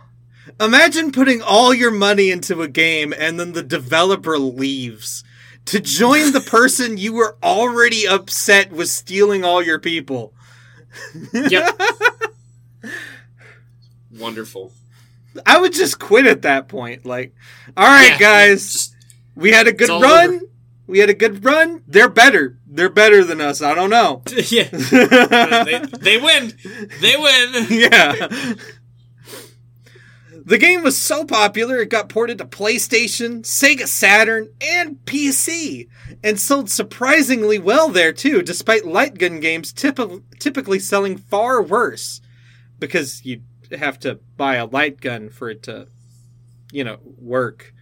Imagine 0.60 1.10
putting 1.12 1.42
all 1.42 1.74
your 1.74 1.90
money 1.90 2.30
into 2.30 2.62
a 2.62 2.68
game 2.68 3.12
and 3.16 3.38
then 3.40 3.52
the 3.52 3.62
developer 3.62 4.38
leaves 4.38 5.24
to 5.66 5.80
join 5.80 6.32
the 6.32 6.40
person 6.40 6.96
you 6.96 7.12
were 7.14 7.36
already 7.42 8.06
upset 8.06 8.70
was 8.72 8.92
stealing 8.92 9.44
all 9.44 9.62
your 9.62 9.78
people. 9.80 10.32
Yep. 11.32 11.80
Wonderful. 14.18 14.72
I 15.44 15.60
would 15.60 15.72
just 15.72 15.98
quit 15.98 16.26
at 16.26 16.42
that 16.42 16.68
point. 16.68 17.04
Like, 17.04 17.34
all 17.76 17.86
right, 17.86 18.12
Yeah, 18.12 18.18
guys, 18.18 18.72
just- 18.72 18.94
we 19.34 19.50
had 19.52 19.66
a 19.66 19.72
good 19.72 19.88
run. 19.88 20.34
over. 20.36 20.40
We 20.86 20.98
had 20.98 21.08
a 21.10 21.14
good 21.14 21.44
run. 21.44 21.82
They're 21.88 22.10
better. 22.10 22.58
They're 22.66 22.90
better 22.90 23.24
than 23.24 23.40
us. 23.40 23.62
I 23.62 23.74
don't 23.74 23.90
know. 23.90 24.22
yeah. 24.48 24.64
they, 24.70 25.82
they 25.98 26.18
win. 26.18 26.52
They 27.00 27.16
win. 27.16 27.66
yeah. 27.70 28.54
The 30.46 30.58
game 30.58 30.82
was 30.82 31.00
so 31.00 31.24
popular 31.24 31.78
it 31.78 31.88
got 31.88 32.10
ported 32.10 32.36
to 32.38 32.44
PlayStation, 32.44 33.40
Sega 33.42 33.86
Saturn, 33.88 34.50
and 34.60 34.96
PC, 35.06 35.88
and 36.22 36.38
sold 36.38 36.68
surprisingly 36.68 37.58
well 37.58 37.88
there 37.88 38.12
too, 38.12 38.42
despite 38.42 38.84
light 38.84 39.16
gun 39.16 39.40
games 39.40 39.72
typ- 39.72 40.22
typically 40.38 40.78
selling 40.78 41.16
far 41.16 41.62
worse. 41.62 42.20
Because 42.78 43.24
you 43.24 43.40
have 43.78 43.98
to 44.00 44.20
buy 44.36 44.56
a 44.56 44.66
light 44.66 45.00
gun 45.00 45.28
for 45.30 45.50
it 45.50 45.62
to, 45.64 45.88
you 46.72 46.84
know, 46.84 46.98
work. 47.18 47.72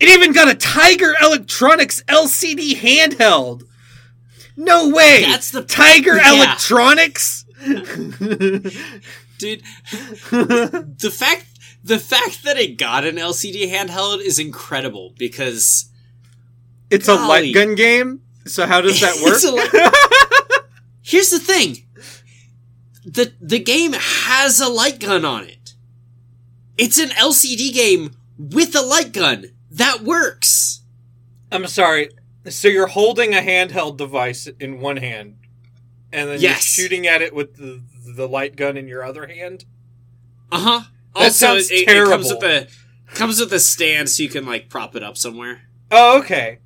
It 0.00 0.08
even 0.08 0.32
got 0.32 0.48
a 0.48 0.54
Tiger 0.54 1.14
Electronics 1.20 2.02
LCD 2.08 2.74
handheld. 2.76 3.64
No 4.56 4.88
way! 4.88 5.22
That's 5.22 5.50
the- 5.50 5.62
Tiger 5.62 6.16
Yeah. 6.16 6.34
Electronics. 6.34 7.44
Dude, 9.38 9.62
the 10.30 11.12
fact 11.16 11.46
the 11.84 11.98
fact 11.98 12.42
that 12.44 12.56
it 12.56 12.76
got 12.76 13.04
an 13.04 13.16
LCD 13.16 13.70
handheld 13.70 14.20
is 14.20 14.38
incredible 14.38 15.14
because 15.16 15.90
It's 16.90 17.08
a 17.08 17.14
light 17.14 17.54
gun 17.54 17.74
game. 17.76 18.22
So 18.46 18.66
how 18.66 18.80
does 18.80 19.00
that 19.00 19.16
work? 19.24 19.42
light- 19.72 20.62
here's 21.02 21.30
the 21.30 21.38
thing. 21.38 21.84
The 23.08 23.32
the 23.40 23.58
game 23.58 23.92
has 23.94 24.60
a 24.60 24.68
light 24.68 25.00
gun 25.00 25.24
on 25.24 25.44
it. 25.44 25.74
It's 26.76 26.98
an 26.98 27.08
LCD 27.10 27.72
game 27.72 28.12
with 28.38 28.76
a 28.76 28.82
light 28.82 29.12
gun. 29.12 29.46
That 29.70 30.02
works. 30.02 30.82
I'm 31.50 31.66
sorry. 31.66 32.10
So 32.48 32.68
you're 32.68 32.86
holding 32.88 33.34
a 33.34 33.38
handheld 33.40 33.96
device 33.96 34.46
in 34.60 34.80
one 34.80 34.98
hand, 34.98 35.36
and 36.12 36.28
then 36.28 36.40
Yes. 36.40 36.76
you're 36.76 36.84
shooting 36.84 37.06
at 37.06 37.22
it 37.22 37.34
with 37.34 37.56
the 37.56 37.82
the 38.14 38.28
light 38.28 38.56
gun 38.56 38.76
in 38.76 38.88
your 38.88 39.02
other 39.04 39.26
hand. 39.26 39.64
Uh-huh. 40.52 40.82
That 41.14 41.22
Also 41.24 41.30
sounds 41.46 41.70
it, 41.70 41.88
it 41.88 42.08
comes 42.08 42.28
with 42.32 42.42
a 42.42 42.68
comes 43.14 43.40
with 43.40 43.52
a 43.52 43.60
stand 43.60 44.10
so 44.10 44.22
you 44.22 44.28
can 44.28 44.44
like 44.44 44.68
prop 44.68 44.94
it 44.96 45.02
up 45.02 45.16
somewhere. 45.16 45.62
Oh, 45.90 46.18
okay. 46.20 46.58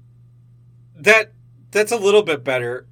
That 0.97 1.33
that's 1.71 1.93
a 1.93 1.97
little 1.97 2.23
bit 2.23 2.43
better. 2.45 2.87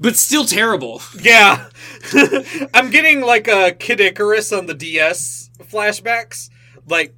But 0.00 0.16
still 0.16 0.44
terrible. 0.44 1.02
Yeah, 1.20 1.68
I'm 2.74 2.90
getting 2.90 3.20
like 3.20 3.48
a 3.48 3.72
Kid 3.72 4.00
Icarus 4.00 4.52
on 4.52 4.66
the 4.66 4.74
DS 4.74 5.50
flashbacks. 5.60 6.50
Like, 6.86 7.14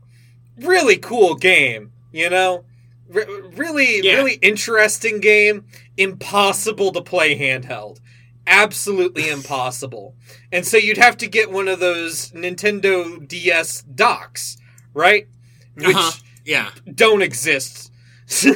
really 0.59 0.97
cool 0.97 1.35
game, 1.35 1.93
you 2.12 2.31
know. 2.31 2.65
R- 3.15 3.27
really, 3.55 4.01
Yeah. 4.02 4.15
really 4.16 4.35
interesting 4.35 5.20
game. 5.20 5.66
Impossible 5.97 6.90
to 6.93 7.02
play 7.02 7.39
handheld. 7.39 7.98
Absolutely 8.47 9.28
impossible. 9.36 10.15
And 10.51 10.66
so 10.66 10.77
you'd 10.77 10.97
have 10.97 11.16
to 11.19 11.27
get 11.27 11.51
one 11.51 11.69
of 11.69 11.81
those 11.81 12.31
Nintendo 12.32 13.27
DS 13.28 13.82
docks, 13.82 14.57
right? 14.94 15.28
Which 15.74 15.94
Uh-huh. 15.94 16.12
Yeah. 16.44 16.70
don't 16.94 17.23
exist. 17.23 17.93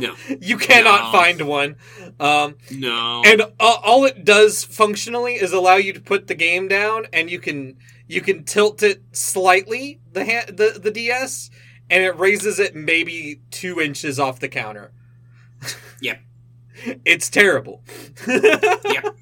No. 0.00 0.16
You 0.40 0.56
cannot 0.58 1.04
No. 1.04 1.12
find 1.12 1.40
one. 1.42 1.76
Um, 2.20 2.56
No. 2.70 3.22
and 3.26 3.42
uh, 3.42 3.46
all 3.58 4.04
it 4.04 4.24
does 4.24 4.62
functionally 4.64 5.34
is 5.34 5.52
allow 5.52 5.76
you 5.76 5.92
to 5.92 6.00
put 6.00 6.26
the 6.28 6.34
game 6.34 6.68
down 6.68 7.06
and 7.12 7.28
you 7.30 7.40
can 7.40 7.76
you 8.06 8.20
can 8.20 8.44
tilt 8.44 8.82
it 8.82 9.02
slightly 9.12 10.00
the 10.12 10.24
ha- 10.24 10.46
the 10.46 10.78
the 10.80 10.90
DS 10.90 11.50
and 11.90 12.04
it 12.04 12.16
raises 12.18 12.58
it 12.60 12.74
maybe 12.74 13.40
2 13.50 13.80
inches 13.80 14.18
off 14.20 14.40
the 14.40 14.48
counter. 14.48 14.92
Yep. 16.00 16.20
It's 17.04 17.28
terrible. 17.30 17.82
Yep. 18.26 19.16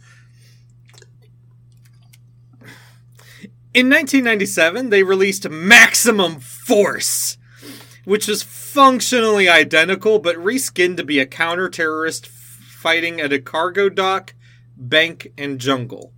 In 3.74 3.88
1997, 3.88 4.90
they 4.90 5.02
released 5.02 5.48
Maximum 5.48 6.40
Force, 6.40 7.38
which 8.04 8.26
was 8.28 8.42
functionally 8.42 9.48
identical 9.48 10.18
but 10.18 10.36
reskinned 10.36 10.98
to 10.98 11.04
be 11.04 11.18
a 11.18 11.26
counter 11.26 11.70
terrorist 11.70 12.26
fighting 12.82 13.20
at 13.20 13.32
a 13.32 13.38
cargo 13.38 13.88
dock, 13.88 14.34
bank, 14.76 15.28
and 15.38 15.58
jungle. 15.60 16.12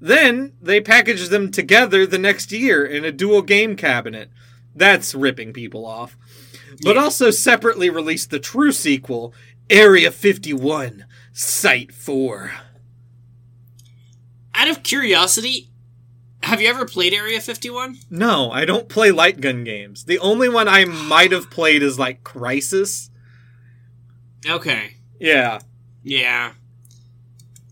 Then 0.00 0.54
they 0.60 0.80
packaged 0.80 1.30
them 1.30 1.50
together 1.50 2.06
the 2.06 2.18
next 2.18 2.50
year 2.52 2.84
in 2.84 3.04
a 3.04 3.12
dual 3.12 3.42
game 3.42 3.76
cabinet. 3.76 4.30
That's 4.74 5.14
ripping 5.14 5.52
people 5.52 5.84
off. 5.86 6.16
But 6.82 6.96
Yeah. 6.96 7.02
also 7.02 7.30
separately 7.30 7.90
released 7.90 8.30
the 8.30 8.40
true 8.40 8.72
sequel, 8.72 9.32
Area 9.70 10.10
51, 10.10 11.04
Site 11.32 11.92
4. 11.94 12.52
Out 14.54 14.68
of 14.68 14.82
curiosity, 14.82 15.70
have 16.42 16.60
you 16.60 16.68
ever 16.68 16.84
played 16.84 17.12
Area 17.14 17.40
51? 17.40 17.98
No, 18.10 18.50
I 18.50 18.64
don't 18.64 18.88
play 18.88 19.10
light 19.10 19.40
gun 19.40 19.64
games. 19.64 20.04
The 20.04 20.18
only 20.18 20.48
one 20.48 20.68
I 20.68 20.84
might 20.84 21.32
have 21.32 21.50
played 21.50 21.82
is 21.82 21.98
like 21.98 22.24
Crisis. 22.24 23.10
Okay. 24.46 24.96
Yeah. 25.18 25.60
Yeah. 26.04 26.52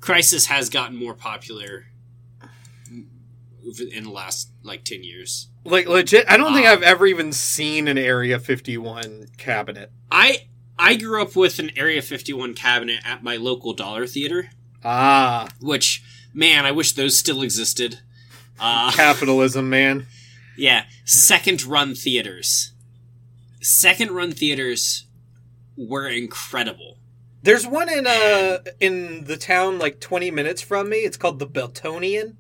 Crisis 0.00 0.46
has 0.46 0.68
gotten 0.70 0.96
more 0.96 1.14
popular 1.14 1.84
in 3.92 4.04
the 4.04 4.10
last 4.10 4.50
like 4.64 4.84
10 4.84 5.04
years. 5.04 5.48
Like 5.64 5.86
legit, 5.86 6.24
I 6.28 6.36
don't 6.36 6.52
think 6.54 6.66
Ah. 6.66 6.72
I've 6.72 6.82
ever 6.82 7.06
even 7.06 7.32
seen 7.32 7.86
an 7.86 7.96
Area 7.98 8.38
51 8.40 9.28
cabinet. 9.36 9.92
I 10.10 10.48
I 10.78 10.96
grew 10.96 11.22
up 11.22 11.36
with 11.36 11.58
an 11.60 11.70
Area 11.76 12.02
51 12.02 12.54
cabinet 12.54 13.00
at 13.04 13.22
my 13.22 13.36
local 13.36 13.72
dollar 13.72 14.06
theater, 14.08 14.50
Ah, 14.82 15.48
which 15.60 16.02
man, 16.34 16.66
I 16.66 16.72
wish 16.72 16.92
those 16.92 17.16
still 17.16 17.42
existed. 17.42 18.00
Uh 18.58 18.90
capitalism, 18.92 19.70
man. 19.70 20.06
Yeah, 20.56 20.86
second 21.04 21.62
run 21.64 21.94
theaters. 21.94 22.72
Second 23.60 24.10
run 24.10 24.32
theaters 24.32 25.06
were 25.76 26.08
incredible. 26.08 26.98
There's 27.42 27.66
one 27.66 27.88
in 27.88 28.06
uh 28.06 28.58
in 28.78 29.24
the 29.24 29.36
town 29.36 29.78
like 29.78 30.00
20 30.00 30.30
minutes 30.30 30.62
from 30.62 30.88
me. 30.88 30.98
It's 30.98 31.16
called 31.16 31.38
the 31.38 31.46
Beltonian. 31.46 32.36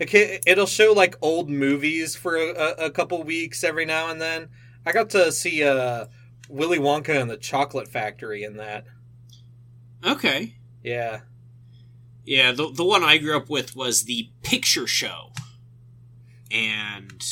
Okay, 0.00 0.40
it'll 0.46 0.66
show 0.66 0.92
like 0.92 1.16
old 1.20 1.50
movies 1.50 2.14
for 2.14 2.36
a, 2.36 2.86
a, 2.86 2.90
couple 2.90 3.20
weeks 3.24 3.64
every 3.64 3.84
now 3.84 4.08
and 4.10 4.20
then. 4.20 4.48
I 4.86 4.92
got 4.92 5.10
to 5.10 5.32
see 5.32 5.62
uh 5.64 6.06
Willy 6.48 6.78
Wonka 6.78 7.20
and 7.20 7.30
the 7.30 7.36
Chocolate 7.36 7.88
Factory 7.88 8.42
in 8.42 8.56
that. 8.56 8.84
Okay. 10.04 10.54
Yeah. 10.82 11.20
Yeah, 12.24 12.52
the 12.52 12.70
the 12.70 12.84
one 12.84 13.02
I 13.02 13.16
grew 13.18 13.36
up 13.36 13.48
with 13.48 13.74
was 13.74 14.02
the 14.02 14.28
Picture 14.42 14.86
Show, 14.86 15.32
and 16.50 17.22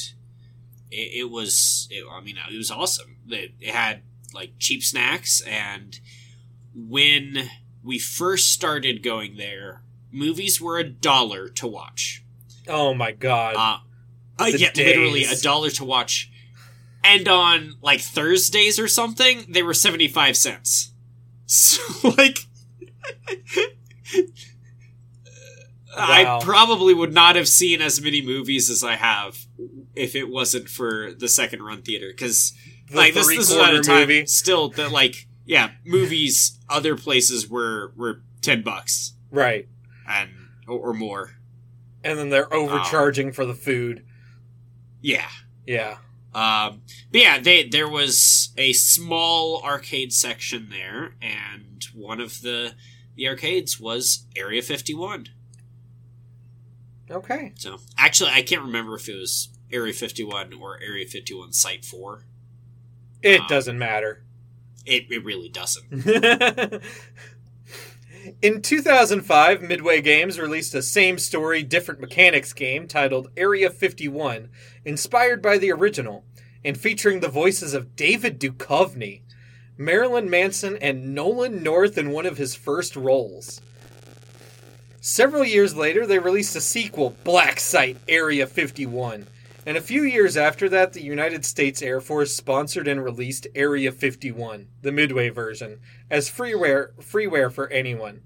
it, 0.90 1.20
it 1.20 1.30
was. 1.30 1.86
It, 1.90 2.06
I 2.10 2.22
mean, 2.22 2.38
it 2.50 2.56
was 2.56 2.70
awesome. 2.70 3.18
It, 3.28 3.52
it 3.60 3.74
had 3.74 4.00
like 4.32 4.52
cheap 4.58 4.82
snacks, 4.82 5.42
and 5.42 6.00
when 6.76 7.50
we 7.82 7.98
first 7.98 8.52
started 8.52 9.02
going 9.02 9.36
there, 9.36 9.82
movies 10.12 10.60
were 10.60 10.78
a 10.78 10.84
dollar 10.84 11.48
to 11.48 11.66
watch. 11.66 12.22
Oh 12.68 12.92
my 12.92 13.12
god. 13.12 13.54
Uh, 13.56 13.78
uh 14.42 14.46
yeah, 14.46 14.70
literally 14.76 15.24
a 15.24 15.36
dollar 15.36 15.70
to 15.70 15.84
watch. 15.84 16.30
And 17.02 17.26
on 17.28 17.76
like 17.80 18.00
Thursdays 18.00 18.78
or 18.78 18.88
something, 18.88 19.46
they 19.48 19.62
were 19.62 19.74
seventy 19.74 20.08
five 20.08 20.36
cents. 20.36 20.92
So 21.48 21.80
like, 22.18 22.40
I 25.96 26.40
probably 26.42 26.92
would 26.92 27.14
not 27.14 27.36
have 27.36 27.46
seen 27.46 27.80
as 27.80 28.00
many 28.00 28.20
movies 28.20 28.68
as 28.68 28.82
I 28.82 28.96
have 28.96 29.46
if 29.94 30.16
it 30.16 30.28
wasn't 30.28 30.68
for 30.68 31.12
the 31.12 31.28
second 31.28 31.62
run 31.62 31.82
theater. 31.82 32.08
Because 32.10 32.52
like 32.92 33.14
this, 33.14 33.28
this 33.28 33.50
is 33.50 33.56
at 33.56 33.74
a 33.74 33.80
time 33.80 34.08
movie. 34.08 34.26
still 34.26 34.70
that 34.70 34.90
like 34.90 35.28
yeah, 35.46 35.70
movies 35.84 36.58
other 36.68 36.96
places 36.96 37.48
were 37.48 37.92
were 37.96 38.22
ten 38.42 38.62
bucks 38.62 39.14
Right. 39.30 39.68
and 40.08 40.30
or, 40.68 40.90
or 40.90 40.94
more. 40.94 41.30
And 42.04 42.18
then 42.18 42.28
they're 42.30 42.52
overcharging 42.52 43.32
for 43.32 43.44
the 43.46 43.54
food. 43.54 44.04
Yeah. 45.00 45.28
Yeah. 45.66 45.96
Um, 46.34 46.82
but 47.10 47.20
yeah, 47.20 47.38
they 47.40 47.66
there 47.68 47.88
was 47.88 48.50
a 48.58 48.72
small 48.74 49.62
arcade 49.64 50.12
section 50.12 50.68
there, 50.70 51.14
and 51.22 51.82
one 51.94 52.20
of 52.20 52.42
the 52.42 52.74
the 53.16 53.26
arcades 53.28 53.80
was 53.80 54.26
Area 54.36 54.60
Fifty 54.62 54.94
One. 54.94 55.28
Okay. 57.10 57.52
So 57.56 57.78
actually, 57.96 58.30
I 58.30 58.42
can't 58.42 58.62
remember 58.62 58.96
if 58.96 59.08
it 59.08 59.14
was 59.14 59.48
Area 59.72 59.92
Fifty 59.94 60.24
One 60.24 60.52
or 60.52 60.78
Area 60.82 61.06
Fifty 61.06 61.34
One 61.34 61.52
Site 61.52 61.84
Four. 61.84 62.26
It 63.22 63.40
Um, 63.40 63.46
doesn't 63.48 63.78
matter. 63.78 64.22
It 64.86 65.10
it 65.10 65.24
really 65.24 65.48
doesn't. 65.48 65.84
In 68.42 68.60
2005, 68.60 69.62
Midway 69.62 70.00
Games 70.00 70.40
released 70.40 70.74
a 70.74 70.82
same 70.82 71.16
story, 71.18 71.62
different 71.62 72.00
mechanics 72.00 72.52
game 72.52 72.88
titled 72.88 73.30
Area 73.36 73.70
51, 73.70 74.48
inspired 74.84 75.40
by 75.40 75.58
the 75.58 75.70
original, 75.70 76.24
and 76.64 76.76
featuring 76.76 77.20
the 77.20 77.28
voices 77.28 77.72
of 77.72 77.94
David 77.94 78.40
Duchovny, 78.40 79.20
Marilyn 79.78 80.28
Manson, 80.28 80.76
and 80.80 81.14
Nolan 81.14 81.62
North 81.62 81.96
in 81.96 82.10
one 82.10 82.26
of 82.26 82.38
his 82.38 82.56
first 82.56 82.96
roles. 82.96 83.60
Several 85.00 85.44
years 85.44 85.76
later, 85.76 86.04
they 86.04 86.18
released 86.18 86.56
a 86.56 86.60
sequel, 86.60 87.16
Black 87.22 87.60
Site 87.60 87.98
Area 88.08 88.46
51. 88.46 89.28
And 89.66 89.76
a 89.76 89.80
few 89.80 90.04
years 90.04 90.36
after 90.36 90.68
that, 90.68 90.92
the 90.92 91.02
United 91.02 91.44
States 91.44 91.82
Air 91.82 92.00
Force 92.00 92.32
sponsored 92.34 92.86
and 92.86 93.02
released 93.02 93.48
Area 93.52 93.90
51, 93.90 94.68
the 94.82 94.92
Midway 94.92 95.28
version, 95.28 95.80
as 96.08 96.30
freeware 96.30 96.92
freeware 97.00 97.50
for 97.52 97.68
anyone. 97.70 98.22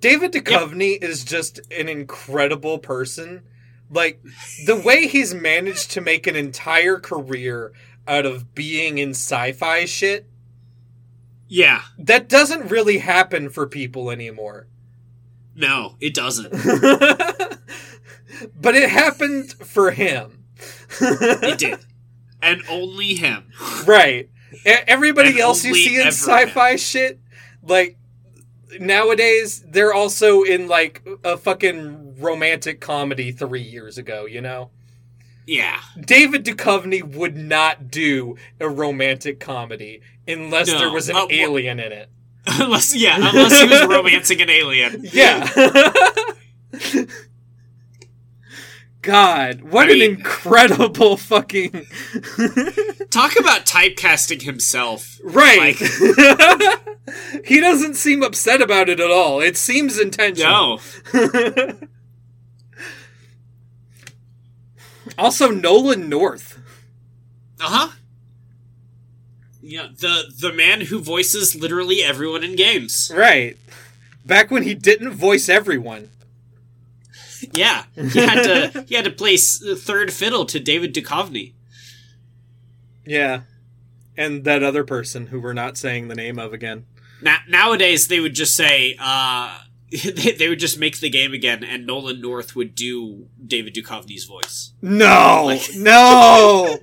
David 0.00 0.32
Duchovny 0.32 1.02
is 1.02 1.24
just 1.24 1.60
an 1.70 1.88
incredible 1.88 2.78
person. 2.78 3.42
Like 3.90 4.22
the 4.64 4.76
way 4.80 5.06
he's 5.06 5.34
managed 5.34 5.90
to 5.90 6.00
make 6.00 6.26
an 6.26 6.36
entire 6.36 6.98
career 6.98 7.72
out 8.08 8.24
of 8.24 8.54
being 8.54 8.96
in 8.96 9.10
sci-fi 9.10 9.84
shit, 9.84 10.26
Yeah. 11.48 11.82
that 11.98 12.28
doesn't 12.30 12.70
really 12.70 12.98
happen 12.98 13.50
for 13.50 13.66
people 13.66 14.10
anymore. 14.10 14.66
No, 15.54 15.96
it 16.00 16.14
doesn't. 16.14 16.54
but 18.60 18.74
it 18.74 18.88
happened 18.90 19.52
for 19.52 19.90
him. 19.90 20.44
It 21.00 21.58
did. 21.58 21.78
And 22.40 22.62
only 22.68 23.14
him. 23.14 23.44
Right. 23.86 24.28
Everybody 24.64 25.30
And 25.30 25.38
else 25.40 25.64
you 25.64 25.74
see 25.74 25.96
in 26.00 26.08
sci-fi 26.08 26.76
shit, 26.76 27.18
like 27.62 27.96
nowadays, 28.80 29.64
they're 29.68 29.94
also 29.94 30.42
in 30.42 30.68
like 30.68 31.06
a 31.24 31.36
fucking 31.36 32.16
romantic 32.20 32.80
comedy 32.80 33.32
three 33.32 33.62
years 33.62 33.96
ago. 33.98 34.26
You 34.26 34.40
know, 34.40 34.70
Yeah. 35.46 35.80
David 36.00 36.44
Duchovny 36.44 37.02
would 37.02 37.36
not 37.36 37.90
do 37.90 38.36
a 38.60 38.68
romantic 38.68 39.40
comedy 39.40 40.00
unless 40.28 40.68
No. 40.68 40.78
there 40.78 40.90
was 40.90 41.08
an 41.08 41.16
Uh, 41.16 41.26
alien 41.30 41.80
in 41.80 41.92
it. 41.92 42.08
unless 42.46 42.94
yeah, 42.94 43.16
unless 43.18 43.60
he 43.60 43.68
was 43.68 43.86
romancing 43.88 44.40
an 44.42 44.50
alien. 44.50 45.00
Yeah. 45.12 45.48
God, 49.02 49.62
what 49.62 49.88
I 49.88 49.92
an 49.92 49.98
mean- 49.98 50.10
incredible 50.16 51.16
fucking 51.18 51.70
Talk 53.10 53.36
about 53.38 53.66
typecasting 53.66 54.42
himself. 54.42 55.18
right. 55.24 55.74
he 57.44 57.60
doesn't 57.60 57.94
seem 57.94 58.22
upset 58.22 58.62
about 58.62 58.88
it 58.88 59.00
at 59.00 59.10
all. 59.10 59.40
It 59.40 59.56
seems 59.56 59.98
intentional. 59.98 60.80
No. 61.12 61.72
also, 65.18 65.50
Nolan 65.50 66.08
North. 66.08 66.58
Uh-huh. 67.60 67.92
Yeah, 69.62 69.88
the 69.96 70.24
the 70.36 70.52
man 70.52 70.82
who 70.82 71.00
voices 71.00 71.54
literally 71.54 72.02
everyone 72.02 72.42
in 72.42 72.56
games. 72.56 73.10
Right. 73.14 73.56
Back 74.24 74.50
when 74.50 74.62
he 74.64 74.74
didn't 74.74 75.12
voice 75.12 75.48
everyone. 75.48 76.10
Yeah. 77.52 77.84
He 77.94 78.18
had 78.18 78.42
to 78.72 78.84
he 78.88 78.94
had 78.94 79.04
to 79.04 79.10
play 79.10 79.36
third 79.36 80.12
fiddle 80.12 80.44
to 80.46 80.58
David 80.60 80.94
Duchovny. 80.94 81.52
Yeah. 83.04 83.42
And 84.16 84.44
that 84.44 84.62
other 84.62 84.84
person 84.84 85.28
who 85.28 85.40
we're 85.40 85.52
not 85.52 85.76
saying 85.76 86.08
the 86.08 86.14
name 86.14 86.38
of 86.38 86.52
again. 86.52 86.86
Now, 87.20 87.38
nowadays 87.48 88.08
they 88.08 88.20
would 88.20 88.34
just 88.34 88.54
say 88.56 88.96
uh 89.00 89.58
they, 89.90 90.32
they 90.32 90.48
would 90.48 90.58
just 90.58 90.78
make 90.78 90.98
the 91.00 91.10
game 91.10 91.32
again 91.34 91.62
and 91.64 91.86
Nolan 91.86 92.20
North 92.20 92.56
would 92.56 92.74
do 92.74 93.26
David 93.46 93.74
Duchovny's 93.74 94.24
voice. 94.24 94.72
No, 94.80 95.42
Like- 95.46 95.68
no. 95.76 96.78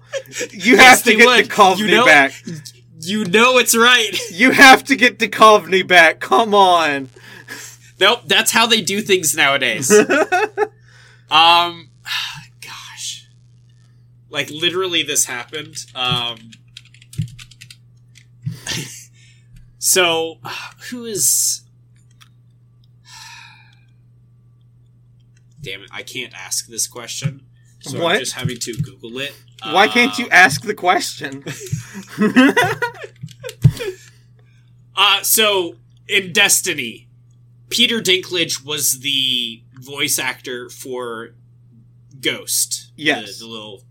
You 0.51 0.75
Yes, 0.75 0.79
have 0.99 1.03
to 1.05 1.15
get 1.15 1.25
would. 1.25 1.45
Duchovny 1.49 1.77
You 1.79 1.87
know- 1.87 2.05
back. 2.05 2.33
You 3.01 3.23
know 3.23 3.57
it's 3.59 3.77
right. 3.77 4.11
You 4.29 4.51
have 4.51 4.83
to 4.85 4.95
get 4.97 5.19
Duchovny 5.19 5.87
back. 5.87 6.19
Come 6.19 6.53
on. 6.53 7.07
Nope, 7.99 8.21
that's 8.25 8.51
how 8.51 8.65
they 8.65 8.81
do 8.81 9.01
things 9.01 9.35
nowadays. 9.35 9.91
um 11.31 11.89
gosh. 12.61 13.27
Like 14.29 14.49
literally 14.49 15.03
this 15.03 15.25
happened. 15.25 15.75
Um 15.95 16.37
So, 19.81 20.39
who 20.89 21.05
is 21.05 21.61
Damn 25.61 25.81
it, 25.83 25.89
I 25.91 26.03
can't 26.03 26.33
ask 26.33 26.67
this 26.67 26.87
question. 26.87 27.45
So 27.81 28.01
What? 28.01 28.13
I'm 28.15 28.19
just 28.19 28.33
having 28.33 28.57
to 28.59 28.73
Google 28.73 29.19
it. 29.19 29.33
Why 29.63 29.87
can't 29.87 30.17
you 30.17 30.25
Um, 30.25 30.31
ask 30.33 30.61
the 30.63 30.73
question? 30.73 31.43
Uh, 35.01 35.21
so 35.23 35.75
in 36.09 36.33
Destiny, 36.33 37.07
Peter 37.69 37.99
Dinklage 37.99 38.63
was 38.65 38.99
the 38.99 39.61
voice 39.73 40.17
actor 40.19 40.69
for 40.69 41.29
Ghost. 42.19 42.91
Yes. 42.95 43.39
the, 43.39 43.45
the 43.45 43.51
little 43.51 43.83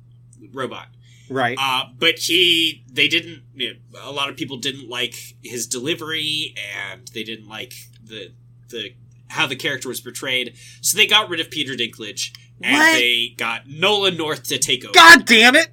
robot. 0.52 0.88
right. 1.30 1.56
Uh, 1.60 1.84
but 1.98 2.18
he, 2.18 2.84
they 2.90 3.08
didn't. 3.08 3.42
You 3.54 3.74
know, 3.92 4.00
a 4.02 4.12
lot 4.12 4.28
of 4.28 4.36
people 4.36 4.56
didn't 4.58 4.88
like 4.88 5.14
his 5.42 5.66
delivery, 5.66 6.54
and 6.76 7.06
they 7.08 7.22
didn't 7.24 7.48
like 7.48 7.74
the 8.02 8.32
the 8.68 8.94
how 9.28 9.46
the 9.46 9.56
character 9.56 9.88
was 9.88 10.00
portrayed. 10.00 10.54
So 10.80 10.96
they 10.96 11.06
got 11.06 11.28
rid 11.28 11.40
of 11.40 11.50
Peter 11.50 11.74
Dinklage, 11.74 12.36
and 12.62 12.74
What? 12.74 12.92
they 12.94 13.34
got 13.36 13.68
Nolan 13.68 14.16
North 14.16 14.44
to 14.44 14.58
take 14.58 14.84
over. 14.84 14.92
God 14.94 15.24
damn 15.26 15.54
it! 15.54 15.68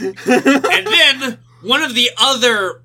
And 0.00 0.86
then 0.86 1.38
one 1.62 1.82
of 1.82 1.94
the 1.94 2.10
other 2.18 2.82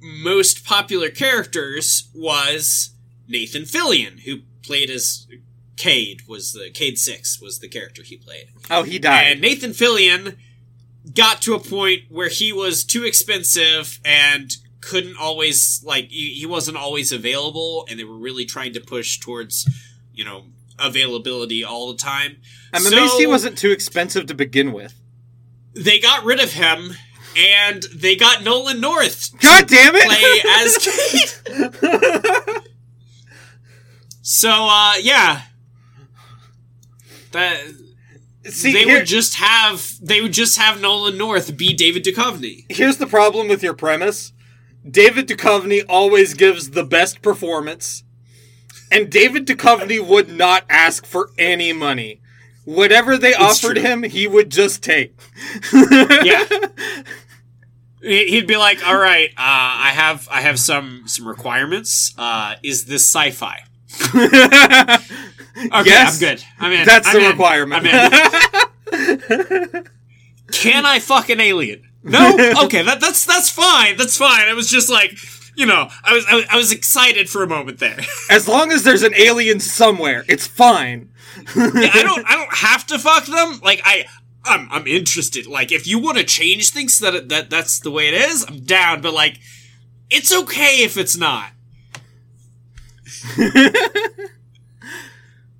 most 0.00 0.64
popular 0.64 1.10
characters 1.10 2.08
was 2.14 2.90
Nathan 3.28 3.62
Fillion, 3.62 4.20
who 4.20 4.40
played 4.62 4.90
as 4.90 5.26
Cayde. 5.76 6.22
Was 6.28 6.52
the 6.52 6.70
Cayde 6.72 6.98
Six 6.98 7.40
was 7.40 7.58
the 7.58 7.68
character 7.68 8.02
he 8.02 8.16
played, 8.16 8.48
oh, 8.70 8.82
he 8.82 8.98
died. 8.98 9.26
and 9.32 9.40
Nathan 9.40 9.70
Fillion 9.72 10.36
got 11.14 11.40
to 11.42 11.54
a 11.54 11.60
point 11.60 12.02
where 12.08 12.28
he 12.28 12.52
was 12.52 12.82
too 12.84 13.04
expensive 13.04 14.00
and 14.04 14.50
couldn't 14.80 15.16
always 15.16 15.82
like 15.84 16.08
he, 16.10 16.46
wasn't 16.46 16.76
always 16.76 17.12
available, 17.12 17.86
and 17.90 17.98
they 17.98 18.04
were 18.04 18.16
really 18.18 18.44
trying 18.44 18.72
to 18.72 18.80
push 18.80 19.18
towards 19.18 19.68
you 20.12 20.24
know 20.24 20.46
availability 20.78 21.64
all 21.64 21.90
the 21.92 21.98
time. 21.98 22.36
I'm 22.72 22.82
So- 22.82 22.96
amazed 22.96 23.18
he 23.18 23.26
wasn't 23.26 23.58
too 23.58 23.70
expensive 23.70 24.26
to 24.26 24.34
begin 24.34 24.72
with. 24.72 24.94
They 25.74 25.98
got 25.98 26.24
rid 26.24 26.40
of 26.40 26.52
him. 26.52 26.94
And 27.38 27.82
they 27.94 28.16
got 28.16 28.42
Nolan 28.44 28.80
North 28.80 29.38
God 29.42 29.66
damn 29.68 29.92
it! 29.94 30.04
play 30.06 30.42
as 30.62 30.78
Cayde. 31.82 32.62
So 34.28 34.50
uh 34.50 34.94
yeah. 35.00 35.42
That 37.30 37.60
See, 38.48 38.72
they 38.72 38.82
here- 38.84 38.98
would 38.98 39.06
just 39.06 39.36
have 39.36 39.88
they 40.02 40.20
would 40.20 40.32
just 40.32 40.58
have 40.58 40.80
Nolan 40.80 41.16
North 41.16 41.56
be 41.56 41.72
David 41.72 42.02
Duchovny. 42.04 42.64
here's 42.68 42.96
the 42.96 43.06
problem 43.06 43.46
with 43.46 43.62
your 43.62 43.72
premise. 43.74 44.32
David 44.88 45.28
Duchovny 45.28 45.84
always 45.88 46.34
gives 46.34 46.70
the 46.70 46.82
best 46.84 47.22
performance, 47.22 48.02
and 48.90 49.10
David 49.10 49.46
Duchovny 49.46 50.04
would 50.04 50.28
not 50.28 50.64
ask 50.68 51.06
for 51.06 51.30
any 51.38 51.72
money. 51.72 52.20
Whatever 52.64 53.16
they 53.16 53.32
offered 53.34 53.76
true. 53.76 53.82
him, 53.84 54.02
he 54.02 54.26
would 54.26 54.50
just 54.50 54.82
take. 54.82 55.14
Yeah. 55.72 56.44
He- 58.02 58.26
He'd 58.28 58.46
be 58.46 58.56
like, 58.56 58.86
"All 58.86 58.96
right, 58.98 59.30
uh, 59.30 59.34
I 59.38 59.90
have 59.94 60.28
I 60.30 60.40
have 60.42 60.58
some 60.60 61.04
some 61.06 61.26
requirements. 61.26 62.12
Uh, 62.16 62.54
is 62.62 62.84
this 62.84 63.04
sci-fi? 63.04 63.64
Okay, 65.58 65.88
Yes. 65.88 66.14
I'm 66.14 66.20
good. 66.20 66.44
I'm 66.60 66.72
in. 66.72 66.84
That's 66.84 67.08
I'm 67.08 67.14
the 67.14 67.20
in. 67.24 67.30
requirement. 67.30 67.86
I'm 67.86 69.70
in. 69.72 69.88
Can 70.52 70.84
I 70.86 70.98
fuck 70.98 71.30
an 71.30 71.40
alien? 71.40 71.88
No. 72.02 72.36
Okay, 72.64 72.82
that, 72.82 73.00
that's 73.00 73.24
that's 73.24 73.48
fine. 73.50 73.96
That's 73.96 74.16
fine. 74.18 74.48
I 74.48 74.52
was 74.52 74.68
just 74.70 74.90
like, 74.90 75.16
you 75.56 75.64
know, 75.66 75.88
I 76.04 76.12
was 76.12 76.26
I 76.28 76.34
was, 76.34 76.44
I 76.50 76.56
was 76.56 76.72
excited 76.72 77.28
for 77.30 77.42
a 77.42 77.46
moment 77.46 77.78
there. 77.78 77.98
as 78.30 78.46
long 78.46 78.70
as 78.70 78.82
there's 78.84 79.02
an 79.02 79.14
alien 79.14 79.58
somewhere, 79.60 80.24
it's 80.28 80.46
fine. 80.46 81.08
Yeah, 81.56 81.90
I 81.94 82.02
don't 82.02 82.30
I 82.30 82.36
don't 82.36 82.54
have 82.54 82.86
to 82.88 82.98
fuck 82.98 83.24
them. 83.26 83.60
Like 83.62 83.80
I 83.84 84.04
I'm 84.44 84.68
I'm 84.70 84.86
interested. 84.86 85.46
Like 85.46 85.72
if 85.72 85.86
you 85.86 85.98
want 85.98 86.18
to 86.18 86.24
change 86.24 86.70
things 86.70 86.94
so 86.94 87.10
that 87.10 87.28
that 87.30 87.50
that's 87.50 87.80
the 87.80 87.90
way 87.90 88.08
it 88.08 88.14
is, 88.14 88.44
I'm 88.46 88.60
down. 88.60 89.00
But 89.00 89.14
like, 89.14 89.38
it's 90.10 90.32
okay 90.42 90.82
if 90.84 90.96
it's 90.98 91.16
not. 91.16 91.50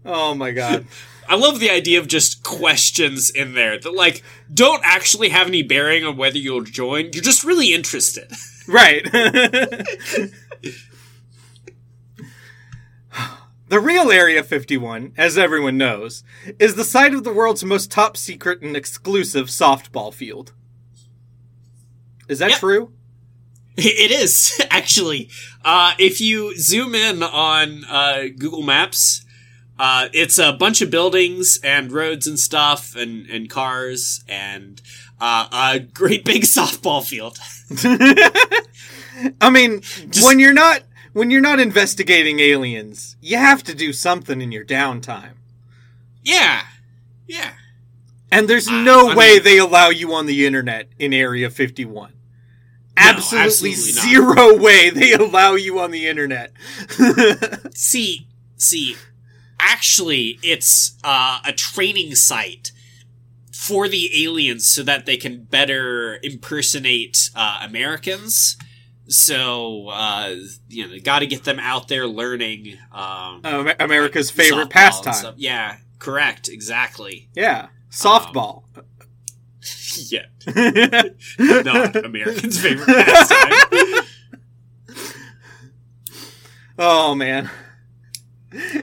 Oh 0.09 0.35
my 0.37 0.53
god. 0.53 0.87
I 1.29 1.35
love 1.35 1.59
the 1.59 1.69
idea 1.71 1.99
of 1.99 2.07
just 2.07 2.45
questions 2.45 3.29
in 3.29 3.55
there 3.55 3.77
that 3.77 3.93
like 3.93 4.23
don't 4.55 4.83
actually 4.85 5.31
have 5.31 5.49
any 5.49 5.65
bearing 5.65 6.05
on 6.05 6.17
whether 6.17 6.39
you'll 6.39 6.63
join. 6.63 7.11
You're 7.13 7.25
just 7.25 7.43
really 7.43 7.75
interested. 7.75 8.31
Right. 8.69 9.05
The 13.69 13.81
real 13.81 14.13
Area 14.13 14.45
51, 14.45 15.15
as 15.17 15.37
everyone 15.37 15.77
knows, 15.77 16.23
is 16.61 16.77
the 16.77 16.85
site 16.85 17.13
of 17.15 17.25
the 17.25 17.33
world's 17.33 17.65
most 17.65 17.91
top 17.91 18.17
secret 18.17 18.63
and 18.63 18.77
exclusive 18.77 19.49
softball 19.49 20.15
field. 20.15 20.53
Is 22.29 22.39
that 22.39 22.51
Yep. 22.51 22.59
true? 22.61 22.93
It 23.79 24.11
is 24.11 24.59
actually. 24.71 25.29
Uh, 25.65 25.93
if 25.99 26.21
you 26.21 26.57
zoom 26.59 26.95
in 26.95 27.23
on 27.23 27.85
uh, 27.85 28.25
Google 28.39 28.63
Maps, 28.63 29.25
uh, 29.79 30.09
it's 30.15 30.39
a 30.39 30.53
bunch 30.53 30.81
of 30.81 30.91
buildings 30.91 31.59
and 31.63 31.93
roads 31.93 32.27
and 32.27 32.39
stuff 32.39 32.97
and 32.97 33.27
and 33.29 33.51
cars 33.51 34.25
and 34.29 34.81
uh, 35.21 35.49
a 35.53 35.81
great 35.81 36.25
big 36.25 36.43
softball 36.59 37.07
field. 37.07 37.39
I 39.41 39.51
mean, 39.51 39.83
when 40.23 40.39
you're 40.39 40.53
not 40.55 40.83
when 41.13 41.31
you're 41.31 41.41
not 41.41 41.61
investigating 41.61 42.41
aliens, 42.41 43.17
you 43.21 43.37
have 43.37 43.63
to 43.65 43.75
do 43.75 43.93
something 43.93 44.41
in 44.41 44.53
your 44.53 44.65
downtime. 44.65 45.35
Yeah, 46.23 46.63
yeah. 47.27 47.53
And 48.31 48.49
there's 48.49 48.69
no 48.69 49.11
I 49.11 49.15
way 49.17 49.35
mean- 49.35 49.43
they 49.45 49.59
allow 49.59 49.89
you 49.91 50.13
on 50.15 50.27
the 50.27 50.47
internet 50.47 50.89
in 50.99 51.13
Area 51.13 51.49
51. 51.51 52.13
Absolutely, 52.97 53.47
absolutely 53.47 53.93
zero 53.93 54.57
way 54.57 54.91
they 54.91 55.13
allow 55.13 55.55
you 55.55 55.79
on 55.79 55.91
the 55.91 56.07
internet. 56.07 56.53
See, 57.75 58.27
see, 58.57 58.97
actually, 59.61 60.39
it's 60.43 60.97
uh, 61.05 61.39
a 61.45 61.53
training 61.53 62.15
site 62.15 62.73
for 63.53 63.89
the 63.89 64.25
aliens 64.25 64.67
so 64.67 64.83
that 64.83 65.07
they 65.07 65.17
can 65.17 65.45
better 65.45 66.19
impersonate 66.23 67.31
uh, 67.35 67.61
Americans. 67.63 68.57
So, 69.09 69.89
uh, 69.89 70.35
you 70.69 70.89
know, 70.89 70.99
got 71.03 71.21
to 71.21 71.27
get 71.27 71.45
them 71.45 71.59
out 71.61 71.89
there 71.89 72.07
learning. 72.07 72.77
Um, 72.93 73.41
Um, 73.45 73.71
America's 73.79 74.31
favorite 74.31 74.71
pastime. 74.71 75.35
Yeah, 75.37 75.77
correct, 75.99 76.49
exactly. 76.49 77.29
Yeah, 77.35 77.69
softball. 77.91 78.65
Yeah, 79.99 80.27
not 81.39 81.97
Americans' 81.97 82.61
favorite 82.61 82.87
pastime. 82.87 84.05
oh 86.79 87.15
man. 87.15 87.51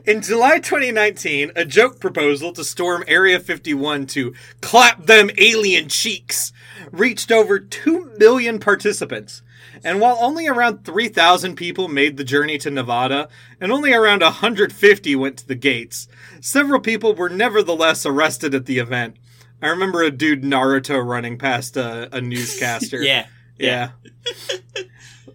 In 0.06 0.22
July 0.22 0.60
2019, 0.60 1.52
a 1.56 1.66
joke 1.66 2.00
proposal 2.00 2.52
to 2.54 2.64
storm 2.64 3.04
Area 3.08 3.40
51 3.40 4.06
to 4.08 4.34
clap 4.62 5.06
them 5.06 5.32
alien 5.38 5.90
cheeks 5.90 6.52
reached 6.92 7.32
over 7.32 7.60
2 7.60 8.14
million 8.20 8.60
participants. 8.60 9.42
And 9.84 10.00
while 10.00 10.18
only 10.22 10.48
around 10.48 10.86
3,000 10.86 11.56
people 11.56 11.88
made 11.88 12.18
the 12.18 12.24
journey 12.24 12.58
to 12.60 12.72
Nevada, 12.72 13.28
and 13.60 13.72
only 13.72 13.94
around 13.94 14.22
150 14.22 15.16
went 15.16 15.38
to 15.38 15.48
the 15.48 15.56
gates, 15.56 16.08
several 16.40 16.80
people 16.80 17.16
were 17.16 17.30
nevertheless 17.30 18.06
arrested 18.06 18.54
at 18.54 18.66
the 18.66 18.80
event. 18.80 19.18
I 19.64 19.70
remember 19.70 20.04
a 20.04 20.12
dude 20.12 20.44
Naruto 20.44 21.04
running 21.04 21.38
past 21.38 21.78
a, 21.78 22.14
a 22.16 22.22
newscaster. 22.22 23.02
yeah, 23.02 23.28
Yeah. 23.58 23.92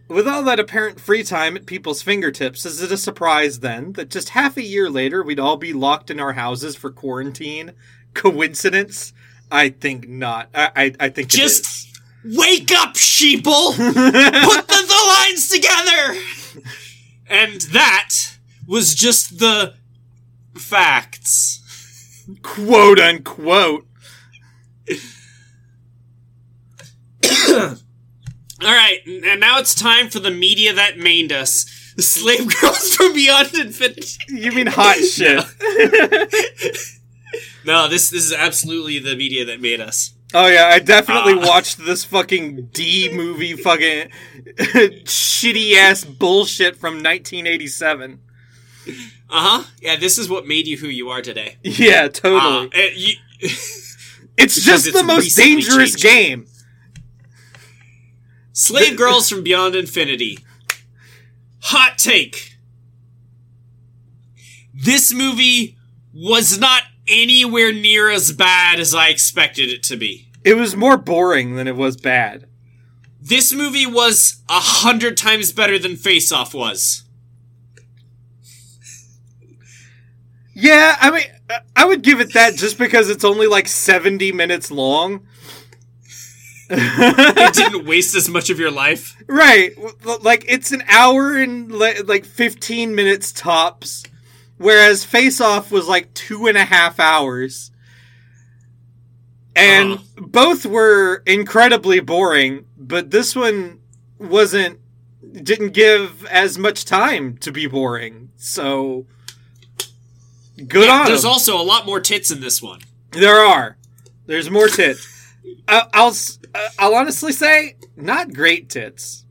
With 0.06 0.26
all 0.26 0.42
that 0.44 0.58
apparent 0.60 1.00
free 1.00 1.22
time 1.22 1.56
at 1.56 1.66
people's 1.66 2.00
fingertips, 2.02 2.64
is 2.64 2.80
it 2.82 2.90
a 2.92 2.96
surprise 2.96 3.60
then 3.60 3.92
that 3.92 4.08
just 4.10 4.30
half 4.30 4.56
a 4.56 4.62
year 4.62 4.88
later 4.88 5.22
we'd 5.22 5.38
all 5.40 5.56
be 5.58 5.72
locked 5.74 6.10
in 6.10 6.18
our 6.20 6.32
houses 6.32 6.76
for 6.76 6.90
quarantine? 6.90 7.72
Coincidence? 8.14 9.12
I 9.50 9.68
think 9.70 10.08
not. 10.08 10.48
I 10.54 10.70
I, 10.76 10.94
I 11.00 11.08
think 11.10 11.28
Just- 11.28 11.98
wake 12.24 12.70
up, 12.72 12.94
sheeple! 12.94 13.76
Put 13.76 13.94
the, 14.68 14.84
the 14.86 15.14
lines 15.18 15.48
together! 15.48 16.20
And 17.28 17.60
that 17.72 18.14
was 18.66 18.94
just 18.94 19.38
the 19.38 19.74
facts. 20.54 21.60
quote 22.42 22.98
unquote. 22.98 23.86
All 28.60 28.74
right, 28.74 28.98
and 29.06 29.40
now 29.40 29.58
it's 29.60 29.74
time 29.74 30.08
for 30.10 30.18
the 30.18 30.30
media 30.32 30.72
that 30.72 30.96
mained 30.96 31.30
us. 31.30 31.92
The 31.96 32.02
slave 32.02 32.60
girls 32.60 32.94
from 32.94 33.12
beyond 33.12 33.54
infinity. 33.54 34.18
You 34.28 34.50
mean 34.52 34.66
hot 34.66 34.96
shit? 34.98 35.44
No, 37.64 37.88
this 37.88 38.10
this 38.10 38.24
is 38.24 38.32
absolutely 38.32 38.98
the 38.98 39.14
media 39.14 39.44
that 39.44 39.60
made 39.60 39.80
us. 39.80 40.14
Oh 40.34 40.46
yeah, 40.48 40.66
I 40.66 40.78
definitely 40.80 41.34
Ah. 41.34 41.46
watched 41.46 41.78
this 41.78 42.04
fucking 42.04 42.70
D 42.72 43.10
movie, 43.12 43.54
fucking 43.54 44.08
shitty 45.06 45.74
ass 45.76 46.04
bullshit 46.04 46.76
from 46.76 46.94
1987. 46.94 48.20
Uh 48.88 48.92
huh. 49.30 49.64
Yeah, 49.80 49.96
this 49.96 50.18
is 50.18 50.28
what 50.28 50.46
made 50.46 50.66
you 50.66 50.78
who 50.78 50.88
you 50.88 51.10
are 51.10 51.22
today. 51.22 51.58
Yeah, 51.62 52.04
Uh, 52.04 52.08
totally. 52.08 52.70
eh, 52.74 52.90
you- 52.94 53.48
it's 54.38 54.60
just 54.64 54.86
it's 54.86 54.96
the 54.96 55.04
most 55.04 55.36
dangerous 55.36 55.94
changed. 55.94 56.02
game. 56.02 56.46
slave 58.52 58.96
girls 58.96 59.28
from 59.28 59.42
beyond 59.42 59.74
infinity. 59.74 60.38
Hot 61.60 61.98
take. 61.98 62.56
This 64.72 65.12
movie 65.12 65.76
was 66.14 66.58
not 66.58 66.82
anywhere 67.08 67.72
near 67.72 68.10
as 68.10 68.32
bad 68.32 68.78
as 68.78 68.94
I 68.94 69.08
expected 69.08 69.70
it 69.70 69.82
to 69.84 69.96
be. 69.96 70.28
It 70.44 70.54
was 70.54 70.76
more 70.76 70.96
boring 70.96 71.56
than 71.56 71.66
it 71.66 71.76
was 71.76 71.96
bad. 71.96 72.46
This 73.20 73.52
movie 73.52 73.86
was 73.86 74.42
a 74.48 74.60
hundred 74.60 75.16
times 75.16 75.52
better 75.52 75.78
than 75.78 75.96
Face 75.96 76.30
Off 76.30 76.54
was. 76.54 77.02
Yeah, 80.54 80.96
I 81.00 81.10
mean, 81.10 81.24
I 81.74 81.84
would 81.84 82.02
give 82.02 82.20
it 82.20 82.34
that 82.34 82.54
just 82.56 82.76
because 82.78 83.08
it's 83.10 83.24
only 83.24 83.46
like 83.46 83.68
70 83.68 84.32
minutes 84.32 84.70
long. 84.70 85.26
It 86.70 87.54
didn't 87.54 87.86
waste 87.86 88.14
as 88.14 88.28
much 88.28 88.50
of 88.50 88.58
your 88.58 88.70
life. 88.70 89.16
right. 89.26 89.72
Like, 90.22 90.44
it's 90.48 90.72
an 90.72 90.82
hour 90.88 91.36
and 91.36 91.72
like 91.72 92.24
15 92.26 92.94
minutes 92.94 93.32
tops, 93.32 94.02
whereas 94.58 95.04
Face 95.04 95.40
Off 95.40 95.70
was 95.72 95.88
like 95.88 96.12
two 96.12 96.46
and 96.46 96.58
a 96.58 96.64
half 96.64 97.00
hours. 97.00 97.70
And 99.56 99.94
Uh-huh. 99.94 100.02
both 100.26 100.66
were 100.66 101.22
incredibly 101.26 102.00
boring, 102.00 102.66
but 102.76 103.10
this 103.10 103.34
one 103.34 103.80
wasn't, 104.18 104.78
didn't 105.32 105.70
give 105.72 106.24
as 106.26 106.58
much 106.58 106.84
time 106.84 107.38
to 107.38 107.50
be 107.50 107.66
boring. 107.66 108.28
So, 108.36 109.06
good 110.66 110.86
Yeah, 110.86 111.00
on 111.00 111.06
there's 111.06 111.24
'em. 111.24 111.30
also 111.30 111.60
a 111.60 111.62
lot 111.62 111.86
more 111.86 112.00
tits 112.00 112.30
in 112.30 112.40
this 112.40 112.60
one. 112.62 112.80
There 113.12 113.38
are. 113.38 113.76
There's 114.26 114.50
more 114.50 114.68
tits. 114.68 115.06
I, 115.66 115.86
I'll 115.94 116.14
uh, 116.54 116.68
I'll 116.78 116.94
honestly 116.94 117.32
say 117.32 117.76
not 117.96 118.32
great 118.34 118.68
tits. 118.68 119.24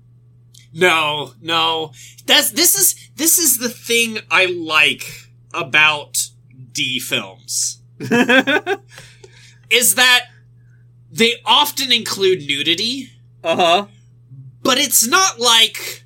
No, 0.73 1.33
no. 1.41 1.91
That's 2.25 2.51
this 2.51 2.75
is 2.75 3.09
this 3.15 3.37
is 3.37 3.57
the 3.59 3.69
thing 3.69 4.19
I 4.31 4.45
like 4.45 5.03
about 5.53 6.17
D 6.71 6.99
films. 6.99 7.81
Is 9.69 9.95
that 9.95 10.25
they 11.11 11.33
often 11.45 11.91
include 11.91 12.47
nudity, 12.47 13.09
Uh 13.43 13.55
huh. 13.55 13.85
but 14.61 14.77
it's 14.77 15.05
not 15.07 15.39
like 15.39 16.03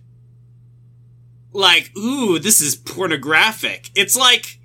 like 1.53 1.91
ooh, 1.97 2.39
this 2.39 2.61
is 2.61 2.75
pornographic. 2.75 3.89
It's 3.95 4.15
like 4.15 4.59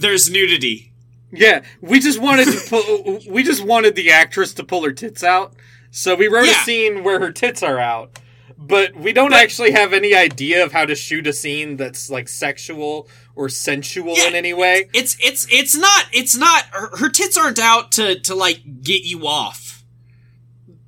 there's 0.00 0.30
nudity. 0.30 0.92
Yeah, 1.32 1.62
we 1.80 2.00
just 2.00 2.18
wanted 2.20 2.46
to 2.46 2.60
pull. 2.68 3.20
we 3.32 3.42
just 3.42 3.62
wanted 3.64 3.94
the 3.94 4.10
actress 4.10 4.52
to 4.54 4.64
pull 4.64 4.84
her 4.84 4.92
tits 4.92 5.22
out, 5.22 5.54
so 5.90 6.14
we 6.16 6.26
wrote 6.28 6.46
Yeah. 6.46 6.60
a 6.60 6.64
scene 6.64 7.04
where 7.04 7.20
her 7.20 7.30
tits 7.32 7.62
are 7.62 7.78
out. 7.78 8.18
But 8.62 8.94
we 8.96 9.12
don't 9.14 9.30
But- 9.30 9.40
actually 9.42 9.70
have 9.70 9.92
any 9.94 10.14
idea 10.14 10.62
of 10.64 10.72
how 10.72 10.84
to 10.84 10.94
shoot 10.94 11.26
a 11.26 11.32
scene 11.32 11.76
that's 11.76 12.10
like 12.10 12.28
sexual 12.28 13.08
or 13.34 13.48
sensual 13.48 14.14
Yeah. 14.18 14.28
in 14.28 14.34
any 14.34 14.52
way. 14.52 14.88
It's 14.92 15.16
it's 15.20 15.46
it's 15.50 15.74
not 15.76 16.06
it's 16.12 16.36
not 16.36 16.64
her, 16.72 16.96
her 16.98 17.08
tits 17.08 17.38
aren't 17.38 17.58
out 17.58 17.92
to 17.92 18.18
to 18.20 18.34
like 18.34 18.82
get 18.82 19.04
you 19.04 19.26
off. 19.26 19.82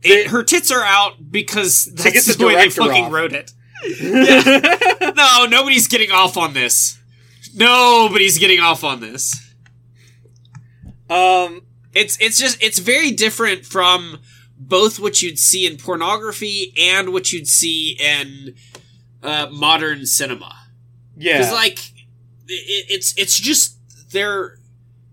It, 0.02 0.26
her 0.28 0.43
tits 0.43 0.70
are 0.72 0.82
out 0.82 1.30
because 1.30 1.84
that's 1.94 2.34
the 2.34 2.44
way 2.47 2.56
they 2.56 2.68
fucking 2.70 3.05
off. 3.05 3.12
wrote 3.12 3.32
it. 3.32 3.52
No, 5.16 5.47
nobody's 5.47 5.89
getting 5.89 6.10
off 6.10 6.36
on 6.36 6.52
this. 6.55 6.98
Nobody's 7.54 8.38
getting 8.38 8.60
off 8.60 8.84
on 8.84 9.00
this. 9.00 9.54
um. 11.10 11.62
It's 11.94 12.16
it's 12.22 12.38
just 12.38 12.62
it's 12.62 12.78
very 12.78 13.10
different 13.10 13.66
from 13.66 14.20
both 14.56 14.98
what 14.98 15.20
you'd 15.20 15.38
see 15.38 15.66
in 15.66 15.76
pornography 15.76 16.72
and 16.80 17.12
what 17.12 17.30
you'd 17.32 17.46
see 17.46 17.98
in 18.00 18.54
uh, 19.22 19.48
modern 19.52 20.06
cinema. 20.06 20.54
Yeah. 21.18 21.36
Because 21.38 21.52
like 21.52 21.78
it, 22.48 22.86
it's 22.88 23.12
it's 23.18 23.38
just 23.38 23.76
there 24.10 24.56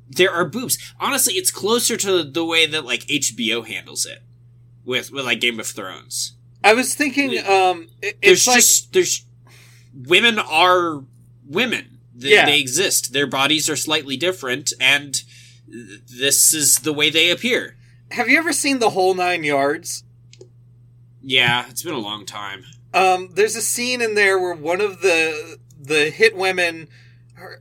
there 0.07 0.32
are 0.32 0.45
boobs. 0.45 0.78
Honestly, 1.02 1.34
it's 1.34 1.52
closer 1.52 1.98
to 1.98 2.24
the 2.24 2.45
way 2.45 2.66
that 2.66 2.86
like 2.86 3.02
HBO 3.07 3.68
handles 3.68 4.06
it 4.06 4.20
with 4.86 5.11
with 5.11 5.26
like 5.26 5.41
Game 5.41 5.60
of 5.60 5.68
Thrones. 5.68 6.38
I 6.64 6.74
was 6.74 6.95
thinking. 6.95 7.40
Um. 7.45 7.90
it- 8.02 8.20
There's 8.22 8.38
it's 8.40 8.48
like 8.48 8.56
just 8.57 8.94
there's 8.94 9.26
women 9.94 10.40
are 10.40 11.03
women 11.45 11.99
Th- 12.20 12.34
Yeah. 12.34 12.46
They 12.46 12.60
exist. 12.60 13.14
Their 13.14 13.28
bodies 13.28 13.70
are 13.70 13.76
slightly 13.76 14.18
different, 14.18 14.74
and 14.80 15.22
this 15.68 16.54
is 16.54 16.80
the 16.80 16.94
way 16.94 17.10
they 17.10 17.30
appear. 17.30 17.76
Have 18.12 18.28
you 18.28 18.38
ever 18.40 18.52
seen 18.54 18.80
the 18.80 18.90
whole 18.91 19.14
nine 19.14 19.44
yards? 19.44 20.04
Yeah, 21.22 21.66
it's 21.70 21.84
been 21.84 21.94
a 21.94 22.00
long 22.00 22.26
time. 22.26 22.64
Um, 22.94 23.30
there's 23.34 23.56
a 23.56 23.62
scene 23.62 24.02
in 24.02 24.16
there 24.16 24.40
where 24.40 24.56
one 24.56 24.82
of 24.82 25.02
the 25.02 25.60
the 25.80 26.10
hit 26.10 26.36
women, 26.36 26.88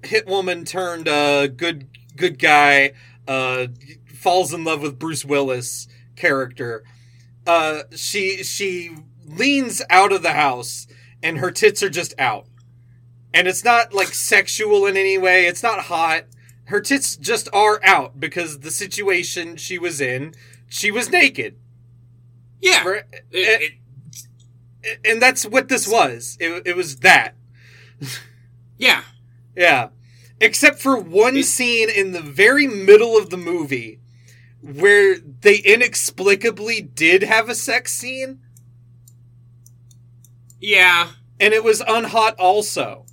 hit 0.03 0.27
woman 0.27 0.65
turned 0.65 1.07
uh, 1.09 1.49
good 1.49 1.87
good 2.17 2.39
guy, 2.39 2.93
uh, 3.27 3.67
falls 4.15 4.55
in 4.55 4.65
love 4.65 4.81
with 4.81 4.99
Bruce 4.99 5.25
Willis 5.25 5.87
character. 6.17 6.83
Uh, 7.47 7.83
she 7.95 8.43
she 8.43 8.97
leans 9.27 9.83
out 9.91 10.13
of 10.13 10.23
the 10.23 10.33
house 10.33 10.87
and 11.23 11.39
her 11.39 11.51
tits 11.51 11.83
are 11.83 11.91
just 11.91 12.15
out, 12.19 12.47
and 13.35 13.47
it's 13.49 13.65
not 13.65 13.93
like 13.93 14.09
sexual 14.09 14.87
in 14.87 14.97
any 14.97 15.19
way. 15.19 15.47
It's 15.47 15.63
not 15.63 15.85
hot. 15.85 16.25
Her 16.65 16.81
tits 16.81 17.17
just 17.17 17.49
are 17.53 17.81
out 17.85 18.21
because 18.21 18.61
the 18.61 18.71
situation 18.71 19.57
she 19.57 19.79
was 19.79 20.01
in, 20.01 20.35
she 20.69 20.91
was 20.91 21.11
naked. 21.11 21.57
Yeah, 22.61 22.85
Right? 22.87 23.05
it- 23.31 23.73
it- 24.83 24.99
and 25.05 25.21
that's 25.21 25.45
what 25.45 25.69
this 25.69 25.87
was. 25.89 26.37
It, 26.41 26.63
it 26.67 26.77
was 26.77 26.97
that. 26.99 27.35
yeah. 28.79 29.03
Yeah. 29.57 29.89
Except 30.41 30.79
for 30.79 30.97
one 30.99 31.43
scene 31.43 31.91
in 31.91 32.13
the 32.13 32.21
very 32.23 32.67
middle 32.67 33.17
of 33.19 33.31
the 33.31 33.37
movie 33.37 34.01
where 34.61 35.17
they 35.19 35.57
inexplicably 35.59 36.81
did 36.81 37.23
have 37.23 37.49
a 37.49 37.55
sex 37.55 37.93
scene 37.93 38.41
Yeah. 40.61 41.11
and 41.41 41.55
it 41.55 41.65
was 41.65 41.81
unhot 41.83 42.35
also. 42.39 43.05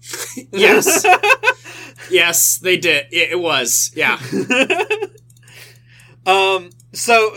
Yes. 0.52 1.04
yes, 2.10 2.58
they 2.58 2.76
did. 2.76 3.06
It, 3.12 3.32
it 3.32 3.38
was. 3.40 3.92
Yeah. 3.94 4.18
um 6.26 6.70
so 6.92 7.36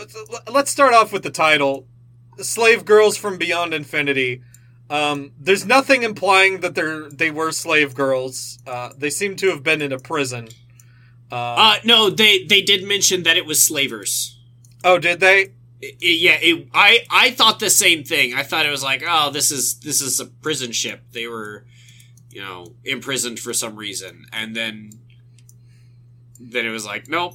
let's 0.50 0.70
start 0.70 0.94
off 0.94 1.12
with 1.12 1.22
the 1.22 1.30
title 1.30 1.86
Slave 2.38 2.84
Girls 2.84 3.16
from 3.16 3.38
Beyond 3.38 3.72
Infinity. 3.72 4.42
Um, 4.90 5.30
there's 5.38 5.64
nothing 5.64 6.02
implying 6.02 6.60
that 6.60 6.74
they're 6.74 7.08
they 7.08 7.30
were 7.30 7.52
slave 7.52 7.94
girls. 7.94 8.58
Uh, 8.66 8.90
they 8.98 9.08
seem 9.10 9.36
to 9.36 9.48
have 9.50 9.62
been 9.62 9.80
in 9.80 9.92
a 9.92 9.98
prison. 9.98 10.48
Uh, 11.30 11.34
Uh, 11.36 11.76
no, 11.84 12.10
they 12.10 12.44
they 12.44 12.60
did 12.62 12.82
mention 12.84 13.22
that 13.22 13.36
it 13.36 13.46
was 13.46 13.62
slavers. 13.64 14.38
oh, 14.82 14.98
did 14.98 15.20
they? 15.20 15.52
It- 15.80 15.96
it- 16.00 16.20
yeah, 16.20 16.38
it, 16.40 16.68
I 16.74 17.06
I 17.10 17.30
thought 17.30 17.60
the 17.60 17.70
same 17.70 18.02
thing. 18.04 18.34
I 18.34 18.42
thought 18.42 18.66
it 18.66 18.70
was 18.70 18.82
like, 18.82 19.02
oh, 19.06 19.30
this 19.30 19.50
is 19.52 19.78
this 19.80 20.02
is 20.02 20.18
a 20.20 20.26
prison 20.26 20.72
ship. 20.72 21.02
They 21.12 21.26
were, 21.28 21.64
you 22.34 22.42
know, 22.42 22.74
imprisoned 22.84 23.38
for 23.38 23.54
some 23.54 23.76
reason, 23.76 24.26
and 24.32 24.54
then 24.54 24.90
then 26.38 26.66
it 26.66 26.70
was 26.70 26.84
like, 26.84 27.08
nope. 27.08 27.34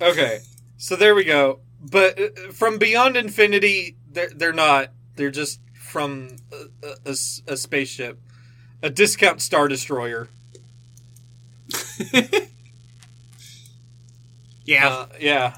Okay, 0.00 0.40
so 0.78 0.96
there 0.96 1.14
we 1.14 1.24
go. 1.24 1.60
But 1.80 2.18
uh, 2.20 2.28
from 2.52 2.78
Beyond 2.78 3.16
Infinity, 3.16 3.96
they're 4.10 4.30
they're 4.34 4.52
not. 4.52 4.90
They're 5.16 5.30
just 5.30 5.60
from 5.74 6.36
a 7.06 7.14
a 7.46 7.56
spaceship, 7.56 8.18
a 8.82 8.90
discount 8.90 9.42
star 9.42 9.68
destroyer. 9.68 10.28
Yeah, 14.64 14.88
Uh, 14.88 15.06
yeah. 15.18 15.54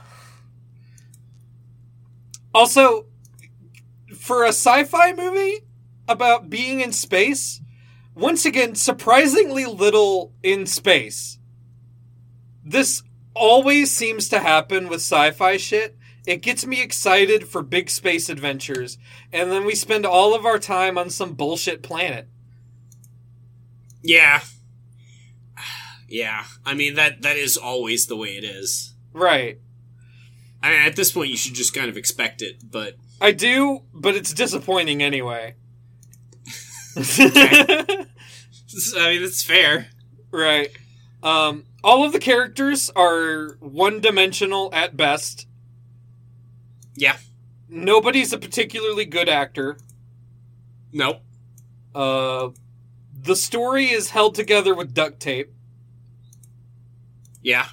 Also, 2.54 3.06
for 4.16 4.44
a 4.44 4.48
sci-fi 4.48 5.12
movie 5.12 5.60
about 6.08 6.50
being 6.50 6.80
in 6.80 6.92
space, 6.92 7.59
once 8.20 8.44
again, 8.44 8.74
surprisingly 8.74 9.64
little 9.64 10.32
in 10.42 10.66
space. 10.66 11.38
This 12.62 13.02
always 13.34 13.90
seems 13.90 14.28
to 14.28 14.40
happen 14.40 14.88
with 14.88 15.00
sci-fi 15.00 15.56
shit. 15.56 15.96
It 16.26 16.42
gets 16.42 16.66
me 16.66 16.82
excited 16.82 17.48
for 17.48 17.62
big 17.62 17.88
space 17.88 18.28
adventures, 18.28 18.98
and 19.32 19.50
then 19.50 19.64
we 19.64 19.74
spend 19.74 20.04
all 20.04 20.34
of 20.34 20.44
our 20.44 20.58
time 20.58 20.98
on 20.98 21.08
some 21.08 21.32
bullshit 21.32 21.82
planet. 21.82 22.28
yeah, 24.02 24.42
yeah. 26.06 26.44
I 26.64 26.74
mean 26.74 26.94
that 26.94 27.22
that 27.22 27.36
is 27.36 27.56
always 27.56 28.06
the 28.06 28.16
way 28.16 28.36
it 28.36 28.44
is. 28.44 28.94
Right. 29.14 29.58
I 30.62 30.70
mean, 30.70 30.80
at 30.82 30.94
this 30.94 31.10
point, 31.10 31.30
you 31.30 31.38
should 31.38 31.54
just 31.54 31.72
kind 31.72 31.88
of 31.88 31.96
expect 31.96 32.42
it. 32.42 32.70
But 32.70 32.96
I 33.18 33.32
do, 33.32 33.80
but 33.94 34.14
it's 34.14 34.34
disappointing 34.34 35.02
anyway. 35.02 35.54
I 38.96 39.10
mean, 39.10 39.22
it's 39.22 39.42
fair. 39.42 39.88
Right. 40.30 40.70
Um, 41.22 41.64
all 41.82 42.04
of 42.04 42.12
the 42.12 42.18
characters 42.18 42.90
are 42.94 43.56
one 43.60 44.00
dimensional 44.00 44.70
at 44.72 44.96
best. 44.96 45.46
Yeah. 46.94 47.16
Nobody's 47.68 48.32
a 48.32 48.38
particularly 48.38 49.04
good 49.04 49.28
actor. 49.28 49.78
Nope. 50.92 51.22
Uh, 51.94 52.50
the 53.22 53.36
story 53.36 53.86
is 53.86 54.10
held 54.10 54.34
together 54.34 54.74
with 54.74 54.94
duct 54.94 55.20
tape. 55.20 55.52
Yeah. 57.42 57.66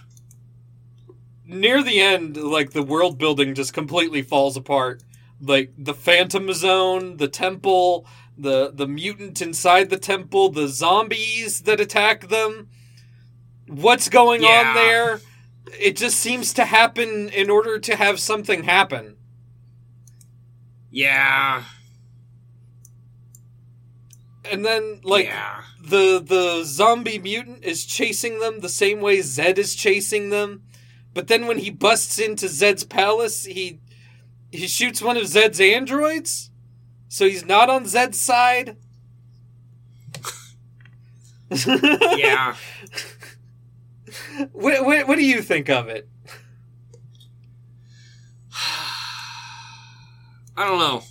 Near 1.46 1.82
the 1.82 2.00
end, 2.02 2.38
like 2.38 2.72
the 2.72 2.84
world 2.84 3.18
building 3.18 3.56
just 3.56 3.74
completely 3.74 4.22
falls 4.22 4.58
apart. 4.58 5.04
Like 5.40 5.74
the 5.78 5.94
Phantom 5.94 6.52
Zone, 6.54 7.18
the 7.18 7.28
temple, 7.28 8.06
the 8.38 8.72
the 8.74 8.88
mutant 8.88 9.42
inside 9.42 9.90
the 9.90 9.98
temple, 9.98 10.50
the 10.50 10.68
zombies 10.68 11.62
that 11.62 11.80
attack 11.80 12.30
them. 12.30 12.70
What's 13.68 14.10
going 14.10 14.44
Yeah. 14.44 14.70
on 14.70 14.76
there? 14.76 15.22
It 15.80 15.98
just 15.98 16.20
seems 16.20 16.54
to 16.54 16.66
happen 16.66 17.30
in 17.30 17.50
order 17.50 17.80
to 17.80 17.96
have 17.96 18.20
something 18.20 18.64
happen. 18.64 19.18
Yeah. 20.90 21.64
And 24.50 24.66
then 24.66 25.02
like 25.04 25.26
yeah. 25.26 25.64
the 25.84 26.24
the 26.26 26.64
zombie 26.64 27.20
mutant 27.20 27.66
is 27.66 27.86
chasing 27.86 28.40
them 28.40 28.62
the 28.62 28.70
same 28.70 29.02
way 29.02 29.22
Zed 29.22 29.58
is 29.60 29.76
chasing 29.76 30.30
them. 30.30 30.64
But 31.14 31.28
then 31.28 31.48
when 31.48 31.58
he 31.58 31.70
busts 31.70 32.20
into 32.20 32.48
Zed's 32.48 32.84
palace, 32.84 33.44
he 33.46 33.82
he 34.52 34.68
shoots 34.68 35.02
one 35.02 35.18
of 35.18 35.28
Zed's 35.28 35.60
androids. 35.60 36.52
So 37.10 37.28
he's 37.28 37.46
not 37.46 37.70
on 37.70 37.86
Zed's 37.86 38.20
side. 38.20 38.78
Yeah. 41.50 42.56
What, 44.52 44.86
what, 44.86 45.08
what 45.08 45.18
do 45.18 45.26
you 45.26 45.42
think 45.42 45.68
of 45.70 45.88
it? 45.88 46.08
I 50.56 50.68
don't 50.68 50.80
know. 50.80 51.04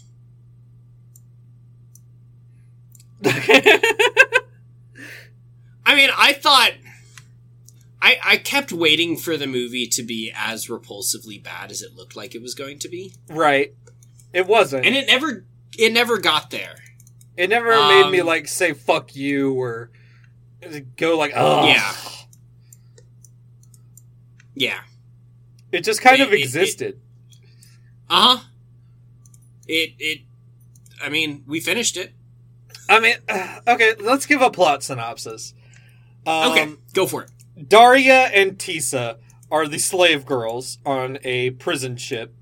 I 5.86 5.94
mean, 5.94 6.10
I 6.16 6.32
thought 6.32 6.72
I 8.02 8.18
I 8.24 8.36
kept 8.38 8.72
waiting 8.72 9.16
for 9.16 9.36
the 9.36 9.46
movie 9.46 9.86
to 9.88 10.02
be 10.02 10.32
as 10.34 10.66
repulsively 10.66 11.42
bad 11.42 11.70
as 11.70 11.82
it 11.82 11.94
looked 11.94 12.16
like 12.16 12.34
it 12.34 12.42
was 12.42 12.54
going 12.54 12.78
to 12.80 12.88
be. 12.88 13.14
right. 13.28 13.74
It 14.32 14.46
wasn't. 14.46 14.84
And 14.84 14.94
it 14.94 15.06
never 15.06 15.46
it 15.78 15.92
never 15.92 16.18
got 16.18 16.50
there. 16.50 16.76
it 17.36 17.50
never 17.50 17.70
made 17.70 18.10
me 18.10 18.20
um, 18.20 18.26
like 18.26 18.48
say 18.48 18.72
fuck 18.72 19.14
you 19.16 19.52
or 19.54 19.90
go 20.96 21.16
like 21.18 21.32
oh 21.36 21.66
Yeah. 21.68 21.92
Yeah. 24.54 24.80
It 25.72 25.82
just 25.84 26.00
kind 26.00 26.20
It- 26.20 26.28
of 26.28 26.32
existed. 26.32 27.00
Uh-huh. 28.08 28.42
It 29.68 29.94
it 29.98 30.20
I 31.02 31.08
mean, 31.10 31.44
we 31.46 31.60
finished 31.60 31.96
it. 31.96 32.14
I 32.88 33.00
mean, 33.00 33.16
okay, 33.68 33.94
let's 34.00 34.26
give 34.26 34.40
a 34.40 34.50
plot 34.50 34.82
synopsis. 34.82 35.52
Um, 36.26 36.52
Okay, 36.52 36.72
go 36.94 37.06
for 37.06 37.24
it. 37.24 37.30
Daria 37.68 38.26
and 38.26 38.56
Tisa 38.58 39.18
are 39.50 39.66
the 39.68 39.78
slave 39.78 40.24
girls 40.24 40.78
on 40.86 41.18
a 41.22 41.50
prison 41.50 41.96
ship. 41.96 42.34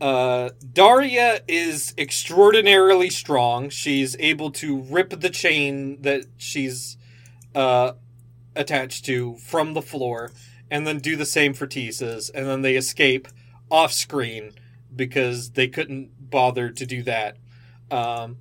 Uh, 0.00 0.50
Daria 0.72 1.40
is 1.46 1.94
extraordinarily 1.98 3.10
strong. 3.10 3.68
She's 3.68 4.16
able 4.18 4.50
to 4.52 4.80
rip 4.80 5.20
the 5.20 5.30
chain 5.30 6.00
that 6.02 6.24
she's 6.38 6.96
uh, 7.54 7.92
attached 8.56 9.04
to 9.06 9.36
from 9.36 9.74
the 9.74 9.82
floor 9.82 10.30
and 10.70 10.86
then 10.86 10.98
do 10.98 11.16
the 11.16 11.26
same 11.26 11.52
for 11.52 11.66
Tisa's. 11.66 12.30
And 12.30 12.46
then 12.46 12.62
they 12.62 12.76
escape 12.76 13.28
off 13.70 13.92
screen 13.92 14.52
because 14.94 15.50
they 15.50 15.68
couldn't 15.68 16.30
bother 16.30 16.70
to 16.70 16.86
do 16.86 17.02
that. 17.02 17.36
Um, 17.90 18.38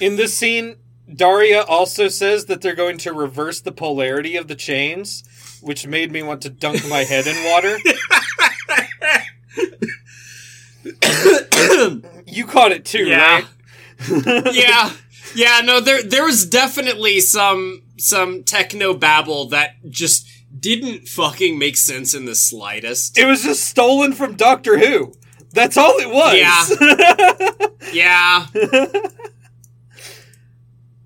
in 0.00 0.16
this 0.16 0.36
scene, 0.36 0.76
Daria 1.12 1.62
also 1.62 2.08
says 2.08 2.46
that 2.46 2.60
they're 2.60 2.74
going 2.74 2.98
to 2.98 3.12
reverse 3.12 3.60
the 3.60 3.72
polarity 3.72 4.36
of 4.36 4.48
the 4.48 4.54
chains, 4.54 5.24
which 5.60 5.86
made 5.86 6.12
me 6.12 6.22
want 6.22 6.42
to 6.42 6.50
dunk 6.50 6.88
my 6.88 7.04
head 7.04 7.26
in 7.26 7.50
water. 7.50 7.78
You 12.32 12.46
caught 12.46 12.72
it 12.72 12.84
too, 12.84 13.04
Yeah. 13.06 13.42
right? 14.08 14.08
yeah. 14.54 14.92
Yeah, 15.34 15.60
no, 15.64 15.80
there 15.80 16.02
there 16.02 16.24
was 16.24 16.44
definitely 16.46 17.20
some 17.20 17.82
some 17.98 18.42
techno 18.44 18.94
babble 18.94 19.48
that 19.50 19.74
just 19.88 20.26
didn't 20.58 21.08
fucking 21.08 21.58
make 21.58 21.76
sense 21.76 22.14
in 22.14 22.24
the 22.26 22.34
slightest. 22.34 23.18
It 23.18 23.26
was 23.26 23.42
just 23.42 23.64
stolen 23.64 24.12
from 24.12 24.36
Doctor 24.36 24.78
Who. 24.78 25.14
That's 25.52 25.76
all 25.76 25.94
it 25.98 26.10
was. 26.10 26.36
Yeah. 26.38 27.68
Yeah. 27.92 28.46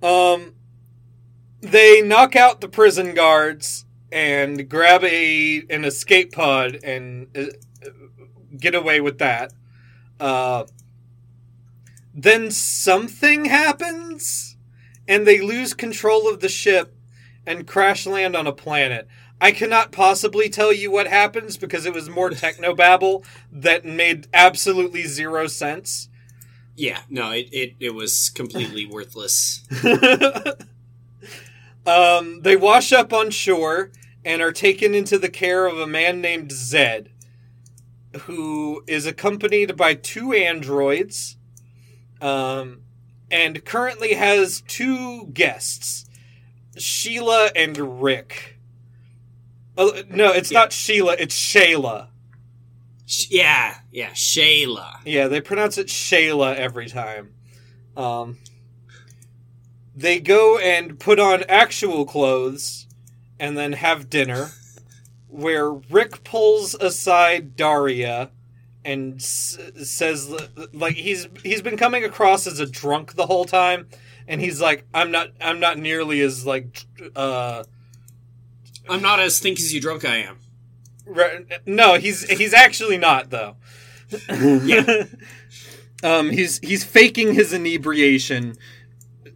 um, 0.02 0.54
they 1.60 2.02
knock 2.02 2.36
out 2.36 2.60
the 2.60 2.68
prison 2.68 3.14
guards 3.14 3.84
and 4.12 4.68
grab 4.68 5.02
a 5.02 5.64
an 5.70 5.84
escape 5.84 6.32
pod 6.32 6.78
and 6.84 7.26
uh, 7.36 7.46
get 8.56 8.74
away 8.74 9.00
with 9.00 9.18
that. 9.18 9.52
Uh, 10.20 10.64
then 12.16 12.51
something 12.51 13.44
happens, 13.44 14.56
and 15.06 15.26
they 15.26 15.43
lose 15.43 15.74
control 15.74 16.28
of 16.28 16.40
the 16.40 16.48
ship 16.48 16.97
and 17.47 17.66
crash 17.66 18.06
land 18.06 18.34
on 18.34 18.47
a 18.47 18.52
planet. 18.52 19.06
I 19.38 19.52
cannot 19.52 19.93
possibly 19.93 20.48
tell 20.48 20.72
you 20.72 20.90
what 20.90 21.06
happens 21.06 21.59
because 21.59 21.84
it 21.84 21.93
was 21.93 22.09
more 22.09 22.30
technobabble 22.32 23.24
that 23.52 23.84
made 23.84 24.28
absolutely 24.32 25.02
zero 25.02 25.47
sense. 25.47 26.09
Yeah, 26.74 27.01
no, 27.10 27.32
it, 27.32 27.48
it, 27.52 27.74
it 27.78 27.90
was 27.90 28.30
completely 28.30 28.86
worthless. 28.90 29.62
um, 31.86 32.40
they 32.40 32.56
wash 32.56 32.93
up 32.93 33.12
on 33.12 33.30
shore 33.30 33.90
and 34.24 34.40
are 34.40 34.52
taken 34.52 34.94
into 34.94 35.18
the 35.18 35.28
care 35.28 35.66
of 35.66 35.78
a 35.78 35.86
man 35.86 36.22
named 36.22 36.51
Zed, 36.51 37.10
who 38.22 38.82
is 38.86 39.05
accompanied 39.05 39.76
by 39.76 39.93
two 39.94 40.32
androids, 40.32 41.35
um, 42.20 42.82
and 43.30 43.64
currently 43.64 44.14
has 44.14 44.62
two 44.62 45.26
guests, 45.32 46.05
Sheila 46.76 47.51
and 47.56 48.02
Rick. 48.02 48.59
Oh, 49.78 50.02
no, 50.09 50.32
it's 50.32 50.51
Yeah. 50.51 50.60
not 50.60 50.72
Sheila, 50.72 51.16
it's 51.18 51.36
Shayla. 51.38 52.09
Sh- 53.06 53.26
yeah, 53.30 53.78
yeah, 53.93 54.10
Shayla. 54.10 54.98
Yeah, 55.05 55.28
they 55.28 55.40
pronounce 55.40 55.78
it 55.78 55.86
Shayla 55.88 56.56
every 56.56 56.88
time. 56.88 57.32
Um, 57.97 58.38
they 59.94 60.20
go 60.20 60.59
and 60.59 60.98
put 60.98 61.18
on 61.18 61.44
actual 61.48 62.05
clothes 62.05 62.86
and 63.38 63.56
then 63.56 63.72
have 63.74 64.10
dinner, 64.10 64.51
where 65.28 65.70
Rick 65.70 66.24
pulls 66.24 66.74
aside 66.74 67.56
Daria 67.56 68.30
and 68.86 69.16
s- 69.16 69.58
says 69.82 70.32
like 70.72 70.94
he's 70.94 71.28
he's 71.42 71.60
been 71.60 71.76
coming 71.76 72.04
across 72.04 72.46
as 72.46 72.60
a 72.60 72.66
drunk 72.66 73.14
the 73.14 73.26
whole 73.26 73.44
time 73.44 73.86
and 74.28 74.40
he's 74.40 74.60
like 74.60 74.84
I'm 74.94 75.10
not 75.10 75.28
I'm 75.40 75.60
not 75.60 75.76
nearly 75.78 76.20
as 76.20 76.46
like 76.46 76.86
uh 77.14 77.64
I'm 78.88 79.02
not 79.02 79.20
as 79.20 79.38
think 79.40 79.58
as 79.58 79.74
you 79.74 79.80
drunk 79.80 80.04
I 80.04 80.16
am. 80.18 80.38
Re- 81.04 81.44
No, 81.66 81.94
he's 81.94 82.22
he's 82.30 82.54
actually 82.54 82.98
not 82.98 83.30
though. 83.30 83.56
Yeah. 84.30 85.04
um, 86.04 86.30
he's 86.30 86.58
he's 86.60 86.84
faking 86.84 87.34
his 87.34 87.52
inebriation, 87.52 88.54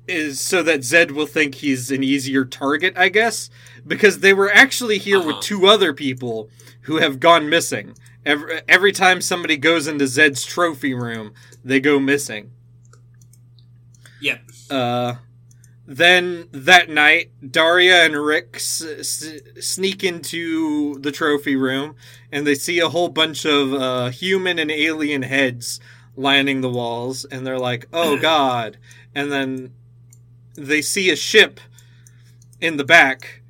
is 0.06 0.40
so 0.40 0.62
that 0.62 0.84
Zed 0.84 1.10
will 1.12 1.26
think 1.26 1.56
he's 1.56 1.90
an 1.90 2.02
easier 2.04 2.44
target, 2.44 2.94
I 2.96 3.08
guess, 3.08 3.50
because 3.86 4.20
they 4.20 4.32
were 4.32 4.50
actually 4.52 4.98
here 4.98 5.18
Uh-huh. 5.18 5.26
with 5.28 5.40
two 5.40 5.66
other 5.66 5.92
people 5.92 6.48
who 6.82 6.96
have 6.98 7.18
gone 7.20 7.48
missing. 7.48 7.96
Every 8.24 8.60
every 8.68 8.92
time 8.92 9.20
somebody 9.20 9.56
goes 9.56 9.86
into 9.86 10.06
Zed's 10.06 10.44
trophy 10.44 10.94
room, 10.94 11.32
they 11.64 11.80
go 11.80 11.98
missing. 11.98 12.50
Yep. 14.20 14.42
Uh, 14.68 15.14
then 15.86 16.46
that 16.52 16.88
night, 16.88 17.30
Daria 17.50 18.04
and 18.04 18.14
Rick 18.14 18.50
s- 18.56 18.82
s- 18.82 19.40
sneak 19.58 20.04
into 20.04 20.98
the 21.00 21.10
trophy 21.10 21.56
room, 21.56 21.96
and 22.30 22.46
they 22.46 22.54
see 22.54 22.78
a 22.78 22.90
whole 22.90 23.08
bunch 23.08 23.44
of 23.46 23.72
uh, 23.72 24.08
human 24.10 24.58
and 24.58 24.70
alien 24.70 25.22
heads 25.22 25.80
lining 26.14 26.60
the 26.60 26.68
walls, 26.70 27.24
and 27.24 27.46
they're 27.46 27.58
like, 27.58 27.86
"Oh 27.92 28.18
God!" 28.20 28.76
And 29.14 29.32
then 29.32 29.72
they 30.54 30.82
see 30.82 31.10
a 31.10 31.16
ship 31.16 31.58
in 32.60 32.76
the 32.76 32.84
back, 32.84 33.40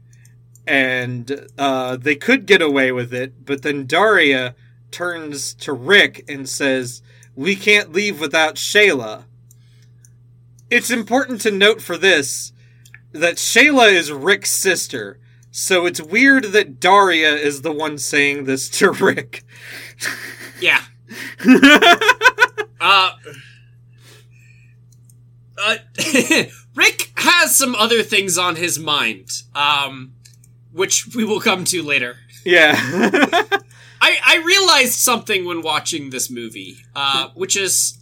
and 0.67 1.49
uh, 1.59 1.97
they 1.97 2.15
could 2.15 2.47
get 2.47 2.63
away 2.63 2.93
with 2.93 3.13
it, 3.13 3.45
but 3.45 3.63
then 3.63 3.85
Daria 3.87 4.55
turns 4.91 5.55
to 5.55 5.73
Rick 5.73 6.25
and 6.29 6.49
says, 6.49 7.03
"We 7.35 7.57
can't 7.57 7.93
leave 7.93 8.21
without 8.21 8.55
Shayla." 8.57 9.25
It's 10.71 10.91
important 10.91 11.41
to 11.43 11.51
note 11.51 11.83
for 11.83 11.97
this 11.97 12.53
that 13.13 13.37
Shayla 13.37 13.93
is 13.93 14.13
Rick's 14.13 14.53
sister, 14.53 15.19
so 15.51 15.85
it's 15.87 16.01
weird 16.01 16.45
that 16.53 16.79
Daria 16.79 17.35
is 17.35 17.63
the 17.63 17.73
one 17.73 17.99
saying 17.99 18.45
this 18.45 18.69
to 18.71 18.91
Rick. 18.93 19.45
Yeah. 20.61 20.83
Uh, 22.83 23.11
uh, 25.63 25.77
Rick 26.75 27.13
has 27.17 27.55
some 27.55 27.75
other 27.75 28.03
things 28.03 28.39
on 28.39 28.57
his 28.57 28.79
mind, 28.79 29.29
um, 29.55 30.13
which 30.73 31.15
we 31.15 31.25
will 31.25 31.41
come 31.41 31.65
to 31.65 31.83
later. 31.83 32.17
yeah. 32.43 32.73
I, 34.01 34.19
I 34.25 34.43
realized 34.45 34.95
something 34.95 35.45
when 35.45 35.63
watching 35.63 36.11
this 36.11 36.31
movie, 36.31 36.79
uh, 36.97 37.29
which 37.35 37.57
is, 37.57 37.99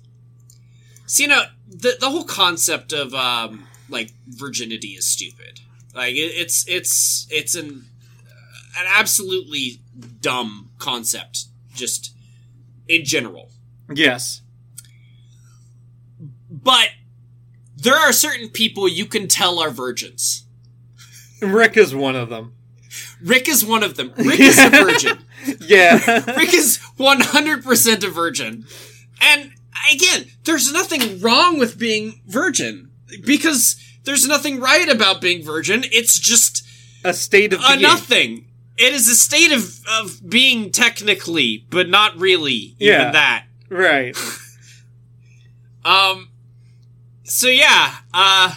so, 1.07 1.23
you 1.23 1.29
know, 1.29 1.43
the 1.69 1.97
the 2.01 2.09
whole 2.11 2.25
concept 2.25 2.93
of 2.93 3.15
um, 3.15 3.67
like 3.89 4.13
virginity 4.27 4.89
is 4.89 5.09
stupid. 5.09 5.61
Like 5.95 6.15
it, 6.15 6.33
it's 6.37 6.67
it's 6.69 7.27
it's 7.31 7.55
an 7.55 7.87
an 8.79 8.87
absolutely 8.89 9.81
dumb 10.21 10.71
concept, 10.79 11.47
just 11.75 12.15
in 12.87 13.05
general. 13.05 13.51
yes. 13.93 14.43
But 16.51 16.89
there 17.77 17.97
are 17.97 18.13
certain 18.13 18.49
people 18.49 18.89
you 18.89 19.07
can 19.07 19.29
tell 19.29 19.59
are 19.59 19.71
virgins. 19.71 20.45
Rick 21.41 21.77
is 21.77 21.95
one 21.95 22.17
of 22.17 22.29
them. 22.29 22.55
Rick 23.23 23.49
is 23.49 23.65
one 23.65 23.83
of 23.83 23.97
them. 23.97 24.13
Rick 24.17 24.41
is 24.41 24.59
a 24.59 24.71
virgin. 24.71 25.19
Yeah. 25.61 25.97
Rick 26.37 26.55
is 26.55 26.79
100% 26.99 28.05
a 28.05 28.11
virgin. 28.11 28.67
And 29.21 29.53
again, 29.93 30.27
there's 30.45 30.73
nothing 30.73 31.21
wrong 31.21 31.59
with 31.59 31.79
being 31.79 32.21
virgin 32.27 32.91
because 33.25 33.77
there's 34.05 34.27
nothing 34.27 34.61
right 34.61 34.89
about 34.89 35.21
being 35.21 35.43
virgin. 35.45 35.83
It's 35.85 36.19
just 36.19 36.67
a 37.05 37.13
state 37.13 37.53
of 37.53 37.61
a 37.61 37.69
being. 37.69 37.83
nothing. 37.83 38.45
It 38.77 38.93
is 38.95 39.09
a 39.09 39.15
state 39.15 39.53
of, 39.53 39.81
of 40.01 40.21
being 40.29 40.71
technically, 40.71 41.67
but 41.71 41.89
not 41.89 42.17
really 42.17 42.75
even 42.79 42.95
Yeah. 42.95 43.11
that. 43.13 43.45
Right. 43.69 44.17
Um 45.85 46.29
so 47.23 47.47
yeah, 47.49 47.95
uh 48.13 48.55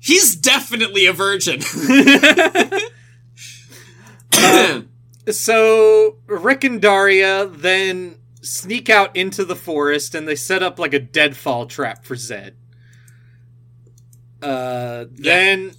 He's 0.00 0.34
definitely 0.34 1.06
a 1.06 1.12
virgin. 1.12 1.60
So 5.30 6.16
Rick 6.26 6.64
and 6.64 6.80
Daria 6.80 7.46
then 7.46 8.16
sneak 8.42 8.88
out 8.88 9.14
into 9.14 9.44
the 9.44 9.54
forest 9.56 10.14
and 10.14 10.26
they 10.26 10.34
set 10.34 10.62
up 10.62 10.78
like 10.78 10.94
a 10.94 10.98
deadfall 10.98 11.66
trap 11.66 12.04
for 12.04 12.16
Zed. 12.16 12.56
Uh, 14.42 15.04
then 15.10 15.72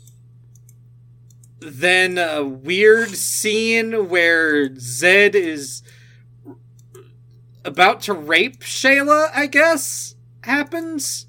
then 1.59 2.17
a 2.17 2.43
weird 2.43 3.09
scene 3.09 4.09
where 4.09 4.75
Zed 4.77 5.35
is 5.35 5.83
about 7.63 8.01
to 8.01 8.13
rape 8.13 8.61
Shayla, 8.61 9.29
I 9.33 9.47
guess, 9.47 10.15
happens. 10.43 11.27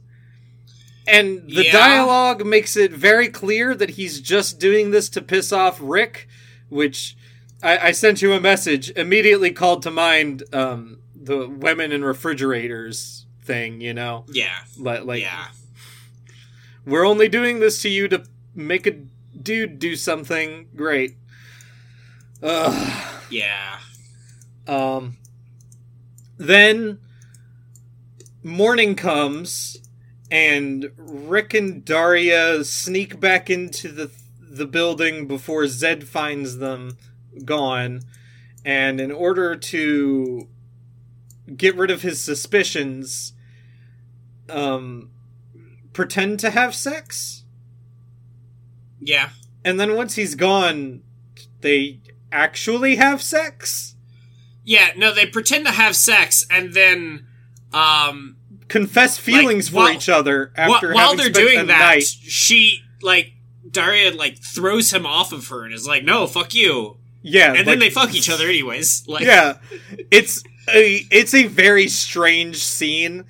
And 1.07 1.43
the 1.49 1.65
Yeah. 1.65 1.73
dialogue 1.73 2.47
makes 2.47 2.77
it 2.77 2.93
very 2.93 3.29
clear 3.29 3.75
that 3.75 3.91
he's 3.91 4.21
just 4.21 4.59
doing 4.59 4.91
this 4.91 5.09
to 5.11 5.21
piss 5.21 5.53
off 5.53 5.79
Rick, 5.83 6.29
which 6.69 7.17
I, 7.63 7.89
I 7.89 7.93
sent 7.93 8.23
you 8.23 8.33
a 8.33 8.41
message, 8.41 8.91
immediately 8.91 9.53
called 9.53 9.83
to 9.83 9.91
mind 9.91 10.43
um, 10.53 10.99
the 11.15 11.49
women 11.49 11.93
in 11.93 12.05
refrigerators 12.05 13.27
thing, 13.43 13.81
you 13.81 13.95
know? 13.95 14.25
yeah. 14.33 14.59
Like, 14.79 15.05
like 15.05 15.23
yeah. 15.23 15.49
we're 16.85 17.07
only 17.07 17.29
doing 17.29 17.61
this 17.61 17.81
to 17.83 17.89
you 17.89 18.09
to 18.09 18.25
make 18.55 18.87
a 18.87 18.97
dude 19.41 19.79
do 19.79 19.97
something 19.97 20.69
great. 20.75 21.17
Ugh. 22.43 23.09
Yeah. 23.31 23.79
Um, 24.67 25.17
then 26.37 26.99
morning 28.43 28.95
comes, 28.95 29.79
and 30.31 30.91
Rick 30.97 31.55
and 31.55 31.85
Daria 31.85 32.65
sneak 32.65 33.21
back 33.21 33.49
into 33.49 33.89
the 33.89 34.11
the 34.41 34.67
building 34.67 35.27
before 35.27 35.67
Zed 35.67 36.07
finds 36.07 36.59
them 36.59 36.99
gone. 37.45 38.01
And 38.65 39.01
in 39.01 39.11
order 39.11 39.57
to 39.57 40.49
get 41.57 41.77
rid 41.77 41.91
of 41.91 42.03
his 42.03 42.23
suspicions, 42.23 43.33
um, 44.49 45.11
pretend 45.93 46.39
to 46.41 46.51
have 46.51 46.75
sex, 46.75 47.45
Yeah. 49.01 49.31
and 49.65 49.79
then 49.81 49.95
once 49.95 50.15
he's 50.15 50.35
gone, 50.35 51.03
they 51.61 52.01
actually 52.31 52.97
have 52.97 53.23
sex. 53.23 53.95
Yeah, 54.65 54.93
no, 54.97 55.13
they 55.13 55.27
pretend 55.27 55.67
to 55.67 55.73
have 55.73 55.97
sex 55.97 56.47
and 56.51 56.73
then 56.73 57.27
um 57.75 58.37
Confess 58.69 59.19
feelings 59.19 59.69
for 59.69 59.77
while- 59.77 59.93
each 59.93 60.09
other 60.09 60.53
after 60.57 60.95
while 60.95 61.11
having 61.17 61.17
they're 61.19 61.31
doing 61.45 61.67
that, 61.67 61.79
night. 61.79 62.05
she 62.05 62.81
like 63.03 63.33
Daria 63.71 64.13
like 64.13 64.39
throws 64.43 64.93
him 64.93 65.05
off 65.07 65.33
of 65.33 65.49
her 65.49 65.65
and 65.65 65.75
is 65.75 65.87
like, 65.87 66.05
"No, 66.05 66.27
fuck 66.27 66.55
you." 66.55 66.99
Yeah, 67.23 67.55
And 67.55 67.67
then 67.67 67.79
they 67.79 67.91
fuck 67.91 68.15
each 68.15 68.29
other 68.31 68.45
anyways. 68.49 69.05
Like 69.07 69.25
yeah, 69.25 69.59
it's 70.11 70.43
a 70.69 71.07
it's 71.11 71.35
a 71.35 71.47
very 71.47 71.89
strange 71.89 72.57
scene 72.57 73.25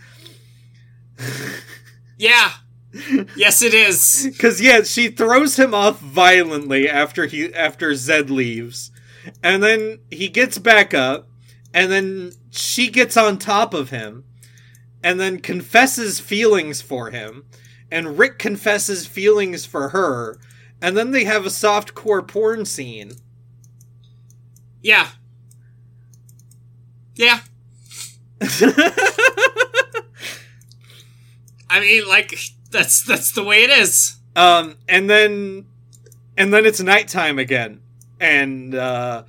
Yeah. 2.19 2.53
Yes, 3.37 3.63
it 3.63 3.75
is. 3.75 4.29
because 4.33 4.61
yeah, 4.61 4.83
she 4.83 5.09
throws 5.09 5.59
him 5.59 5.75
off 5.75 5.99
violently 5.99 6.89
after 6.89 7.27
he 7.27 7.53
after 7.53 7.95
Zed 7.95 8.31
leaves, 8.31 8.91
and 9.43 9.63
then 9.63 9.99
he 10.11 10.29
gets 10.29 10.59
back 10.59 10.93
up, 10.93 11.27
and 11.73 11.91
then 11.91 12.33
she 12.51 12.91
gets 12.91 13.17
on 13.17 13.39
top 13.39 13.73
of 13.73 13.91
him, 13.91 14.25
and 15.03 15.19
then 15.19 15.41
confesses 15.41 16.21
feelings 16.21 16.83
for 16.83 17.11
him, 17.11 17.45
and 17.91 18.19
Rick 18.19 18.39
confesses 18.39 19.07
feelings 19.07 19.65
for 19.65 19.89
her, 19.89 20.39
and 20.83 20.97
then 20.97 21.11
they 21.13 21.25
have 21.25 21.47
a 21.47 21.51
soft 21.51 21.95
core 21.95 22.23
porn 22.23 22.67
scene. 22.67 23.13
Yeah. 24.83 25.09
Yeah. 27.15 27.41
I 31.71 31.81
mean, 31.81 32.09
like 32.09 32.35
that's 32.71 33.03
that's 33.05 33.33
the 33.33 33.45
way 33.45 33.63
it 33.65 33.71
is. 33.71 34.17
Um, 34.35 34.77
and 34.89 35.09
then, 35.09 35.67
and 36.37 36.53
then 36.53 36.67
it's 36.67 36.81
nighttime 36.81 37.39
again, 37.39 37.81
and 38.21 38.75
uh, 38.75 39.25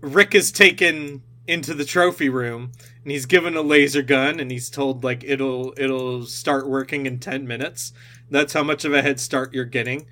Rick 0.00 0.34
is 0.34 0.50
taken 0.50 1.22
into 1.46 1.74
the 1.74 1.84
trophy 1.84 2.28
room, 2.28 2.72
and 3.02 3.12
he's 3.12 3.26
given 3.26 3.56
a 3.56 3.62
laser 3.62 4.02
gun, 4.02 4.40
and 4.40 4.50
he's 4.50 4.68
told 4.68 5.04
like 5.04 5.22
it'll 5.24 5.74
it'll 5.76 6.24
start 6.26 6.68
working 6.68 7.06
in 7.06 7.18
ten 7.18 7.46
minutes. 7.46 7.92
That's 8.30 8.52
how 8.52 8.62
much 8.62 8.84
of 8.84 8.92
a 8.92 9.02
head 9.02 9.20
start 9.20 9.54
you're 9.54 9.64
getting. 9.64 10.06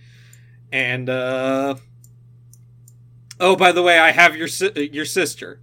And 0.71 1.09
uh, 1.09 1.77
oh, 3.41 3.57
by 3.57 3.73
the 3.73 3.83
way, 3.83 3.99
I 3.99 4.11
have 4.13 4.37
your 4.37 4.49
si- 4.49 4.91
your 4.93 5.05
sister. 5.05 5.61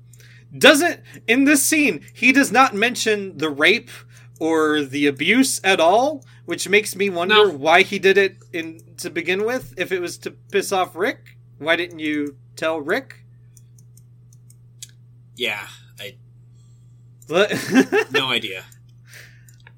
Doesn't 0.57 0.99
in 1.27 1.45
this 1.45 1.64
scene 1.64 2.06
he 2.14 2.31
does 2.31 2.52
not 2.52 2.76
mention 2.76 3.38
the 3.38 3.49
rape 3.49 3.89
or 4.39 4.81
the 4.81 5.07
abuse 5.07 5.61
at 5.64 5.80
all, 5.80 6.26
which 6.45 6.68
makes 6.68 6.95
me 6.95 7.10
wonder 7.10 7.35
No. 7.35 7.49
why 7.49 7.84
he 7.84 7.99
did 7.99 8.18
it 8.18 8.38
in 8.52 8.81
to 8.98 9.10
begin 9.10 9.45
with. 9.45 9.73
If 9.77 9.91
it 9.91 9.99
was 10.02 10.18
to 10.19 10.31
piss 10.31 10.72
off 10.72 10.95
Rick, 10.95 11.38
why 11.60 11.76
didn't 11.76 11.99
you 11.99 12.35
tell 12.56 12.81
Rick? 12.81 13.23
Yeah, 15.35 15.68
I 15.99 16.15
no 18.11 18.27
idea. 18.30 18.65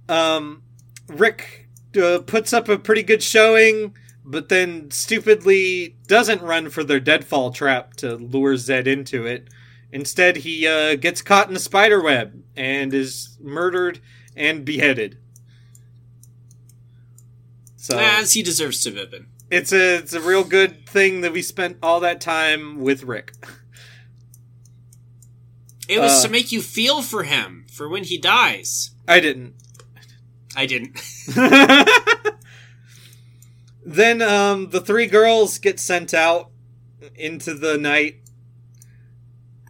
um, 0.10 0.64
Rick 1.08 1.68
uh, 2.02 2.20
puts 2.26 2.52
up 2.54 2.68
a 2.70 2.78
pretty 2.80 3.04
good 3.04 3.22
showing, 3.22 3.96
but 4.26 4.50
then 4.50 4.90
stupidly 4.92 5.96
doesn't 6.08 6.42
run 6.42 6.70
for 6.70 6.84
their 6.84 7.00
deadfall 7.00 7.52
trap 7.52 7.96
to 7.98 8.16
lure 8.16 8.58
Zed 8.58 8.88
into 8.88 9.26
it. 9.26 9.48
Instead, 9.92 10.38
he 10.38 10.66
uh, 10.68 10.96
gets 10.96 11.22
caught 11.22 11.50
in 11.50 11.56
a 11.56 11.60
spider 11.60 12.02
web 12.02 12.42
and 12.56 12.94
is 12.94 13.38
murdered 13.42 14.00
and 14.36 14.66
beheaded. 14.66 15.18
So 17.78 17.98
As 18.00 18.34
he 18.34 18.42
deserves 18.42 18.82
to 18.86 18.96
have 18.96 19.12
been. 19.12 19.28
it's 19.52 19.74
a 19.74 19.98
it's 19.98 20.14
a 20.14 20.22
real 20.22 20.44
good 20.44 20.88
thing 20.88 21.22
that 21.22 21.34
we 21.34 21.42
spent 21.42 21.78
all 21.84 22.00
that 22.00 22.22
time 22.22 22.80
with 22.80 23.04
Rick. 23.04 23.34
It 25.90 26.00
was 26.00 26.14
Uh. 26.24 26.28
to 26.28 26.32
make 26.32 26.52
you 26.52 26.62
feel 26.62 27.02
for 27.02 27.24
him 27.24 27.66
for 27.72 27.90
when 27.90 28.06
he 28.06 28.18
dies. 28.18 28.92
I 29.08 29.20
didn't. 29.20 29.56
I 30.56 30.66
didn't. 30.66 30.98
then 33.86 34.22
um, 34.22 34.70
the 34.70 34.82
three 34.82 35.08
girls 35.08 35.58
get 35.58 35.80
sent 35.80 36.14
out 36.14 36.50
into 37.16 37.54
the 37.54 37.78
night. 37.78 38.18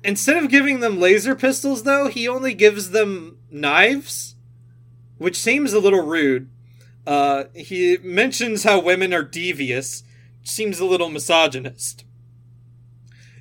Instead 0.04 0.44
of 0.44 0.50
giving 0.50 0.80
them 0.82 1.00
laser 1.00 1.34
pistols, 1.36 1.84
though, 1.84 2.08
he 2.10 2.28
only 2.28 2.54
gives 2.54 2.92
them 2.92 3.38
knives, 3.50 4.36
which 5.18 5.38
seems 5.38 5.74
a 5.74 5.80
little 5.80 6.02
rude. 6.06 6.50
Uh, 7.08 7.46
he 7.56 7.98
mentions 8.04 8.64
how 8.64 8.80
women 8.80 9.14
are 9.14 9.24
devious, 9.24 10.04
seems 10.44 10.80
a 10.80 10.86
little 10.86 11.10
misogynist. 11.10 12.04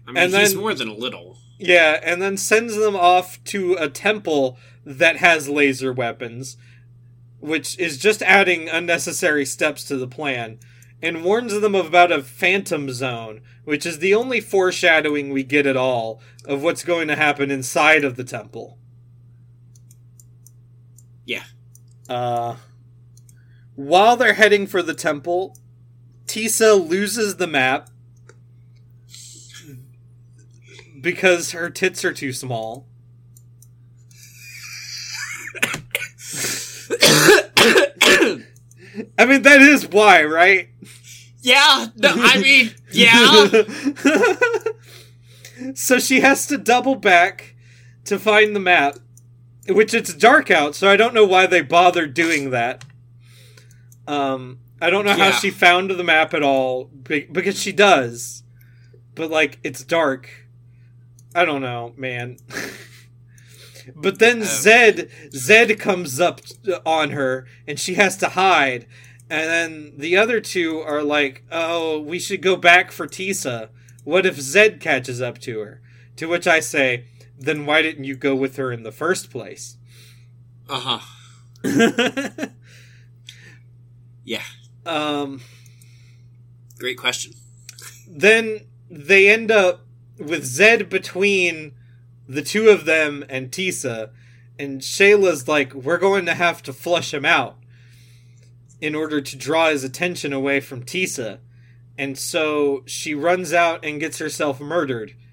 I 0.07 0.13
mean, 0.13 0.17
And 0.25 0.35
he's 0.35 0.53
then- 0.53 0.61
more 0.61 0.75
than 0.75 0.89
a 0.89 0.95
little. 0.95 1.39
Yeah, 1.59 2.01
and 2.03 2.21
then 2.21 2.37
sends 2.37 2.75
them 2.77 2.97
off 2.97 3.43
to 3.45 3.75
a 3.75 3.89
temple 3.89 4.59
that 4.85 5.17
has 5.19 5.49
laser 5.49 5.93
weapons, 5.93 6.57
which 7.43 7.77
is 7.77 7.99
just 7.99 8.23
adding 8.23 8.69
unnecessary 8.69 9.45
steps 9.45 9.83
to 9.83 9.97
the 9.97 10.07
plan, 10.07 10.61
and 11.03 11.25
warns 11.25 11.61
them 11.61 11.75
about 11.75 12.13
a 12.13 12.23
phantom 12.23 12.89
zone, 12.93 13.41
which 13.65 13.85
is 13.85 13.99
the 13.99 14.15
only 14.15 14.41
foreshadowing 14.41 15.31
we 15.31 15.43
get 15.43 15.67
at 15.67 15.77
all 15.77 16.23
of 16.47 16.63
what's 16.63 16.85
going 16.85 17.09
to 17.09 17.17
happen 17.17 17.51
inside 17.51 18.05
of 18.05 18.15
the 18.15 18.23
temple. 18.23 18.79
Yeah. 21.25 21.43
Uh, 22.09 22.57
while 23.75 24.17
they're 24.17 24.35
heading 24.35 24.69
for 24.69 24.81
the 24.81 24.95
temple, 24.95 25.59
Tisa 26.27 26.89
loses 26.89 27.39
the 27.39 27.49
map 27.49 27.91
because 31.01 31.51
her 31.51 31.71
tits 31.71 32.05
are 32.05 32.13
too 32.13 32.33
small. 32.33 32.87
I 39.19 39.27
mean, 39.27 39.43
that 39.43 39.61
is 39.61 39.87
why, 39.89 40.25
right? 40.25 40.69
Yeah, 41.41 41.89
no, 41.97 42.15
I 42.17 42.39
mean, 42.43 42.73
yeah. 42.93 43.49
so 45.75 45.99
she 45.99 46.21
has 46.21 46.47
to 46.47 46.59
double 46.59 46.95
back 46.95 47.55
to 48.05 48.19
find 48.19 48.55
the 48.55 48.61
map, 48.61 48.99
which 49.69 49.95
it's 49.95 50.15
dark 50.15 50.51
out, 50.51 50.75
so 50.75 50.89
I 50.89 50.97
don't 50.97 51.15
know 51.15 51.27
why 51.27 51.47
they 51.47 51.61
bothered 51.61 52.15
doing 52.15 52.51
that. 52.51 52.85
Um, 54.07 54.59
I 54.81 54.91
don't 54.91 55.05
know 55.05 55.15
how 55.17 55.31
she 55.31 55.51
found 55.51 55.91
the 55.91 56.05
map 56.05 56.35
at 56.35 56.43
all 56.43 56.85
because 56.85 57.61
she 57.61 57.73
does, 57.73 58.43
but 59.15 59.31
like 59.31 59.59
it's 59.63 59.85
dark. 59.85 60.29
I 61.35 61.45
don't 61.45 61.63
know, 61.63 61.93
man. 61.97 62.39
but 63.95 64.19
then 64.19 64.43
Zed 64.45 65.11
Zed 65.33 65.79
comes 65.79 66.21
up 66.21 66.41
on 66.87 67.11
her 67.11 67.47
and 67.67 67.79
she 67.79 67.95
has 67.95 68.17
to 68.19 68.31
hide. 68.31 68.87
And 69.31 69.49
then 69.49 69.93
the 69.97 70.17
other 70.17 70.41
two 70.41 70.81
are 70.81 71.03
like, 71.03 71.45
"Oh, 71.51 72.01
we 72.01 72.19
should 72.19 72.43
go 72.43 72.57
back 72.57 72.91
for 72.93 73.07
Tisa. 73.07 73.71
What 74.05 74.27
if 74.27 74.39
Zed 74.41 74.81
catches 74.81 75.21
up 75.23 75.39
to 75.41 75.61
her?" 75.61 75.81
To 76.17 76.27
which 76.27 76.47
I 76.47 76.61
say, 76.61 77.07
"Then 77.39 77.65
why 77.65 77.81
didn't 77.83 78.05
you 78.05 78.15
go 78.17 78.35
with 78.35 78.57
her 78.57 78.71
in 78.73 78.83
the 78.83 78.93
first 78.93 79.31
place?" 79.31 79.77
Uh 80.69 80.99
huh. 80.99 81.01
Yeah. 84.25 84.43
um, 84.87 85.41
Great 86.79 86.97
question. 86.99 87.33
then 88.09 88.61
they 88.91 89.29
end 89.31 89.51
up 89.51 89.87
with 90.19 90.45
Zed 90.45 90.89
between 90.89 91.73
the 92.33 92.43
two 92.43 92.69
of 92.69 92.85
them 92.85 93.25
and 93.29 93.51
Tisa, 93.51 94.11
and 94.59 94.81
Shayla's 94.81 95.47
like, 95.49 95.73
"We're 95.75 95.99
going 95.99 96.27
to 96.27 96.35
have 96.35 96.63
to 96.65 96.73
flush 96.73 97.13
him 97.13 97.25
out 97.25 97.57
in 98.81 98.95
order 98.95 99.21
to 99.21 99.37
draw 99.37 99.69
his 99.71 99.85
attention 99.85 100.33
away 100.33 100.61
from 100.61 100.83
Tisa." 100.85 101.39
And 101.99 102.17
so 102.19 102.83
she 102.87 103.15
runs 103.15 103.53
out 103.53 103.85
and 103.85 104.01
gets 104.01 104.19
herself 104.19 104.61
murdered. 104.61 105.15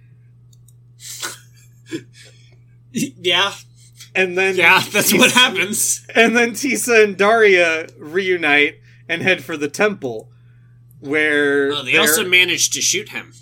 Yeah. 2.92 3.54
And 4.16 4.38
then 4.38 4.56
Yeah, 4.56 4.80
that's 4.92 5.14
what 5.14 5.32
happens. 5.32 6.06
And 6.16 6.36
then 6.36 6.52
Tisa 6.52 7.04
and 7.04 7.16
Daria 7.16 7.88
reunite 8.00 8.80
and 9.08 9.22
head 9.22 9.44
for 9.44 9.56
the 9.56 9.68
temple, 9.68 10.32
where 11.00 11.72
Oh, 11.72 11.84
they 11.84 11.98
also 11.98 12.28
managed 12.28 12.74
to 12.74 12.82
shoot 12.82 13.10
him. 13.10 13.34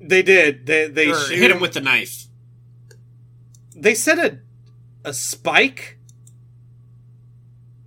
they 0.00 0.22
did 0.22 0.66
they 0.66 0.86
they 0.86 1.06
shoot 1.12 1.36
hit 1.38 1.50
him 1.50 1.56
him 1.56 1.60
with 1.62 1.72
the 1.72 1.80
knife. 1.80 2.26
They 3.78 3.94
said 3.94 4.18
a 4.18 4.38
a 5.08 5.12
spike. 5.12 5.98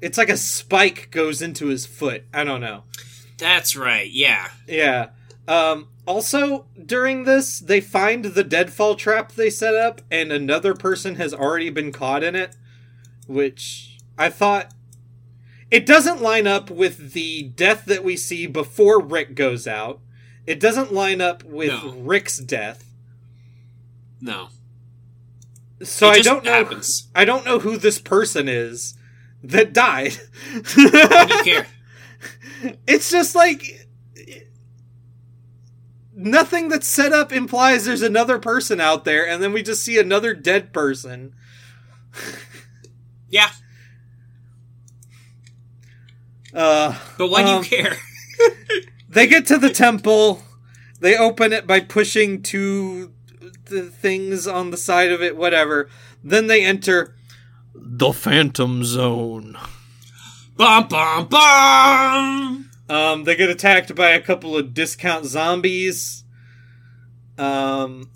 It's 0.02 0.18
like 0.18 0.30
a 0.30 0.38
spike 0.38 1.10
goes 1.12 1.42
into 1.42 1.68
his 1.68 1.86
foot. 1.86 2.24
I 2.34 2.44
don't 2.44 2.62
know. 2.62 2.84
That's 3.38 3.76
right. 3.76 4.10
Yeah. 4.10 4.50
Yeah. 4.68 5.10
Um, 5.48 5.90
also, 6.08 6.66
during 6.84 7.26
this, 7.26 7.60
they 7.60 7.82
find 7.82 8.26
the 8.26 8.44
deadfall 8.44 8.96
trap 8.96 9.34
they 9.34 9.50
set 9.50 9.76
up, 9.76 10.02
and 10.10 10.32
another 10.32 10.74
person 10.74 11.16
has 11.16 11.34
already 11.34 11.70
been 11.70 11.92
caught 11.92 12.24
in 12.24 12.36
it, 12.36 12.56
which 13.28 13.98
I 14.18 14.30
thought 14.30 14.74
it 15.70 15.86
doesn't 15.86 16.22
line 16.22 16.48
up 16.48 16.70
with 16.72 17.14
the 17.14 17.44
death 17.44 17.86
that 17.86 18.04
we 18.04 18.18
see 18.18 18.48
before 18.48 19.02
Rick 19.02 19.36
goes 19.36 19.68
out. 19.68 20.00
It 20.48 20.60
doesn't 20.60 20.92
line 20.94 21.22
up 21.22 21.44
with 21.44 21.70
No. 21.70 21.92
Rick's 21.92 22.38
death. 22.38 22.84
No. 24.20 24.50
So 25.84 26.10
I 26.10 26.20
don't 26.22 26.44
know. 26.44 26.52
happens. 26.52 27.10
I 27.16 27.26
don't 27.26 27.46
know 27.46 27.60
who 27.60 27.78
this 27.78 28.00
person 28.00 28.48
is 28.48 28.96
that 29.44 29.74
died. 29.74 30.14
I 30.78 31.26
don't 31.28 31.46
care. 31.46 31.68
it's 32.88 33.10
just 33.10 33.36
like 33.36 33.88
nothing 36.14 36.70
that's 36.70 36.88
set 36.88 37.14
up 37.14 37.32
implies 37.32 37.86
there's 37.86 38.02
another 38.04 38.38
person 38.38 38.80
out 38.80 39.06
there, 39.06 39.28
and 39.28 39.42
then 39.42 39.54
we 39.54 39.64
just 39.64 39.84
see 39.84 39.98
another 40.00 40.34
dead 40.34 40.72
person. 40.74 41.34
Yeah, 43.30 43.50
Uh, 46.54 46.98
but 47.18 47.30
why 47.30 47.44
Um, 47.44 47.62
do 47.64 47.70
you 47.70 47.84
care? 47.84 47.98
they 49.10 49.26
get 49.26 49.46
to 49.48 49.58
the 49.58 49.70
temple. 49.70 50.44
They 51.00 51.18
open 51.18 51.54
it 51.54 51.66
by 51.66 51.80
pushing 51.80 52.42
two 52.44 53.14
the 53.72 53.90
things 53.90 54.46
on 54.48 54.70
the 54.70 54.78
side 54.78 55.12
of 55.12 55.22
it, 55.24 55.36
whatever. 55.36 55.90
Then 56.24 56.46
they 56.48 56.64
enter 56.64 57.16
the 57.74 58.14
Phantom 58.14 58.84
Zone. 58.84 59.58
Bum 60.56 60.88
bum 60.88 61.28
bum. 61.28 62.70
Um, 62.90 63.24
they 63.24 63.36
get 63.36 63.50
attacked 63.50 63.96
by 63.96 64.10
a 64.10 64.22
couple 64.22 64.56
of 64.58 64.74
discount 64.74 65.26
zombies. 65.26 66.24
Um, 67.38 68.12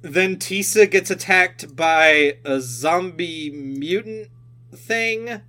then 0.00 0.36
Tisa 0.36 0.88
gets 0.90 1.10
attacked 1.10 1.74
by 1.76 2.38
a 2.44 2.60
zombie 2.60 3.50
mutant 3.50 4.28
thing. 4.72 5.42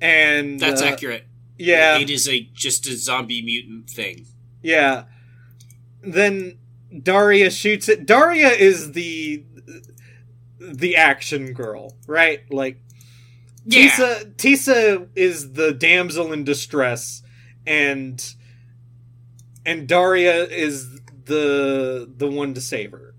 And 0.00 0.60
That's 0.60 0.82
uh, 0.82 0.86
accurate. 0.86 1.24
Yeah, 1.58 1.98
It 1.98 2.10
is 2.10 2.28
a 2.28 2.40
just 2.52 2.86
a 2.86 2.96
zombie 2.96 3.42
mutant 3.42 3.88
thing. 3.88 4.26
yeah. 4.62 5.04
Then 6.02 6.58
Daria 7.02 7.50
shoots 7.50 7.88
it. 7.88 8.06
Daria 8.06 8.48
is 8.50 8.92
the 8.92 9.44
the 10.58 10.96
action 10.96 11.52
girl, 11.52 11.94
right? 12.06 12.40
Like 12.50 12.80
Yeah. 13.64 13.88
Tisa 13.90 14.34
Tisa 14.36 15.08
is 15.14 15.52
the 15.52 15.72
damsel 15.72 16.32
in 16.32 16.44
distress 16.44 17.22
and 17.66 18.22
and 19.64 19.86
Daria 19.88 20.44
is 20.44 21.00
the 21.24 22.10
the 22.16 22.28
one 22.28 22.54
to 22.54 22.60
save 22.60 22.92
her 22.92 23.14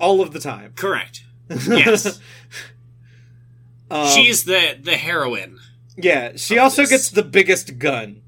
all 0.00 0.20
of 0.20 0.32
the 0.32 0.40
time. 0.40 0.72
Correct. 0.76 1.22
Yes. 1.68 2.18
Um, 3.90 4.08
She's 4.08 4.44
the 4.44 4.78
the 4.80 4.96
heroine. 4.96 5.58
yeah, 5.96 6.32
she 6.36 6.58
also 6.58 6.82
this. 6.82 6.90
gets 6.90 7.10
the 7.10 7.22
biggest 7.22 7.78
gun 7.78 8.22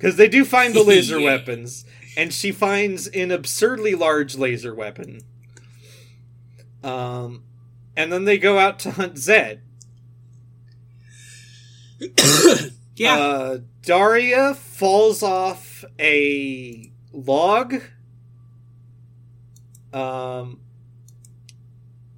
cuz 0.00 0.16
they 0.16 0.28
do 0.28 0.44
find 0.44 0.74
the 0.74 0.82
laser 0.92 1.18
Yeah. 1.18 1.26
weapons 1.26 1.84
and 2.16 2.32
she 2.32 2.52
finds 2.52 3.06
an 3.08 3.30
absurdly 3.30 3.94
large 3.94 4.36
laser 4.36 4.74
weapon. 4.74 5.20
Um 6.82 7.44
and 7.96 8.12
then 8.12 8.24
they 8.24 8.38
go 8.38 8.58
out 8.58 8.78
to 8.80 8.92
hunt 8.92 9.18
Zed. 9.18 9.62
yeah. 12.96 13.14
Uh, 13.14 13.58
Daria 13.82 14.54
falls 14.54 15.22
off 15.22 15.84
a 15.98 16.90
log. 17.12 17.82
Um, 19.92 20.60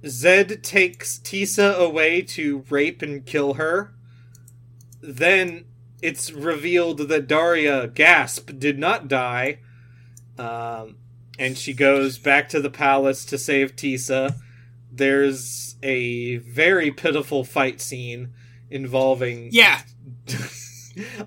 Zed 0.05 0.63
takes 0.63 1.19
Tisa 1.19 1.77
away 1.77 2.21
to 2.21 2.63
rape 2.69 3.01
and 3.01 3.25
kill 3.25 3.55
her. 3.55 3.93
Then 5.01 5.65
it's 6.01 6.31
revealed 6.31 7.09
that 7.09 7.27
Daria, 7.27 7.87
gasp, 7.87 8.51
did 8.57 8.79
not 8.79 9.07
die. 9.07 9.59
Um, 10.37 10.97
and 11.37 11.57
she 11.57 11.73
goes 11.73 12.17
back 12.17 12.49
to 12.49 12.61
the 12.61 12.69
palace 12.69 13.25
to 13.25 13.37
save 13.37 13.75
Tisa. 13.75 14.35
There's 14.91 15.75
a 15.83 16.37
very 16.37 16.91
pitiful 16.91 17.43
fight 17.43 17.81
scene 17.81 18.33
involving 18.69 19.49
yeah. 19.51 19.81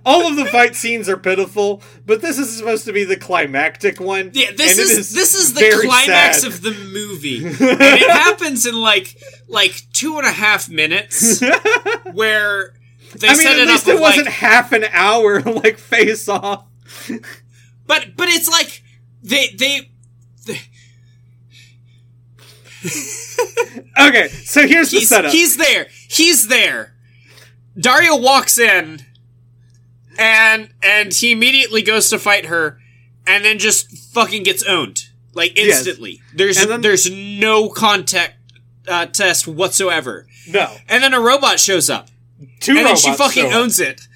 all 0.04 0.26
of 0.26 0.36
the 0.36 0.46
fight 0.46 0.74
scenes 0.74 1.08
are 1.08 1.16
pitiful, 1.16 1.82
but 2.06 2.20
this 2.22 2.38
is 2.38 2.56
supposed 2.56 2.84
to 2.86 2.92
be 2.92 3.04
the 3.04 3.16
climactic 3.16 4.00
one. 4.00 4.30
Yeah, 4.34 4.52
this 4.52 4.72
and 4.72 4.80
it 4.80 4.98
is, 4.98 5.12
this 5.12 5.34
is 5.34 5.54
the 5.54 5.80
climax 5.84 6.42
sad. 6.42 6.50
of 6.50 6.62
the 6.62 6.70
movie, 6.70 7.44
and 7.46 7.56
it 7.60 8.10
happens 8.10 8.66
in 8.66 8.74
like 8.74 9.16
like 9.46 9.82
two 9.92 10.18
and 10.18 10.26
a 10.26 10.32
half 10.32 10.68
minutes, 10.68 11.40
where 12.12 12.74
they 13.16 13.28
I 13.28 13.32
mean, 13.32 13.42
set 13.42 13.58
at 13.58 13.58
it 13.60 13.68
least 13.68 13.88
up 13.88 13.94
it 13.94 14.00
wasn't 14.00 14.26
like, 14.26 14.34
half 14.34 14.72
an 14.72 14.84
hour 14.92 15.40
like 15.42 15.78
face 15.78 16.28
off. 16.28 16.64
but 17.86 18.16
but 18.16 18.28
it's 18.28 18.48
like 18.48 18.82
they 19.22 19.48
they. 19.56 19.90
they 20.46 20.60
Okay, 24.00 24.28
so 24.28 24.66
here's 24.66 24.90
the 24.92 24.98
he's, 24.98 25.08
setup. 25.08 25.32
he's 25.32 25.56
there. 25.56 25.88
He's 26.08 26.48
there. 26.48 26.94
Daria 27.78 28.14
walks 28.14 28.58
in, 28.58 29.00
and 30.18 30.70
and 30.82 31.12
he 31.12 31.32
immediately 31.32 31.82
goes 31.82 32.08
to 32.10 32.18
fight 32.18 32.46
her, 32.46 32.78
and 33.26 33.44
then 33.44 33.58
just 33.58 33.90
fucking 34.12 34.44
gets 34.44 34.62
owned 34.62 35.00
like 35.34 35.56
Yes. 35.56 35.78
instantly. 35.78 36.20
There's 36.34 36.64
then- 36.64 36.80
there's 36.80 37.10
no 37.10 37.68
contact 37.68 38.34
uh, 38.86 39.06
test 39.06 39.46
whatsoever. 39.46 40.26
no, 40.48 40.74
And 40.88 41.02
then 41.02 41.12
a 41.12 41.20
robot 41.20 41.60
shows 41.60 41.90
up, 41.90 42.08
two 42.60 42.70
and 42.72 42.78
then 42.78 42.84
robots 42.86 43.02
she 43.04 43.12
fucking 43.14 43.52
owns 43.52 43.78
it. 43.80 44.07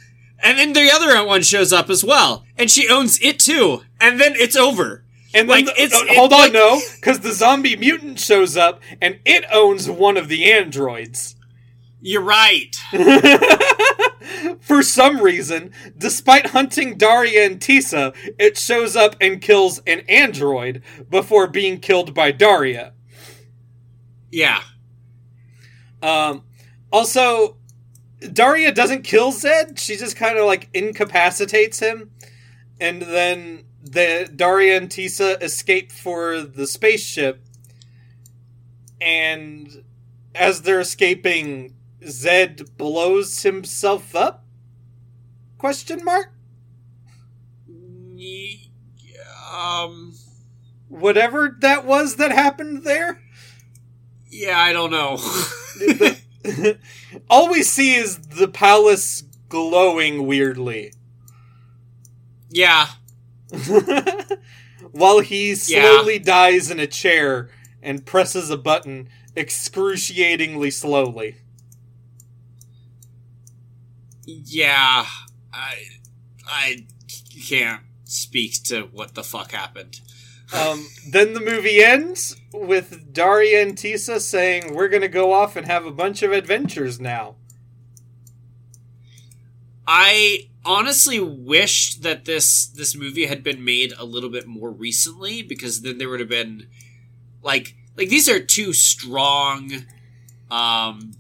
And 0.43 0.59
then 0.59 0.73
the 0.73 0.91
other 0.93 1.25
one 1.25 1.43
shows 1.43 1.73
up 1.73 1.89
as 1.89 2.03
well, 2.05 2.45
and 2.59 2.71
she 2.71 2.89
owns 2.89 3.21
it 3.23 3.39
too. 3.39 3.83
And 4.01 4.21
then 4.21 4.35
it's 4.35 4.57
over. 4.57 5.05
And 5.35 5.49
then 5.49 5.65
like, 5.65 5.67
the- 5.67 5.81
it's- 5.83 5.95
uh, 6.01 6.05
it- 6.07 6.17
hold 6.17 6.33
on, 6.33 6.41
like- 6.41 6.53
no, 6.53 6.81
because 6.97 7.21
the 7.21 7.33
zombie 7.33 7.77
mutant 7.77 8.19
shows 8.21 8.57
up 8.57 8.81
and 9.01 9.19
it 9.25 9.45
owns 9.53 9.89
one 9.89 10.17
of 10.17 10.29
the 10.29 10.51
androids. 10.53 11.37
You're 12.01 12.23
right. 12.23 12.75
For 14.61 14.83
some 14.83 15.21
reason, 15.21 15.71
despite 15.97 16.49
hunting 16.49 16.97
Daria 16.99 17.47
and 17.47 17.61
Tisa, 17.61 18.15
it 18.39 18.57
shows 18.59 18.97
up 18.97 19.15
and 19.21 19.41
kills 19.41 19.81
an 19.87 20.01
android 20.09 20.83
before 21.11 21.47
being 21.47 21.79
killed 21.81 22.13
by 22.15 22.33
Daria. 22.33 22.93
Yeah. 24.31 24.61
Um, 26.03 26.43
also, 26.93 27.57
Daria 28.31 28.73
doesn't 28.73 29.03
kill 29.03 29.33
Zed. 29.33 29.79
She 29.79 29.97
just 29.97 30.17
kind 30.17 30.39
of 30.39 30.47
like 30.47 30.69
incapacitates 30.75 31.79
him, 31.79 32.11
and 32.81 33.03
then 33.03 33.65
the 33.83 34.31
Daria 34.35 34.77
and 34.77 34.89
Tisa 34.89 35.43
escape 35.43 35.91
for 35.91 36.41
the 36.41 36.67
spaceship. 36.67 37.45
And 39.01 39.85
as 40.35 40.63
they're 40.63 40.81
escaping, 40.81 41.75
Zed 42.07 42.77
blows 42.77 43.43
himself 43.43 44.15
up? 44.15 44.45
Question 45.59 46.05
mark. 46.05 46.33
Um. 49.53 50.15
Whatever 50.89 51.57
that 51.61 51.85
was 51.85 52.17
that 52.17 52.33
happened 52.33 52.85
there. 52.85 53.23
Yeah, 54.29 54.59
I 54.59 54.73
don't 54.73 54.91
know. 54.91 55.19
All 57.31 57.51
we 57.51 57.63
see 57.63 57.95
is 57.95 58.19
the 58.19 58.49
palace 58.49 59.25
glowing 59.49 60.27
weirdly. 60.27 60.93
yeah. 62.51 62.89
While 64.93 65.21
he 65.21 65.55
slowly 65.55 66.19
dies 66.19 66.71
in 66.71 66.79
a 66.81 66.87
chair 66.87 67.51
and 67.83 68.05
presses 68.05 68.51
a 68.51 68.57
button 68.57 69.09
excruciatingly 69.37 70.71
slowly. 70.71 71.37
Yeah. 74.25 75.07
I. 75.53 75.75
I 76.47 76.87
can't 77.49 77.83
speak 78.05 78.63
to 78.65 78.83
what 78.83 79.15
the 79.15 79.23
fuck 79.25 79.53
happened. 79.53 80.01
Um, 80.53 80.87
then 81.09 81.33
the 81.33 81.41
movie 81.41 81.83
ends 81.83 82.37
with 82.53 83.13
Daria 83.13 83.63
and 83.63 83.77
Tisa 83.77 84.21
saying, 84.21 84.75
We're 84.75 84.89
gonna 84.89 85.09
go 85.09 85.33
off 85.33 85.57
and 85.57 85.67
have 85.67 85.87
a 85.87 85.91
bunch 85.91 86.23
of 86.23 86.33
adventures 86.33 87.01
now. 87.01 87.37
I 89.87 90.49
honestly 90.65 91.19
wish 91.21 91.97
that 91.97 92.25
this 92.25 92.67
this 92.67 92.95
movie 92.95 93.27
had 93.27 93.43
been 93.43 93.65
made 93.65 93.93
a 93.99 94.05
little 94.05 94.31
bit 94.31 94.47
more 94.47 94.71
recently 94.71 95.43
because 95.43 95.83
then 95.83 95.99
there 95.99 96.09
would 96.09 96.21
have 96.21 96.29
been 96.29 96.69
like 97.43 97.75
like 97.97 98.09
these 98.09 98.29
are 98.29 98.39
two 98.39 98.73
strong 98.73 99.73
um 100.51 101.13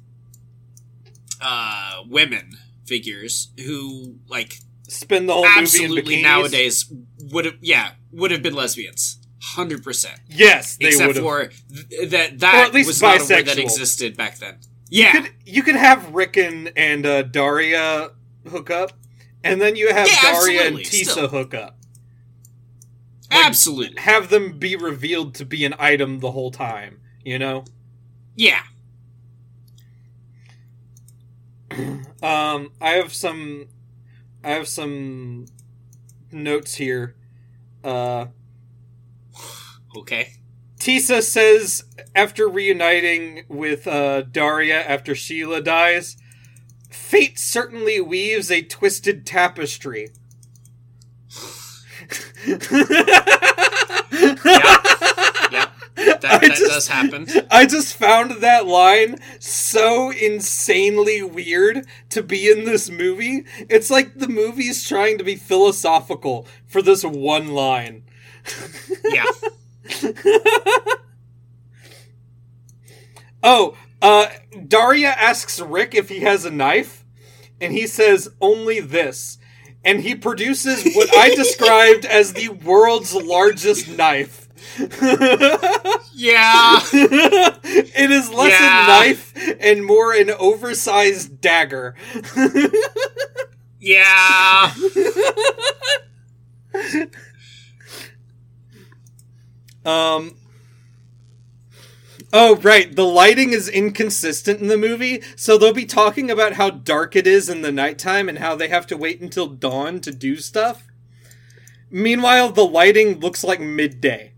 uh 1.41 2.03
women 2.09 2.53
figures 2.87 3.49
who 3.65 4.17
like 4.29 4.59
Spend 4.89 5.29
the 5.29 5.33
whole 5.33 5.43
movie 5.45 5.57
in 5.57 5.63
absolutely 5.63 6.17
bikinis. 6.19 6.23
nowadays 6.23 6.93
would 7.33 7.45
have 7.47 7.55
yeah 7.61 7.93
would 8.13 8.31
have 8.31 8.43
been 8.43 8.55
lesbians 8.55 9.19
100% 9.56 10.06
Yes, 10.28 10.77
they 10.77 10.89
except 10.89 11.06
would 11.09 11.16
have. 11.16 11.24
for 11.24 11.48
th- 11.89 12.10
that 12.10 12.32
Or 12.32 12.36
that 12.39 12.66
at 12.69 12.74
least 12.74 12.86
was 12.89 13.02
not 13.02 13.16
a 13.16 13.35
word 13.35 13.47
that 13.47 13.59
existed 13.59 14.16
back 14.16 14.39
then 14.39 14.59
You 14.89 15.05
yeah 15.05 15.12
could, 15.12 15.31
you 15.44 15.62
could 15.62 15.74
have 15.77 16.14
Rickon 16.14 16.69
and 16.77 17.05
uh, 17.05 17.23
Daria 17.23 18.10
hook 18.48 18.70
up, 18.70 18.93
and 19.44 19.60
then 19.60 19.77
you 19.77 19.93
have 19.93 20.06
Yeah, 20.09 20.32
Daria 20.32 20.66
and 20.69 20.77
Tisa 20.78 21.10
still. 21.12 21.28
hook 21.28 21.55
up. 21.55 21.77
Like- 23.31 23.47
Absolutely. 23.47 24.01
Have 24.01 24.28
them 24.31 24.59
be 24.59 24.77
revealed 24.77 25.35
to 25.36 25.44
be 25.44 25.64
an 25.64 25.74
item 25.78 26.19
the 26.20 26.32
whole 26.32 26.51
time, 26.51 27.01
you 27.24 27.39
know? 27.39 27.64
Yeah. 28.36 28.62
Um, 32.23 32.70
I 32.81 32.90
have 32.90 33.12
some, 33.12 33.66
I 34.44 34.51
have 34.51 34.69
some 34.69 35.47
notes 36.31 36.77
here. 36.77 37.16
Uh, 37.82 38.27
Okay. 39.97 40.35
Tisa 40.78 41.23
says 41.23 41.85
after 42.14 42.48
reuniting 42.48 43.44
with 43.48 43.86
uh, 43.86 44.23
Daria 44.23 44.81
after 44.82 45.14
Sheila 45.14 45.60
dies, 45.60 46.16
fate 46.90 47.39
certainly 47.39 48.01
weaves 48.01 48.51
a 48.51 48.62
twisted 48.62 49.24
tapestry. 49.27 50.09
Yep. 55.52 55.73
That, 55.94 56.20
that 56.23 56.43
just- 56.43 56.62
does 56.62 56.89
happen. 56.89 57.27
I 57.51 57.66
just 57.66 57.94
found 57.97 58.40
that 58.43 58.66
line 58.66 59.19
so 59.39 60.10
insanely 60.10 61.23
weird 61.23 61.86
to 62.10 62.23
be 62.23 62.51
in 62.51 62.64
this 62.64 62.90
movie. 62.90 63.44
It's 63.69 63.90
like 63.90 64.14
the 64.19 64.28
movie's 64.28 64.86
trying 64.89 65.19
to 65.19 65.24
be 65.24 65.36
philosophical 65.36 66.47
for 66.66 66.81
this 66.82 67.05
one 67.05 67.48
line. 67.52 68.05
Yeah. 69.05 69.24
Oh, 73.43 73.77
uh, 74.01 74.27
Daria 74.69 75.09
asks 75.09 75.61
Rick 75.61 75.95
if 75.95 76.09
he 76.09 76.21
has 76.21 76.45
a 76.45 76.51
knife, 76.51 77.05
and 77.61 77.73
he 77.73 77.87
says 77.87 78.29
only 78.41 78.81
this. 78.81 79.39
And 79.85 80.01
he 80.01 80.15
produces 80.15 80.95
what 80.95 81.15
I 81.17 81.31
described 81.35 82.05
as 82.05 82.35
the 82.35 82.51
world's 82.51 83.15
largest 83.15 83.89
knife. 83.89 84.49
Yeah. 86.15 86.79
it 86.93 88.11
is 88.11 88.31
less 88.31 88.53
Yeah. 88.53 88.85
a 88.85 88.87
knife 88.87 89.33
and 89.61 89.85
more 89.85 90.13
an 90.15 90.31
oversized 90.31 91.41
dagger. 91.41 91.97
Yeah. 93.81 94.73
Um. 99.85 100.37
Oh, 102.33 102.57
right. 102.57 102.95
The 102.95 103.05
lighting 103.05 103.53
is 103.53 103.69
inconsistent 103.69 104.61
in 104.61 104.69
the 104.69 104.79
movie, 104.79 105.23
so 105.37 105.59
they'll 105.59 105.75
be 105.75 105.85
talking 105.85 106.31
about 106.31 106.55
how 106.55 106.71
dark 106.71 107.15
it 107.15 107.27
is 107.27 107.49
in 107.51 107.61
the 107.61 107.73
nighttime 107.73 108.29
and 108.29 108.39
how 108.39 108.55
they 108.57 108.69
have 108.69 108.87
to 108.87 108.97
wait 108.97 109.21
until 109.21 109.47
dawn 109.49 110.01
to 110.01 110.11
do 110.11 110.37
stuff. 110.37 110.85
Meanwhile, 111.91 112.53
the 112.53 112.65
lighting 112.65 113.21
looks 113.21 113.45
like 113.45 113.61
midday. 113.61 114.33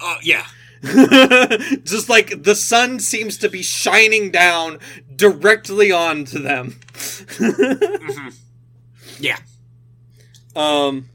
Oh, 0.00 0.16
yeah. 0.22 0.46
Just 0.82 2.08
like 2.08 2.42
the 2.42 2.56
sun 2.56 2.98
seems 2.98 3.38
to 3.38 3.48
be 3.48 3.62
shining 3.62 4.32
down 4.32 4.80
directly 5.14 5.92
onto 5.92 6.40
them. 6.40 6.80
Mhm. 6.92 8.34
Yeah. 9.20 9.38
Um. 10.56 11.08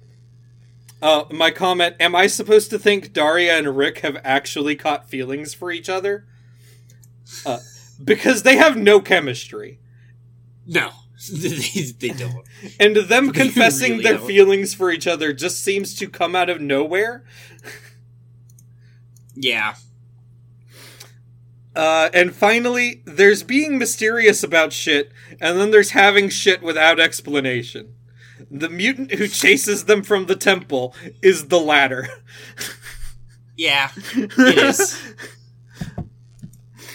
Uh, 1.02 1.26
my 1.32 1.52
comment: 1.52 1.96
Am 2.00 2.16
I 2.16 2.28
supposed 2.28 2.70
to 2.72 2.80
think 2.80 3.14
Daria 3.14 3.58
and 3.58 3.78
Rick 3.78 4.00
have 4.00 4.18
actually 4.24 4.76
caught 4.76 5.10
feelings 5.10 5.54
for 5.54 5.72
each 5.72 5.90
other? 5.90 6.26
Uh, 7.46 7.60
because 8.04 8.44
they 8.44 8.56
have 8.56 8.78
no 8.78 9.00
chemistry, 9.00 9.80
No. 10.66 10.92
they, 11.34 11.58
they 12.00 12.10
don't. 12.10 12.46
and 12.80 12.96
them 12.96 13.32
confessing 13.32 13.94
really 13.94 14.04
their 14.04 14.18
don't. 14.18 14.28
feelings 14.28 14.74
for 14.76 14.92
each 14.92 15.08
other 15.08 15.34
just 15.34 15.64
seems 15.64 15.96
to 15.96 16.08
come 16.08 16.36
out 16.36 16.50
of 16.50 16.62
nowhere. 16.62 17.24
Yeah. 19.36 19.76
Uh, 21.76 22.10
and 22.14 22.34
finally, 22.36 23.02
there's 23.06 23.44
being 23.44 23.78
mysterious 23.78 24.44
about 24.44 24.74
shit, 24.74 25.12
and 25.40 25.60
then 25.60 25.70
there's 25.72 25.92
having 25.92 26.30
shit 26.30 26.62
without 26.64 27.00
explanation. 27.00 27.94
The 28.50 28.70
mutant 28.70 29.12
who 29.12 29.28
chases 29.28 29.86
them 29.86 30.04
from 30.04 30.26
the 30.26 30.36
temple 30.36 30.96
is 31.22 31.48
the 31.48 31.60
latter. 31.60 32.08
Yeah. 33.58 33.90
It 34.16 34.58
is. 34.58 35.16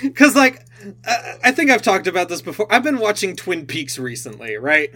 Because, 0.00 0.34
like, 0.34 0.64
uh, 1.06 1.34
I 1.44 1.52
think 1.52 1.70
I've 1.70 1.82
talked 1.82 2.06
about 2.06 2.28
this 2.28 2.42
before. 2.42 2.72
I've 2.72 2.82
been 2.82 2.98
watching 2.98 3.36
Twin 3.36 3.66
Peaks 3.66 3.98
recently, 3.98 4.56
right? 4.56 4.90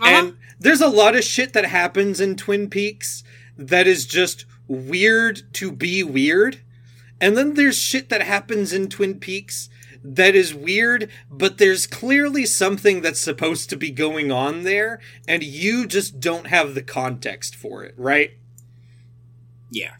Uh-huh. 0.00 0.08
And 0.08 0.36
there's 0.58 0.80
a 0.80 0.88
lot 0.88 1.16
of 1.16 1.24
shit 1.24 1.52
that 1.52 1.64
happens 1.64 2.20
in 2.20 2.36
Twin 2.36 2.68
Peaks 2.68 3.24
that 3.56 3.86
is 3.86 4.06
just 4.06 4.44
weird 4.68 5.42
to 5.54 5.72
be 5.72 6.02
weird. 6.02 6.60
And 7.20 7.36
then 7.36 7.54
there's 7.54 7.78
shit 7.78 8.08
that 8.10 8.22
happens 8.22 8.72
in 8.72 8.88
Twin 8.88 9.18
Peaks 9.18 9.68
that 10.04 10.34
is 10.34 10.54
weird, 10.54 11.10
but 11.30 11.58
there's 11.58 11.86
clearly 11.86 12.44
something 12.44 13.00
that's 13.00 13.20
supposed 13.20 13.70
to 13.70 13.76
be 13.76 13.90
going 13.90 14.30
on 14.30 14.62
there, 14.62 15.00
and 15.26 15.42
you 15.42 15.86
just 15.86 16.20
don't 16.20 16.46
have 16.48 16.74
the 16.74 16.82
context 16.82 17.56
for 17.56 17.82
it, 17.82 17.94
right? 17.96 18.32
yeah. 19.70 19.94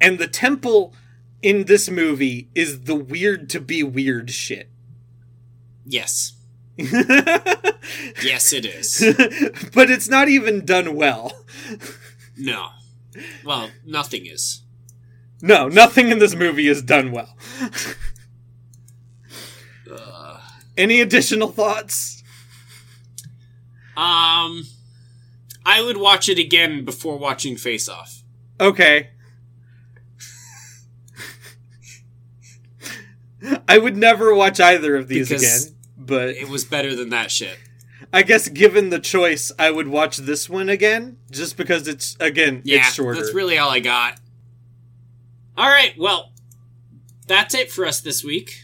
And 0.00 0.18
the 0.18 0.28
temple 0.28 0.92
in 1.40 1.64
this 1.64 1.88
movie 1.88 2.50
is 2.54 2.82
the 2.82 2.94
weird 2.96 3.48
to 3.50 3.60
be 3.60 3.82
weird 3.82 4.30
shit. 4.30 4.68
Yes. 5.86 6.32
Yes, 8.22 8.52
it 8.54 8.64
is. 8.64 9.04
But 9.74 9.90
it's 9.90 10.08
not 10.08 10.28
even 10.28 10.64
done 10.64 10.96
well. 10.96 11.44
No. 12.36 12.68
Well, 13.44 13.70
nothing 13.84 14.26
is. 14.26 14.62
No, 15.42 15.68
nothing 15.68 16.08
in 16.08 16.18
this 16.18 16.34
movie 16.34 16.66
is 16.66 16.82
done 16.82 17.12
well. 17.12 17.36
Any 20.76 21.00
additional 21.00 21.48
thoughts? 21.48 22.22
um, 23.96 24.64
I 25.64 25.80
would 25.82 25.96
watch 25.96 26.28
it 26.28 26.38
again 26.38 26.84
before 26.84 27.16
watching 27.16 27.56
Face 27.56 27.88
Off. 27.88 28.22
Okay. 28.60 29.10
I 33.68 33.78
would 33.78 33.96
never 33.96 34.34
watch 34.34 34.58
either 34.58 34.96
of 34.96 35.08
these 35.08 35.28
Because 35.28 35.66
again, 35.66 35.76
but 35.98 36.28
It 36.30 36.48
was 36.48 36.64
better 36.64 36.96
than 36.96 37.10
that 37.10 37.30
shit. 37.30 37.58
I 38.12 38.22
guess 38.22 38.48
given 38.48 38.90
the 38.90 38.98
choice, 38.98 39.52
I 39.58 39.70
would 39.70 39.88
watch 39.88 40.16
this 40.18 40.48
one 40.48 40.68
again 40.68 41.18
just 41.30 41.56
because 41.56 41.86
it's 41.88 42.16
again 42.20 42.62
Yeah, 42.64 42.78
it's 42.78 42.94
shorter. 42.94 43.20
that's 43.20 43.34
really 43.34 43.58
all 43.58 43.70
I 43.70 43.80
got. 43.80 44.18
All 45.56 45.68
right, 45.68 45.94
well, 45.98 46.32
that's 47.26 47.54
it 47.54 47.70
for 47.70 47.86
us 47.86 48.00
this 48.00 48.24
week. 48.24 48.60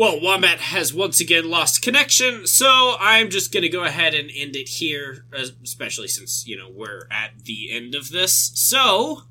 Well, 0.00 0.18
Wombat 0.18 0.60
has 0.60 0.94
once 0.94 1.20
again 1.20 1.50
lost 1.50 1.82
connection, 1.82 2.46
so 2.46 2.96
I'm 2.98 3.28
just 3.28 3.52
gonna 3.52 3.68
go 3.68 3.84
ahead 3.84 4.14
and 4.14 4.30
end 4.34 4.56
it 4.56 4.66
here, 4.66 5.26
especially 5.62 6.08
since, 6.08 6.46
you 6.46 6.56
know, 6.56 6.70
we're 6.72 7.06
at 7.10 7.44
the 7.44 7.70
end 7.70 7.94
of 7.94 8.08
this. 8.08 8.50
So, 8.54 9.24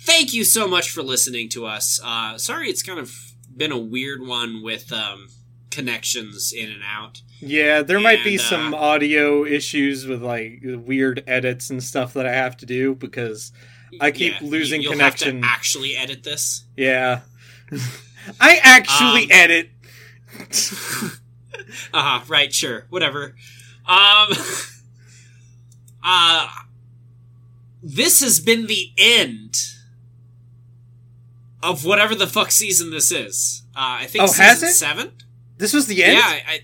thank 0.00 0.34
you 0.34 0.42
so 0.42 0.66
much 0.66 0.90
for 0.90 1.04
listening 1.04 1.48
to 1.50 1.64
us. 1.64 2.00
Uh, 2.02 2.36
sorry 2.38 2.68
it's 2.68 2.82
kind 2.82 2.98
of 2.98 3.14
been 3.56 3.70
a 3.70 3.78
weird 3.78 4.20
one 4.20 4.64
with 4.64 4.92
um, 4.92 5.28
connections 5.70 6.52
in 6.52 6.72
and 6.72 6.82
out. 6.84 7.22
Yeah, 7.38 7.82
there 7.82 8.00
might 8.00 8.24
be 8.24 8.36
uh, 8.36 8.42
some 8.42 8.74
audio 8.74 9.44
issues 9.44 10.08
with 10.08 10.24
like 10.24 10.58
weird 10.64 11.22
edits 11.28 11.70
and 11.70 11.80
stuff 11.80 12.14
that 12.14 12.26
I 12.26 12.32
have 12.32 12.56
to 12.56 12.66
do 12.66 12.96
because 12.96 13.52
I 14.00 14.10
keep 14.10 14.40
Yeah, 14.40 14.48
losing 14.48 14.82
connection. 14.82 15.42
To 15.42 15.46
actually 15.46 15.94
edit 15.96 16.24
this. 16.24 16.64
yeah. 16.76 17.20
I 18.40 18.58
actually 18.64 19.24
Um, 19.24 19.30
edit. 19.30 19.70
Uh 21.92 22.02
huh. 22.02 22.24
Right. 22.28 22.52
Sure. 22.52 22.86
Whatever. 22.90 23.34
Um. 23.86 24.28
uh. 26.04 26.48
This 27.82 28.20
has 28.22 28.40
been 28.40 28.66
the 28.66 28.92
end 28.98 29.56
of 31.62 31.84
whatever 31.84 32.14
the 32.14 32.26
fuck 32.26 32.50
season 32.50 32.90
this 32.90 33.10
is. 33.12 33.62
Uh, 33.74 34.00
I 34.00 34.06
think 34.06 34.24
Oh, 34.24 34.26
season 34.26 34.44
has 34.44 34.62
it? 34.62 34.72
seven. 34.72 35.12
This 35.58 35.72
was 35.72 35.86
the 35.86 36.02
end? 36.02 36.14
Yeah, 36.14 36.22
I, 36.24 36.42
I, 36.48 36.60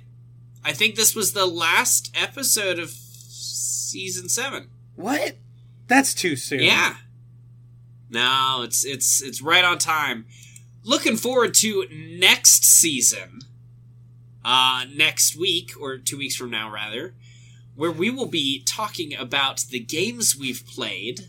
I 0.64 0.72
think 0.72 0.94
this 0.96 1.14
was 1.14 1.32
the 1.32 1.46
last 1.46 2.14
episode 2.14 2.78
of 2.78 2.90
season 2.90 4.28
seven. 4.28 4.68
What? 4.94 5.36
That's 5.86 6.14
too 6.14 6.36
soon. 6.36 6.60
Yeah. 6.62 6.96
No, 8.10 8.62
it's 8.64 8.84
it's 8.84 9.22
it's 9.22 9.40
right 9.42 9.64
on 9.64 9.78
time. 9.78 10.26
Looking 10.84 11.16
forward 11.16 11.54
to 11.54 11.86
next 11.90 12.64
season. 12.64 13.40
Uh 14.46 14.84
next 14.94 15.34
week 15.36 15.72
or 15.80 15.98
2 15.98 16.16
weeks 16.18 16.36
from 16.36 16.50
now 16.50 16.70
rather, 16.70 17.14
where 17.74 17.90
we 17.90 18.10
will 18.10 18.28
be 18.28 18.62
talking 18.64 19.12
about 19.12 19.64
the 19.70 19.80
games 19.80 20.36
we've 20.36 20.64
played. 20.64 21.26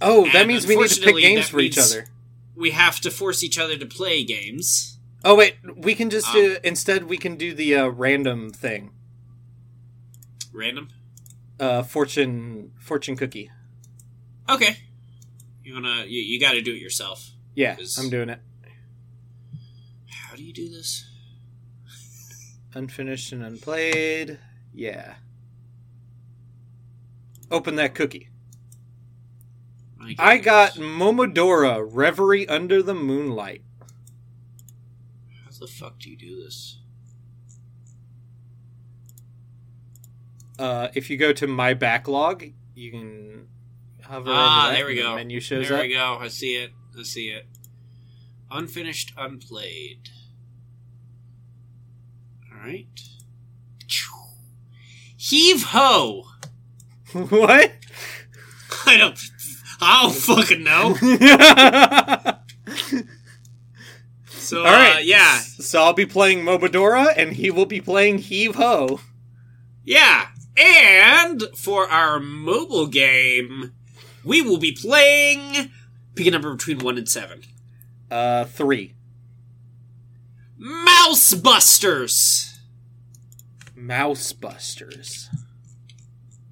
Oh, 0.00 0.24
that 0.24 0.34
And 0.36 0.48
means 0.48 0.66
we 0.66 0.76
need 0.76 0.88
to 0.88 1.00
pick 1.02 1.16
games 1.16 1.48
for 1.48 1.60
each 1.60 1.76
other. 1.76 2.08
We 2.56 2.70
have 2.70 3.00
to 3.00 3.10
force 3.10 3.44
each 3.44 3.58
other 3.58 3.76
to 3.76 3.86
play 3.86 4.24
games. 4.24 4.98
Oh 5.22 5.34
wait, 5.34 5.56
we 5.76 5.94
can 5.94 6.08
just 6.08 6.28
Um, 6.28 6.52
uh, 6.52 6.56
instead 6.64 7.04
we 7.04 7.18
can 7.18 7.36
do 7.36 7.52
the 7.54 7.74
uh, 7.76 7.88
random 7.88 8.50
thing. 8.50 8.92
Random. 10.52 10.88
Uh, 11.60 11.82
fortune 11.82 12.72
fortune 12.80 13.16
cookie. 13.16 13.50
Okay. 14.48 14.78
You 15.62 15.74
wanna? 15.74 16.04
You, 16.06 16.20
you 16.20 16.40
got 16.40 16.52
to 16.52 16.60
do 16.60 16.72
it 16.72 16.80
yourself. 16.80 17.30
Yeah, 17.54 17.76
I'm 17.98 18.10
doing 18.10 18.28
it. 18.28 18.40
How 20.10 20.36
do 20.36 20.42
you 20.42 20.52
do 20.52 20.68
this? 20.68 21.08
Unfinished 22.74 23.32
and 23.32 23.42
unplayed. 23.44 24.38
Yeah. 24.74 25.14
Open 27.50 27.76
that 27.76 27.94
cookie. 27.94 28.30
I 30.18 30.38
got. 30.38 30.72
Momodora 30.74 31.86
Reverie 31.88 32.46
Under 32.48 32.82
the 32.82 32.94
Moonlight. 32.94 33.62
How 35.44 35.50
the 35.58 35.66
fuck 35.66 35.98
do 36.00 36.10
you 36.10 36.16
do 36.16 36.42
this? 36.42 36.78
Uh, 40.58 40.88
if 40.94 41.08
you 41.10 41.16
go 41.16 41.32
to 41.32 41.46
my 41.46 41.74
backlog, 41.74 42.44
you 42.74 42.90
can 42.90 43.46
hover 44.02 44.30
Ah, 44.32 44.66
over 44.66 44.74
there 44.76 44.86
we 44.86 44.96
go. 44.96 45.14
menu 45.14 45.40
shows 45.40 45.68
there 45.68 45.78
up. 45.78 45.82
we 45.84 45.94
go. 45.94 46.18
I 46.20 46.28
see 46.28 46.56
it. 46.56 46.72
I 46.98 47.02
see 47.02 47.28
it. 47.28 47.46
Unfinished, 48.50 49.12
unplayed. 49.16 50.10
Right. 52.64 52.86
Heave 55.16 55.62
ho. 55.64 56.24
what? 57.12 57.72
I 58.86 58.96
don't. 58.96 59.18
I 59.80 60.02
don't 60.02 60.14
fucking 60.14 60.62
know. 60.62 60.96
So 64.28 64.58
All 64.58 64.64
right. 64.64 64.96
uh, 64.96 64.98
yeah, 64.98 65.38
So 65.38 65.82
I'll 65.82 65.94
be 65.94 66.04
playing 66.04 66.40
Momodora, 66.44 67.14
and 67.16 67.32
he 67.32 67.50
will 67.50 67.64
be 67.64 67.80
playing 67.80 68.18
Heave 68.18 68.56
Ho. 68.56 69.00
yeah. 69.84 70.26
And 70.56 71.44
for 71.56 71.88
our 71.88 72.20
mobile 72.20 72.86
game, 72.86 73.72
we 74.22 74.42
will 74.42 74.58
be 74.58 74.72
playing. 74.72 75.70
Pick 76.14 76.26
a 76.26 76.30
number 76.30 76.52
between 76.54 76.78
one 76.80 76.98
and 76.98 77.08
seven. 77.08 77.40
Uh, 78.10 78.44
three. 78.44 78.94
Mouse 80.58 81.32
Busters. 81.34 82.53
Mouse 83.86 84.32
Busters. 84.32 85.28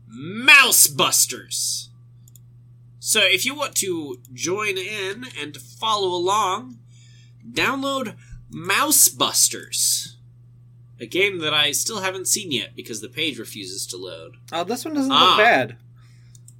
Mouse 0.06 0.86
Busters. 0.86 1.88
So 3.00 3.20
if 3.22 3.46
you 3.46 3.54
want 3.54 3.74
to 3.76 4.18
join 4.34 4.76
in 4.76 5.24
and 5.40 5.56
follow 5.56 6.08
along, 6.08 6.78
download 7.50 8.16
Mouse 8.50 9.08
Busters. 9.08 10.16
A 11.00 11.06
game 11.06 11.38
that 11.38 11.54
I 11.54 11.72
still 11.72 12.00
haven't 12.02 12.28
seen 12.28 12.52
yet 12.52 12.76
because 12.76 13.00
the 13.00 13.08
page 13.08 13.38
refuses 13.38 13.86
to 13.88 13.96
load. 13.96 14.36
Oh, 14.52 14.62
this 14.62 14.84
one 14.84 14.94
doesn't 14.94 15.10
Ah. 15.10 15.30
look 15.30 15.38
bad. 15.38 15.76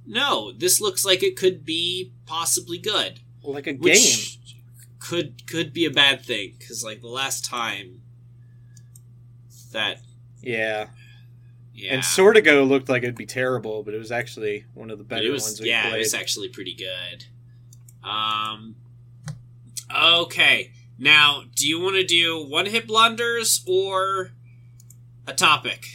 No, 0.07 0.51
this 0.51 0.81
looks 0.81 1.05
like 1.05 1.21
it 1.23 1.37
could 1.37 1.63
be 1.63 2.11
possibly 2.25 2.77
good. 2.79 3.19
Like 3.43 3.67
a 3.67 3.73
game. 3.73 3.81
Which 3.81 4.39
could 4.99 5.45
could 5.47 5.71
be 5.71 5.85
a 5.85 5.91
bad 5.91 6.25
thing 6.25 6.55
because 6.57 6.83
like 6.83 7.01
the 7.01 7.07
last 7.07 7.45
time 7.45 8.01
that 9.71 9.99
Yeah. 10.43 10.87
yeah 11.73 11.93
And 11.93 12.03
Sortigo 12.03 12.67
looked 12.67 12.89
like 12.89 13.03
it'd 13.03 13.15
be 13.15 13.25
terrible, 13.25 13.83
but 13.83 13.93
it 13.93 13.97
was 13.97 14.11
actually 14.11 14.65
one 14.73 14.91
of 14.91 14.97
the 14.97 15.03
better 15.03 15.23
it 15.25 15.29
was 15.31 15.43
ones 15.43 15.61
we 15.61 15.69
yeah 15.69 15.83
played. 15.89 15.95
it 15.95 15.99
was 15.99 16.13
actually 16.13 16.49
pretty 16.49 16.75
good. 16.75 17.25
Um. 18.07 18.75
Okay, 19.95 20.71
now 20.97 21.43
do 21.55 21.67
you 21.67 21.79
want 21.79 21.95
to 21.95 22.03
do 22.03 22.43
one 22.43 22.65
hit 22.65 22.87
blunders 22.87 23.63
or 23.67 24.31
a 25.27 25.33
topic? 25.33 25.85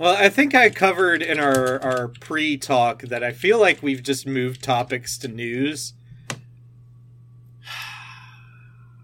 Well, 0.00 0.16
I 0.18 0.28
think 0.28 0.56
I 0.56 0.70
covered 0.70 1.22
in 1.22 1.38
our, 1.38 1.80
our 1.80 2.08
pre 2.08 2.56
talk 2.56 3.02
that 3.02 3.22
I 3.22 3.30
feel 3.30 3.60
like 3.60 3.80
we've 3.80 4.02
just 4.02 4.26
moved 4.26 4.62
topics 4.62 5.16
to 5.18 5.28
news. 5.28 5.94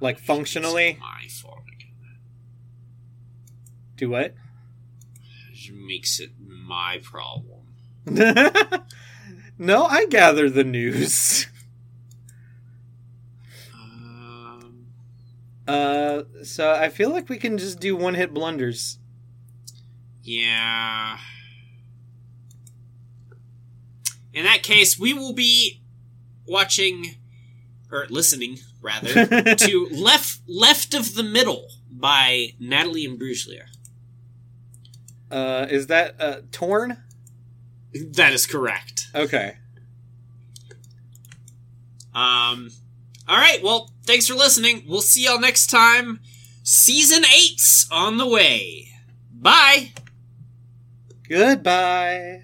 Like 0.02 0.18
functionally. 0.18 0.92
It's 0.92 1.00
my 1.00 1.26
fault. 1.28 1.59
Do 4.00 4.08
what? 4.08 4.34
Makes 5.70 6.20
it 6.20 6.30
my 6.40 7.00
problem. 7.02 7.66
no, 9.58 9.84
I 9.84 10.06
gather 10.06 10.48
the 10.48 10.64
news. 10.64 11.46
Um. 13.74 14.86
Uh, 15.68 16.22
so 16.44 16.72
I 16.72 16.88
feel 16.88 17.10
like 17.10 17.28
we 17.28 17.36
can 17.36 17.58
just 17.58 17.78
do 17.78 17.94
one 17.94 18.14
hit 18.14 18.32
blunders. 18.32 18.96
Yeah. 20.22 21.18
In 24.32 24.44
that 24.44 24.62
case, 24.62 24.98
we 24.98 25.12
will 25.12 25.34
be 25.34 25.82
watching 26.46 27.16
or 27.92 28.06
listening 28.08 28.60
rather 28.80 29.26
to 29.56 29.88
Left 29.92 30.40
Left 30.48 30.94
of 30.94 31.14
the 31.14 31.22
Middle 31.22 31.68
by 31.90 32.54
Natalie 32.58 33.06
Imbruglia. 33.06 33.66
Uh, 35.30 35.66
is 35.70 35.86
that 35.88 36.16
uh, 36.20 36.40
torn? 36.50 36.96
That 38.12 38.32
is 38.32 38.46
correct. 38.46 39.08
Okay. 39.14 39.56
Um 42.12 42.70
all 43.30 43.36
right, 43.36 43.62
well, 43.62 43.92
thanks 44.06 44.26
for 44.26 44.34
listening. 44.34 44.82
We'll 44.88 45.02
see 45.02 45.24
y'all 45.26 45.38
next 45.38 45.68
time. 45.68 46.18
Season 46.64 47.22
8's 47.22 47.86
on 47.92 48.16
the 48.16 48.26
way. 48.26 48.88
Bye. 49.32 49.92
Goodbye. 51.28 52.42